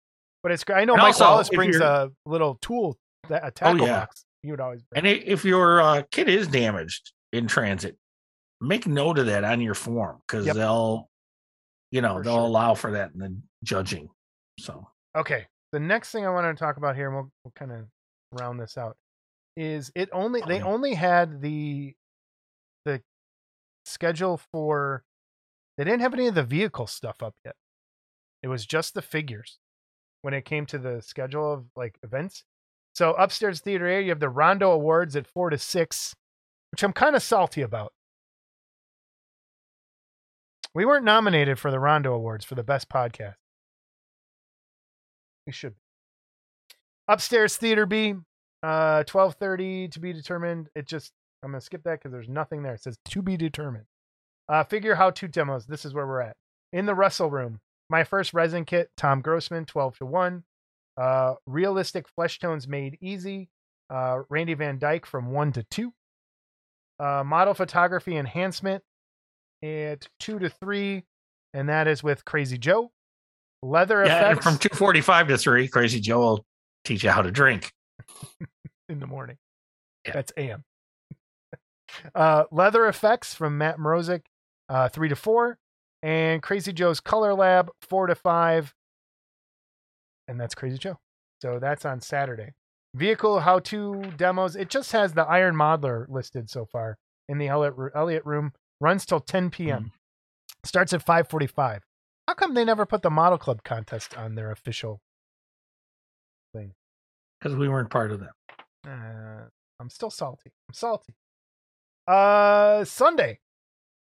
But 0.42 0.52
it's 0.52 0.62
great. 0.64 0.76
I 0.76 0.84
know 0.84 0.92
And 0.94 1.02
Mike 1.02 1.14
also, 1.14 1.24
Wallace 1.24 1.48
brings 1.48 1.76
a 1.76 2.12
little 2.24 2.56
tool, 2.56 2.96
that 3.28 3.44
a 3.44 3.50
tackle 3.50 3.86
yeah. 3.86 4.00
box. 4.00 4.24
He 4.42 4.50
would 4.52 4.60
always 4.60 4.82
bring. 4.84 5.04
And 5.04 5.22
if 5.24 5.44
your 5.44 5.80
uh, 5.80 6.02
kit 6.12 6.28
is 6.28 6.46
damaged 6.46 7.12
in 7.32 7.48
transit, 7.48 7.96
make 8.60 8.86
note 8.86 9.18
of 9.18 9.26
that 9.26 9.42
on 9.42 9.60
your 9.60 9.74
form 9.74 10.20
because 10.26 10.46
Yep. 10.46 10.54
they'll, 10.54 11.10
you 11.90 12.00
know, 12.00 12.18
For 12.18 12.22
they'll 12.22 12.34
sure. 12.36 12.42
allow 12.44 12.74
for 12.74 12.92
that 12.92 13.12
in 13.12 13.18
the 13.18 13.36
judging. 13.64 14.08
So 14.60 14.88
Okay. 15.16 15.46
The 15.72 15.80
next 15.80 16.12
thing 16.12 16.24
I 16.24 16.30
wanted 16.30 16.52
to 16.52 16.58
talk 16.58 16.76
about 16.76 16.94
here, 16.94 17.06
and 17.08 17.16
we'll, 17.16 17.32
we'll 17.44 17.52
kind 17.56 17.72
of 17.72 17.86
round 18.38 18.60
this 18.60 18.78
out, 18.78 18.96
is 19.56 19.90
it 19.94 20.08
only 20.12 20.42
they 20.46 20.60
only 20.60 20.94
had 20.94 21.40
the 21.40 21.94
the 22.84 23.02
schedule 23.84 24.40
for 24.52 25.02
they 25.76 25.84
didn't 25.84 26.00
have 26.00 26.14
any 26.14 26.26
of 26.26 26.34
the 26.34 26.42
vehicle 26.42 26.86
stuff 26.86 27.22
up 27.22 27.34
yet. 27.44 27.54
It 28.42 28.48
was 28.48 28.66
just 28.66 28.94
the 28.94 29.02
figures 29.02 29.58
when 30.22 30.34
it 30.34 30.44
came 30.44 30.66
to 30.66 30.78
the 30.78 31.00
schedule 31.02 31.52
of 31.52 31.64
like 31.74 31.98
events. 32.02 32.44
So 32.94 33.12
upstairs 33.12 33.60
theater 33.60 33.86
A, 33.86 34.02
you 34.02 34.10
have 34.10 34.20
the 34.20 34.28
Rondo 34.28 34.70
Awards 34.72 35.16
at 35.16 35.26
four 35.26 35.50
to 35.50 35.58
six, 35.58 36.14
which 36.72 36.82
I'm 36.82 36.92
kind 36.92 37.14
of 37.14 37.22
salty 37.22 37.62
about. 37.62 37.92
We 40.74 40.84
weren't 40.84 41.04
nominated 41.04 41.58
for 41.58 41.70
the 41.70 41.80
Rondo 41.80 42.14
Awards 42.14 42.44
for 42.44 42.54
the 42.54 42.62
best 42.62 42.88
podcast. 42.88 43.36
We 45.46 45.52
should. 45.52 45.74
Upstairs 47.08 47.56
theater 47.56 47.86
B, 47.86 48.14
uh, 48.62 49.04
twelve 49.04 49.34
thirty 49.34 49.88
to 49.88 50.00
be 50.00 50.12
determined. 50.12 50.68
It 50.74 50.86
just 50.86 51.12
I'm 51.42 51.50
gonna 51.50 51.60
skip 51.60 51.82
that 51.84 52.00
because 52.00 52.12
there's 52.12 52.28
nothing 52.28 52.62
there. 52.62 52.74
It 52.74 52.82
says 52.82 52.98
to 53.06 53.22
be 53.22 53.36
determined. 53.36 53.86
Uh, 54.48 54.64
figure 54.64 54.94
how 54.94 55.10
to 55.10 55.28
demos. 55.28 55.66
This 55.66 55.84
is 55.84 55.94
where 55.94 56.06
we're 56.06 56.20
at 56.20 56.36
in 56.72 56.86
the 56.86 56.94
wrestle 56.94 57.30
room. 57.30 57.60
My 57.88 58.04
first 58.04 58.34
resin 58.34 58.64
kit, 58.64 58.90
Tom 58.96 59.20
Grossman, 59.20 59.64
twelve 59.64 59.96
to 59.98 60.06
one. 60.06 60.44
Uh, 60.96 61.34
realistic 61.46 62.08
flesh 62.08 62.38
tones 62.38 62.66
made 62.66 62.96
easy. 63.00 63.48
Uh, 63.90 64.22
Randy 64.28 64.54
Van 64.54 64.78
Dyke 64.78 65.06
from 65.06 65.30
one 65.30 65.52
to 65.52 65.62
two. 65.64 65.92
Uh, 66.98 67.22
model 67.24 67.54
photography 67.54 68.16
enhancement 68.16 68.82
at 69.62 70.08
two 70.18 70.38
to 70.38 70.48
three, 70.48 71.04
and 71.54 71.68
that 71.68 71.86
is 71.86 72.02
with 72.02 72.24
Crazy 72.24 72.58
Joe. 72.58 72.90
Leather 73.62 74.04
yeah, 74.04 74.30
effects 74.30 74.44
from 74.44 74.58
two 74.58 74.74
forty 74.74 75.00
five 75.00 75.28
to 75.28 75.36
three, 75.36 75.68
Crazy 75.68 76.00
Joe 76.00 76.18
will 76.18 76.46
teach 76.84 77.04
you 77.04 77.10
how 77.10 77.22
to 77.22 77.30
drink. 77.30 77.72
In 78.88 79.00
the 79.00 79.06
morning. 79.06 79.36
Yeah. 80.06 80.12
That's 80.12 80.32
AM. 80.36 80.64
uh, 82.14 82.44
leather 82.50 82.86
effects 82.86 83.34
from 83.34 83.58
Matt 83.58 83.78
Mrozik, 83.78 84.22
uh, 84.68 84.88
three 84.88 85.08
to 85.08 85.16
four, 85.16 85.58
and 86.02 86.42
Crazy 86.42 86.72
Joe's 86.72 87.00
Color 87.00 87.34
Lab, 87.34 87.70
four 87.80 88.06
to 88.06 88.14
five, 88.14 88.74
and 90.28 90.40
that's 90.40 90.54
Crazy 90.54 90.78
Joe. 90.78 90.98
So 91.42 91.58
that's 91.58 91.84
on 91.84 92.00
Saturday. 92.00 92.52
Vehicle 92.94 93.40
how 93.40 93.58
to 93.60 94.02
demos. 94.16 94.56
It 94.56 94.70
just 94.70 94.92
has 94.92 95.12
the 95.12 95.24
Iron 95.24 95.54
Modeler 95.54 96.08
listed 96.08 96.48
so 96.48 96.64
far 96.64 96.96
in 97.28 97.38
the 97.38 97.48
Elliott, 97.48 97.74
Elliott 97.94 98.24
room. 98.24 98.52
Runs 98.80 99.04
till 99.06 99.20
10 99.20 99.50
p.m. 99.50 99.92
Starts 100.64 100.92
at 100.92 101.04
5:45. 101.04 101.80
How 102.28 102.34
come 102.34 102.54
they 102.54 102.64
never 102.64 102.86
put 102.86 103.02
the 103.02 103.10
Model 103.10 103.38
Club 103.38 103.62
contest 103.64 104.16
on 104.16 104.34
their 104.34 104.50
official 104.50 105.00
thing? 106.54 106.72
Because 107.46 107.58
we 107.58 107.68
weren't 107.68 107.90
part 107.90 108.10
of 108.10 108.20
that. 108.20 108.32
Uh, 108.84 109.46
I'm 109.78 109.88
still 109.88 110.10
salty. 110.10 110.50
I'm 110.68 110.74
salty. 110.74 111.14
Uh, 112.08 112.84
Sunday. 112.84 113.38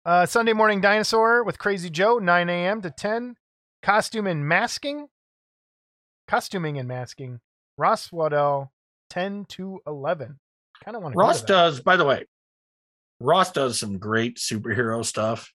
Uh, 0.06 0.24
Sunday 0.24 0.54
morning 0.54 0.80
dinosaur 0.80 1.44
with 1.44 1.58
Crazy 1.58 1.90
Joe, 1.90 2.18
9 2.18 2.48
a.m. 2.48 2.80
to 2.80 2.90
10. 2.90 3.34
Costume 3.82 4.26
and 4.26 4.48
masking. 4.48 5.08
Costuming 6.26 6.78
and 6.78 6.88
masking. 6.88 7.40
Ross 7.76 8.10
Waddell, 8.10 8.72
10 9.10 9.44
to 9.50 9.80
11. 9.86 10.38
Kind 10.82 10.96
of 10.96 11.02
want 11.02 11.12
to. 11.12 11.18
Ross 11.18 11.42
does, 11.42 11.80
by 11.80 11.96
the 11.96 12.06
way, 12.06 12.24
Ross 13.20 13.52
does 13.52 13.78
some 13.78 13.98
great 13.98 14.38
superhero 14.38 15.04
stuff. 15.04 15.52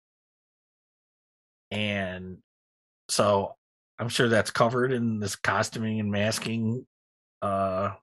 And 1.72 2.38
so 3.10 3.56
I'm 3.98 4.10
sure 4.10 4.30
that's 4.30 4.52
covered 4.52 4.94
in 4.94 5.20
this 5.20 5.36
costuming 5.36 6.00
and 6.00 6.12
masking. 6.12 6.86
Uh 7.44 7.94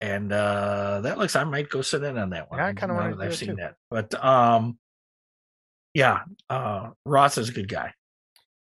and 0.00 0.32
uh 0.32 1.00
that 1.02 1.18
looks 1.18 1.36
I 1.36 1.44
might 1.44 1.68
go 1.70 1.82
sit 1.82 2.02
in 2.02 2.18
on 2.18 2.30
that 2.30 2.50
one. 2.50 2.58
Yeah, 2.58 2.66
I 2.66 2.72
kinda 2.74 2.94
wanna 2.94 3.10
that 3.10 3.22
do 3.22 3.22
I've 3.26 3.36
seen 3.36 3.50
too. 3.50 3.56
that. 3.56 3.76
But 3.90 4.14
um 4.24 4.78
yeah, 5.94 6.22
uh 6.50 6.90
Ross 7.06 7.38
is 7.38 7.48
a 7.48 7.52
good 7.52 7.68
guy. 7.68 7.92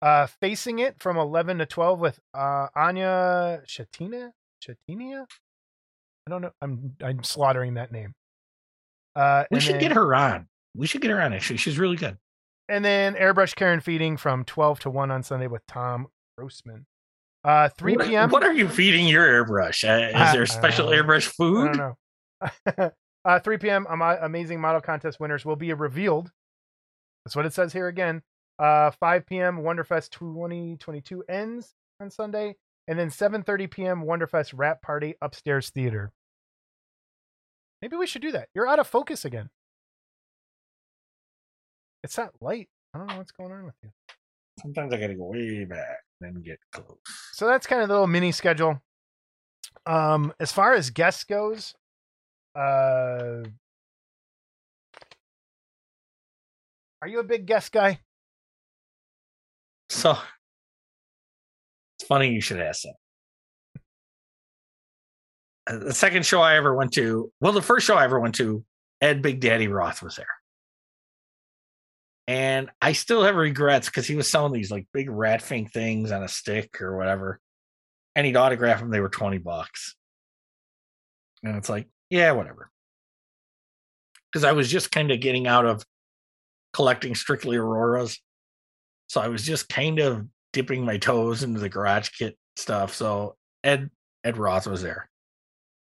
Uh, 0.02 0.26
facing 0.26 0.80
it 0.80 0.97
from 1.01 1.16
11 1.16 1.56
to 1.59 1.64
12 1.64 1.98
with 1.98 2.20
uh, 2.34 2.66
Anya 2.76 3.62
Shatina. 3.66 4.32
Shatinia? 4.62 5.24
I 6.26 6.30
don't 6.30 6.43
know. 6.43 6.51
I'm 6.60 6.94
I'm 7.02 7.22
slaughtering 7.24 7.74
that 7.74 7.90
name. 7.90 8.12
Uh, 9.16 9.44
We 9.51 9.60
should 9.60 9.76
then- 9.76 9.80
get 9.80 9.93
her 9.93 10.14
on. 10.14 10.47
We 10.76 10.86
should 10.86 11.01
get 11.01 11.10
her 11.10 11.22
on 11.22 11.32
actually. 11.32 11.56
She's 11.56 11.78
really 11.78 11.97
good. 11.97 12.18
And 12.68 12.84
then 12.84 13.14
airbrush 13.14 13.55
care 13.55 13.72
and 13.72 13.82
feeding 13.82 14.18
from 14.18 14.44
12 14.44 14.80
to 14.80 14.90
1 14.90 15.10
on 15.10 15.22
Sunday 15.22 15.47
with 15.47 15.62
Tom 15.66 16.09
Grossman. 16.36 16.84
Uh, 17.44 17.68
3 17.76 17.96
p.m. 17.98 18.30
What 18.30 18.42
are 18.42 18.52
you 18.54 18.68
feeding 18.68 19.06
your 19.06 19.26
airbrush? 19.44 19.84
Uh, 19.86 20.16
I- 20.16 20.26
is 20.28 20.32
there 20.32 20.46
special 20.46 20.88
uh, 20.88 20.92
airbrush 20.92 21.28
I 21.28 21.32
food? 21.32 21.72
don't 21.74 21.96
know. 22.78 22.90
uh, 23.24 23.38
3 23.40 23.58
p.m. 23.58 23.86
Ama- 23.90 24.18
Amazing 24.22 24.60
Model 24.60 24.80
Contest 24.80 25.20
winners 25.20 25.44
will 25.44 25.56
be 25.56 25.72
revealed. 25.74 26.30
That's 27.24 27.36
what 27.36 27.46
it 27.46 27.52
says 27.52 27.72
here 27.72 27.88
again. 27.88 28.22
Uh, 28.58 28.90
5 28.92 29.26
p.m. 29.26 29.58
Wonderfest 29.58 30.10
2022 30.10 31.24
ends 31.28 31.74
on 32.00 32.10
Sunday, 32.10 32.54
and 32.88 32.98
then 32.98 33.08
7:30 33.10 33.70
p.m. 33.70 34.02
Wonderfest 34.04 34.52
Wrap 34.54 34.80
Party 34.80 35.14
upstairs 35.20 35.70
theater. 35.70 36.12
Maybe 37.82 37.96
we 37.96 38.06
should 38.06 38.22
do 38.22 38.32
that. 38.32 38.48
You're 38.54 38.68
out 38.68 38.78
of 38.78 38.86
focus 38.86 39.24
again. 39.24 39.50
It's 42.02 42.16
that 42.16 42.30
light. 42.40 42.68
I 42.94 42.98
don't 42.98 43.08
know 43.08 43.16
what's 43.18 43.32
going 43.32 43.52
on 43.52 43.64
with 43.64 43.74
you. 43.82 43.90
Sometimes 44.60 44.93
I 44.94 44.98
gotta 44.98 45.14
go 45.14 45.24
way 45.26 45.64
back 45.64 45.98
and 46.20 46.35
then 46.36 46.43
get 46.43 46.59
close. 46.72 46.98
so 47.32 47.47
that's 47.47 47.66
kind 47.66 47.82
of 47.82 47.89
the 47.89 47.94
little 47.94 48.06
mini 48.06 48.32
schedule. 48.32 48.81
Um, 49.86 50.32
as 50.40 50.52
far 50.52 50.72
as 50.74 50.90
guests 50.90 51.24
goes, 51.24 51.74
uh, 52.56 53.43
are 57.02 57.09
you 57.09 57.18
a 57.20 57.24
big 57.24 57.47
guest 57.47 57.72
guy? 57.72 58.01
So 59.90 60.16
it's 61.98 62.06
funny 62.09 62.28
you 62.31 62.40
should 62.40 62.60
ask 62.60 62.82
that. 62.82 62.94
Uh, 65.66 65.78
The 65.86 65.93
second 65.94 66.24
show 66.24 66.40
I 66.40 66.56
ever 66.56 66.74
went 66.74 66.93
to, 66.94 67.31
well, 67.40 67.52
the 67.52 67.60
first 67.62 67.86
show 67.86 67.97
I 67.97 68.05
ever 68.05 68.20
went 68.20 68.35
to, 68.36 68.64
Ed 69.01 69.20
Big 69.20 69.40
Daddy 69.40 69.68
Roth 69.68 70.02
was 70.02 70.16
there. 70.16 70.26
And 72.26 72.70
I 72.80 72.92
still 72.92 73.22
have 73.22 73.36
regrets 73.36 73.88
because 73.88 74.06
he 74.06 74.16
was 74.16 74.30
selling 74.30 74.52
these 74.52 74.70
like 74.70 74.86
big 74.92 75.10
rat 75.10 75.42
fink 75.42 75.72
things 75.72 76.10
on 76.10 76.22
a 76.22 76.28
stick 76.28 76.80
or 76.80 76.96
whatever. 76.96 77.40
And 78.16 78.26
he'd 78.26 78.36
autograph 78.36 78.80
them, 78.80 78.90
they 78.90 79.01
were 79.01 79.09
20 79.09 79.38
bucks. 79.38 79.94
And 81.42 81.56
it's 81.56 81.68
like, 81.68 81.88
yeah, 82.09 82.32
whatever. 82.32 82.70
Because 84.32 84.44
I 84.44 84.52
was 84.52 84.70
just 84.70 84.90
kind 84.90 85.10
of 85.10 85.20
getting 85.20 85.46
out 85.46 85.66
of 85.66 85.84
collecting 86.72 87.14
strictly 87.14 87.56
Auroras. 87.56 88.18
So 89.09 89.20
I 89.20 89.28
was 89.28 89.44
just 89.44 89.68
kind 89.68 89.98
of 89.98 90.26
dipping 90.52 90.84
my 90.84 90.96
toes 90.96 91.42
into 91.42 91.60
the 91.60 91.68
garage 91.68 92.09
kit 92.10 92.38
stuff. 92.56 92.94
So 92.94 93.36
Ed 93.62 93.90
Ed 94.24 94.38
Roth 94.38 94.66
was 94.66 94.82
there. 94.82 95.09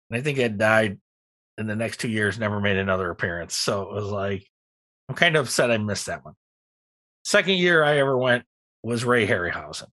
And 0.08 0.18
I 0.18 0.22
think 0.22 0.38
Ed 0.38 0.56
died 0.56 0.98
in 1.58 1.66
the 1.66 1.76
next 1.76 2.00
two 2.00 2.08
years 2.08 2.38
never 2.38 2.60
made 2.60 2.78
another 2.78 3.10
appearance. 3.10 3.54
So 3.54 3.82
it 3.82 3.92
was 3.92 4.06
like, 4.06 4.46
I'm 5.10 5.16
kind 5.16 5.34
of 5.34 5.46
upset 5.46 5.72
I 5.72 5.76
missed 5.78 6.06
that 6.06 6.24
one. 6.24 6.34
Second 7.24 7.54
year 7.54 7.82
I 7.82 7.98
ever 7.98 8.16
went 8.16 8.44
was 8.84 9.04
Ray 9.04 9.26
Harryhausen. 9.26 9.88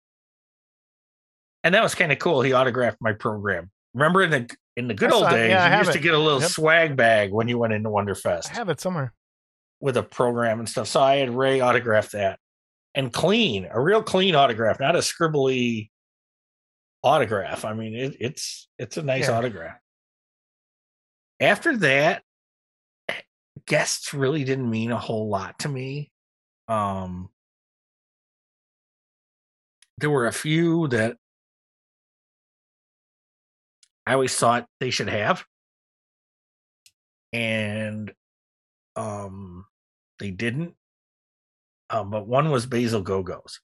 And 1.64 1.74
that 1.74 1.82
was 1.82 1.96
kind 1.96 2.12
of 2.12 2.20
cool. 2.20 2.44
He 2.44 2.54
autographed 2.54 3.00
my 3.02 3.14
program. 3.14 3.72
Remember 3.96 4.22
in 4.22 4.30
the 4.30 4.56
in 4.76 4.88
the 4.88 4.94
good 4.94 5.12
old 5.12 5.28
days, 5.32 5.50
Yeah, 5.50 5.72
you 5.72 5.78
used 5.80 5.92
to 5.94 6.00
get 6.00 6.14
a 6.14 6.20
little 6.20 6.40
Yep. 6.40 6.52
swag 6.52 6.96
bag 6.96 7.32
when 7.32 7.48
you 7.48 7.58
went 7.58 7.74
into 7.74 7.90
Wonderfest 7.90 8.52
I 8.52 8.54
have 8.54 8.70
it 8.70 8.80
somewhere. 8.80 9.12
with 9.80 9.98
a 9.98 10.04
program 10.04 10.60
and 10.60 10.70
stuff. 10.70 10.88
So 10.88 11.02
I 11.02 11.16
had 11.16 11.32
Ray 11.32 11.62
autograph 11.62 12.12
that 12.12 12.40
and 12.94 13.12
clean, 13.12 13.68
a 13.72 13.82
real 13.82 14.04
clean 14.04 14.36
autograph, 14.36 14.80
not 14.80 14.96
a 14.96 15.00
scribbly 15.00 15.90
autograph. 17.04 17.66
I 17.66 17.74
mean, 17.74 17.96
it, 17.96 18.18
it's 18.20 18.70
it's 18.78 18.98
a 18.98 19.02
nice 19.02 19.30
Yeah. 19.30 19.40
autograph. 19.40 19.78
After 21.40 21.76
that, 21.78 22.22
guests 23.68 24.14
really 24.14 24.44
didn't 24.44 24.70
mean 24.70 24.92
a 24.92 24.98
whole 24.98 25.30
lot 25.30 25.60
to 25.60 25.70
me. 25.70 26.12
Um, 26.68 27.30
there 29.98 30.10
were 30.10 30.28
a 30.28 30.34
few 30.34 30.88
that 30.90 31.18
I 34.06 34.14
always 34.14 34.36
thought 34.36 34.68
they 34.80 34.90
should 34.90 35.10
have, 35.10 35.44
and 37.34 38.12
um, 38.96 39.66
they 40.20 40.32
didn't. 40.32 40.76
Um, 41.90 42.10
but 42.10 42.28
one 42.28 42.50
was 42.50 42.66
Basil 42.66 43.04
Gogos. 43.04 43.60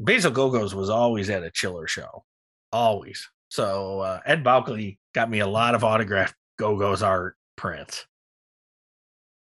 Basil 0.00 0.32
Gogos 0.32 0.74
was 0.74 0.90
always 0.90 1.30
at 1.30 1.44
a 1.44 1.50
chiller 1.50 1.86
show, 1.86 2.24
always. 2.72 3.28
So 3.48 4.00
uh, 4.00 4.20
Ed 4.24 4.44
Balkley 4.44 4.98
got 5.14 5.30
me 5.30 5.40
a 5.40 5.46
lot 5.46 5.74
of 5.74 5.84
autographed 5.84 6.34
Gogos 6.60 7.02
art 7.02 7.36
prints. 7.56 8.06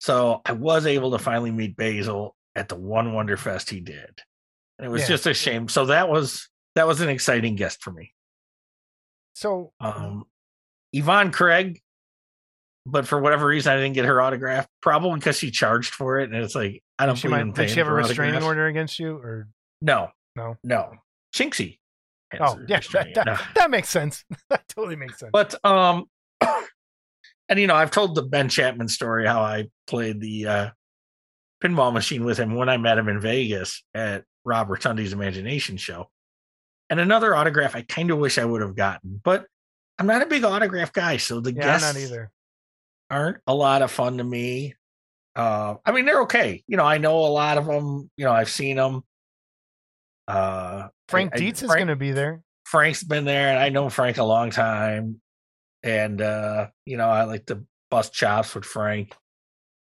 So 0.01 0.41
I 0.45 0.53
was 0.53 0.87
able 0.87 1.11
to 1.11 1.19
finally 1.19 1.51
meet 1.51 1.77
Basil 1.77 2.35
at 2.55 2.67
the 2.69 2.75
one 2.75 3.13
Wonder 3.13 3.37
Fest 3.37 3.69
he 3.69 3.79
did. 3.81 4.19
And 4.79 4.87
it 4.87 4.89
was 4.89 5.03
Yeah. 5.03 5.09
just 5.09 5.27
a 5.27 5.33
shame. 5.35 5.67
So 5.69 5.85
that 5.85 6.09
was 6.09 6.49
that 6.75 6.87
was 6.87 7.01
an 7.01 7.09
exciting 7.09 7.55
guest 7.55 7.83
for 7.83 7.91
me. 7.91 8.13
So 9.35 9.73
Um, 9.79 10.25
Yvonne 10.91 11.31
Craig, 11.31 11.81
but 12.85 13.07
for 13.07 13.21
whatever 13.21 13.45
reason 13.45 13.71
I 13.71 13.75
didn't 13.75 13.93
get 13.93 14.05
her 14.05 14.19
autograph. 14.21 14.67
Probably 14.81 15.19
because 15.19 15.37
she 15.37 15.51
charged 15.51 15.93
for 15.93 16.19
it, 16.19 16.31
and 16.31 16.43
it's 16.43 16.55
like 16.55 16.81
I 16.97 17.05
don't 17.05 17.15
she 17.15 17.27
believe 17.27 17.41
in 17.41 17.47
might, 17.49 17.55
did 17.57 17.69
she 17.69 17.77
have 17.79 17.87
a 17.87 17.93
restraining 17.93 18.35
autographs. 18.35 18.45
order 18.45 18.65
against 18.67 18.97
you, 18.99 19.17
or 19.17 19.49
No, 19.81 20.09
No? 20.35 20.57
no. 20.63 20.95
Chinksy. 21.33 21.77
oh 22.39 22.59
yeah, 22.67 22.77
restraining- 22.81 23.13
that, 23.13 23.25
no. 23.27 23.35
that, 23.35 23.51
that 23.55 23.69
makes 23.69 23.89
sense. 23.89 24.25
that 24.49 24.67
totally 24.67 24.95
makes 24.95 25.19
sense. 25.19 25.29
But 25.31 25.63
um, 25.63 26.05
and 27.51 27.59
you 27.59 27.67
know, 27.67 27.75
I've 27.75 27.91
told 27.91 28.15
the 28.15 28.23
Ben 28.23 28.47
Chapman 28.47 28.87
story 28.87 29.27
how 29.27 29.41
I 29.41 29.67
played 29.85 30.21
the 30.21 30.47
uh, 30.47 30.69
pinball 31.61 31.91
machine 31.91 32.23
with 32.23 32.37
him 32.37 32.55
when 32.55 32.69
I 32.69 32.77
met 32.77 32.97
him 32.97 33.09
in 33.09 33.19
Vegas 33.19 33.83
at 33.93 34.23
Rob 34.45 34.69
Rotundi's 34.69 35.11
Imagination 35.11 35.75
Show. 35.75 36.09
And 36.89 37.01
another 37.01 37.35
autograph 37.35 37.75
I 37.75 37.81
kind 37.81 38.09
of 38.09 38.19
wish 38.19 38.37
I 38.37 38.45
would 38.45 38.61
have 38.61 38.77
gotten, 38.77 39.19
but 39.21 39.45
I'm 39.99 40.07
not 40.07 40.21
a 40.21 40.27
big 40.27 40.45
autograph 40.45 40.93
guy, 40.93 41.17
so 41.17 41.41
the 41.41 41.53
yeah, 41.53 41.61
guests 41.61 41.93
not 41.93 42.01
either. 42.01 42.31
aren't 43.09 43.37
a 43.45 43.53
lot 43.53 43.81
of 43.81 43.91
fun 43.91 44.17
to 44.19 44.23
me. 44.23 44.75
Uh, 45.35 45.75
I 45.85 45.91
mean, 45.91 46.05
they're 46.05 46.21
okay. 46.21 46.63
You 46.67 46.77
know, 46.77 46.85
I 46.85 46.99
know 46.99 47.17
a 47.19 47.27
lot 47.27 47.57
of 47.57 47.65
them. 47.65 48.09
You 48.15 48.25
know, 48.25 48.31
I've 48.31 48.49
seen 48.49 48.77
them. 48.77 49.03
Uh, 50.25 50.87
Frank 51.09 51.31
I- 51.33 51.37
Dietz 51.37 51.63
is 51.63 51.67
Frank- 51.67 51.79
going 51.79 51.87
to 51.89 51.97
be 51.97 52.11
there. 52.11 52.43
Frank's 52.63 53.03
been 53.03 53.25
there, 53.25 53.49
and 53.49 53.59
I 53.59 53.67
know 53.67 53.89
Frank 53.89 54.17
a 54.17 54.23
long 54.23 54.51
time. 54.51 55.19
And 55.83 56.21
uh, 56.21 56.67
you 56.85 56.97
know, 56.97 57.09
I 57.09 57.23
like 57.23 57.45
to 57.47 57.63
bust 57.89 58.13
chops 58.13 58.53
with 58.55 58.65
Frank. 58.65 59.15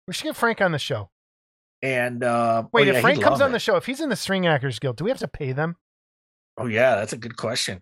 We 0.07 0.13
should 0.13 0.23
get 0.25 0.35
Frank 0.35 0.61
on 0.61 0.71
the 0.71 0.79
show. 0.79 1.09
And 1.83 2.23
uh, 2.23 2.63
Wait, 2.73 2.87
oh, 2.87 2.91
yeah, 2.91 2.97
if 2.97 3.01
Frank 3.01 3.21
comes 3.21 3.41
on 3.41 3.51
the 3.51 3.59
show, 3.59 3.75
if 3.75 3.85
he's 3.85 4.01
in 4.01 4.09
the 4.09 4.15
Screen 4.15 4.45
Actors 4.45 4.77
Guild, 4.79 4.97
do 4.97 5.03
we 5.03 5.09
have 5.09 5.19
to 5.19 5.27
pay 5.27 5.51
them? 5.51 5.75
oh 6.57 6.65
yeah, 6.67 6.95
that's 6.95 7.13
a 7.13 7.17
good 7.17 7.37
question. 7.37 7.81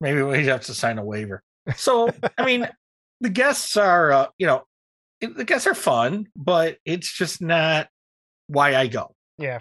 Maybe 0.00 0.22
we'd 0.22 0.46
have 0.46 0.60
to 0.66 0.74
sign 0.74 0.98
a 0.98 1.04
waiver. 1.04 1.42
So, 1.76 2.10
I 2.38 2.44
mean, 2.44 2.68
the 3.20 3.30
guests 3.30 3.76
are, 3.76 4.12
uh, 4.12 4.26
you 4.38 4.46
know, 4.46 4.64
the 5.20 5.44
guests 5.44 5.66
are 5.66 5.74
fun, 5.74 6.26
but 6.36 6.76
it's 6.84 7.10
just 7.10 7.40
not 7.40 7.88
why 8.48 8.76
I 8.76 8.86
go. 8.88 9.14
Yeah. 9.38 9.60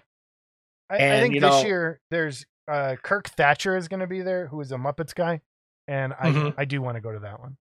I, 0.89 0.95
I 0.95 1.19
think 1.21 1.35
this 1.35 1.41
know- 1.41 1.63
year 1.63 2.01
there's 2.11 2.45
uh, 2.69 2.97
Kirk 3.01 3.29
Thatcher 3.29 3.77
is 3.77 3.87
going 3.87 4.01
to 4.01 4.07
be 4.07 4.21
there, 4.21 4.47
who 4.47 4.59
is 4.61 4.71
a 4.71 4.75
Muppets 4.75 5.15
guy, 5.15 5.39
and 5.87 6.13
I 6.19 6.31
Mhm. 6.31 6.53
I 6.57 6.65
do 6.65 6.81
want 6.81 6.95
to 6.95 7.01
go 7.01 7.11
to 7.13 7.19
that 7.19 7.39
one, 7.39 7.57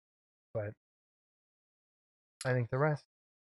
but 0.54 0.72
I 2.44 2.52
think 2.52 2.70
the 2.70 2.78
rest 2.78 3.02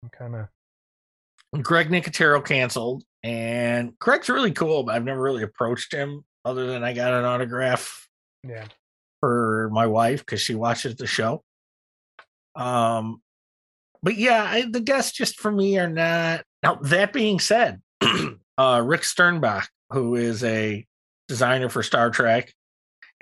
I'm 0.04 0.10
kind 0.10 0.36
of 0.36 1.64
Greg 1.64 1.90
Nicotero 1.90 2.46
canceled, 2.46 3.04
and 3.24 3.98
Greg's 4.00 4.30
really 4.30 4.52
cool, 4.52 4.84
but 4.84 4.96
I've 4.96 5.04
never 5.04 5.22
really 5.22 5.44
approached 5.44 5.94
him 5.94 6.24
other 6.46 6.68
than 6.68 6.84
I 6.84 6.94
got 6.94 7.14
an 7.14 7.26
autograph 7.26 8.08
yeah 8.48 8.66
for 9.22 9.70
my 9.72 9.86
wife 9.86 10.26
because 10.26 10.42
she 10.42 10.56
watches 10.56 10.96
the 10.96 11.08
show. 11.08 11.44
Um, 12.56 13.22
but 14.04 14.18
yeah, 14.18 14.44
I, 14.44 14.66
the 14.70 14.82
guests 14.82 15.12
just 15.12 15.40
for 15.40 15.52
me 15.52 15.78
are 15.78 15.90
not. 15.90 16.44
Now 16.64 16.76
that 16.76 17.14
being 17.14 17.40
said, 17.40 17.82
uh, 18.58 18.82
Rick 18.84 19.02
Sternbach, 19.02 19.68
who 19.92 20.16
is 20.16 20.44
a 20.44 20.86
designer 21.28 21.70
for 21.70 21.84
Star 21.84 22.10
Trek, 22.10 22.54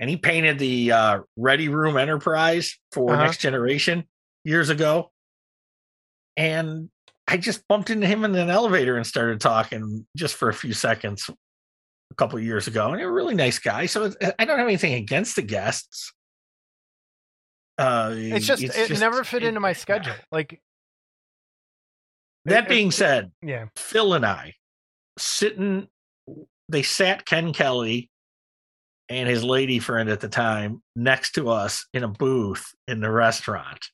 and 0.00 0.08
he 0.10 0.16
painted 0.16 0.58
the 0.58 0.90
uh, 0.90 1.20
Ready 1.36 1.68
Room 1.68 1.96
Enterprise 1.96 2.76
for 2.90 3.12
Uh-huh. 3.12 3.22
Next 3.24 3.36
Generation 3.38 4.04
years 4.44 4.70
ago, 4.70 5.12
and 6.36 6.88
I 7.28 7.36
just 7.36 7.68
bumped 7.68 7.90
into 7.90 8.06
him 8.06 8.24
in 8.24 8.34
an 8.34 8.50
elevator 8.50 8.96
and 8.96 9.06
started 9.06 9.40
talking 9.40 10.06
just 10.16 10.34
for 10.34 10.48
a 10.48 10.54
few 10.54 10.72
seconds 10.72 11.28
a 12.10 12.14
couple 12.16 12.38
of 12.38 12.44
years 12.44 12.66
ago, 12.66 12.88
and 12.90 12.96
he's 12.98 13.06
a 13.06 13.10
really 13.12 13.34
nice 13.34 13.58
guy. 13.60 13.86
So 13.86 14.10
I 14.38 14.44
don't 14.44 14.58
have 14.58 14.66
anything 14.66 14.94
against 14.94 15.36
the 15.36 15.42
guests. 15.42 16.12
Uh, 17.78 18.12
it's 18.16 18.46
just 18.46 18.62
it 18.62 18.88
just- 18.88 19.00
never 19.00 19.22
fit 19.22 19.42
it- 19.44 19.48
into 19.48 19.60
my 19.60 19.72
schedule. 19.74 20.14
Like 20.32 20.60
That 22.46 22.64
it- 22.64 22.68
being 22.68 22.90
said, 22.90 23.30
yeah, 23.42 23.66
Phil 23.76 24.14
and 24.14 24.26
I 24.26 24.54
sitting, 25.18 25.88
they 26.68 26.82
sat 26.82 27.26
Ken 27.26 27.52
Kelly 27.52 28.09
and 29.10 29.28
his 29.28 29.42
lady 29.42 29.80
friend 29.80 30.08
at 30.08 30.20
the 30.20 30.28
time 30.28 30.82
next 30.94 31.32
to 31.32 31.50
us 31.50 31.84
in 31.92 32.04
a 32.04 32.08
booth 32.08 32.72
in 32.86 33.00
the 33.00 33.10
restaurant. 33.10 33.88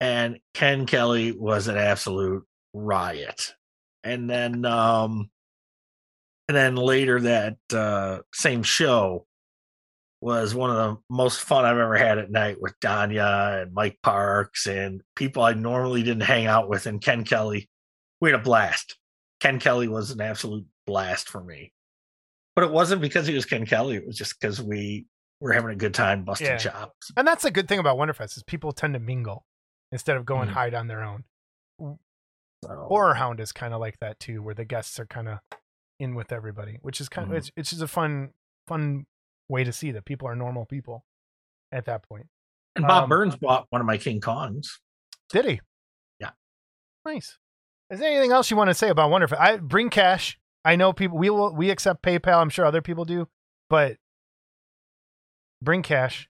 And 0.00 0.40
Ken 0.52 0.86
Kelly 0.86 1.30
was 1.30 1.68
an 1.68 1.76
absolute 1.76 2.44
riot. 2.74 3.54
And 4.02 4.28
then, 4.28 4.64
um, 4.64 5.30
and 6.48 6.56
then 6.56 6.74
later 6.74 7.20
that 7.20 7.56
uh, 7.72 8.18
same 8.34 8.64
show 8.64 9.26
was 10.20 10.52
one 10.54 10.70
of 10.70 10.76
the 10.76 10.96
most 11.08 11.40
fun 11.40 11.64
I've 11.64 11.78
ever 11.78 11.96
had 11.96 12.18
at 12.18 12.30
night 12.30 12.60
with 12.60 12.78
Danya 12.80 13.62
and 13.62 13.72
Mike 13.72 13.98
Parks 14.02 14.66
and 14.66 15.02
people 15.14 15.44
I 15.44 15.54
normally 15.54 16.02
didn't 16.02 16.22
hang 16.24 16.46
out 16.46 16.68
with. 16.68 16.86
And 16.86 17.00
Ken 17.00 17.22
Kelly, 17.22 17.68
we 18.20 18.30
had 18.30 18.40
a 18.40 18.42
blast. 18.42 18.96
Ken 19.38 19.60
Kelly 19.60 19.86
was 19.86 20.10
an 20.10 20.20
absolute 20.20 20.66
blast 20.86 21.28
for 21.28 21.42
me. 21.42 21.72
But 22.54 22.64
it 22.64 22.70
wasn't 22.70 23.00
because 23.00 23.26
he 23.26 23.34
was 23.34 23.46
Ken 23.46 23.64
Kelly. 23.66 23.96
It 23.96 24.06
was 24.06 24.16
just 24.16 24.38
because 24.38 24.60
we 24.60 25.06
were 25.40 25.52
having 25.52 25.70
a 25.70 25.76
good 25.76 25.94
time 25.94 26.24
busting 26.24 26.46
Yeah. 26.46 26.56
chops. 26.58 27.10
and 27.16 27.26
that's 27.26 27.42
the 27.42 27.50
good 27.50 27.66
thing 27.68 27.78
about 27.78 27.96
Wonderfest 27.98 28.36
is 28.36 28.42
people 28.44 28.72
tend 28.72 28.94
to 28.94 29.00
mingle 29.00 29.44
instead 29.90 30.16
of 30.16 30.24
going 30.24 30.48
Mhm. 30.48 30.52
hide 30.52 30.74
on 30.74 30.86
their 30.86 31.02
own. 31.02 31.24
So, 31.80 31.98
Horror 32.68 33.14
Hound 33.14 33.40
is 33.40 33.50
kind 33.52 33.74
of 33.74 33.80
like 33.80 33.98
that 34.00 34.20
too, 34.20 34.40
where 34.42 34.54
the 34.54 34.64
guests 34.64 35.00
are 35.00 35.06
kind 35.06 35.28
of 35.28 35.38
in 35.98 36.14
with 36.14 36.30
everybody, 36.32 36.78
which 36.82 37.00
is 37.00 37.08
kind 37.08 37.26
of 37.28 37.34
Mhm. 37.34 37.38
it's 37.38 37.50
it's 37.56 37.70
just 37.70 37.82
a 37.82 37.88
fun 37.88 38.32
fun 38.68 39.06
way 39.48 39.64
to 39.64 39.72
see 39.72 39.90
that 39.92 40.04
people 40.04 40.28
are 40.28 40.36
normal 40.36 40.64
people 40.66 41.04
at 41.72 41.84
that 41.86 42.02
point. 42.02 42.28
and 42.76 42.86
Bob 42.86 43.04
um, 43.04 43.08
Burns 43.10 43.36
bought 43.36 43.66
one 43.70 43.80
of 43.82 43.86
my 43.86 43.98
King 43.98 44.18
Kongs. 44.20 44.80
Did 45.30 45.44
he? 45.44 45.60
Yeah. 46.18 46.30
Nice. 47.04 47.38
Is 47.90 47.98
there 48.00 48.10
anything 48.10 48.32
else 48.32 48.50
you 48.50 48.56
want 48.56 48.70
to 48.70 48.74
say 48.74 48.88
about 48.88 49.10
Wonderfest? 49.10 49.38
I 49.38 49.56
bring 49.58 49.90
cash. 49.90 50.38
I 50.64 50.76
know 50.76 50.92
people 50.92 51.18
we 51.18 51.30
will 51.30 51.54
we 51.54 51.70
accept 51.70 52.02
PayPal. 52.02 52.40
I'm 52.40 52.50
sure 52.50 52.64
other 52.64 52.82
people 52.82 53.04
do, 53.04 53.28
but 53.68 53.96
bring 55.60 55.82
cash. 55.82 56.28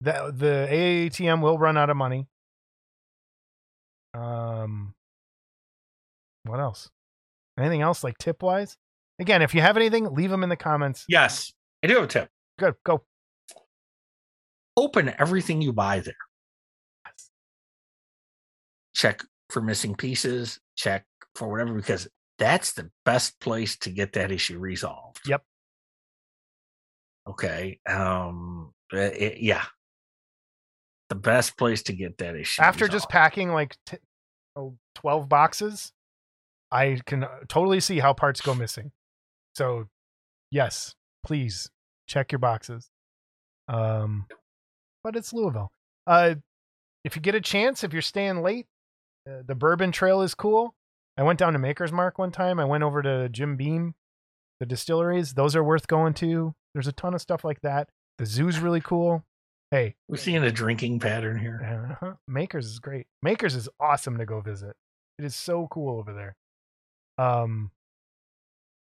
The 0.00 0.32
the 0.34 0.68
AATM 0.70 1.40
will 1.40 1.58
run 1.58 1.76
out 1.76 1.90
of 1.90 1.96
money. 1.96 2.26
Um 4.14 4.94
what 6.44 6.60
else? 6.60 6.90
Anything 7.58 7.82
else 7.82 8.04
like 8.04 8.18
tip 8.18 8.42
wise? 8.42 8.76
Again, 9.18 9.42
if 9.42 9.54
you 9.54 9.60
have 9.62 9.76
anything, 9.76 10.12
leave 10.14 10.30
them 10.30 10.42
in 10.42 10.48
the 10.48 10.56
comments. 10.56 11.04
Yes, 11.08 11.52
I 11.82 11.86
do 11.86 11.94
have 11.94 12.04
a 12.04 12.08
tip. 12.08 12.28
Good. 12.58 12.74
Go. 12.84 13.02
Open 14.76 15.14
everything 15.18 15.62
you 15.62 15.72
buy 15.72 16.00
there. 16.00 16.14
Check 18.94 19.22
for 19.50 19.62
missing 19.62 19.94
pieces, 19.94 20.58
check 20.74 21.04
for 21.34 21.48
whatever, 21.48 21.72
because 21.74 22.08
that's 22.38 22.72
the 22.74 22.90
best 23.04 23.40
place 23.40 23.76
to 23.78 23.90
get 23.90 24.12
that 24.14 24.30
issue 24.30 24.58
resolved. 24.58 25.20
Yep. 25.26 25.42
Okay. 27.28 27.80
Um. 27.88 28.72
it- 28.92 29.40
yeah. 29.40 29.64
the 31.08 31.14
best 31.14 31.56
place 31.56 31.82
to 31.84 31.92
get 31.92 32.18
that 32.18 32.34
issue 32.36 32.62
After 32.62 32.86
She's 32.86 32.92
just 32.92 33.08
packing 33.08 33.50
like 33.52 33.76
t- 33.86 33.98
oh, 34.56 34.76
12 34.96 35.28
boxes, 35.28 35.92
I 36.70 36.98
can 37.06 37.24
uh, 37.24 37.28
totally 37.48 37.80
see 37.80 37.98
how 38.00 38.12
parts 38.12 38.40
go 38.40 38.54
missing. 38.54 38.90
So, 39.54 39.86
yes, 40.50 40.94
please 41.24 41.70
check 42.08 42.32
your 42.32 42.38
boxes. 42.40 42.90
Um, 43.68 44.26
but 45.04 45.14
it's 45.16 45.32
Louisville. 45.32 45.70
Uh, 46.06 46.36
if 47.04 47.14
you 47.14 47.22
get 47.22 47.34
a 47.36 47.40
chance, 47.40 47.84
if 47.84 47.92
you're 47.92 48.02
staying 48.02 48.42
late, 48.42 48.66
uh, 49.28 49.42
the 49.46 49.54
Bourbon 49.54 49.92
Trail 49.92 50.22
is 50.22 50.34
cool. 50.34 50.74
I 51.18 51.22
went 51.22 51.38
down 51.38 51.52
to 51.54 51.58
Maker's 51.58 51.92
Mark 51.92 52.18
one 52.18 52.30
time. 52.30 52.60
I 52.60 52.64
went 52.64 52.84
over 52.84 53.02
to 53.02 53.28
Jim 53.28 53.56
Beam, 53.56 53.94
the 54.60 54.66
distilleries. 54.66 55.34
Those 55.34 55.56
are 55.56 55.64
worth 55.64 55.86
going 55.86 56.14
to. 56.14 56.54
There's 56.74 56.86
a 56.86 56.92
ton 56.92 57.14
of 57.14 57.20
stuff 57.22 57.42
like 57.44 57.60
that. 57.62 57.88
The 58.18 58.26
zoo's 58.26 58.58
really 58.58 58.80
cool. 58.80 59.24
Hey, 59.70 59.96
We're 60.08 60.16
seeing 60.18 60.42
a 60.44 60.52
drinking 60.52 61.00
pattern 61.00 61.38
here. 61.38 61.60
uh-huh. 62.00 62.14
Makers 62.28 62.66
is 62.66 62.78
great. 62.78 63.06
Makers 63.22 63.54
is 63.54 63.68
awesome 63.80 64.18
to 64.18 64.26
go 64.26 64.40
visit. 64.40 64.76
It 65.18 65.24
is 65.24 65.34
so 65.34 65.66
cool 65.70 65.98
over 65.98 66.12
there. 66.12 66.36
Um, 67.18 67.70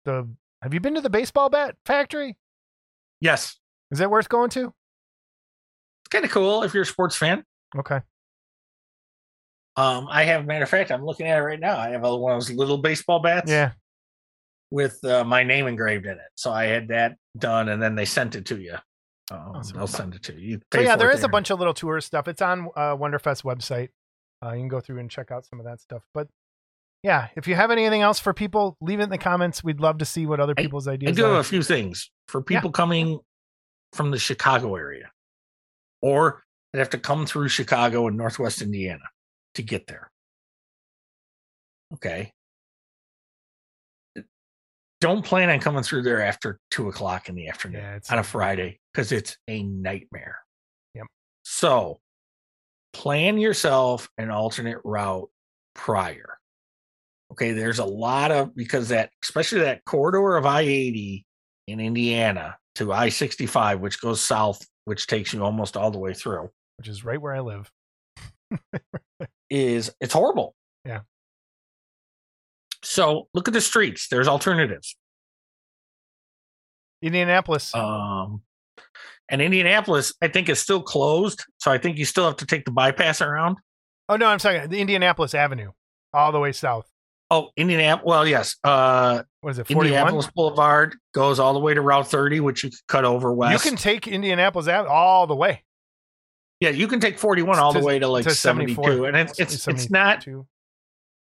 the 0.04 0.28
have 0.62 0.72
you 0.72 0.80
been 0.80 0.94
to 0.94 1.00
the 1.00 1.10
baseball 1.10 1.50
bat 1.50 1.76
factory? 1.84 2.36
Yes, 3.20 3.56
Is 3.90 3.98
that 3.98 4.10
worth 4.10 4.28
going 4.28 4.50
to? 4.50 4.66
it's 4.66 6.08
kind 6.10 6.24
of 6.24 6.30
cool 6.30 6.62
if 6.62 6.72
you're 6.74 6.84
a 6.84 6.86
sports 6.86 7.16
fan. 7.16 7.44
Okay. 7.76 8.00
Um, 9.76 10.06
I 10.10 10.24
have, 10.24 10.42
a 10.42 10.44
matter 10.44 10.64
of 10.64 10.68
fact, 10.68 10.90
I'm 10.90 11.04
looking 11.04 11.26
at 11.26 11.38
it 11.38 11.42
right 11.42 11.60
now. 11.60 11.78
I 11.78 11.90
have 11.90 12.04
a, 12.04 12.16
one 12.16 12.32
of 12.32 12.40
those 12.40 12.50
little 12.50 12.78
baseball 12.78 13.20
bats. 13.20 13.50
Yeah. 13.50 13.72
with 14.70 15.02
uh, 15.04 15.24
my 15.24 15.42
name 15.44 15.66
engraved 15.66 16.06
in 16.06 16.12
it. 16.12 16.30
So 16.34 16.50
I 16.52 16.64
had 16.64 16.88
that 16.88 17.16
done, 17.38 17.68
and 17.68 17.82
then 17.82 17.94
they 17.94 18.04
sent 18.04 18.34
it 18.34 18.46
to 18.46 18.60
you. 18.60 18.74
Um, 19.30 19.52
Awesome. 19.56 19.76
They'll 19.78 19.86
send 19.86 20.14
it 20.14 20.22
to 20.24 20.34
you. 20.34 20.40
you. 20.40 20.60
So 20.72 20.80
yeah, 20.80 20.96
there 20.96 21.10
is 21.10 21.20
there 21.20 21.26
a 21.26 21.30
bunch 21.30 21.50
of 21.50 21.58
little 21.58 21.74
tourist 21.74 22.06
stuff. 22.06 22.28
It's 22.28 22.42
on 22.42 22.68
uh, 22.76 22.96
Wonderfest 22.96 23.44
website. 23.44 23.88
Uh, 24.44 24.52
you 24.52 24.60
can 24.60 24.68
go 24.68 24.80
through 24.80 24.98
and 24.98 25.10
check 25.10 25.30
out 25.30 25.46
some 25.46 25.58
of 25.60 25.66
that 25.66 25.80
stuff. 25.80 26.02
But 26.12 26.28
yeah, 27.02 27.28
if 27.36 27.48
you 27.48 27.54
have 27.54 27.70
anything 27.70 28.02
else 28.02 28.18
for 28.18 28.34
people, 28.34 28.76
leave 28.80 29.00
it 29.00 29.04
in 29.04 29.10
the 29.10 29.18
comments. 29.18 29.64
We'd 29.64 29.80
love 29.80 29.98
to 29.98 30.04
see 30.04 30.26
what 30.26 30.40
other 30.40 30.54
people's 30.54 30.86
I 30.86 30.92
ideas 30.92 31.12
I 31.12 31.14
do 31.14 31.24
have 31.24 31.36
a 31.36 31.44
few 31.44 31.62
things 31.62 32.10
for 32.28 32.42
people 32.42 32.70
coming 32.70 33.20
from 33.92 34.10
the 34.10 34.18
Chicago 34.18 34.74
area, 34.76 35.10
or 36.00 36.42
that 36.72 36.78
have 36.78 36.90
to 36.90 36.98
come 36.98 37.26
through 37.26 37.48
Chicago 37.48 38.06
and 38.08 38.16
Northwest 38.16 38.62
Indiana 38.62 39.04
to 39.54 39.62
get 39.62 39.86
there. 39.86 40.10
Okay. 41.94 42.32
Don't 45.00 45.24
plan 45.24 45.50
on 45.50 45.58
coming 45.58 45.82
through 45.82 46.02
there 46.02 46.22
after 46.22 46.60
two 46.70 46.88
o'clock 46.88 47.28
in 47.28 47.34
the 47.34 47.48
afternoon 47.48 47.82
Yeah, 47.82 47.98
on 48.10 48.18
a 48.20 48.22
Friday 48.22 48.78
because 48.92 49.10
it's 49.10 49.36
a 49.48 49.62
nightmare. 49.64 50.38
Yep. 50.94 51.06
So 51.42 51.98
plan 52.92 53.38
yourself 53.38 54.08
an 54.16 54.30
alternate 54.30 54.78
route 54.84 55.28
prior. 55.74 56.38
Okay, 57.32 57.52
there's 57.52 57.78
a 57.78 57.84
lot 57.84 58.30
of 58.30 58.54
because 58.54 58.90
that 58.90 59.10
especially 59.22 59.60
that 59.60 59.84
corridor 59.84 60.36
of 60.36 60.46
I-80 60.46 61.24
in 61.66 61.80
Indiana 61.80 62.56
to 62.76 62.92
I-65, 62.92 63.80
which 63.80 64.00
goes 64.00 64.20
south, 64.20 64.64
which 64.84 65.06
takes 65.06 65.32
you 65.32 65.42
almost 65.42 65.76
all 65.76 65.90
the 65.90 65.98
way 65.98 66.14
through, 66.14 66.50
which 66.76 66.88
is 66.88 67.04
right 67.04 67.20
where 67.20 67.34
I 67.34 67.40
live. 67.40 67.70
is 69.52 69.90
it's 70.00 70.14
horrible. 70.14 70.54
Yeah. 70.84 71.00
So 72.82 73.28
look 73.34 73.46
at 73.46 73.54
the 73.54 73.60
streets. 73.60 74.08
There's 74.08 74.26
alternatives. 74.26 74.96
Indianapolis. 77.02 77.74
Um, 77.74 78.42
and 79.28 79.40
Indianapolis, 79.42 80.14
I 80.22 80.28
think, 80.28 80.48
is 80.48 80.58
still 80.60 80.82
closed. 80.82 81.44
So 81.58 81.70
I 81.70 81.78
think 81.78 81.98
you 81.98 82.04
still 82.04 82.24
have 82.24 82.36
to 82.36 82.46
take 82.46 82.64
the 82.64 82.70
bypass 82.70 83.20
around. 83.20 83.58
oh 84.08 84.16
no, 84.16 84.26
I'm 84.26 84.38
sorry. 84.38 84.66
The 84.66 84.80
Indianapolis 84.80 85.34
Avenue, 85.34 85.70
all 86.12 86.32
the 86.32 86.40
way 86.40 86.52
south. 86.52 86.88
Oh, 87.30 87.48
Indianapolis. 87.56 88.06
Well, 88.06 88.26
yes. 88.26 88.56
Uh, 88.62 89.22
What 89.40 89.50
is 89.50 89.58
it? 89.58 89.66
41. 89.66 89.86
Indianapolis 89.86 90.28
Boulevard 90.34 90.96
goes 91.14 91.38
all 91.38 91.54
the 91.54 91.60
way 91.60 91.72
to 91.72 91.80
Route 91.80 92.06
30, 92.08 92.40
which 92.40 92.62
you 92.62 92.70
can 92.70 92.78
cut 92.88 93.04
over 93.06 93.32
west. 93.32 93.64
You 93.64 93.70
can 93.70 93.78
take 93.78 94.06
Indianapolis 94.06 94.68
Avenue 94.68 94.90
all 94.92 95.26
the 95.26 95.34
way. 95.36 95.62
Yeah, 96.62 96.70
you 96.70 96.86
can 96.86 97.01
take 97.01 97.18
41 97.18 97.59
all 97.59 97.72
the 97.72 97.80
way 97.80 97.98
to 97.98 98.06
like 98.06 98.22
to 98.22 98.30
72, 98.30 98.74
74. 98.76 99.09
and 99.09 99.16
it's 99.16 99.40
it's 99.40 99.66
it's 99.66 99.90
not. 99.90 100.24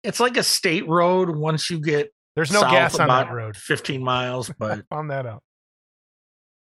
It's 0.03 0.19
like 0.19 0.37
a 0.37 0.43
state 0.43 0.89
road 0.89 1.31
once 1.31 1.71
you 1.71 1.79
get 1.79 2.13
There's 2.35 2.51
no 2.51 2.63
gas 2.63 2.97
on 2.97 3.05
about 3.05 3.29
that 3.29 3.33
road. 3.33 3.57
15 3.57 4.03
miles, 4.03 4.51
but 4.59 4.85
Found 4.91 5.13
that 5.13 5.27
out. 5.27 5.45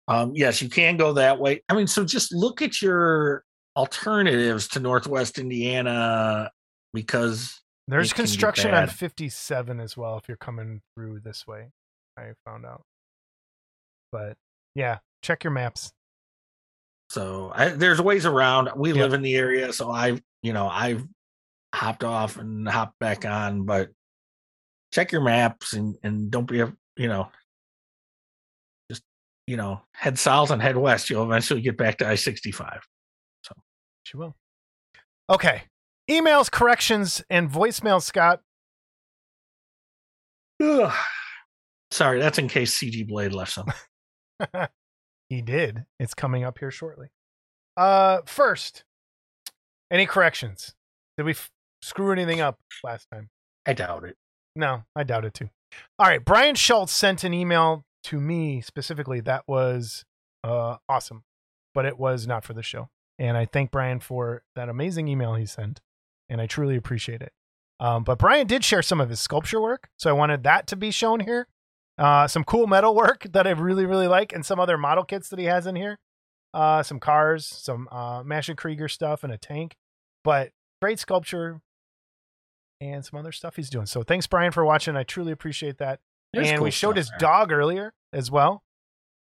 um, 0.09 0.33
yes, 0.35 0.61
you 0.61 0.69
can 0.69 0.99
go 0.99 1.15
that 1.15 1.41
way. 1.41 1.63
I 1.71 1.75
mean, 1.75 1.87
so 1.87 2.05
just 2.05 2.35
look 2.35 2.61
at 2.61 2.83
your 2.83 3.45
alternatives 3.77 4.69
to 4.69 4.81
Northwest 4.81 5.39
Indiana 5.39 6.51
because 6.93 7.63
There's 7.89 8.13
it 8.13 8.15
can 8.15 8.25
get 8.25 8.29
construction 8.29 8.75
on 8.75 8.89
57 8.89 9.81
as 9.81 9.97
well 9.97 10.19
if 10.19 10.29
you're 10.29 10.37
coming 10.37 10.83
through 10.95 11.21
this 11.21 11.47
way. 11.47 11.71
I 12.19 12.33
found 12.45 12.67
out. 12.67 12.83
But 14.13 14.37
yeah, 14.75 14.99
check 15.23 15.45
your 15.45 15.53
maps. 15.53 15.95
So 17.11 17.51
I, 17.55 17.71
there's 17.71 18.01
ways 18.01 18.25
around. 18.25 18.71
We 18.77 18.93
Yeah. 18.93 19.03
live 19.03 19.13
in 19.15 19.23
the 19.23 19.35
area, 19.37 19.73
so 19.73 19.91
I've 19.91 20.23
you 20.43 20.53
know 20.53 20.69
I've 20.69 21.05
hopped 21.75 22.05
off 22.05 22.37
and 22.37 22.69
hopped 22.69 22.99
back 23.01 23.25
on. 23.25 23.65
But 23.67 23.91
check 24.93 25.13
your 25.13 25.21
maps 25.23 25.73
and 25.73 25.97
and 26.03 26.31
don't 26.31 26.47
be 26.49 26.61
a 26.61 26.73
you 26.97 27.09
know 27.09 27.29
just 28.91 29.03
you 29.49 29.57
know 29.57 29.83
head 29.93 30.19
south 30.19 30.51
and 30.53 30.63
head 30.63 30.77
west. 30.77 31.11
You'll 31.11 31.25
eventually 31.25 31.61
get 31.63 31.77
back 31.77 31.99
to 31.99 32.09
I 32.09 32.15
sixty 32.15 32.53
five. 32.53 32.81
So 33.45 33.55
She 34.05 34.17
will. 34.17 34.37
Okay. 35.29 35.63
Emails, 36.09 36.51
corrections, 36.51 37.23
and 37.31 37.49
voicemails, 37.51 38.03
Scott. 38.03 38.41
Sorry, 41.93 42.19
that's 42.21 42.39
in 42.39 42.49
case 42.49 42.77
CG 42.79 43.07
Blade 43.07 43.33
left 43.33 43.53
some. 43.53 43.73
he 45.31 45.41
did. 45.41 45.87
It's 45.99 46.13
coming 46.13 46.45
up 46.45 46.59
here 46.59 46.71
shortly. 46.71 47.09
Uh, 47.77 48.19
first, 48.27 48.85
any 49.91 50.05
corrections? 50.05 50.75
Did 51.17 51.25
we 51.25 51.33
f- 51.33 51.51
screw 51.81 52.13
anything 52.13 52.41
up 52.41 52.59
last 52.85 53.07
time? 53.11 53.31
I 53.65 53.73
doubt 53.73 54.05
it. 54.05 54.17
No, 54.57 54.83
I 54.95 55.05
doubt 55.05 55.25
it 55.25 55.33
too. 55.33 55.49
All 55.99 56.07
right, 56.07 56.23
Brian 56.23 56.57
Schultz 56.57 56.93
sent 56.93 57.25
an 57.25 57.33
email 57.33 57.85
to 58.05 58.21
me 58.21 58.61
specifically 58.61 59.21
that 59.21 59.45
was 59.47 60.05
uh, 60.43 60.77
awesome, 60.89 61.23
but 61.75 61.87
it 61.87 61.99
was 61.99 62.27
not 62.27 62.45
for 62.45 62.53
the 62.53 62.63
show. 62.63 62.89
And 63.19 63.37
I 63.37 63.45
thank 63.45 63.71
Brian 63.71 64.01
for 64.01 64.43
that 64.57 64.69
amazing 64.69 65.07
email 65.07 65.35
he 65.35 65.47
sent, 65.47 65.81
and 66.29 66.41
I 66.41 66.47
truly 66.47 66.77
appreciate 66.77 67.23
it. 67.23 67.33
Um, 67.79 68.03
but 68.03 68.19
Brian 68.19 68.47
did 68.47 68.65
share 68.65 68.83
some 68.83 69.01
of 69.01 69.09
his 69.09 69.21
sculpture 69.21 69.61
work, 69.61 69.89
so 69.97 70.11
I 70.11 70.15
wanted 70.15 70.43
that 70.43 70.67
to 70.69 70.77
be 70.77 70.91
shown 70.91 71.21
here. 71.21 71.47
Uh, 72.01 72.27
some 72.27 72.45
cool 72.45 72.67
metal 72.67 72.95
work 72.95 73.27
that 73.33 73.47
I 73.47 73.51
really, 73.51 73.87
really 73.87 74.09
like, 74.09 74.33
and 74.33 74.45
some 74.45 74.59
other 74.59 74.79
model 74.79 75.05
kits 75.05 75.29
that 75.29 75.39
he 75.39 75.45
has 75.45 75.67
in 75.67 75.77
here. 75.77 75.99
Uh, 76.53 76.83
some 76.83 76.99
cars, 76.99 77.47
some 77.47 77.87
uh, 77.93 78.23
Maschinen 78.25 78.57
Krieger 78.57 78.89
stuff, 78.89 79.23
and 79.23 79.33
a 79.33 79.39
tank. 79.39 79.77
But 80.25 80.51
great 80.81 80.99
sculpture, 80.99 81.61
and 82.81 83.05
some 83.05 83.19
other 83.19 83.33
stuff 83.33 83.57
he's 83.57 83.71
doing. 83.71 83.87
So 83.87 84.03
thanks, 84.03 84.27
Brian, 84.27 84.53
for 84.53 84.65
watching. 84.65 84.97
I 84.97 85.03
truly 85.03 85.33
appreciate 85.33 85.79
that. 85.79 86.01
There's 86.33 86.49
and 86.49 86.59
cool 86.59 86.65
we 86.65 86.71
showed 86.71 86.97
his 86.97 87.09
there. 87.11 87.19
dog 87.19 87.53
earlier 87.53 87.93
as 88.13 88.31
well. 88.31 88.63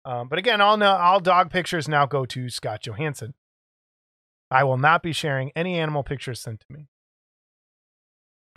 Um, 0.05 0.29
but 0.29 0.39
again, 0.39 0.61
all 0.61 0.77
no, 0.77 0.97
all 0.97 1.21
dog 1.21 1.51
pictures 1.51 1.89
now 1.89 2.07
go 2.07 2.27
to 2.27 2.51
Scott 2.51 2.83
Johansson. 2.83 3.35
I 4.51 4.65
will 4.65 4.77
not 4.77 5.03
be 5.03 5.13
sharing 5.13 5.51
any 5.57 5.79
animal 5.79 6.03
pictures 6.03 6.41
sent 6.41 6.61
to 6.61 6.67
me. 6.71 6.89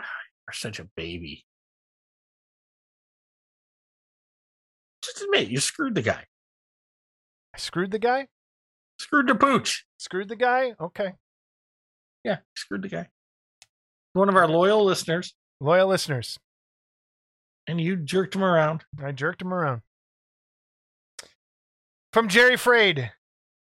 You're 0.00 0.52
such 0.52 0.78
a 0.78 0.84
baby. 0.84 1.44
Just 5.18 5.24
admit 5.34 5.48
you 5.48 5.58
screwed 5.58 5.96
the 5.96 6.02
guy. 6.02 6.24
I 7.52 7.58
screwed 7.58 7.90
the 7.90 7.98
guy. 7.98 8.28
Screwed 9.00 9.26
the 9.26 9.34
pooch. 9.34 9.84
Screwed 9.98 10.28
the 10.28 10.36
guy. 10.36 10.74
Okay, 10.80 11.14
Yeah, 12.22 12.38
screwed 12.54 12.82
the 12.82 12.88
guy. 12.88 13.08
One 14.12 14.28
of 14.28 14.36
our 14.36 14.46
loyal 14.46 14.84
listeners, 14.84 15.34
loyal 15.60 15.88
listeners, 15.88 16.38
and 17.66 17.80
you 17.80 17.96
jerked 17.96 18.36
him 18.36 18.44
around. 18.44 18.84
I 19.02 19.10
jerked 19.10 19.42
him 19.42 19.52
around. 19.52 19.82
From 22.12 22.28
Jerry 22.28 22.56
Fraid. 22.56 23.10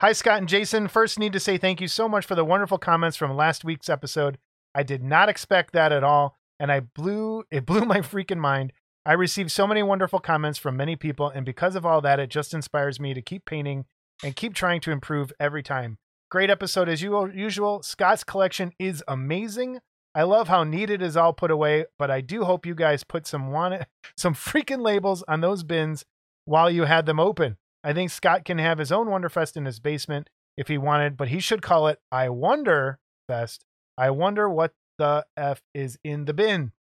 Hi, 0.02 0.14
Scott 0.14 0.40
and 0.40 0.50
Jason. 0.50 0.88
First, 0.88 1.20
need 1.20 1.34
to 1.34 1.40
say 1.40 1.58
thank 1.60 1.80
you 1.80 1.88
so 1.88 2.10
much 2.10 2.26
for 2.26 2.34
the 2.36 2.44
wonderful 2.46 2.80
comments 2.80 3.18
from 3.18 3.36
last 3.36 3.64
week's 3.64 3.90
episode. 3.90 4.40
I 4.74 4.82
did 4.82 5.04
not 5.04 5.30
expect 5.30 5.74
that 5.74 5.92
at 5.92 6.04
all, 6.04 6.38
and 6.60 6.72
I 6.72 6.80
blew 6.80 7.44
it 7.52 7.68
blew 7.68 7.82
my 7.86 8.00
freaking 8.00 8.40
mind. 8.40 8.74
I 9.08 9.14
received 9.14 9.52
so 9.52 9.68
many 9.68 9.84
wonderful 9.84 10.20
comments 10.20 10.58
from 10.58 10.78
many 10.78 10.96
people, 10.96 11.30
and 11.30 11.46
because 11.46 11.76
of 11.76 11.86
all 11.86 12.02
that, 12.02 12.20
it 12.20 12.32
just 12.32 12.56
inspires 12.56 13.00
me 13.00 13.14
to 13.14 13.22
keep 13.22 13.46
painting 13.46 13.86
and 14.24 14.36
keep 14.36 14.56
trying 14.56 14.82
to 14.82 14.92
improve 14.92 15.32
every 15.40 15.62
time. 15.62 16.00
Great 16.32 16.50
episode 16.50 16.90
as 16.90 17.04
usual. 17.04 17.84
Scott's 17.84 18.24
collection 18.24 18.72
is 18.80 19.04
amazing. 19.08 19.80
I 20.16 20.24
love 20.24 20.48
how 20.48 20.64
neat 20.64 20.90
it 20.90 21.04
is 21.04 21.16
all 21.16 21.34
put 21.34 21.52
away, 21.52 21.86
but 22.00 22.10
I 22.10 22.22
do 22.22 22.46
hope 22.46 22.66
you 22.66 22.74
guys 22.74 23.04
put 23.04 23.28
some 23.28 23.52
wanted, 23.52 23.86
some 24.18 24.34
freaking 24.34 24.82
labels 24.82 25.24
on 25.28 25.42
those 25.42 25.62
bins 25.62 26.04
while 26.46 26.72
you 26.72 26.86
had 26.86 27.06
them 27.06 27.20
open. 27.20 27.58
I 27.84 27.94
think 27.94 28.10
Scott 28.10 28.44
can 28.44 28.58
have 28.58 28.80
his 28.80 28.92
own 28.92 29.08
Wonderfest 29.08 29.56
in 29.56 29.66
his 29.66 29.80
basement 29.80 30.32
if 30.58 30.68
he 30.68 30.80
wanted, 30.80 31.16
but 31.16 31.28
he 31.28 31.40
should 31.40 31.62
call 31.62 31.88
it 31.88 32.00
I 32.12 32.30
Wonder 32.30 32.98
Fest. 33.28 33.66
I 34.00 34.10
wonder 34.10 34.50
what 34.50 34.74
the 34.98 35.26
F 35.38 35.62
is 35.76 36.00
in 36.04 36.26
the 36.26 36.34
bin. 36.34 36.72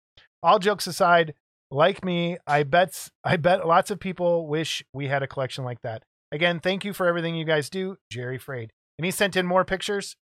All 0.43 0.59
jokes 0.59 0.87
aside, 0.87 1.35
like 1.75 2.05
me, 2.05 2.39
I 2.47 2.63
bet 2.63 3.09
I 3.25 3.37
bet 3.37 3.67
lots 3.67 3.91
of 3.91 3.99
people 3.99 4.47
wish 4.47 4.83
we 4.95 5.09
had 5.09 5.23
a 5.23 5.27
collection 5.27 5.65
like 5.65 5.83
that. 5.83 6.05
Again, 6.33 6.61
thank 6.61 6.85
you 6.85 6.93
for 6.93 7.07
everything 7.07 7.35
you 7.35 7.45
guys 7.45 7.69
do, 7.69 7.97
Jerry 8.11 8.39
Frade. 8.39 8.71
And 8.99 9.05
he 9.05 9.11
sent 9.11 9.37
in 9.37 9.45
more 9.45 9.65
pictures, 9.65 10.17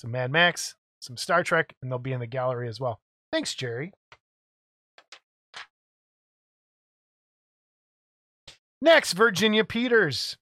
some 0.00 0.10
Mad 0.10 0.30
Max, 0.30 0.74
some 1.00 1.16
Star 1.16 1.44
Trek, 1.44 1.74
and 1.80 1.90
they'll 1.90 1.98
be 1.98 2.12
in 2.12 2.20
the 2.20 2.26
gallery 2.26 2.68
as 2.68 2.80
well. 2.80 3.00
Thanks, 3.32 3.54
Jerry. 3.54 3.92
Next, 8.82 9.12
Virginia 9.12 9.64
Peters. 9.64 10.36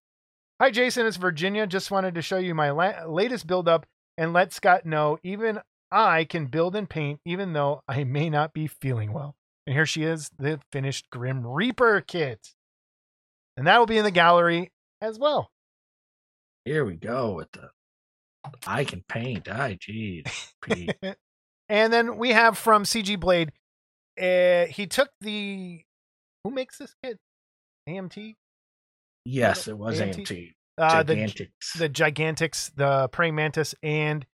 Hi, 0.60 0.70
Jason. 0.70 1.06
It's 1.06 1.16
Virginia. 1.16 1.66
Just 1.66 1.90
wanted 1.90 2.14
to 2.14 2.22
show 2.22 2.38
you 2.38 2.54
my 2.54 2.70
la- 2.70 3.04
latest 3.06 3.46
build 3.46 3.68
up 3.68 3.86
and 4.16 4.32
let 4.32 4.52
Scott 4.52 4.84
know 4.86 5.18
even 5.22 5.60
I 5.90 6.24
can 6.24 6.46
build 6.46 6.74
and 6.74 6.88
paint, 6.88 7.20
even 7.24 7.52
though 7.52 7.82
I 7.86 8.04
may 8.04 8.30
not 8.30 8.52
be 8.52 8.66
feeling 8.66 9.12
well. 9.12 9.36
And 9.66 9.74
here 9.74 9.86
she 9.86 10.02
is, 10.02 10.30
the 10.38 10.60
finished 10.72 11.08
Grim 11.10 11.46
Reaper 11.46 12.00
kit. 12.00 12.48
And 13.56 13.66
that 13.66 13.78
will 13.78 13.86
be 13.86 13.98
in 13.98 14.04
the 14.04 14.10
gallery 14.10 14.72
as 15.00 15.18
well. 15.18 15.50
Here 16.64 16.84
we 16.84 16.94
go 16.94 17.32
with 17.32 17.52
the 17.52 17.70
I 18.66 18.84
can 18.84 19.04
paint. 19.08 19.48
I 19.48 19.78
geez. 19.80 20.24
And 21.68 21.90
then 21.90 22.18
we 22.18 22.30
have 22.30 22.58
from 22.58 22.84
CG 22.84 23.18
Blade. 23.18 23.50
Uh, 24.20 24.66
he 24.66 24.86
took 24.86 25.08
the 25.22 25.80
who 26.44 26.50
makes 26.50 26.76
this 26.76 26.94
kit? 27.02 27.18
AMT. 27.88 28.34
yes, 29.24 29.68
it 29.68 29.78
was 29.78 29.98
AMT? 29.98 30.26
AMT. 30.26 30.52
Uh, 30.76 31.02
the 31.02 31.48
the 31.78 31.88
Gigantics, 31.88 32.70
the 32.74 33.08
praying 33.08 33.34
mantis, 33.34 33.74
and 33.82 34.26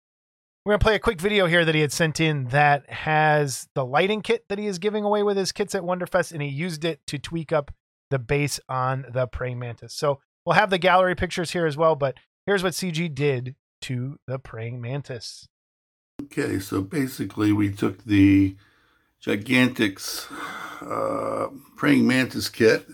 we're 0.67 0.73
gonna 0.73 0.81
play 0.81 0.97
a 0.97 0.99
quick 0.99 1.21
video 1.21 1.47
here 1.47 1.65
that 1.65 1.77
he 1.77 1.81
had 1.81 1.93
sent 1.93 2.19
in 2.19 2.47
that 2.47 2.91
has 2.91 3.69
the 3.77 3.85
lighting 3.85 4.21
kit 4.21 4.45
that 4.49 4.59
he 4.59 4.67
is 4.67 4.81
giving 4.81 5.05
away 5.05 5.23
with 5.23 5.37
his 5.37 5.53
kits 5.53 5.77
at 5.77 5.83
Wonderfest, 5.83 6.33
and 6.33 6.43
he 6.43 6.49
used 6.49 6.85
it 6.85 7.07
to 7.07 7.21
tweak 7.21 7.53
up 7.53 7.73
the 8.11 8.19
base 8.19 8.59
on 8.69 9.07
the 9.09 9.29
praying 9.29 9.61
mantis. 9.61 9.95
So 9.95 10.19
we'll 10.45 10.57
have 10.57 10.71
the 10.71 10.79
gallery 10.79 11.15
pictures 11.15 11.53
here 11.53 11.67
as 11.67 11.77
well, 11.77 11.95
but 11.95 12.17
here's 12.47 12.65
what 12.65 12.73
CG 12.73 13.15
did 13.15 13.55
to 13.83 14.19
the 14.27 14.41
praying 14.41 14.81
mantis. 14.81 15.47
Okay, 16.25 16.59
so 16.59 16.83
basically 16.83 17.53
we 17.53 17.71
took 17.71 18.03
the 18.03 18.57
Gigantics 19.25 20.27
uh, 20.83 21.47
praying 21.77 22.09
mantis 22.09 22.49
kit 22.49 22.89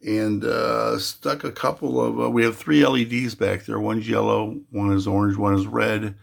and 0.00 0.42
uh, 0.42 0.98
stuck 0.98 1.44
a 1.44 1.52
couple 1.52 2.00
of. 2.00 2.18
Uh, 2.18 2.30
we 2.30 2.44
have 2.44 2.56
three 2.56 2.86
LEDs 2.86 3.34
back 3.34 3.66
there. 3.66 3.78
One's 3.78 4.08
yellow, 4.08 4.58
one 4.70 4.90
is 4.90 5.06
orange, 5.06 5.36
one 5.36 5.54
is 5.54 5.66
red. 5.66 6.14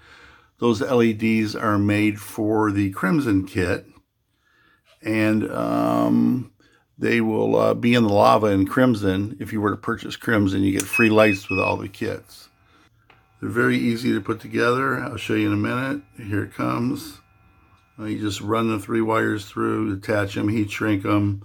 Those 0.61 0.79
LEDs 0.79 1.55
are 1.55 1.79
made 1.79 2.21
for 2.21 2.71
the 2.71 2.91
Crimson 2.91 3.47
kit, 3.47 3.83
and 5.01 5.51
um, 5.51 6.51
they 6.99 7.19
will 7.19 7.55
uh, 7.55 7.73
be 7.73 7.95
in 7.95 8.03
the 8.03 8.13
lava 8.13 8.45
in 8.47 8.67
Crimson. 8.67 9.37
If 9.39 9.51
you 9.51 9.59
were 9.59 9.71
to 9.71 9.75
purchase 9.75 10.15
Crimson, 10.15 10.61
you 10.61 10.71
get 10.71 10.83
free 10.83 11.09
lights 11.09 11.49
with 11.49 11.59
all 11.59 11.77
the 11.77 11.87
kits. 11.87 12.49
They're 13.39 13.49
very 13.49 13.75
easy 13.75 14.13
to 14.13 14.21
put 14.21 14.39
together. 14.39 14.99
I'll 14.99 15.17
show 15.17 15.33
you 15.33 15.47
in 15.47 15.53
a 15.53 15.57
minute. 15.57 16.03
Here 16.15 16.43
it 16.43 16.53
comes. 16.53 17.21
Uh, 17.97 18.03
You 18.05 18.19
just 18.19 18.39
run 18.39 18.69
the 18.69 18.77
three 18.77 19.01
wires 19.01 19.45
through, 19.45 19.91
attach 19.91 20.35
them, 20.35 20.47
heat 20.47 20.69
shrink 20.69 21.01
them, 21.01 21.43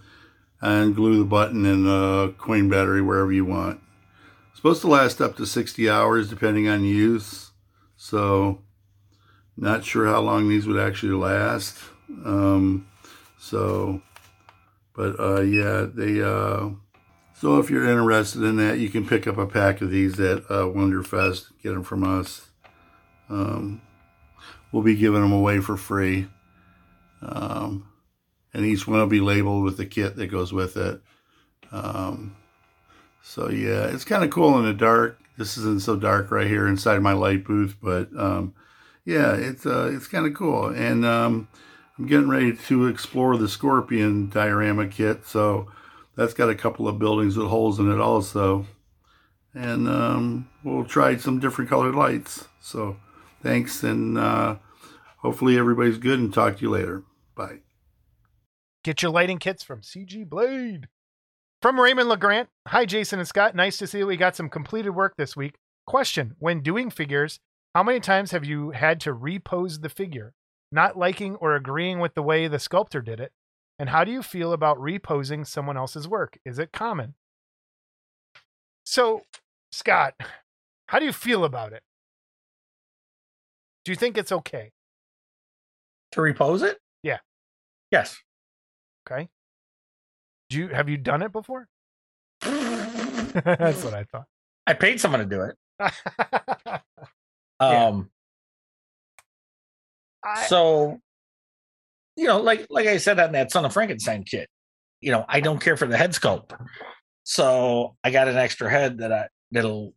and 0.60 0.94
glue 0.94 1.18
the 1.20 1.24
button 1.24 1.64
and 1.64 1.86
the 1.86 2.34
coin 2.36 2.68
battery 2.68 3.00
wherever 3.00 3.32
you 3.32 3.46
want. 3.46 3.80
It's 4.50 4.58
supposed 4.58 4.82
to 4.82 4.88
last 4.88 5.22
up 5.22 5.38
to 5.38 5.46
60 5.46 5.88
hours 5.88 6.28
depending 6.28 6.68
on 6.68 6.84
use. 6.84 7.52
So, 7.96 8.60
not 9.56 9.84
sure 9.84 10.06
how 10.06 10.20
long 10.20 10.48
these 10.48 10.66
would 10.66 10.78
actually 10.78 11.12
last. 11.12 11.78
Um, 12.24 12.86
so, 13.38 14.02
but 14.94 15.18
uh, 15.18 15.40
yeah, 15.40 15.86
they. 15.92 16.22
Uh, 16.22 16.70
so 17.34 17.58
if 17.58 17.68
you're 17.68 17.88
interested 17.88 18.42
in 18.42 18.56
that, 18.56 18.78
you 18.78 18.88
can 18.88 19.06
pick 19.06 19.26
up 19.26 19.36
a 19.36 19.46
pack 19.46 19.82
of 19.82 19.90
these 19.90 20.18
at 20.20 20.38
uh, 20.50 20.64
Wonderfest. 20.64 21.52
Get 21.62 21.74
them 21.74 21.82
from 21.82 22.02
us. 22.02 22.48
Um, 23.28 23.82
we'll 24.72 24.82
be 24.82 24.96
giving 24.96 25.20
them 25.20 25.32
away 25.32 25.60
for 25.60 25.76
free. 25.76 26.28
Um, 27.20 27.88
and 28.54 28.64
each 28.64 28.86
one 28.86 29.00
will 29.00 29.06
be 29.06 29.20
labeled 29.20 29.64
with 29.64 29.76
the 29.76 29.84
kit 29.84 30.16
that 30.16 30.28
goes 30.28 30.52
with 30.52 30.76
it. 30.78 31.00
Um, 31.72 32.36
so 33.22 33.50
yeah, 33.50 33.86
it's 33.86 34.04
kind 34.04 34.24
of 34.24 34.30
cool 34.30 34.58
in 34.58 34.64
the 34.64 34.72
dark. 34.72 35.18
This 35.36 35.58
isn't 35.58 35.82
so 35.82 35.96
dark 35.96 36.30
right 36.30 36.46
here 36.46 36.66
inside 36.66 37.02
my 37.02 37.12
light 37.12 37.44
booth, 37.44 37.76
but 37.82 38.08
um, 38.16 38.54
yeah, 39.06 39.34
it's 39.34 39.64
uh, 39.64 39.90
it's 39.94 40.08
kind 40.08 40.26
of 40.26 40.34
cool. 40.34 40.66
And 40.66 41.06
um, 41.06 41.48
I'm 41.96 42.06
getting 42.06 42.28
ready 42.28 42.54
to 42.54 42.88
explore 42.88 43.38
the 43.38 43.48
Scorpion 43.48 44.28
diorama 44.28 44.88
kit. 44.88 45.24
So 45.24 45.70
that's 46.16 46.34
got 46.34 46.50
a 46.50 46.54
couple 46.56 46.88
of 46.88 46.98
buildings 46.98 47.36
with 47.36 47.46
holes 47.46 47.78
in 47.78 47.90
it 47.90 48.00
also. 48.00 48.66
And 49.54 49.88
um, 49.88 50.50
we'll 50.64 50.84
try 50.84 51.16
some 51.16 51.38
different 51.38 51.70
colored 51.70 51.94
lights. 51.94 52.48
So 52.60 52.96
thanks, 53.42 53.82
and 53.84 54.18
uh, 54.18 54.56
hopefully 55.18 55.56
everybody's 55.56 55.98
good. 55.98 56.18
And 56.18 56.34
talk 56.34 56.56
to 56.56 56.62
you 56.62 56.70
later. 56.70 57.04
Bye. 57.36 57.60
Get 58.82 59.02
your 59.02 59.12
lighting 59.12 59.38
kits 59.38 59.62
from 59.62 59.82
CG 59.82 60.28
Blade. 60.28 60.88
From 61.62 61.80
Raymond 61.80 62.10
LeGrant. 62.10 62.48
Hi, 62.68 62.84
Jason 62.84 63.20
and 63.20 63.26
Scott. 63.26 63.54
Nice 63.54 63.78
to 63.78 63.86
see 63.86 64.00
that 64.00 64.06
we 64.06 64.16
got 64.16 64.36
some 64.36 64.48
completed 64.48 64.90
work 64.90 65.14
this 65.16 65.36
week. 65.36 65.54
Question 65.86 66.34
When 66.38 66.60
doing 66.60 66.90
figures, 66.90 67.38
how 67.76 67.82
many 67.82 68.00
times 68.00 68.30
have 68.30 68.42
you 68.42 68.70
had 68.70 68.98
to 69.00 69.12
repose 69.12 69.80
the 69.80 69.90
figure, 69.90 70.32
not 70.72 70.96
liking 70.96 71.34
or 71.36 71.54
agreeing 71.54 72.00
with 72.00 72.14
the 72.14 72.22
way 72.22 72.48
the 72.48 72.58
sculptor 72.58 73.02
did 73.02 73.20
it? 73.20 73.32
And 73.78 73.90
how 73.90 74.02
do 74.02 74.10
you 74.10 74.22
feel 74.22 74.54
about 74.54 74.80
reposing 74.80 75.44
someone 75.44 75.76
else's 75.76 76.08
work? 76.08 76.38
Is 76.46 76.58
it 76.58 76.72
common? 76.72 77.16
So, 78.84 79.24
Scott, 79.72 80.14
how 80.86 80.98
do 80.98 81.04
you 81.04 81.12
feel 81.12 81.44
about 81.44 81.74
it? 81.74 81.82
Do 83.84 83.92
you 83.92 83.96
think 83.96 84.16
it's 84.16 84.32
okay? 84.32 84.72
to 86.12 86.22
repose 86.22 86.62
it? 86.62 86.78
Yeah. 87.02 87.18
Yes. 87.90 88.16
Okay. 89.06 89.28
Do 90.48 90.56
you 90.56 90.68
have 90.68 90.88
you 90.88 90.96
done 90.96 91.20
it 91.20 91.30
before? 91.30 91.68
That's 92.40 93.84
what 93.84 93.92
I 93.92 94.04
thought. 94.04 94.28
I 94.66 94.72
paid 94.72 94.98
someone 94.98 95.20
to 95.20 95.26
do 95.26 95.42
it. 95.42 95.58
Um, 97.60 98.10
so 100.48 101.00
you 102.16 102.26
know, 102.26 102.40
like 102.40 102.66
like 102.70 102.86
I 102.86 102.96
said 102.96 103.20
on 103.20 103.32
that 103.32 103.52
Son 103.52 103.64
of 103.64 103.72
Frankenstein 103.72 104.24
kit, 104.24 104.48
you 105.00 105.12
know, 105.12 105.24
I 105.28 105.40
don't 105.40 105.60
care 105.60 105.76
for 105.76 105.86
the 105.86 105.96
head 105.96 106.12
sculpt. 106.12 106.52
So 107.24 107.96
I 108.02 108.10
got 108.10 108.28
an 108.28 108.36
extra 108.36 108.70
head 108.70 108.98
that 108.98 109.12
I 109.12 109.28
that'll 109.50 109.94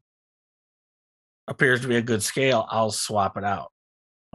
appears 1.47 1.81
to 1.81 1.87
be 1.87 1.95
a 1.95 2.01
good 2.01 2.23
scale. 2.23 2.67
I'll 2.69 2.91
swap 2.91 3.37
it 3.37 3.43
out. 3.43 3.71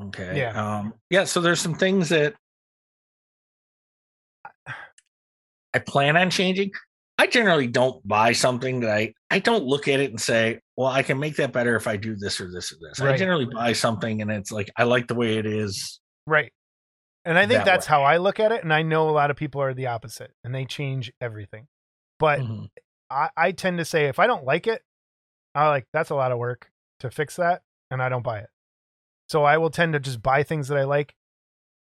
Okay. 0.01 0.39
Yeah. 0.39 0.79
Um, 0.79 0.95
yeah. 1.11 1.25
So 1.25 1.41
there's 1.41 1.61
some 1.61 1.75
things 1.75 2.09
that 2.09 2.35
I 5.73 5.79
plan 5.79 6.17
on 6.17 6.31
changing. 6.31 6.73
I 7.19 7.27
generally 7.27 7.69
don't 7.69 8.07
buy 8.07 8.33
something 8.33 8.81
that 8.81 8.91
I 8.91 9.15
I 9.31 9.39
don't 9.39 9.65
look 9.65 9.87
at 9.89 10.01
it 10.01 10.11
and 10.11 10.21
say, 10.21 10.61
well, 10.77 10.89
I 10.89 11.03
can 11.03 11.19
make 11.19 11.37
that 11.37 11.53
better 11.53 11.77
if 11.77 11.87
I 11.87 11.97
do 11.97 12.17
this 12.17 12.41
or 12.41 12.51
this 12.51 12.73
or 12.73 12.77
this. 12.81 13.01
I 13.01 13.17
generally 13.17 13.47
buy 13.47 13.73
something 13.73 14.23
and 14.23 14.31
it's 14.31 14.51
like 14.51 14.71
I 14.77 14.85
like 14.85 15.07
the 15.07 15.15
way 15.15 15.39
it 15.39 15.47
is. 15.47 16.01
right. 16.27 16.53
And 17.27 17.39
I 17.39 17.47
think 17.47 17.61
that 17.61 17.65
that's 17.65 17.87
way. 17.87 17.91
how 17.91 18.03
I 18.03 18.19
look 18.19 18.39
at 18.39 18.53
it. 18.53 18.63
And 18.63 18.73
I 18.73 18.83
know 18.83 19.09
a 19.09 19.13
lot 19.13 19.31
of 19.31 19.37
people 19.37 19.63
are 19.63 19.73
the 19.73 19.87
opposite 19.87 20.33
and 20.45 20.55
they 20.55 20.67
change 20.67 21.11
everything. 21.23 21.69
But 22.19 22.41
Mhm. 22.41 22.69
I, 23.09 23.31
I 23.37 23.53
tend 23.53 23.79
to 23.79 23.85
say 23.85 24.07
if 24.07 24.19
I 24.19 24.27
don't 24.27 24.45
like 24.45 24.67
it, 24.67 24.83
I 25.55 25.69
like 25.69 25.87
that's 25.93 26.11
a 26.11 26.15
lot 26.15 26.33
of 26.33 26.39
work 26.39 26.71
to 27.01 27.11
fix 27.11 27.37
that, 27.37 27.63
and 27.91 28.03
I 28.03 28.09
don't 28.09 28.23
buy 28.23 28.41
it. 28.41 28.49
So 29.29 29.45
I 29.45 29.57
will 29.59 29.71
tend 29.71 29.93
to 29.95 30.01
just 30.01 30.23
buy 30.23 30.43
things 30.43 30.69
that 30.69 30.77
I 30.77 30.85
like. 30.85 31.15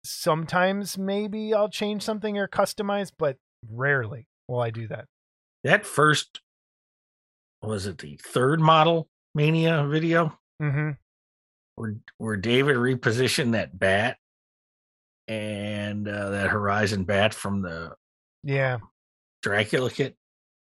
Sometimes 0.03 0.97
maybe 0.97 1.53
I'll 1.53 1.69
change 1.69 2.03
something 2.03 2.37
or 2.37 2.47
customize, 2.47 3.11
but 3.17 3.37
rarely 3.69 4.27
will 4.47 4.61
I 4.61 4.69
do 4.69 4.87
that. 4.87 5.05
that 5.63 5.85
first 5.85 6.39
was 7.61 7.85
it 7.87 7.97
the 7.97 8.19
third 8.23 8.59
model 8.59 9.07
mania 9.35 9.85
video 9.87 10.37
Mm-hmm. 10.61 10.91
where 11.75 11.95
where 12.17 12.35
David 12.37 12.75
repositioned 12.77 13.51
that 13.51 13.77
bat 13.77 14.17
and 15.27 16.07
uh, 16.07 16.29
that 16.31 16.49
Horizon 16.49 17.03
bat 17.03 17.33
from 17.33 17.61
the 17.61 17.93
Yeah. 18.43 18.77
Dracula 19.43 19.89
kit. 19.91 20.15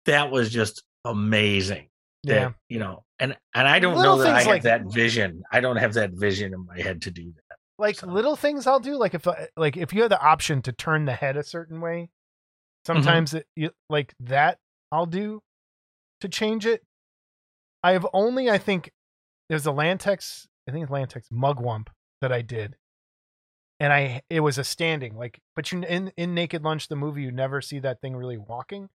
That 0.07 0.31
was 0.31 0.51
just 0.51 0.83
amazing. 1.05 1.89
That, 2.25 2.35
Yeah. 2.35 2.51
you 2.69 2.79
know, 2.79 3.05
and 3.19 3.37
and 3.55 3.67
I 3.69 3.79
don't 3.79 3.97
Little 3.97 4.17
know 4.19 4.23
that 4.25 4.35
I 4.35 4.39
have 4.41 4.47
like- 4.47 4.63
that 4.63 4.83
vision. 4.93 5.43
I 5.51 5.61
don't 5.61 5.77
have 5.77 5.95
that 5.95 6.11
vision 6.13 6.53
in 6.53 6.67
my 6.67 6.79
head 6.81 7.03
to 7.03 7.11
do 7.11 7.33
that. 7.33 7.57
like 7.79 7.97
So- 7.97 8.07
little 8.09 8.37
things 8.37 8.67
I'll 8.67 8.81
do. 8.81 8.97
Like 8.97 9.15
if 9.15 9.27
like 9.57 9.77
if 9.79 9.93
you 9.95 10.03
have 10.03 10.11
the 10.11 10.21
option 10.21 10.61
to 10.63 10.73
turn 10.73 11.07
the 11.07 11.15
head 11.15 11.37
a 11.37 11.43
certain 11.43 11.81
way, 11.81 12.11
Mm-hmm. 12.87 12.97
sometimes 13.03 13.35
it 13.35 13.47
you, 13.57 13.71
like 13.89 14.15
that 14.21 14.59
I'll 14.93 15.07
do 15.07 15.43
to 16.21 16.29
change 16.29 16.67
it. 16.67 16.83
I 17.83 17.93
have 17.93 18.07
only 18.13 18.51
I 18.51 18.59
think 18.59 18.93
there's 19.49 19.67
a 19.67 19.71
Lantex, 19.71 20.47
I 20.69 20.73
think 20.73 20.85
it's 20.85 20.93
Lantex 20.93 21.25
mugwump 21.33 21.89
that 22.21 22.33
I 22.33 22.43
did. 22.43 22.77
And 23.79 23.93
I 23.93 24.23
it 24.29 24.41
was 24.41 24.59
a 24.59 24.65
standing 24.65 25.17
like 25.17 25.41
but 25.57 25.73
you 25.73 25.83
in 25.83 26.13
in 26.17 26.35
Naked 26.35 26.63
Lunch 26.63 26.89
the 26.89 26.97
movie 26.97 27.23
you 27.23 27.33
never 27.33 27.63
see 27.63 27.79
that 27.79 28.01
thing 28.01 28.15
really 28.15 28.37
walking. 28.37 28.89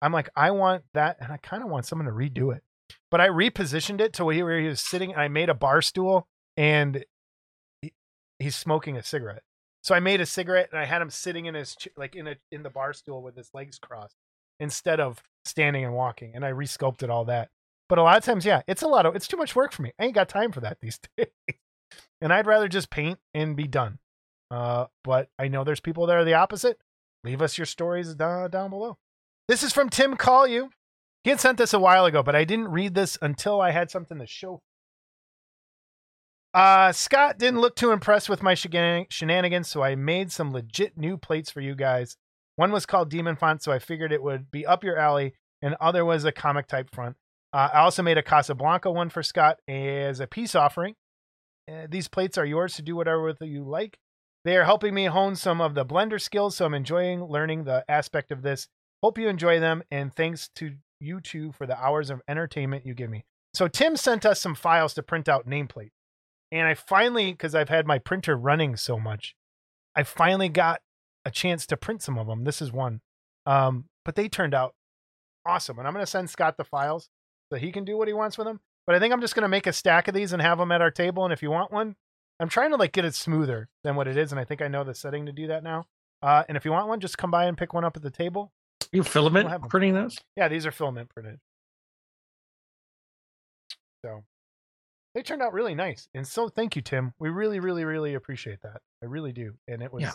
I'm 0.00 0.12
like 0.12 0.30
I 0.34 0.50
want 0.50 0.84
that 0.94 1.18
and 1.20 1.30
I 1.30 1.36
kind 1.36 1.62
of 1.62 1.68
want 1.68 1.84
someone 1.84 2.06
to 2.06 2.12
redo 2.12 2.54
it. 2.54 2.62
But 3.10 3.20
I 3.20 3.28
repositioned 3.28 4.00
it 4.00 4.12
to 4.14 4.24
where 4.24 4.58
he, 4.58 4.68
was 4.68 4.80
sitting 4.80 5.12
and 5.12 5.20
I 5.20 5.28
made 5.28 5.48
a 5.48 5.54
bar 5.54 5.82
stool 5.82 6.26
and 6.56 7.04
he, 7.82 7.92
he's 8.38 8.56
smoking 8.56 8.96
a 8.96 9.02
cigarette. 9.02 9.42
So 9.82 9.94
I 9.94 10.00
made 10.00 10.20
a 10.20 10.26
cigarette 10.26 10.70
and 10.72 10.80
I 10.80 10.86
had 10.86 11.02
him 11.02 11.10
sitting 11.10 11.46
in 11.46 11.54
his 11.54 11.76
like 11.96 12.16
in 12.16 12.26
a 12.26 12.36
in 12.50 12.62
the 12.62 12.70
bar 12.70 12.92
stool 12.92 13.22
with 13.22 13.36
his 13.36 13.50
legs 13.54 13.78
crossed 13.78 14.16
instead 14.58 15.00
of 15.00 15.22
standing 15.44 15.84
and 15.84 15.94
walking 15.94 16.32
and 16.34 16.44
I 16.44 16.52
resculpted 16.52 17.08
all 17.08 17.24
that. 17.26 17.48
But 17.88 17.98
a 17.98 18.02
lot 18.02 18.16
of 18.18 18.24
times, 18.24 18.44
yeah, 18.44 18.62
it's 18.68 18.82
a 18.82 18.88
lot 18.88 19.06
of 19.06 19.16
it's 19.16 19.26
too 19.26 19.36
much 19.36 19.56
work 19.56 19.72
for 19.72 19.82
me. 19.82 19.92
I 19.98 20.04
ain't 20.04 20.14
got 20.14 20.28
time 20.28 20.52
for 20.52 20.60
that 20.60 20.78
these 20.80 20.98
days. 21.16 21.28
and 22.20 22.32
I'd 22.32 22.46
rather 22.46 22.68
just 22.68 22.90
paint 22.90 23.18
and 23.34 23.56
be 23.56 23.66
done. 23.66 23.98
Uh, 24.50 24.86
but 25.04 25.28
I 25.38 25.48
know 25.48 25.64
there's 25.64 25.80
people 25.80 26.06
that 26.06 26.16
are 26.16 26.24
the 26.24 26.34
opposite. 26.34 26.78
Leave 27.24 27.42
us 27.42 27.58
your 27.58 27.66
stories 27.66 28.14
down, 28.14 28.50
down 28.50 28.70
below. 28.70 28.96
This 29.48 29.62
is 29.62 29.72
from 29.72 29.90
Tim 29.90 30.16
Call 30.16 30.46
You. 30.46 30.70
He 31.24 31.30
had 31.30 31.40
sent 31.40 31.58
this 31.58 31.74
a 31.74 31.78
while 31.78 32.06
ago, 32.06 32.22
but 32.22 32.34
I 32.36 32.44
didn't 32.44 32.68
read 32.68 32.94
this 32.94 33.18
until 33.20 33.60
I 33.60 33.72
had 33.72 33.90
something 33.90 34.18
to 34.18 34.26
show. 34.26 34.62
Uh, 36.52 36.92
Scott 36.92 37.38
didn't 37.38 37.60
look 37.60 37.76
too 37.76 37.92
impressed 37.92 38.28
with 38.28 38.42
my 38.42 38.54
shenan- 38.54 39.06
shenanigans, 39.10 39.68
so 39.68 39.82
I 39.82 39.94
made 39.94 40.32
some 40.32 40.52
legit 40.52 40.96
new 40.96 41.16
plates 41.16 41.50
for 41.50 41.60
you 41.60 41.74
guys. 41.74 42.16
One 42.56 42.72
was 42.72 42.86
called 42.86 43.10
Demon 43.10 43.36
Font, 43.36 43.62
so 43.62 43.72
I 43.72 43.78
figured 43.78 44.12
it 44.12 44.22
would 44.22 44.50
be 44.50 44.66
up 44.66 44.84
your 44.84 44.98
alley, 44.98 45.34
and 45.62 45.76
other 45.80 46.04
was 46.04 46.24
a 46.24 46.32
comic 46.32 46.66
type 46.66 46.94
front. 46.94 47.16
Uh, 47.52 47.70
I 47.72 47.80
also 47.80 48.02
made 48.02 48.18
a 48.18 48.22
Casablanca 48.22 48.90
one 48.90 49.10
for 49.10 49.22
Scott 49.22 49.58
as 49.66 50.20
a 50.20 50.26
peace 50.26 50.54
offering. 50.54 50.94
Uh, 51.70 51.86
these 51.88 52.08
plates 52.08 52.38
are 52.38 52.44
yours 52.44 52.74
to 52.74 52.82
do 52.82 52.96
whatever 52.96 53.22
with 53.22 53.38
you 53.40 53.64
like. 53.64 53.98
They 54.44 54.56
are 54.56 54.64
helping 54.64 54.94
me 54.94 55.04
hone 55.04 55.36
some 55.36 55.60
of 55.60 55.74
the 55.74 55.84
blender 55.84 56.20
skills, 56.20 56.56
so 56.56 56.64
I'm 56.64 56.74
enjoying 56.74 57.24
learning 57.24 57.64
the 57.64 57.84
aspect 57.88 58.30
of 58.30 58.42
this. 58.42 58.68
Hope 59.02 59.18
you 59.18 59.28
enjoy 59.28 59.60
them, 59.60 59.82
and 59.90 60.14
thanks 60.14 60.48
to 60.56 60.76
you 61.00 61.20
two 61.20 61.52
for 61.52 61.66
the 61.66 61.78
hours 61.78 62.10
of 62.10 62.22
entertainment 62.28 62.86
you 62.86 62.94
give 62.94 63.10
me. 63.10 63.24
So 63.54 63.68
Tim 63.68 63.96
sent 63.96 64.24
us 64.24 64.40
some 64.40 64.54
files 64.54 64.94
to 64.94 65.02
print 65.02 65.28
out 65.28 65.46
nameplate, 65.46 65.90
and 66.52 66.66
I 66.66 66.74
finally, 66.74 67.32
because 67.32 67.54
I've 67.54 67.68
had 67.68 67.86
my 67.86 67.98
printer 67.98 68.36
running 68.36 68.76
so 68.76 68.98
much, 68.98 69.34
I 69.96 70.02
finally 70.02 70.48
got 70.48 70.80
a 71.30 71.32
chance 71.32 71.66
to 71.66 71.76
print 71.76 72.02
some 72.02 72.18
of 72.18 72.26
them. 72.26 72.44
This 72.44 72.60
is 72.60 72.72
one, 72.72 73.00
um, 73.46 73.86
but 74.04 74.16
they 74.16 74.28
turned 74.28 74.54
out 74.54 74.74
awesome, 75.46 75.78
and 75.78 75.86
I'm 75.86 75.94
going 75.94 76.04
to 76.04 76.10
send 76.10 76.28
Scott 76.28 76.56
the 76.56 76.64
files 76.64 77.08
so 77.52 77.58
he 77.58 77.72
can 77.72 77.84
do 77.84 77.96
what 77.96 78.08
he 78.08 78.14
wants 78.14 78.36
with 78.36 78.46
them. 78.46 78.60
But 78.86 78.96
I 78.96 78.98
think 78.98 79.12
I'm 79.12 79.20
just 79.20 79.34
going 79.34 79.42
to 79.42 79.48
make 79.48 79.66
a 79.66 79.72
stack 79.72 80.08
of 80.08 80.14
these 80.14 80.32
and 80.32 80.42
have 80.42 80.58
them 80.58 80.72
at 80.72 80.82
our 80.82 80.90
table. 80.90 81.24
And 81.24 81.32
if 81.32 81.42
you 81.42 81.50
want 81.50 81.72
one, 81.72 81.96
I'm 82.40 82.48
trying 82.48 82.70
to 82.70 82.76
like 82.76 82.92
get 82.92 83.04
it 83.04 83.14
smoother 83.14 83.68
than 83.84 83.94
what 83.94 84.08
it 84.08 84.16
is, 84.16 84.32
and 84.32 84.40
I 84.40 84.44
think 84.44 84.62
I 84.62 84.68
know 84.68 84.84
the 84.84 84.94
setting 84.94 85.26
to 85.26 85.32
do 85.32 85.46
that 85.46 85.62
now. 85.62 85.86
Uh, 86.22 86.42
and 86.48 86.56
if 86.56 86.64
you 86.64 86.72
want 86.72 86.88
one, 86.88 87.00
just 87.00 87.16
come 87.16 87.30
by 87.30 87.46
and 87.46 87.56
pick 87.56 87.72
one 87.72 87.84
up 87.84 87.96
at 87.96 88.02
the 88.02 88.10
table. 88.10 88.52
You 88.92 89.04
filament 89.04 89.48
We'll 89.48 89.60
printing 89.70 89.94
those? 89.94 90.18
Yeah, 90.36 90.48
these 90.48 90.66
are 90.66 90.72
filament 90.72 91.10
printed. 91.10 91.38
So 94.04 94.24
they 95.14 95.22
turned 95.22 95.42
out 95.42 95.52
really 95.52 95.74
nice. 95.74 96.08
And 96.14 96.26
so 96.26 96.48
thank 96.48 96.76
you, 96.76 96.82
Tim. 96.82 97.12
We 97.18 97.28
really, 97.28 97.60
really, 97.60 97.84
really 97.84 98.14
appreciate 98.14 98.60
that. 98.62 98.80
I 99.02 99.06
really 99.06 99.32
do. 99.32 99.54
And 99.68 99.82
it 99.82 99.92
was 99.92 100.02
Yeah. 100.02 100.12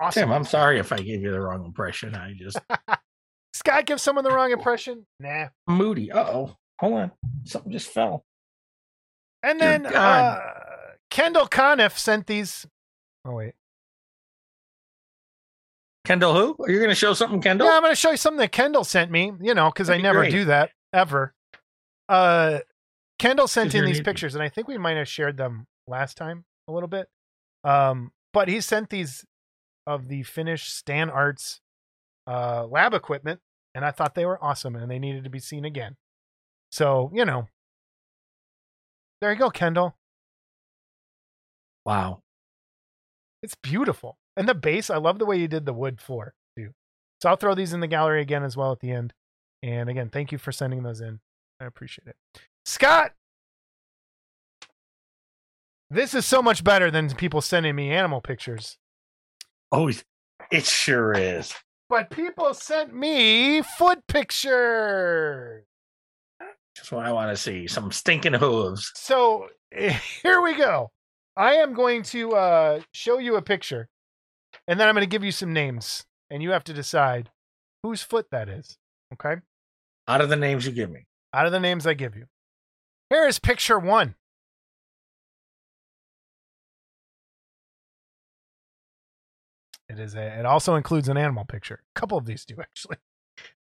Awesome. 0.00 0.22
Tim, 0.24 0.32
I'm 0.32 0.44
sorry 0.44 0.78
if 0.78 0.92
I 0.92 0.98
gave 0.98 1.22
you 1.22 1.30
the 1.30 1.40
wrong 1.40 1.64
impression. 1.64 2.14
I 2.14 2.32
just 2.36 2.58
Scott 3.52 3.86
gives 3.86 4.02
someone 4.02 4.24
the 4.24 4.30
wrong 4.30 4.50
impression. 4.52 5.06
Nah. 5.20 5.46
moody. 5.66 6.10
Uh 6.12 6.24
oh. 6.24 6.56
Hold 6.80 6.94
on. 6.94 7.12
Something 7.44 7.72
just 7.72 7.88
fell. 7.88 8.24
And 9.42 9.58
Dear 9.58 9.68
then 9.78 9.82
God. 9.92 9.94
uh, 10.38 10.40
Kendall 11.10 11.46
Conniff 11.46 11.98
sent 11.98 12.26
these. 12.26 12.66
Oh 13.24 13.32
wait. 13.32 13.54
Kendall 16.04 16.34
who? 16.34 16.56
Are 16.64 16.70
you 16.70 16.80
gonna 16.80 16.94
show 16.94 17.12
something, 17.14 17.40
Kendall? 17.40 17.68
Yeah, 17.68 17.74
I'm 17.74 17.82
going 17.82 17.92
to 17.92 17.96
show 17.96 18.10
you 18.12 18.16
something 18.16 18.38
that 18.38 18.52
Kendall 18.52 18.84
sent 18.84 19.10
me, 19.10 19.32
you 19.42 19.54
know, 19.54 19.70
because 19.70 19.90
I 19.90 19.96
be 19.98 20.02
never 20.02 20.20
great. 20.20 20.30
do 20.32 20.44
that 20.46 20.70
ever. 20.92 21.34
Uh, 22.08 22.60
Kendall 23.18 23.46
sent 23.48 23.74
in 23.74 23.84
these 23.84 24.00
pictures, 24.00 24.34
and 24.34 24.42
I 24.42 24.48
think 24.48 24.68
we 24.68 24.78
might 24.78 24.96
have 24.96 25.08
shared 25.08 25.36
them 25.36 25.66
last 25.86 26.16
time 26.16 26.44
a 26.66 26.72
little 26.72 26.88
bit. 26.88 27.08
Um, 27.64 28.10
but 28.32 28.48
he 28.48 28.60
sent 28.62 28.88
these 28.88 29.24
of 29.88 30.08
the 30.08 30.22
finished 30.22 30.76
Stan 30.76 31.08
Arts 31.08 31.60
uh, 32.26 32.66
lab 32.66 32.92
equipment, 32.92 33.40
and 33.74 33.84
I 33.84 33.90
thought 33.90 34.14
they 34.14 34.26
were 34.26 34.42
awesome 34.44 34.76
and 34.76 34.90
they 34.90 34.98
needed 34.98 35.24
to 35.24 35.30
be 35.30 35.38
seen 35.38 35.64
again. 35.64 35.96
So, 36.70 37.10
you 37.14 37.24
know, 37.24 37.48
there 39.20 39.32
you 39.32 39.38
go, 39.38 39.48
Kendall. 39.48 39.96
Wow. 41.86 42.22
It's 43.42 43.54
beautiful. 43.54 44.18
And 44.36 44.46
the 44.46 44.54
base, 44.54 44.90
I 44.90 44.98
love 44.98 45.18
the 45.18 45.24
way 45.24 45.38
you 45.38 45.48
did 45.48 45.64
the 45.64 45.72
wood 45.72 46.00
floor 46.00 46.34
too. 46.56 46.74
So 47.22 47.30
I'll 47.30 47.36
throw 47.36 47.54
these 47.54 47.72
in 47.72 47.80
the 47.80 47.86
gallery 47.86 48.20
again 48.20 48.44
as 48.44 48.56
well 48.56 48.72
at 48.72 48.80
the 48.80 48.90
end. 48.90 49.14
And 49.62 49.88
again, 49.88 50.10
thank 50.10 50.30
you 50.30 50.38
for 50.38 50.52
sending 50.52 50.82
those 50.82 51.00
in. 51.00 51.20
I 51.60 51.64
appreciate 51.64 52.06
it. 52.06 52.16
Scott, 52.66 53.14
this 55.90 56.12
is 56.12 56.26
so 56.26 56.42
much 56.42 56.62
better 56.62 56.90
than 56.90 57.08
people 57.14 57.40
sending 57.40 57.74
me 57.74 57.90
animal 57.90 58.20
pictures. 58.20 58.76
Oh, 59.70 59.90
it 60.50 60.64
sure 60.64 61.12
is. 61.12 61.54
But 61.88 62.10
people 62.10 62.52
sent 62.54 62.94
me 62.94 63.62
foot 63.62 64.06
pictures. 64.08 65.64
That's 66.76 66.92
what 66.92 67.06
I 67.06 67.12
want 67.12 67.34
to 67.34 67.36
see. 67.36 67.66
Some 67.66 67.90
stinking 67.90 68.34
hooves. 68.34 68.92
So 68.94 69.48
here 69.72 70.40
we 70.42 70.54
go. 70.54 70.90
I 71.36 71.54
am 71.54 71.72
going 71.72 72.02
to 72.04 72.32
uh, 72.32 72.80
show 72.92 73.18
you 73.18 73.36
a 73.36 73.42
picture, 73.42 73.88
and 74.66 74.78
then 74.78 74.88
I'm 74.88 74.94
going 74.94 75.06
to 75.06 75.10
give 75.10 75.22
you 75.24 75.32
some 75.32 75.52
names, 75.52 76.04
and 76.30 76.42
you 76.42 76.50
have 76.50 76.64
to 76.64 76.72
decide 76.72 77.30
whose 77.82 78.02
foot 78.02 78.26
that 78.32 78.48
is. 78.48 78.76
Okay? 79.12 79.36
Out 80.08 80.20
of 80.20 80.28
the 80.28 80.36
names 80.36 80.66
you 80.66 80.72
give 80.72 80.90
me. 80.90 81.06
Out 81.32 81.46
of 81.46 81.52
the 81.52 81.60
names 81.60 81.86
I 81.86 81.94
give 81.94 82.16
you. 82.16 82.26
Here 83.10 83.26
is 83.26 83.38
picture 83.38 83.78
one. 83.78 84.14
It 89.98 90.02
is 90.02 90.14
a, 90.14 90.38
it 90.38 90.46
also 90.46 90.76
includes 90.76 91.08
an 91.08 91.16
animal 91.16 91.44
picture. 91.44 91.82
A 91.96 91.98
couple 91.98 92.16
of 92.18 92.24
these 92.24 92.44
do 92.44 92.56
actually. 92.60 92.96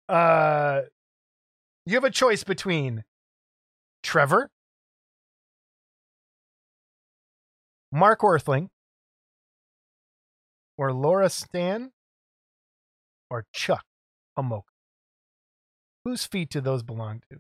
Uh 0.08 0.82
you 1.86 1.94
have 1.94 2.04
a 2.04 2.10
choice 2.10 2.44
between 2.44 3.04
Trevor, 4.02 4.50
Mark 7.92 8.22
Worthling, 8.22 8.70
or 10.78 10.92
Laura 10.92 11.30
Stan, 11.30 11.92
or 13.30 13.46
Chuck 13.54 13.86
Amoka. 14.38 14.64
Whose 16.04 16.26
feet 16.26 16.50
do 16.50 16.62
those 16.62 16.84
belong 16.84 17.22
to? 17.32 17.40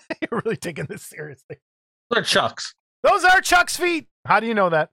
You're 0.20 0.42
really 0.44 0.56
taking 0.56 0.84
this 0.86 1.02
seriously. 1.02 1.56
Those 2.10 2.18
are 2.20 2.22
Chuck's. 2.24 2.74
Those 3.02 3.24
are 3.24 3.40
Chuck's 3.40 3.76
feet. 3.76 4.06
How 4.26 4.40
do 4.40 4.46
you 4.46 4.54
know 4.54 4.68
that? 4.70 4.90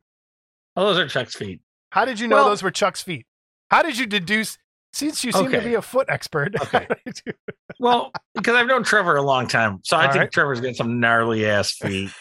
Oh, 0.75 0.85
those 0.87 0.97
are 0.99 1.07
Chuck's 1.07 1.35
feet. 1.35 1.61
How 1.91 2.05
did 2.05 2.19
you 2.19 2.27
know 2.27 2.37
Well- 2.37 2.49
those 2.49 2.63
were 2.63 2.71
Chuck's 2.71 3.01
feet? 3.01 3.25
How 3.71 3.81
did 3.83 3.97
you 3.97 4.05
deduce? 4.05 4.57
Since 4.93 5.23
you 5.23 5.31
seem 5.31 5.49
to 5.49 5.61
be 5.61 5.73
a 5.73 5.81
foot 5.81 6.05
expert. 6.09 6.53
Okay. 6.61 6.85
how 6.87 6.95
did 7.05 7.21
you- 7.25 7.33
Well, 7.79 8.11
because 8.35 8.55
I've 8.55 8.67
known 8.67 8.83
Trevor 8.83 9.15
a 9.15 9.23
long 9.23 9.47
time, 9.47 9.79
so 9.83 9.97
I 9.97 10.05
All 10.05 10.11
think 10.11 10.19
right. 10.21 10.31
Trevor's 10.31 10.61
got 10.61 10.75
some 10.75 10.99
gnarly 10.99 11.47
ass 11.47 11.71
feet. 11.73 12.11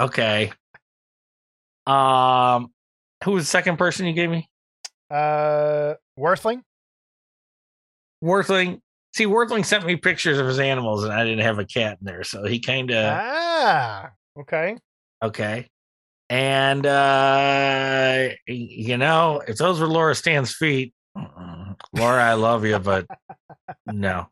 Okay. 0.00 0.52
Um, 1.86 2.68
who 3.24 3.32
was 3.32 3.44
the 3.44 3.48
second 3.50 3.76
person 3.76 4.06
you 4.06 4.12
gave 4.12 4.30
me? 4.30 4.48
uh, 5.10 5.94
Worthling. 6.16 6.62
Worthling. 8.22 8.80
See, 9.14 9.26
Worthling 9.26 9.64
sent 9.64 9.84
me 9.86 9.96
pictures 9.96 10.38
of 10.38 10.46
his 10.46 10.58
animals, 10.58 11.04
and 11.04 11.12
I 11.12 11.24
didn't 11.24 11.44
have 11.44 11.58
a 11.58 11.66
cat 11.66 11.98
in 12.00 12.06
there, 12.06 12.24
so 12.24 12.44
he 12.44 12.60
kind 12.60 12.90
of 12.90 13.04
Ah, 13.04 14.10
okay. 14.40 14.76
okay. 15.22 15.68
And 16.30 16.86
uh 16.86 18.28
you 18.46 18.96
know, 18.96 19.42
if 19.46 19.58
those 19.58 19.80
were 19.80 19.86
Laura 19.86 20.14
Stan's 20.14 20.54
feet. 20.54 20.94
Laura, 21.94 22.22
I 22.24 22.34
love 22.34 22.64
you, 22.64 22.78
but 22.78 23.06
no. 23.86 24.28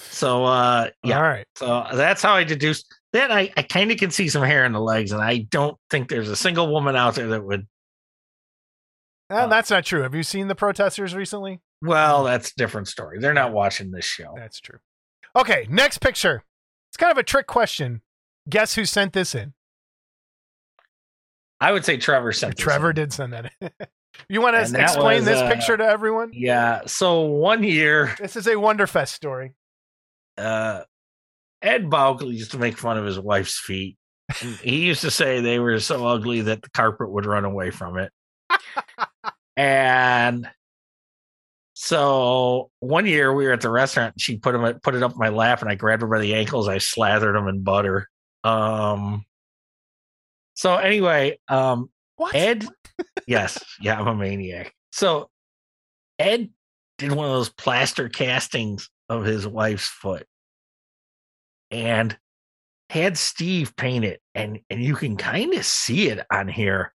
So 0.00 0.44
uh 0.44 0.90
yeah, 1.02 1.16
All 1.16 1.22
right. 1.22 1.46
so 1.56 1.86
that's 1.94 2.20
how 2.20 2.34
I 2.34 2.44
deduced 2.44 2.92
that 3.14 3.30
I, 3.30 3.50
I 3.56 3.62
kind 3.62 3.90
of 3.90 3.96
can 3.96 4.10
see 4.10 4.28
some 4.28 4.42
hair 4.42 4.66
in 4.66 4.72
the 4.72 4.80
legs, 4.80 5.12
and 5.12 5.22
I 5.22 5.38
don't 5.50 5.78
think 5.88 6.08
there's 6.10 6.28
a 6.28 6.36
single 6.36 6.70
woman 6.70 6.94
out 6.94 7.14
there 7.14 7.28
that 7.28 7.42
would 7.44 7.66
Uh, 9.30 9.46
that's 9.46 9.70
not 9.70 9.84
true. 9.86 10.02
Have 10.02 10.14
you 10.14 10.22
seen 10.24 10.48
the 10.48 10.54
protesters 10.54 11.14
recently? 11.14 11.60
Well, 11.84 12.24
that's 12.24 12.50
a 12.50 12.54
different 12.56 12.88
story. 12.88 13.18
They're 13.20 13.34
not 13.34 13.52
watching 13.52 13.90
this 13.90 14.04
show. 14.04 14.34
That's 14.36 14.60
true. 14.60 14.78
Okay, 15.36 15.66
next 15.68 15.98
picture. 15.98 16.42
It's 16.90 16.96
kind 16.96 17.12
of 17.12 17.18
a 17.18 17.22
trick 17.22 17.46
question. 17.46 18.02
Guess 18.48 18.74
who 18.74 18.84
sent 18.84 19.12
this 19.12 19.34
in? 19.34 19.52
I 21.60 21.72
would 21.72 21.84
say 21.84 21.96
Trevor 21.96 22.32
sent 22.32 22.56
Trevor 22.58 22.92
did 22.92 23.12
send 23.12 23.32
that 23.32 23.52
in. 23.60 23.70
You 24.28 24.40
want 24.40 24.54
to 24.54 24.80
explain 24.80 25.16
was, 25.16 25.24
this 25.24 25.40
uh, 25.40 25.48
picture 25.48 25.76
to 25.76 25.84
everyone? 25.84 26.30
Yeah. 26.32 26.82
So 26.86 27.22
one 27.22 27.64
year, 27.64 28.14
This 28.20 28.36
is 28.36 28.46
a 28.46 28.54
Wonderfest 28.54 29.08
story. 29.08 29.54
uh, 30.38 30.82
Ed 31.60 31.90
Baukel 31.90 32.32
used 32.32 32.52
to 32.52 32.58
make 32.58 32.78
fun 32.78 32.96
of 32.96 33.04
his 33.04 33.18
wife's 33.18 33.58
feet. 33.58 33.96
He 34.62 34.86
used 34.86 35.00
to 35.00 35.10
say 35.10 35.40
they 35.40 35.58
were 35.58 35.80
so 35.80 36.06
ugly 36.06 36.42
that 36.42 36.62
the 36.62 36.70
carpet 36.70 37.10
would 37.10 37.26
run 37.26 37.44
away 37.44 37.70
from 37.70 37.98
it. 37.98 38.12
and 39.56 40.48
so 41.74 42.70
one 42.80 43.06
year 43.06 43.34
we 43.34 43.44
were 43.44 43.52
at 43.52 43.60
the 43.60 43.70
restaurant 43.70 44.14
and 44.14 44.20
she 44.20 44.38
put 44.38 44.54
him 44.54 44.80
put 44.80 44.94
it 44.94 45.02
up 45.02 45.16
my 45.16 45.28
lap 45.28 45.60
and 45.60 45.70
I 45.70 45.74
grabbed 45.74 46.02
her 46.02 46.08
by 46.08 46.20
the 46.20 46.34
ankles. 46.34 46.68
I 46.68 46.78
slathered 46.78 47.34
them 47.34 47.48
in 47.48 47.62
butter. 47.62 48.08
Um 48.44 49.24
so 50.54 50.76
anyway, 50.76 51.38
um 51.48 51.90
What? 52.16 52.34
Ed, 52.34 52.66
yes, 53.26 53.62
yeah, 53.80 54.00
I'm 54.00 54.06
a 54.06 54.14
maniac. 54.14 54.72
So 54.92 55.28
Ed 56.18 56.50
did 56.98 57.12
one 57.12 57.26
of 57.26 57.32
those 57.32 57.50
plaster 57.50 58.08
castings 58.08 58.88
of 59.08 59.24
his 59.24 59.46
wife's 59.46 59.88
foot 59.88 60.26
and 61.70 62.16
had 62.90 63.18
Steve 63.18 63.74
paint 63.76 64.04
it, 64.04 64.20
and 64.34 64.60
and 64.70 64.80
you 64.80 64.94
can 64.94 65.16
kind 65.16 65.52
of 65.54 65.64
see 65.64 66.08
it 66.08 66.24
on 66.30 66.46
here. 66.46 66.94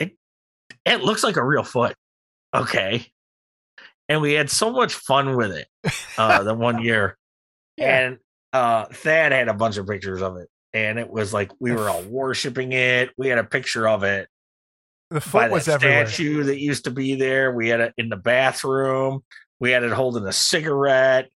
It 0.00 0.16
it 0.86 1.02
looks 1.02 1.22
like 1.22 1.36
a 1.36 1.44
real 1.44 1.62
foot. 1.62 1.94
Okay. 2.54 3.06
And 4.08 4.20
we 4.20 4.32
had 4.34 4.50
so 4.50 4.72
much 4.72 4.94
fun 4.94 5.36
with 5.36 5.52
it 5.52 5.68
uh 6.18 6.42
the 6.42 6.54
one 6.54 6.82
year. 6.82 7.16
Yeah. 7.76 7.98
And 7.98 8.18
uh 8.52 8.86
Thad 8.86 9.32
had 9.32 9.48
a 9.48 9.54
bunch 9.54 9.76
of 9.76 9.86
pictures 9.86 10.22
of 10.22 10.36
it. 10.36 10.48
And 10.72 10.98
it 10.98 11.08
was 11.10 11.32
like 11.32 11.50
we 11.58 11.72
were 11.72 11.88
all 11.88 12.02
worshiping 12.02 12.72
it. 12.72 13.10
We 13.16 13.28
had 13.28 13.38
a 13.38 13.44
picture 13.44 13.88
of 13.88 14.02
it 14.04 14.28
the 15.10 15.20
foot 15.20 15.50
was 15.50 15.68
everywhere. 15.68 16.06
statue 16.06 16.44
that 16.44 16.58
used 16.58 16.84
to 16.84 16.90
be 16.90 17.14
there. 17.14 17.52
We 17.52 17.68
had 17.68 17.80
it 17.80 17.94
in 17.96 18.08
the 18.08 18.16
bathroom. 18.16 19.22
We 19.60 19.70
had 19.70 19.84
it 19.84 19.92
holding 19.92 20.26
a 20.26 20.32
cigarette. 20.32 21.30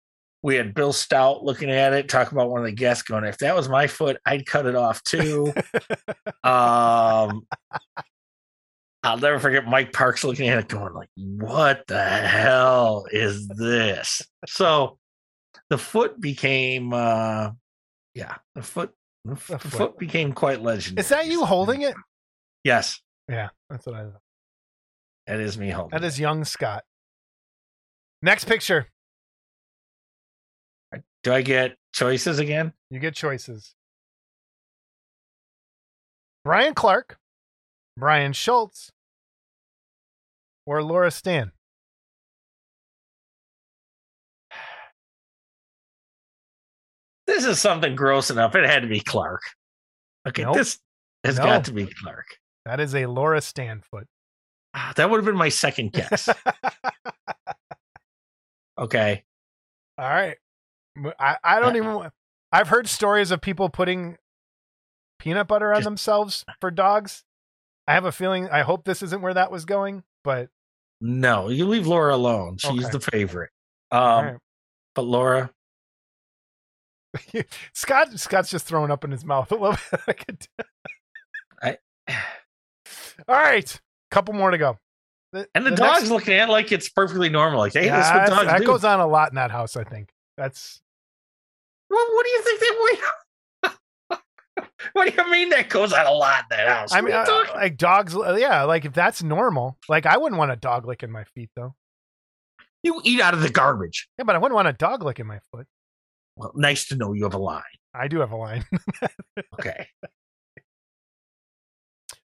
We 0.42 0.54
had 0.54 0.72
Bill 0.72 0.92
Stout 0.92 1.44
looking 1.44 1.70
at 1.70 1.92
it, 1.92 2.08
talking 2.08 2.36
about 2.36 2.50
one 2.50 2.60
of 2.60 2.66
the 2.66 2.72
guests 2.72 3.02
going, 3.02 3.24
if 3.24 3.38
that 3.38 3.56
was 3.56 3.68
my 3.68 3.88
foot, 3.88 4.18
I'd 4.24 4.46
cut 4.46 4.66
it 4.66 4.76
off 4.76 5.02
too. 5.02 5.52
um 6.44 7.46
I'll 9.02 9.16
never 9.18 9.38
forget 9.38 9.66
Mike 9.66 9.92
Parks 9.92 10.24
looking 10.24 10.48
at 10.48 10.58
it 10.58 10.68
going 10.68 10.92
like, 10.94 11.08
what 11.16 11.86
the 11.86 12.02
hell 12.04 13.06
is 13.12 13.46
this? 13.48 14.22
So 14.46 14.98
the 15.70 15.78
foot 15.78 16.20
became 16.20 16.92
uh 16.92 17.50
yeah, 18.14 18.36
the 18.54 18.62
foot 18.62 18.92
the, 19.24 19.32
f- 19.32 19.46
The 19.46 19.52
the 19.54 19.58
foot. 19.60 19.72
foot 19.78 19.98
became 19.98 20.32
quite 20.32 20.62
legendary. 20.62 21.00
Is 21.02 21.08
that 21.10 21.26
you 21.26 21.44
holding 21.44 21.82
it? 21.82 21.94
Yes, 22.64 23.00
Yeah, 23.28 23.50
that's 23.70 23.86
what 23.86 23.94
I 23.94 24.02
thought. 24.04 24.20
that 25.26 25.40
is 25.40 25.56
me 25.58 25.70
holding. 25.70 25.98
That 25.98 26.04
is 26.06 26.18
young 26.18 26.44
Scott. 26.44 26.84
Next 28.22 28.46
picture. 28.46 28.86
Do 31.22 31.32
I 31.32 31.42
get 31.42 31.76
choices 31.92 32.38
again? 32.38 32.72
You 32.90 32.98
get 33.00 33.14
choices. 33.14 33.74
Brian 36.44 36.74
Clark, 36.74 37.18
Brian 37.98 38.32
Schultz, 38.32 38.92
or 40.64 40.84
Laura 40.84 41.10
Stan. 41.10 41.50
This 47.26 47.44
is 47.44 47.60
something 47.60 47.94
gross 47.94 48.30
enough. 48.30 48.54
It 48.54 48.64
had 48.64 48.82
to 48.82 48.88
be 48.88 49.00
Clark. 49.00 49.42
Okay, 50.26 50.42
Nope. 50.44 50.54
this 50.56 50.78
has 51.24 51.38
No. 51.38 51.44
got 51.44 51.64
to 51.66 51.72
be 51.72 51.86
Clark. 51.86 52.26
That 52.64 52.80
is 52.80 52.94
a 52.94 53.06
Laura 53.06 53.40
Stan 53.40 53.82
foot. 53.82 54.06
Ah, 54.74 54.92
That 54.96 55.10
would 55.10 55.18
have 55.18 55.24
been 55.24 55.36
my 55.36 55.48
second 55.48 55.92
guess. 55.92 56.28
okay. 58.78 59.24
all 59.98 60.08
right. 60.08 60.36
I 61.18 61.60
don't 61.60 61.76
even. 61.76 61.94
wa- 61.94 62.10
I've 62.50 62.68
heard 62.68 62.88
stories 62.88 63.30
of 63.30 63.40
people 63.40 63.68
putting 63.68 64.16
peanut 65.18 65.46
butter 65.48 65.72
on 65.72 65.78
Just- 65.80 65.84
themselves 65.84 66.44
for 66.60 66.70
dogs. 66.70 67.24
I 67.88 67.94
have 67.94 68.04
a 68.04 68.12
feeling. 68.12 68.48
I 68.50 68.62
hope 68.62 68.84
this 68.84 69.02
isn't 69.02 69.22
where 69.22 69.34
that 69.34 69.50
was 69.50 69.64
going, 69.64 70.02
but 70.22 70.50
No, 71.00 71.48
you 71.48 71.66
leave 71.66 71.86
Laura 71.86 72.14
alone. 72.14 72.58
She's 72.58 72.84
Okay. 72.84 72.90
the 72.92 73.00
favorite. 73.00 73.50
Um, 73.90 74.24
right. 74.24 74.36
But 74.94 75.02
Laura, 75.02 75.50
Scott 77.72 78.18
Scott's 78.18 78.50
just 78.50 78.66
throwing 78.66 78.90
up 78.90 79.04
in 79.04 79.10
his 79.10 79.24
mouth 79.24 79.50
a 79.50 79.54
little 79.54 79.78
bit. 79.90 80.00
I 80.06 80.12
could 80.12 80.46
All 83.28 83.34
right, 83.34 83.80
couple 84.10 84.34
more 84.34 84.50
to 84.50 84.58
go. 84.58 84.78
and 85.32 85.46
the, 85.66 85.70
the 85.70 85.76
dog's 85.76 86.00
next- 86.00 86.10
looking 86.10 86.34
at 86.34 86.48
it 86.48 86.52
like 86.52 86.72
it's 86.72 86.88
perfectly 86.88 87.28
normal. 87.28 87.58
Like, 87.58 87.72
hey, 87.74 87.86
Yeah, 87.86 87.96
that's 88.00 88.30
what 88.30 88.36
dogs 88.38 88.50
that 88.50 88.60
do. 88.60 88.66
goes 88.66 88.84
on 88.84 89.00
a 89.00 89.06
lot 89.06 89.30
in 89.30 89.34
that 89.36 89.50
house. 89.50 89.76
I 89.76 89.84
think 89.84 90.10
that's 90.36 90.80
Well, 91.90 92.06
what 92.12 92.24
do 92.24 92.30
you 92.30 92.42
think 92.42 92.60
they 92.60 92.70
What 94.92 95.14
do 95.14 95.22
you 95.22 95.30
mean 95.30 95.48
that 95.50 95.68
goes 95.68 95.92
on 95.92 96.06
a 96.06 96.10
lot 96.12 96.44
in 96.50 96.56
that 96.56 96.68
house? 96.68 96.92
I 96.94 97.00
mean, 97.00 97.12
uh, 97.14 97.24
like 97.54 97.76
dogs. 97.76 98.14
uh, 98.16 98.36
Yeah, 98.38 98.62
like 98.64 98.84
if 98.84 98.92
that's 98.92 99.22
normal, 99.22 99.78
like 99.88 100.06
I 100.06 100.16
wouldn't 100.16 100.38
want 100.38 100.50
a 100.52 100.56
dog 100.56 100.86
licking 100.86 101.10
my 101.10 101.24
feet 101.24 101.50
though. 101.56 101.74
you 102.82 103.00
eat 103.04 103.20
out 103.20 103.34
of 103.34 103.40
the 103.42 103.50
garbage. 103.50 104.08
Yeah, 104.18 104.24
but 104.24 104.34
I 104.36 104.38
wouldn't 104.38 104.54
want 104.54 104.68
a 104.68 104.72
dog 104.72 105.02
licking 105.02 105.26
my 105.26 105.40
foot. 105.52 105.66
Well, 106.36 106.52
nice 106.54 106.86
to 106.88 106.96
know 106.96 107.12
you 107.12 107.24
have 107.24 107.34
a 107.34 107.38
line. 107.38 107.62
I 107.94 108.06
do 108.08 108.20
have 108.20 108.30
a 108.30 108.36
line. 108.36 108.64
Okay. 109.58 109.86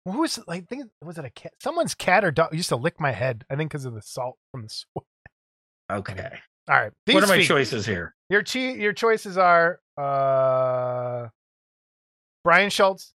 Who 0.06 0.20
was 0.22 0.40
like? 0.48 0.68
Think 0.68 0.86
was 1.04 1.18
it 1.18 1.26
a 1.26 1.30
cat? 1.30 1.54
Someone's 1.62 1.94
cat 1.94 2.24
or 2.24 2.32
dog 2.32 2.54
used 2.54 2.70
to 2.70 2.76
lick 2.76 3.00
my 3.00 3.12
head. 3.12 3.44
I 3.50 3.56
think 3.56 3.70
because 3.72 3.86
of 3.86 3.94
the 3.94 4.02
salt 4.02 4.38
from 4.52 4.64
the 4.64 4.70
sweat. 4.70 5.06
Okay. 5.92 6.38
All 6.70 6.76
right, 6.80 6.92
these 7.08 7.16
what 7.16 7.24
are 7.24 7.28
my 7.28 7.38
feet. 7.40 7.48
choices 7.48 7.84
here? 7.84 8.14
Your 8.30 8.44
che- 8.44 8.78
your 8.80 8.94
choices 8.94 9.40
are 9.40 9.80
uh 9.98 11.28
Brian 12.44 12.70
Schultz 12.70 13.14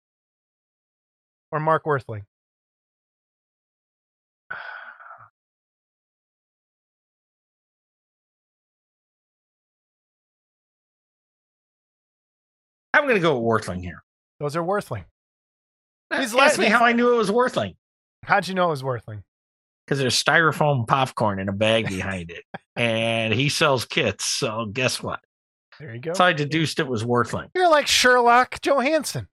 or 1.51 1.59
Mark 1.59 1.85
Worthling. 1.85 2.23
I'm 12.93 13.03
going 13.03 13.15
to 13.15 13.21
go 13.21 13.39
with 13.39 13.43
Worthling 13.43 13.81
here. 13.81 14.03
Those 14.39 14.55
are 14.55 14.63
Worthling. 14.63 15.05
Uh, 16.11 16.21
He's 16.21 16.35
Ask 16.35 16.59
me 16.59 16.67
how 16.67 16.85
I 16.85 16.93
knew 16.93 17.11
it 17.13 17.17
was 17.17 17.31
Worthling. 17.31 17.75
How'd 18.23 18.47
you 18.47 18.53
know 18.53 18.67
it 18.67 18.71
was 18.71 18.83
Worthling? 18.83 19.23
Because 19.85 19.99
there's 19.99 20.21
styrofoam 20.21 20.87
popcorn 20.87 21.39
in 21.39 21.49
a 21.49 21.53
bag 21.53 21.87
behind 21.87 22.29
it. 22.31 22.43
And 22.75 23.33
he 23.33 23.49
sells 23.49 23.85
kits. 23.85 24.25
So 24.25 24.67
guess 24.71 25.01
what? 25.01 25.19
There 25.83 25.93
you 25.93 25.99
go. 26.01 26.13
So 26.13 26.23
I 26.23 26.33
deduced 26.33 26.79
it 26.79 26.87
was 26.87 27.03
Worthling. 27.03 27.49
You're 27.53 27.69
like 27.69 27.87
Sherlock 27.87 28.61
Johansson. 28.61 29.27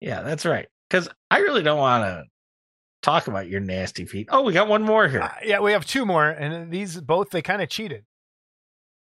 Yeah, 0.00 0.22
that's 0.22 0.44
right. 0.44 0.66
Because 0.90 1.08
I 1.30 1.38
really 1.38 1.62
don't 1.62 1.78
want 1.78 2.04
to 2.04 2.24
talk 3.02 3.26
about 3.28 3.48
your 3.48 3.60
nasty 3.60 4.04
feet. 4.04 4.28
Oh, 4.30 4.42
we 4.42 4.52
got 4.52 4.68
one 4.68 4.82
more 4.82 5.08
here. 5.08 5.22
Uh, 5.22 5.32
yeah, 5.42 5.60
we 5.60 5.72
have 5.72 5.86
two 5.86 6.04
more, 6.04 6.28
and 6.28 6.70
these 6.70 7.00
both 7.00 7.30
they 7.30 7.40
kind 7.42 7.62
of 7.62 7.68
cheated. 7.70 8.04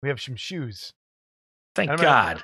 We 0.01 0.09
have 0.09 0.21
some 0.21 0.35
shoes. 0.35 0.91
Thank 1.75 1.89
I'm 1.91 1.95
gonna- 1.95 2.07
God. 2.07 2.43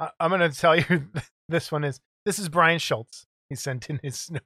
I- 0.00 0.10
I'm 0.20 0.30
going 0.30 0.50
to 0.50 0.56
tell 0.58 0.76
you 0.76 1.08
this 1.48 1.72
one 1.72 1.84
is 1.84 2.00
this 2.26 2.38
is 2.38 2.48
Brian 2.48 2.78
Schultz. 2.78 3.26
He 3.48 3.56
sent 3.56 3.88
in 3.90 3.98
his 4.02 4.26
to 4.26 4.40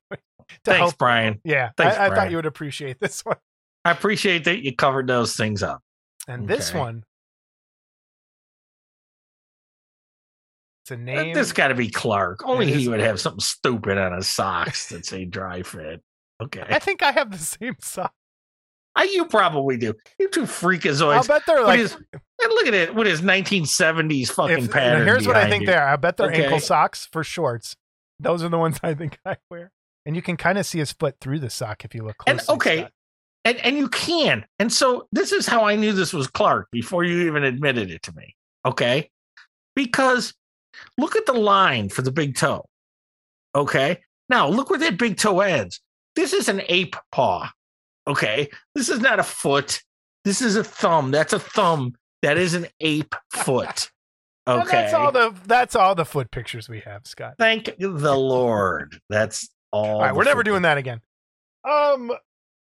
Thanks, 0.65 0.79
help. 0.79 0.99
Brian. 0.99 1.41
Yeah, 1.45 1.71
Thanks, 1.77 1.97
I, 1.97 2.07
I 2.07 2.15
thought 2.15 2.31
you 2.31 2.37
would 2.37 2.47
appreciate 2.47 3.01
this 3.01 3.21
one. 3.25 3.37
I 3.85 3.91
appreciate 3.91 4.45
that 4.45 4.65
you 4.65 4.75
covered 4.75 5.07
those 5.09 5.37
things 5.37 5.63
up. 5.63 5.83
And 6.27 6.49
this 6.49 6.73
one, 6.73 7.05
it's 10.85 10.91
a 10.91 10.97
name. 10.99 11.33
This 11.35 11.53
got 11.53 11.69
to 11.69 11.75
be 11.75 11.89
Clark. 11.89 12.41
Only 12.45 12.71
he 12.71 12.83
is 12.83 12.89
would 12.91 13.01
have 13.01 13.19
something 13.19 13.41
stupid 13.41 13.97
on 13.97 14.13
his 14.13 14.29
socks 14.29 14.91
that 14.91 15.07
say 15.07 15.25
dry 15.25 15.63
fit. 15.63 16.03
Okay. 16.43 16.63
I 16.69 16.79
think 16.79 17.03
I 17.03 17.11
have 17.11 17.31
the 17.31 17.39
same 17.39 17.77
sock. 17.81 18.13
I, 18.95 19.05
you 19.05 19.25
probably 19.25 19.79
do. 19.79 19.95
You 20.19 20.29
two 20.29 20.43
freakazoids. 20.43 21.15
I'll 21.17 21.25
bet 21.25 21.43
they're 21.47 21.65
like. 21.65 21.79
his- 21.81 21.97
look 22.39 22.67
at 22.67 22.75
it 22.75 22.95
with 22.95 23.07
his 23.07 23.23
1970s 23.23 24.29
fucking 24.29 24.65
if- 24.65 24.71
pattern. 24.71 25.07
here's 25.07 25.27
what 25.27 25.37
I 25.37 25.49
think 25.49 25.65
they 25.65 25.75
are. 25.75 25.89
I 25.89 25.97
bet 25.97 26.19
they're 26.19 26.31
ankle 26.31 26.61
socks 26.61 27.09
for 27.11 27.25
shorts. 27.25 27.75
Those 28.21 28.45
are 28.45 28.51
the 28.51 28.59
ones 28.59 28.79
I 28.83 28.93
think 28.93 29.19
I 29.25 29.37
wear. 29.51 29.73
And 30.05 30.15
you 30.15 30.21
can 30.21 30.37
kind 30.37 30.59
of 30.59 30.67
see 30.67 30.79
his 30.81 30.93
foot 30.93 31.17
through 31.19 31.39
the 31.39 31.49
sock 31.49 31.85
if 31.87 31.95
you 31.95 32.05
look 32.05 32.17
And 32.27 32.43
okay, 32.47 32.81
Scott. 32.81 32.93
and 33.47 33.57
and 33.65 33.79
you 33.79 33.89
can. 33.89 34.45
And 34.59 34.71
so 34.71 35.09
this 35.13 35.33
is 35.33 35.47
how 35.47 35.65
I 35.65 35.77
knew 35.77 35.93
this 35.95 36.13
was 36.13 36.27
Clark 36.27 36.69
before 36.71 37.05
you 37.05 37.27
even 37.27 37.43
admitted 37.43 37.91
it 37.91 38.03
to 38.03 38.13
me. 38.15 38.37
Okay, 38.67 39.09
because 39.75 40.35
look 40.99 41.17
at 41.17 41.27
the 41.27 41.33
line 41.33 41.89
for 41.89 42.03
the 42.03 42.13
big 42.13 42.37
toe. 42.37 42.65
Okay, 43.55 44.01
now 44.29 44.49
look 44.49 44.71
where 44.71 44.79
that 44.79 44.99
big 44.99 45.17
toe 45.17 45.41
ends. 45.41 45.81
This 46.17 46.33
is 46.33 46.49
an 46.49 46.63
ape 46.69 46.97
paw. 47.13 47.51
Okay, 48.07 48.49
this 48.75 48.89
is 48.89 49.01
not 49.01 49.19
a 49.19 49.25
foot. 49.25 49.81
This 50.25 50.41
is 50.41 50.57
a 50.57 50.65
thumb. 50.65 51.11
That's 51.11 51.33
a 51.33 51.39
thumb. 51.39 51.95
That 52.23 52.39
is 52.39 52.55
an 52.55 52.67
ape 52.81 53.15
foot. 53.31 53.91
And 54.47 54.61
Okay, 54.61 54.73
that's 54.73 54.93
all 54.93 55.11
the 55.11 55.35
that's 55.47 55.75
all 55.75 55.95
the 55.95 56.05
foot 56.05 56.31
pictures 56.31 56.69
we 56.69 56.81
have, 56.81 57.07
Scott. 57.07 57.37
thank 57.39 57.71
the 57.79 58.15
Lord. 58.15 59.01
That's 59.09 59.49
all. 59.73 59.87
All 59.87 60.01
right, 60.03 60.15
we're 60.15 60.25
never 60.25 60.43
doing 60.43 60.61
that 60.63 60.77
again. 60.77 61.01
Um, 61.67 62.13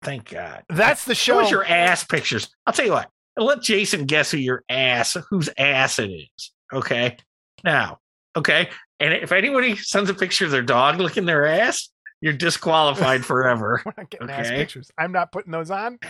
Thank 0.02 0.31
God. 0.31 0.62
That's 0.68 1.05
the 1.05 1.16
Show 1.16 1.40
us 1.40 1.51
your 1.51 1.64
ass 1.64 2.05
pictures. 2.05 2.55
I'll 2.66 2.73
tell 2.73 2.86
you 2.86 2.93
what. 2.93 3.10
Let 3.36 3.62
Jason 3.62 4.06
guess 4.06 4.31
who 4.31 4.39
your 4.39 4.62
ass, 4.68 5.16
whose 5.28 5.48
ass 5.59 5.98
it 5.98 6.10
is. 6.10 6.52
Okay. 6.73 7.16
Now, 7.65 7.99
okay. 8.37 8.69
And 9.01 9.12
if 9.12 9.33
anybody 9.33 9.77
sends 9.77 10.09
a 10.11 10.15
picture 10.15 10.45
of 10.45 10.51
their 10.51 10.62
dog 10.62 10.99
licking 11.01 11.27
their 11.27 11.47
ass, 11.47 11.89
you're 12.20 12.33
disqualified 12.33 13.24
forever. 13.27 13.83
We're 13.85 13.93
not 13.97 14.11
getting 14.11 14.31
ass 14.31 14.51
pictures. 14.51 14.91
I'm 14.99 15.12
not 15.12 15.33
putting 15.33 15.53
those 15.53 15.70
on. 15.70 15.99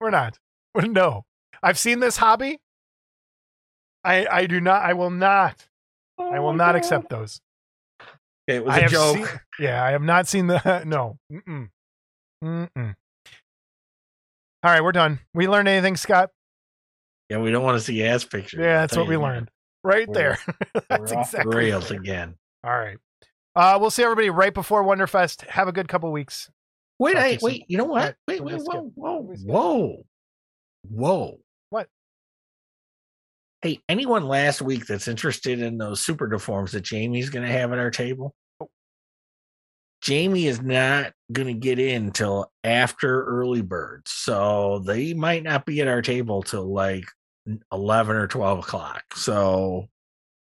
We're 0.00 0.10
not. 0.10 0.38
No. 0.76 1.24
I've 1.62 1.78
seen 1.78 1.98
this 2.00 2.16
hobby. 2.16 2.60
I 4.04 4.26
I 4.30 4.46
do 4.46 4.60
not. 4.60 4.82
I 4.82 4.92
will 4.92 5.10
not. 5.10 5.66
I 6.18 6.38
will 6.38 6.50
oh, 6.50 6.54
not 6.54 6.76
accept 6.76 7.08
those. 7.10 7.40
It 8.46 8.64
was 8.64 8.74
I 8.76 8.80
a 8.80 8.88
joke. 8.88 9.16
seen- 9.16 9.26
yeah, 9.58 9.82
I 9.84 9.90
have 9.90 10.02
not 10.02 10.28
seen 10.28 10.46
the 10.46 10.82
no. 10.86 11.18
Mm-mm. 11.32 11.68
Mm-mm. 12.44 12.94
All 14.62 14.70
right, 14.70 14.82
we're 14.82 14.92
done. 14.92 15.20
We 15.34 15.48
learned 15.48 15.68
anything, 15.68 15.96
Scott? 15.96 16.30
Yeah, 17.28 17.38
we 17.38 17.50
don't 17.50 17.62
want 17.62 17.78
to 17.78 17.84
see 17.84 18.02
ass 18.04 18.24
pictures. 18.24 18.60
Yeah, 18.60 18.80
that's 18.80 18.96
what 18.96 19.06
we 19.06 19.14
you 19.14 19.18
that. 19.20 19.24
learned. 19.24 19.50
Right 19.84 20.08
We're- 20.08 20.36
there. 20.74 20.82
that's 20.88 21.12
We're 21.12 21.18
off 21.18 21.30
the 21.30 21.38
exactly. 21.38 21.56
rails 21.56 21.90
right. 21.90 22.00
again. 22.00 22.34
All 22.64 22.76
right. 22.76 22.98
Uh, 23.56 23.78
we'll 23.80 23.90
see 23.90 24.02
everybody 24.02 24.30
right 24.30 24.54
before 24.54 24.84
Wonderfest. 24.84 25.46
Have 25.48 25.68
a 25.68 25.72
good 25.72 25.88
couple 25.88 26.10
weeks. 26.12 26.50
Wait, 26.98 27.14
Talk 27.14 27.22
to 27.22 27.26
I, 27.26 27.30
you 27.32 27.38
soon. 27.38 27.46
wait. 27.46 27.64
You 27.68 27.78
know 27.78 27.84
what? 27.84 28.02
What? 28.02 28.16
Wait, 28.26 28.44
wait, 28.44 28.60
whoa, 28.62 28.92
whoa, 28.94 29.34
whoa, 29.44 30.02
whoa. 30.88 31.38
What? 31.70 31.88
Hey, 33.62 33.80
anyone 33.88 34.26
last 34.26 34.62
week 34.62 34.86
that's 34.86 35.08
interested 35.08 35.60
in 35.60 35.78
those 35.78 36.00
super 36.04 36.26
deforms 36.28 36.72
that 36.72 36.82
Jamie's 36.82 37.30
going 37.30 37.46
to 37.46 37.52
have 37.52 37.72
at 37.72 37.78
our 37.78 37.90
table? 37.90 38.34
Oh. 38.60 38.68
Jamie 40.02 40.46
is 40.46 40.60
not 40.62 41.12
going 41.32 41.48
to 41.48 41.54
get 41.54 41.78
in 41.80 42.12
till 42.12 42.50
after 42.62 43.24
early 43.24 43.62
birds, 43.62 44.10
so 44.12 44.80
they 44.80 45.14
might 45.14 45.42
not 45.42 45.66
be 45.66 45.80
at 45.80 45.88
our 45.88 46.02
table 46.02 46.42
till 46.42 46.72
like 46.72 47.04
eleven 47.72 48.16
or 48.16 48.26
twelve 48.26 48.58
o'clock. 48.58 49.02
So 49.14 49.88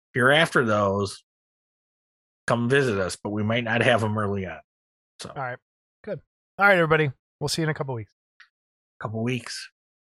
if 0.09 0.15
you're 0.15 0.31
after 0.31 0.65
those, 0.65 1.23
come 2.47 2.69
visit 2.69 2.99
us, 2.99 3.15
but 3.15 3.29
we 3.29 3.43
might 3.43 3.63
not 3.63 3.81
have 3.81 4.01
them 4.01 4.17
early 4.17 4.45
on. 4.45 4.59
So 5.19 5.31
All 5.35 5.41
right. 5.41 5.57
Good. 6.03 6.19
All 6.57 6.65
right, 6.65 6.75
everybody. 6.75 7.11
We'll 7.39 7.47
see 7.47 7.61
you 7.61 7.65
in 7.65 7.69
a 7.69 7.73
couple 7.73 7.95
weeks. 7.95 8.11
couple 9.01 9.23
weeks. 9.23 9.69